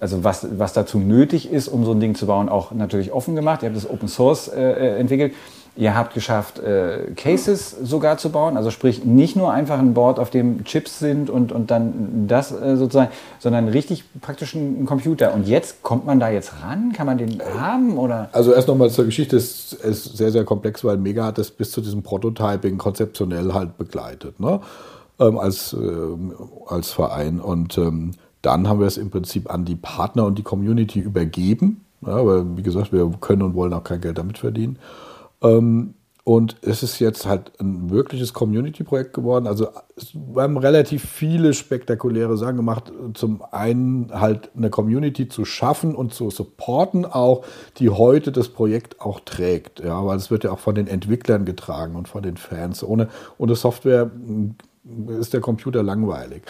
also 0.00 0.24
was, 0.24 0.46
was 0.58 0.72
dazu 0.72 0.98
nötig 0.98 1.50
ist, 1.50 1.68
um 1.68 1.84
so 1.84 1.92
ein 1.92 2.00
Ding 2.00 2.14
zu 2.14 2.26
bauen, 2.26 2.48
auch 2.48 2.72
natürlich 2.72 3.12
offen 3.12 3.34
gemacht. 3.34 3.62
Ihr 3.62 3.68
habt 3.68 3.76
das 3.76 3.88
Open 3.88 4.08
Source 4.08 4.48
äh, 4.48 4.98
entwickelt. 4.98 5.34
Ihr 5.76 5.96
habt 5.96 6.14
geschafft, 6.14 6.60
äh, 6.60 7.10
Cases 7.16 7.76
sogar 7.82 8.16
zu 8.16 8.30
bauen, 8.30 8.56
also 8.56 8.70
sprich 8.70 9.04
nicht 9.04 9.34
nur 9.34 9.52
einfach 9.52 9.78
ein 9.78 9.92
Board, 9.92 10.20
auf 10.20 10.30
dem 10.30 10.64
Chips 10.64 11.00
sind 11.00 11.30
und, 11.30 11.50
und 11.50 11.72
dann 11.72 12.26
das 12.28 12.52
äh, 12.52 12.76
sozusagen, 12.76 13.10
sondern 13.40 13.66
richtig 13.66 14.04
praktisch 14.20 14.54
ein 14.54 14.86
Computer. 14.86 15.34
Und 15.34 15.48
jetzt 15.48 15.82
kommt 15.82 16.06
man 16.06 16.20
da 16.20 16.30
jetzt 16.30 16.52
ran? 16.62 16.92
Kann 16.92 17.06
man 17.06 17.18
den 17.18 17.42
haben 17.58 17.98
oder? 17.98 18.28
Also 18.30 18.52
erst 18.52 18.68
nochmal 18.68 18.90
zur 18.90 19.04
Geschichte, 19.04 19.36
es 19.36 19.72
ist 19.72 20.16
sehr, 20.16 20.30
sehr 20.30 20.44
komplex, 20.44 20.84
weil 20.84 20.96
Mega 20.96 21.24
hat 21.26 21.38
das 21.38 21.50
bis 21.50 21.72
zu 21.72 21.80
diesem 21.80 22.04
Prototyping 22.04 22.78
konzeptionell 22.78 23.52
halt 23.52 23.76
begleitet, 23.76 24.38
ne? 24.38 24.60
ähm, 25.18 25.38
als, 25.38 25.72
ähm, 25.72 26.34
als 26.68 26.92
Verein. 26.92 27.40
Und 27.40 27.78
ähm, 27.78 28.12
dann 28.42 28.68
haben 28.68 28.78
wir 28.78 28.86
es 28.86 28.96
im 28.96 29.10
Prinzip 29.10 29.52
an 29.52 29.64
die 29.64 29.76
Partner 29.76 30.24
und 30.24 30.38
die 30.38 30.42
Community 30.42 31.00
übergeben. 31.00 31.84
Ja, 32.06 32.24
weil, 32.24 32.56
wie 32.56 32.62
gesagt, 32.62 32.92
wir 32.92 33.10
können 33.20 33.42
und 33.42 33.54
wollen 33.54 33.72
auch 33.72 33.82
kein 33.82 34.00
Geld 34.00 34.18
damit 34.18 34.38
verdienen. 34.38 34.78
Ähm, 35.44 35.94
und 36.26 36.56
es 36.62 36.82
ist 36.82 37.00
jetzt 37.00 37.26
halt 37.26 37.52
ein 37.60 37.90
wirkliches 37.90 38.32
Community-Projekt 38.32 39.12
geworden. 39.12 39.46
Also 39.46 39.68
wir 40.14 40.42
haben 40.42 40.56
relativ 40.56 41.04
viele 41.04 41.52
spektakuläre 41.52 42.38
Sachen 42.38 42.56
gemacht. 42.56 42.90
Zum 43.12 43.42
einen 43.52 44.10
halt 44.10 44.50
eine 44.56 44.70
Community 44.70 45.28
zu 45.28 45.44
schaffen 45.44 45.94
und 45.94 46.14
zu 46.14 46.30
supporten 46.30 47.04
auch, 47.04 47.44
die 47.76 47.90
heute 47.90 48.32
das 48.32 48.48
Projekt 48.48 49.02
auch 49.02 49.20
trägt. 49.20 49.80
Ja, 49.80 50.06
weil 50.06 50.16
es 50.16 50.30
wird 50.30 50.44
ja 50.44 50.52
auch 50.52 50.60
von 50.60 50.74
den 50.74 50.86
Entwicklern 50.86 51.44
getragen 51.44 51.94
und 51.94 52.08
von 52.08 52.22
den 52.22 52.38
Fans. 52.38 52.82
Ohne, 52.82 53.08
ohne 53.36 53.54
Software 53.54 54.10
ist 55.20 55.34
der 55.34 55.42
Computer 55.42 55.82
langweilig. 55.82 56.42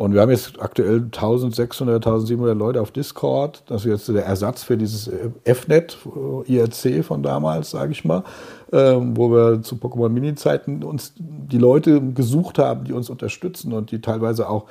Und 0.00 0.14
wir 0.14 0.22
haben 0.22 0.30
jetzt 0.30 0.62
aktuell 0.62 1.02
1600, 1.02 1.96
1700 1.96 2.56
Leute 2.56 2.80
auf 2.80 2.90
Discord. 2.90 3.62
Das 3.66 3.84
ist 3.84 3.90
jetzt 3.90 4.08
der 4.08 4.24
Ersatz 4.24 4.62
für 4.62 4.78
dieses 4.78 5.10
FNet, 5.44 5.98
IRC 6.46 7.04
von 7.04 7.22
damals, 7.22 7.72
sage 7.72 7.92
ich 7.92 8.06
mal, 8.06 8.24
ähm, 8.72 9.14
wo 9.14 9.30
wir 9.30 9.60
zu 9.60 9.74
Pokémon 9.74 10.08
Mini-Zeiten 10.08 10.84
uns 10.84 11.12
die 11.18 11.58
Leute 11.58 12.00
gesucht 12.00 12.58
haben, 12.58 12.84
die 12.84 12.94
uns 12.94 13.10
unterstützen 13.10 13.74
und 13.74 13.90
die 13.90 14.00
teilweise 14.00 14.48
auch 14.48 14.68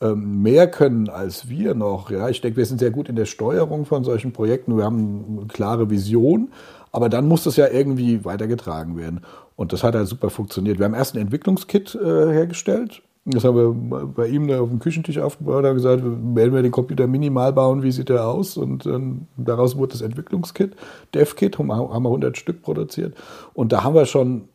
ähm, 0.00 0.40
mehr 0.40 0.66
können 0.66 1.10
als 1.10 1.50
wir 1.50 1.74
noch. 1.74 2.10
Ja, 2.10 2.30
ich 2.30 2.40
denke, 2.40 2.56
wir 2.56 2.64
sind 2.64 2.78
sehr 2.78 2.90
gut 2.90 3.10
in 3.10 3.16
der 3.16 3.26
Steuerung 3.26 3.84
von 3.84 4.02
solchen 4.02 4.32
Projekten. 4.32 4.78
Wir 4.78 4.84
haben 4.84 5.40
eine 5.40 5.46
klare 5.48 5.90
Vision, 5.90 6.52
aber 6.90 7.10
dann 7.10 7.28
muss 7.28 7.44
das 7.44 7.56
ja 7.56 7.68
irgendwie 7.68 8.24
weitergetragen 8.24 8.96
werden. 8.96 9.20
Und 9.56 9.74
das 9.74 9.84
hat 9.84 9.94
halt 9.94 10.08
super 10.08 10.30
funktioniert. 10.30 10.78
Wir 10.78 10.86
haben 10.86 10.94
erst 10.94 11.14
ein 11.14 11.20
Entwicklungskit 11.20 11.96
äh, 11.96 12.32
hergestellt 12.32 13.02
das 13.24 13.44
haben 13.44 13.56
wir 13.56 14.04
bei 14.06 14.28
ihm 14.28 14.48
da 14.48 14.60
auf 14.60 14.70
dem 14.70 14.78
Küchentisch 14.78 15.18
aufgebaut, 15.18 15.64
haben 15.64 15.74
gesagt, 15.74 16.02
werden 16.02 16.54
wir 16.54 16.62
den 16.62 16.70
Computer 16.70 17.06
minimal 17.06 17.52
bauen, 17.52 17.82
wie 17.82 17.92
sieht 17.92 18.08
der 18.08 18.26
aus? 18.26 18.56
Und 18.56 18.86
dann, 18.86 19.28
daraus 19.36 19.76
wurde 19.76 19.92
das 19.92 20.00
Entwicklungskit, 20.00 20.74
DevKit, 21.14 21.58
haben 21.58 21.68
wir 21.68 21.94
100 21.94 22.36
Stück 22.38 22.62
produziert. 22.62 23.14
Und 23.52 23.72
da 23.72 23.84
haben 23.84 23.94
wir 23.94 24.06
schon 24.06 24.48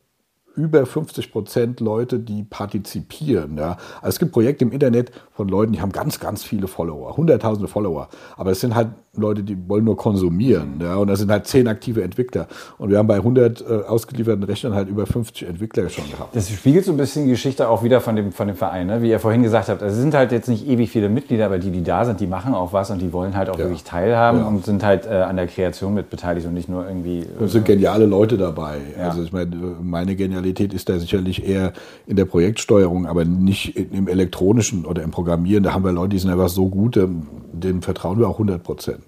über 0.56 0.86
50 0.86 1.32
Prozent 1.32 1.80
Leute, 1.80 2.18
die 2.18 2.42
partizipieren. 2.42 3.56
Ja. 3.58 3.76
Also 4.00 4.08
es 4.08 4.18
gibt 4.18 4.32
Projekte 4.32 4.64
im 4.64 4.72
Internet 4.72 5.12
von 5.32 5.48
Leuten, 5.48 5.72
die 5.72 5.80
haben 5.80 5.92
ganz, 5.92 6.18
ganz 6.18 6.42
viele 6.42 6.66
Follower, 6.66 7.16
hunderttausende 7.16 7.68
Follower. 7.68 8.08
Aber 8.36 8.50
es 8.50 8.60
sind 8.60 8.74
halt 8.74 8.88
Leute, 9.16 9.42
die 9.42 9.56
wollen 9.68 9.84
nur 9.84 9.96
konsumieren. 9.96 10.80
Ja. 10.80 10.96
Und 10.96 11.08
das 11.08 11.18
sind 11.18 11.30
halt 11.30 11.46
zehn 11.46 11.68
aktive 11.68 12.02
Entwickler. 12.02 12.46
Und 12.78 12.90
wir 12.90 12.98
haben 12.98 13.06
bei 13.06 13.16
100 13.16 13.60
äh, 13.60 13.64
ausgelieferten 13.86 14.44
Rechnern 14.44 14.74
halt 14.74 14.88
über 14.88 15.06
50 15.06 15.48
Entwickler 15.48 15.88
schon 15.88 16.08
gehabt. 16.10 16.34
Das 16.34 16.50
spiegelt 16.50 16.84
so 16.84 16.92
ein 16.92 16.96
bisschen 16.96 17.24
die 17.24 17.30
Geschichte 17.30 17.68
auch 17.68 17.82
wieder 17.82 18.00
von 18.00 18.16
dem, 18.16 18.32
von 18.32 18.48
dem 18.48 18.56
Verein, 18.56 18.86
ne? 18.86 19.02
wie 19.02 19.10
ihr 19.10 19.20
vorhin 19.20 19.42
gesagt 19.42 19.68
habt. 19.68 19.82
Also 19.82 19.94
es 19.94 20.00
sind 20.00 20.14
halt 20.14 20.32
jetzt 20.32 20.48
nicht 20.48 20.66
ewig 20.66 20.90
viele 20.90 21.08
Mitglieder, 21.08 21.46
aber 21.46 21.58
die, 21.58 21.70
die 21.70 21.82
da 21.82 22.04
sind, 22.04 22.20
die 22.20 22.26
machen 22.26 22.54
auch 22.54 22.72
was 22.72 22.90
und 22.90 23.00
die 23.00 23.12
wollen 23.12 23.36
halt 23.36 23.48
auch 23.48 23.58
ja. 23.58 23.64
wirklich 23.64 23.84
teilhaben 23.84 24.40
ja. 24.40 24.46
und 24.46 24.64
sind 24.64 24.84
halt 24.84 25.06
äh, 25.06 25.14
an 25.14 25.36
der 25.36 25.46
Kreation 25.46 25.94
mit 25.94 26.10
beteiligt 26.10 26.46
und 26.46 26.54
nicht 26.54 26.68
nur 26.68 26.86
irgendwie. 26.86 27.20
Äh, 27.20 27.44
es 27.44 27.52
sind 27.52 27.64
geniale 27.64 28.06
Leute 28.06 28.36
dabei. 28.36 28.78
Ja. 28.98 29.08
Also 29.08 29.22
ich 29.22 29.32
meine, 29.32 29.56
meine 29.82 30.16
Genialität 30.16 30.74
ist 30.74 30.88
da 30.88 30.98
sicherlich 30.98 31.46
eher 31.46 31.72
in 32.06 32.16
der 32.16 32.24
Projektsteuerung, 32.24 33.06
aber 33.06 33.24
nicht 33.24 33.76
im 33.76 34.08
elektronischen 34.08 34.84
oder 34.84 35.02
im 35.02 35.10
Programmieren. 35.10 35.62
Da 35.62 35.72
haben 35.72 35.84
wir 35.84 35.92
Leute, 35.92 36.10
die 36.10 36.18
sind 36.18 36.30
einfach 36.30 36.48
so 36.48 36.68
gut, 36.68 36.96
ähm, 36.96 37.26
denen 37.60 37.82
vertrauen 37.82 38.18
wir 38.18 38.28
auch 38.28 38.34
100 38.34 38.62
Prozent. 38.62 39.04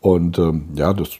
Und 0.00 0.38
ähm, 0.38 0.68
ja, 0.74 0.92
das 0.92 1.10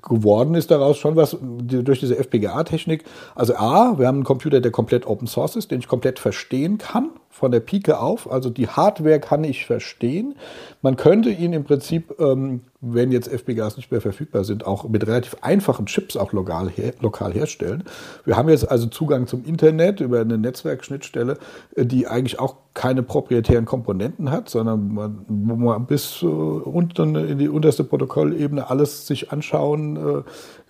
geworden 0.00 0.54
ist 0.54 0.70
daraus 0.70 0.96
schon 0.96 1.16
was 1.16 1.36
durch 1.40 2.00
diese 2.00 2.16
FPGA-Technik. 2.16 3.04
Also 3.34 3.56
A, 3.56 3.98
wir 3.98 4.06
haben 4.06 4.18
einen 4.18 4.24
Computer, 4.24 4.60
der 4.60 4.70
komplett 4.70 5.06
Open 5.06 5.26
Source 5.26 5.56
ist, 5.56 5.70
den 5.70 5.80
ich 5.80 5.88
komplett 5.88 6.18
verstehen 6.18 6.78
kann 6.78 7.10
von 7.32 7.50
der 7.50 7.60
Pike 7.60 7.98
auf. 7.98 8.30
Also 8.30 8.50
die 8.50 8.68
Hardware 8.68 9.18
kann 9.18 9.42
ich 9.42 9.64
verstehen. 9.64 10.36
Man 10.82 10.96
könnte 10.96 11.30
ihn 11.30 11.54
im 11.54 11.64
Prinzip, 11.64 12.14
ähm, 12.20 12.60
wenn 12.82 13.10
jetzt 13.10 13.26
FPGAs 13.26 13.78
nicht 13.78 13.90
mehr 13.90 14.02
verfügbar 14.02 14.44
sind, 14.44 14.66
auch 14.66 14.86
mit 14.88 15.06
relativ 15.06 15.36
einfachen 15.40 15.86
Chips 15.86 16.16
auch 16.16 16.32
lokal, 16.32 16.68
her, 16.68 16.92
lokal 17.00 17.32
herstellen. 17.32 17.84
Wir 18.26 18.36
haben 18.36 18.50
jetzt 18.50 18.70
also 18.70 18.86
Zugang 18.86 19.26
zum 19.26 19.44
Internet 19.44 20.00
über 20.00 20.20
eine 20.20 20.36
Netzwerkschnittstelle, 20.36 21.38
äh, 21.74 21.86
die 21.86 22.06
eigentlich 22.06 22.38
auch 22.38 22.56
keine 22.74 23.02
proprietären 23.02 23.64
Komponenten 23.64 24.30
hat, 24.30 24.50
sondern 24.50 24.92
man, 24.92 25.24
wo 25.26 25.56
man 25.56 25.86
bis 25.86 26.22
äh, 26.22 26.26
unten 26.26 27.16
in 27.16 27.38
die 27.38 27.48
unterste 27.48 27.82
Protokollebene 27.82 28.68
alles 28.68 29.06
sich 29.06 29.32
anschauen, 29.32 29.96
äh, 29.96 30.22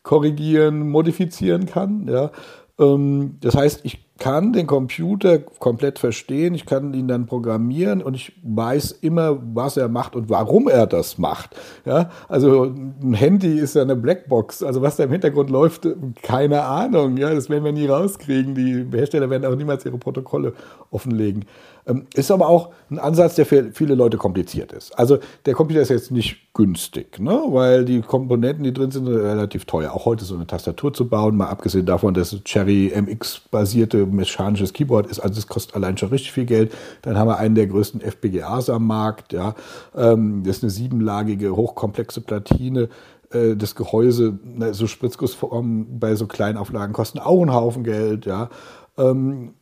korrigieren, 0.05 0.89
modifizieren 0.89 1.67
kann. 1.67 2.09
Ja. 2.09 2.31
Ähm, 2.79 3.37
das 3.41 3.55
heißt, 3.55 3.81
ich 3.85 4.05
kann 4.19 4.53
den 4.53 4.69
Computer 4.69 5.41
komplett 5.41 5.99
verstehen, 5.99 6.55
ich 6.55 6.65
kann 6.65 6.95
ihn 6.95 7.09
dann 7.09 7.27
programmieren 7.27 8.03
und 8.03 8.15
ich 8.15 8.33
weiß 8.45 8.93
immer, 8.93 9.37
was 9.55 9.77
er 9.77 9.89
macht 9.89 10.15
und 10.15 10.31
warum 10.31 10.69
er 10.69 10.87
das 10.87 11.19
macht. 11.19 11.57
Ja, 11.85 12.11
also 12.29 12.65
ein 12.65 13.15
Handy 13.15 13.59
ist 13.59 13.75
ja 13.75 13.83
eine 13.83 13.97
Blackbox, 13.97 14.63
also 14.63 14.81
was 14.81 14.95
da 14.95 15.05
im 15.05 15.11
Hintergrund 15.11 15.51
läuft, 15.51 15.89
keine 16.23 16.63
Ahnung. 16.63 17.17
Ja, 17.17 17.35
das 17.35 17.51
werden 17.51 17.65
wir 17.65 17.73
nie 17.73 17.87
rauskriegen. 17.87 18.55
Die 18.55 18.87
Hersteller 18.97 19.29
werden 19.29 19.45
auch 19.45 19.57
niemals 19.57 19.85
ihre 19.85 19.99
Protokolle 19.99 20.53
offenlegen. 20.93 21.45
Ähm, 21.87 22.07
ist 22.15 22.31
aber 22.31 22.49
auch 22.49 22.71
ein 22.91 22.99
Ansatz, 22.99 23.35
der 23.35 23.47
für 23.47 23.73
viele 23.73 23.95
Leute 23.95 24.17
kompliziert 24.17 24.73
ist. 24.73 24.97
Also 24.99 25.19
der 25.47 25.55
Computer 25.55 25.81
ist 25.81 25.89
jetzt 25.89 26.11
nicht 26.11 26.53
günstig, 26.55 27.19
ne? 27.19 27.43
weil 27.49 27.85
die 27.85 28.03
Komponenten, 28.03 28.63
die 28.63 28.73
drin 28.73 28.91
sind, 28.91 29.07
sind 29.07 29.17
relativ 29.17 29.65
teuer. 29.65 29.93
Auch 29.93 30.05
heute 30.05 30.25
so 30.25 30.35
eine 30.35 30.47
Tastatur 30.47 30.93
zu 30.93 31.09
bauen, 31.09 31.37
mal 31.37 31.49
abgesehen 31.49 31.87
davon, 31.87 32.15
dass 32.15 32.37
Cherry 32.45 32.93
MX-basierte 32.95 34.07
mechanisches 34.07 34.73
Keyboard 34.73 35.07
ist, 35.09 35.19
also 35.19 35.39
es 35.39 35.47
kostet 35.47 35.75
allein 35.75 35.97
schon 35.97 36.11
richtig 36.11 36.33
viel 36.33 36.45
Geld. 36.45 36.73
Dann 37.03 37.19
haben 37.19 37.29
wir 37.29 37.39
einen 37.39 37.55
der 37.55 37.67
größten 37.67 38.01
FPGAs 38.01 38.71
am 38.71 38.87
Markt. 38.87 39.33
Ja? 39.33 39.55
Ähm, 39.97 40.43
das 40.45 40.59
ist 40.59 40.63
eine 40.63 40.71
siebenlagige, 40.71 41.57
hochkomplexe 41.57 42.21
Platine 42.21 42.89
äh, 43.33 43.57
das 43.57 43.75
Gehäuse, 43.75 44.39
so 44.73 44.87
Spritzgussformen 44.87 45.99
bei 45.99 46.15
so 46.15 46.27
kleinen 46.27 46.59
Auflagen 46.59 46.93
kosten 46.93 47.19
auch 47.19 47.41
einen 47.41 47.53
Haufen 47.53 47.85
Geld, 47.85 48.27
ja. 48.27 48.51
Ähm, 48.99 49.55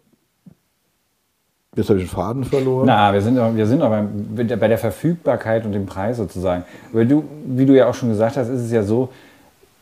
Jetzt 1.76 1.88
habe 1.88 2.00
ich 2.00 2.06
den 2.06 2.10
Faden 2.10 2.42
verloren. 2.42 2.86
Na, 2.86 3.12
wir 3.12 3.22
sind, 3.22 3.36
wir 3.36 3.66
sind 3.66 3.80
aber 3.80 4.02
bei 4.02 4.66
der 4.66 4.78
Verfügbarkeit 4.78 5.64
und 5.64 5.70
dem 5.70 5.86
Preis 5.86 6.16
sozusagen. 6.16 6.64
Weil 6.92 7.06
du, 7.06 7.22
wie 7.46 7.64
du 7.64 7.76
ja 7.76 7.88
auch 7.88 7.94
schon 7.94 8.08
gesagt 8.08 8.36
hast, 8.36 8.48
ist 8.48 8.62
es 8.62 8.72
ja 8.72 8.82
so, 8.82 9.10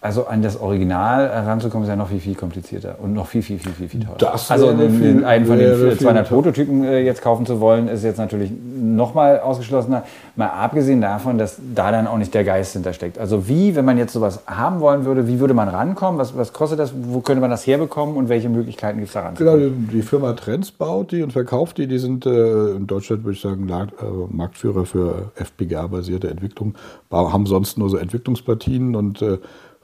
also 0.01 0.27
an 0.29 0.43
das 0.43 0.61
Original 0.61 1.27
ranzukommen, 1.27 1.85
ist 1.85 1.89
ja 1.91 1.97
noch 1.97 2.09
viel, 2.09 2.21
viel 2.21 2.37
komplizierter 2.37 2.97
und 3.03 3.15
noch 3.15 3.27
viel, 3.27 3.43
viel, 3.43 3.59
viel, 3.59 3.73
viel, 3.73 3.89
viel 3.89 4.01
teurer. 4.05 4.17
Das 4.19 4.49
also 4.49 4.69
viel- 4.69 5.25
einen 5.25 5.45
von 5.45 5.59
den 5.59 5.67
wäre 5.71 5.91
viel 5.91 5.99
200 5.99 6.29
teurer. 6.29 6.43
Prototypen 6.43 6.85
äh, 6.85 7.01
jetzt 7.01 7.21
kaufen 7.21 7.47
zu 7.47 7.59
wollen, 7.61 7.89
ist 7.89 8.05
jetzt 8.05 8.19
natürlich 8.19 8.53
nochmal 8.81 9.41
ausgeschlossener. 9.41 10.05
Mal 10.37 10.47
abgesehen 10.51 11.01
davon, 11.01 11.37
dass 11.37 11.59
da 11.75 11.91
dann 11.91 12.07
auch 12.07 12.17
nicht 12.17 12.33
der 12.33 12.45
Geist 12.45 12.75
hintersteckt. 12.75 13.19
Also 13.19 13.49
wie, 13.49 13.75
wenn 13.75 13.85
man 13.85 13.99
jetzt 13.99 14.13
sowas 14.13 14.41
haben 14.47 14.79
wollen 14.79 15.05
würde, 15.05 15.27
wie 15.27 15.41
würde 15.41 15.53
man 15.55 15.69
rankommen? 15.69 16.21
Was, 16.21 16.37
was 16.37 16.53
kostet 16.53 16.79
das? 16.79 16.93
Wo 16.97 17.19
könnte 17.21 17.41
man 17.41 17.51
das 17.51 17.67
herbekommen 17.67 18.17
und 18.17 18.29
welche 18.29 18.49
Möglichkeiten 18.49 18.99
gibt 18.99 19.09
es 19.09 19.15
da 19.15 19.33
Genau, 19.37 19.51
ranzukommen? 19.55 19.89
die, 19.91 19.97
die 19.97 20.03
Firma 20.03 20.33
Trends 20.35 20.71
baut 20.71 21.11
die 21.11 21.25
und 21.25 21.33
verkauft 21.33 21.77
die. 21.79 21.89
Die 21.89 21.99
sind 21.99 22.25
äh, 22.25 22.71
in 22.77 22.87
Deutschland, 22.87 23.25
würde 23.25 23.35
ich 23.35 23.41
sagen, 23.43 23.67
La- 23.67 23.83
äh, 23.83 23.87
Marktführer 24.31 24.87
für 24.87 25.33
FPGA-basierte 25.35 26.29
Entwicklung. 26.29 26.75
Haben 27.11 27.47
sonst 27.47 27.79
nur 27.79 27.91
so 27.91 27.97
Entwicklungsplatinen 27.97 28.95
und 28.95 29.23
äh, 29.23 29.39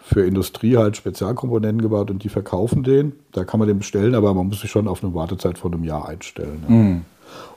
für 0.06 0.26
Industrie 0.26 0.76
halt 0.76 0.96
Spezialkomponenten 0.96 1.80
gebaut 1.80 2.10
und 2.10 2.22
die 2.22 2.28
verkaufen 2.28 2.82
den. 2.82 3.12
Da 3.32 3.44
kann 3.44 3.58
man 3.58 3.68
den 3.68 3.78
bestellen, 3.78 4.14
aber 4.14 4.34
man 4.34 4.48
muss 4.48 4.60
sich 4.60 4.70
schon 4.70 4.86
auf 4.86 5.02
eine 5.02 5.14
Wartezeit 5.14 5.56
von 5.56 5.72
einem 5.72 5.84
Jahr 5.84 6.08
einstellen. 6.08 6.62
Ja. 6.68 6.74
Mhm. 6.74 7.04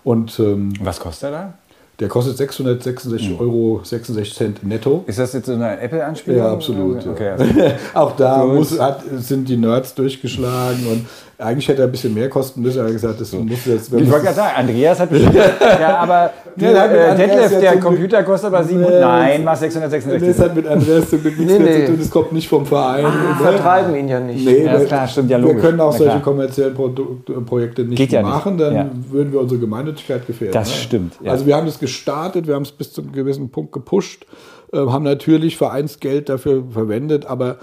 Und 0.03 0.39
ähm, 0.39 0.73
Was 0.81 0.99
kostet 0.99 1.29
er 1.29 1.31
da? 1.31 1.53
der 1.99 2.09
kostet 2.09 2.37
666 2.37 3.39
Euro 3.39 3.81
66 3.83 4.35
Cent 4.35 4.63
netto. 4.63 5.03
Ist 5.07 5.17
das 5.17 5.33
jetzt 5.33 5.47
so 5.47 5.53
eine 5.53 5.79
Apple-Anspielung? 5.79 6.39
Ja, 6.39 6.51
absolut. 6.51 7.03
ja. 7.03 7.11
Okay, 7.11 7.29
also, 7.29 7.45
Auch 7.93 8.15
da 8.15 8.45
muss, 8.45 8.79
hat, 8.79 9.01
sind 9.17 9.49
die 9.49 9.57
Nerds 9.57 9.95
durchgeschlagen 9.95 10.85
und 10.87 11.05
eigentlich 11.39 11.67
hätte 11.67 11.81
er 11.83 11.87
ein 11.87 11.91
bisschen 11.91 12.13
mehr 12.15 12.29
kosten 12.29 12.61
müssen. 12.63 12.79
Er 12.79 12.85
hat 12.85 12.93
gesagt, 12.93 13.21
das 13.21 13.31
muss 13.31 13.65
jetzt. 13.65 13.93
ich 13.93 14.09
wollte 14.09 14.25
gerade 14.25 14.35
sagen, 14.35 14.53
Andreas 14.57 14.99
hat 14.99 15.09
bestimmt. 15.11 15.35
ja, 15.35 15.97
aber 15.97 16.31
du, 16.55 16.65
Nee, 16.65 16.71
äh, 16.71 17.15
Detlef, 17.15 17.51
ja 17.51 17.59
der 17.59 17.79
Computer 17.79 18.23
kostet 18.23 18.47
aber 18.51 18.63
700. 18.63 18.91
Nee, 18.93 18.99
Nein, 19.01 19.45
war 19.45 19.53
Das 19.53 19.59
666. 19.59 20.43
hat 20.43 20.55
mit 20.55 20.65
Andreas 20.67 21.09
zum 21.11 21.21
Glück 21.21 21.37
nichts 21.37 21.53
Nee, 21.53 21.59
mehr 21.59 21.79
zu 21.81 21.91
tun. 21.91 21.99
Das 21.99 22.09
kommt 22.09 22.31
nicht 22.31 22.47
vom 22.49 22.65
Verein. 22.65 23.03
Wir 23.03 23.29
Und, 23.29 23.37
vertreiben 23.37 23.95
ihn 23.95 24.07
ja 24.09 24.19
nicht. 24.19 24.43
Nee, 24.45 24.63
Ja, 24.65 24.79
wir- 24.79 24.85
klar, 24.87 25.07
stimmt 25.07 25.29
ja 25.29 25.37
Wir 25.37 25.45
logisch. 25.47 25.61
können 25.61 25.79
auch 25.79 25.91
Na 25.91 25.97
solche 25.97 26.19
kommerziellen 26.21 26.73
Produkt, 26.73 27.29
äh, 27.29 27.33
Projekte 27.33 27.83
nicht 27.83 27.97
Geht 27.97 28.11
ja 28.11 28.21
nicht. 28.23 28.29
machen, 28.31 28.57
dann 28.57 28.73
Ja. 28.75 28.89
würden 29.11 29.31
wir 29.31 29.39
unsere 29.41 29.59
Gemeinnützigkeit 29.59 30.25
gefährden. 30.25 30.53
Das 30.53 30.69
ne? 30.69 30.75
stimmt, 30.75 31.13
ja. 31.21 31.31
Also 31.31 31.45
wir 31.45 31.55
haben 31.55 31.67
das 31.67 31.77
gestartet, 31.79 32.47
wir 32.47 32.55
haben 32.55 32.63
es 32.63 32.71
bis 32.71 32.91
zu 32.93 33.01
einem 33.01 33.11
gewissen 33.11 33.51
Punkt 33.51 33.71
gepusht, 33.73 34.25
äh, 34.73 34.77
haben 34.77 35.03
natürlich 35.03 35.55
Vereinsgeld 35.57 36.29
dafür 36.29 36.63
verwendet, 36.71 37.27
aber 37.27 37.49
ähm, 37.49 37.55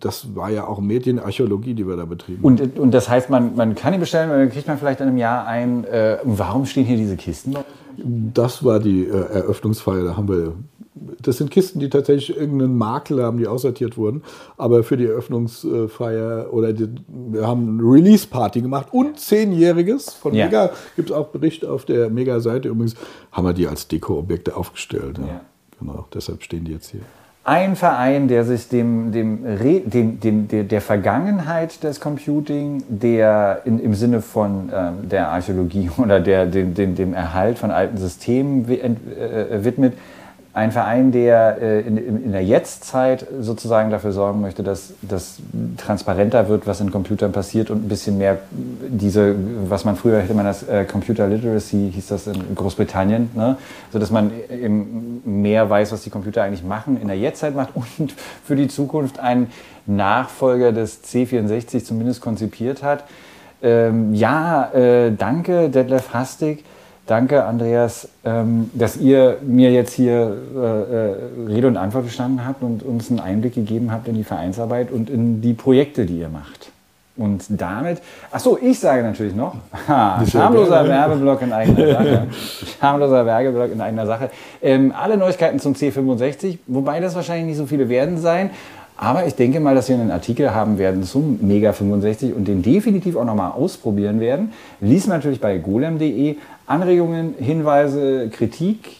das 0.00 0.34
war 0.34 0.50
ja 0.50 0.66
auch 0.66 0.80
Medienarchäologie, 0.80 1.74
die 1.74 1.86
wir 1.86 1.96
da 1.96 2.04
betrieben 2.04 2.38
haben. 2.38 2.60
Und, 2.60 2.78
und 2.78 2.90
das 2.92 3.08
heißt, 3.08 3.30
man, 3.30 3.56
man 3.56 3.74
kann 3.74 3.92
ihn 3.94 4.00
bestellen, 4.00 4.30
dann 4.30 4.50
kriegt 4.50 4.68
man 4.68 4.78
vielleicht 4.78 5.00
in 5.00 5.08
einem 5.08 5.18
Jahr 5.18 5.46
ein. 5.46 5.84
Äh, 5.84 6.18
warum 6.24 6.66
stehen 6.66 6.84
hier 6.84 6.96
diese 6.96 7.16
Kisten? 7.16 7.52
noch? 7.52 7.64
Das 7.96 8.64
war 8.64 8.78
die 8.80 9.04
äh, 9.04 9.10
Eröffnungsfeier. 9.10 10.04
Da 10.04 10.16
haben 10.16 10.28
wir. 10.28 10.52
Das 11.20 11.36
sind 11.36 11.50
Kisten, 11.50 11.78
die 11.78 11.90
tatsächlich 11.90 12.36
irgendeinen 12.38 12.76
Makler 12.76 13.24
haben, 13.24 13.36
die 13.36 13.46
aussortiert 13.46 13.98
wurden. 13.98 14.22
Aber 14.56 14.82
für 14.82 14.96
die 14.96 15.04
Eröffnungsfeier 15.04 16.48
oder 16.52 16.72
die, 16.72 16.88
wir 17.08 17.46
haben 17.46 17.80
eine 17.80 17.82
Release-Party 17.82 18.62
gemacht 18.62 18.88
und 18.92 19.18
zehnjähriges 19.18 20.14
von 20.14 20.32
Ja. 20.34 20.46
Mega. 20.46 20.70
Gibt 20.94 21.10
es 21.10 21.16
auch 21.16 21.28
Bericht 21.28 21.66
auf 21.66 21.84
der 21.84 22.08
Mega-Seite. 22.08 22.68
Übrigens 22.68 22.94
haben 23.30 23.46
wir 23.46 23.52
die 23.52 23.68
als 23.68 23.88
Deko-Objekte 23.88 24.56
aufgestellt. 24.56 25.18
Ja. 25.18 25.26
Ja. 25.26 25.40
Genau, 25.78 26.06
deshalb 26.14 26.42
stehen 26.42 26.64
die 26.64 26.72
jetzt 26.72 26.90
hier. 26.90 27.02
Ein 27.48 27.76
Verein, 27.76 28.26
der 28.26 28.42
sich 28.42 28.68
dem, 28.68 29.12
dem, 29.12 29.44
Re, 29.44 29.78
dem, 29.84 30.18
dem 30.18 30.48
der, 30.48 30.80
Vergangenheit 30.80 31.84
des 31.84 32.00
Computing, 32.00 32.82
der 32.88 33.62
in, 33.64 33.78
im 33.78 33.94
Sinne 33.94 34.20
von 34.20 34.68
ähm, 34.74 35.08
der 35.08 35.28
Archäologie 35.28 35.88
oder 35.96 36.18
der, 36.18 36.46
dem, 36.46 36.74
dem, 36.74 36.96
dem 36.96 37.14
Erhalt 37.14 37.60
von 37.60 37.70
alten 37.70 37.98
Systemen 37.98 38.68
ent- 38.68 38.98
äh, 39.16 39.64
widmet. 39.64 39.92
Ein 40.56 40.72
Verein, 40.72 41.12
der 41.12 41.58
äh, 41.60 41.80
in, 41.82 42.32
der 42.32 42.42
Jetztzeit 42.42 43.26
sozusagen 43.40 43.90
dafür 43.90 44.12
sorgen 44.12 44.40
möchte, 44.40 44.62
dass 44.62 44.94
das 45.02 45.36
transparenter 45.76 46.48
wird, 46.48 46.66
was 46.66 46.80
in 46.80 46.90
Computern 46.90 47.30
passiert 47.30 47.68
und 47.68 47.84
ein 47.84 47.88
bisschen 47.88 48.16
mehr 48.16 48.38
diese, 48.88 49.34
was 49.68 49.84
man 49.84 49.96
früher 49.96 50.18
hätte 50.18 50.32
man 50.32 50.46
das 50.46 50.66
äh, 50.66 50.86
Computer 50.86 51.26
Literacy, 51.26 51.90
hieß 51.92 52.06
das 52.06 52.26
in 52.26 52.54
Großbritannien, 52.54 53.28
ne? 53.34 53.58
so 53.92 53.98
dass 53.98 54.10
man 54.10 54.30
eben 54.50 55.20
mehr 55.26 55.68
weiß, 55.68 55.92
was 55.92 56.04
die 56.04 56.10
Computer 56.10 56.42
eigentlich 56.42 56.64
machen, 56.64 56.98
in 56.98 57.08
der 57.08 57.18
Jetztzeit 57.18 57.54
macht 57.54 57.72
und 57.74 58.14
für 58.42 58.56
die 58.56 58.68
Zukunft 58.68 59.18
einen 59.18 59.52
Nachfolger 59.84 60.72
des 60.72 61.04
C64 61.04 61.84
zumindest 61.84 62.22
konzipiert 62.22 62.82
hat. 62.82 63.04
Ähm, 63.62 64.14
ja, 64.14 64.72
äh, 64.72 65.12
danke 65.12 65.68
Detlef 65.68 66.14
Hastig. 66.14 66.64
Danke, 67.06 67.44
Andreas, 67.44 68.08
ähm, 68.24 68.68
dass 68.74 68.96
ihr 68.96 69.38
mir 69.42 69.70
jetzt 69.70 69.92
hier 69.92 70.36
äh, 70.56 70.58
äh, 70.58 71.14
Rede 71.46 71.68
und 71.68 71.76
Antwort 71.76 72.04
gestanden 72.04 72.44
habt 72.44 72.64
und 72.64 72.82
uns 72.82 73.10
einen 73.10 73.20
Einblick 73.20 73.54
gegeben 73.54 73.92
habt 73.92 74.08
in 74.08 74.16
die 74.16 74.24
Vereinsarbeit 74.24 74.90
und 74.90 75.08
in 75.08 75.40
die 75.40 75.54
Projekte, 75.54 76.04
die 76.04 76.18
ihr 76.18 76.28
macht. 76.28 76.72
Und 77.16 77.44
damit, 77.48 78.02
ach 78.30 78.40
so, 78.40 78.58
ich 78.60 78.78
sage 78.78 79.02
natürlich 79.04 79.34
noch, 79.34 79.54
ha, 79.88 80.22
gerne. 80.30 80.68
Werbeblock 80.88 81.42
in 81.42 81.52
eigener 81.52 81.86
Sache. 81.92 82.26
schamloser 82.80 83.24
Werbeblock 83.24 83.72
in 83.72 83.80
eigener 83.80 84.06
Sache. 84.06 84.30
Ähm, 84.60 84.92
alle 84.94 85.16
Neuigkeiten 85.16 85.60
zum 85.60 85.74
C65, 85.74 86.58
wobei 86.66 86.98
das 86.98 87.14
wahrscheinlich 87.14 87.46
nicht 87.46 87.56
so 87.56 87.66
viele 87.66 87.88
werden 87.88 88.18
sein. 88.18 88.50
Aber 88.96 89.26
ich 89.26 89.34
denke 89.34 89.60
mal, 89.60 89.74
dass 89.74 89.88
wir 89.88 89.96
einen 89.96 90.10
Artikel 90.10 90.54
haben 90.54 90.78
werden 90.78 91.02
zum 91.04 91.38
Mega 91.46 91.72
65 91.72 92.34
und 92.34 92.48
den 92.48 92.62
definitiv 92.62 93.16
auch 93.16 93.24
nochmal 93.24 93.52
ausprobieren 93.52 94.20
werden. 94.20 94.52
Lies 94.80 95.06
natürlich 95.06 95.40
bei 95.40 95.58
golem.de 95.58 96.36
Anregungen, 96.66 97.34
Hinweise, 97.38 98.28
Kritik. 98.30 98.96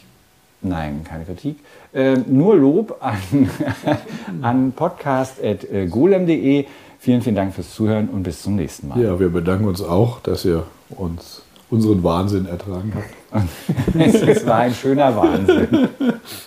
Nein, 0.61 1.01
keine 1.03 1.25
Kritik. 1.25 1.57
Äh, 1.93 2.17
nur 2.27 2.55
Lob 2.55 2.97
an, 2.99 3.49
an 4.41 4.71
podcast.golem.de. 4.71 6.65
Vielen, 6.99 7.21
vielen 7.21 7.35
Dank 7.35 7.53
fürs 7.53 7.73
Zuhören 7.73 8.09
und 8.09 8.23
bis 8.23 8.41
zum 8.41 8.55
nächsten 8.55 8.87
Mal. 8.87 9.01
Ja, 9.01 9.19
wir 9.19 9.29
bedanken 9.29 9.65
uns 9.65 9.81
auch, 9.81 10.19
dass 10.21 10.45
ihr 10.45 10.63
uns 10.89 11.41
unseren 11.69 12.03
Wahnsinn 12.03 12.45
ertragen 12.45 12.93
habt. 12.95 13.47
Es 13.99 14.45
war 14.45 14.59
ein 14.59 14.73
schöner 14.73 15.15
Wahnsinn. 15.15 15.89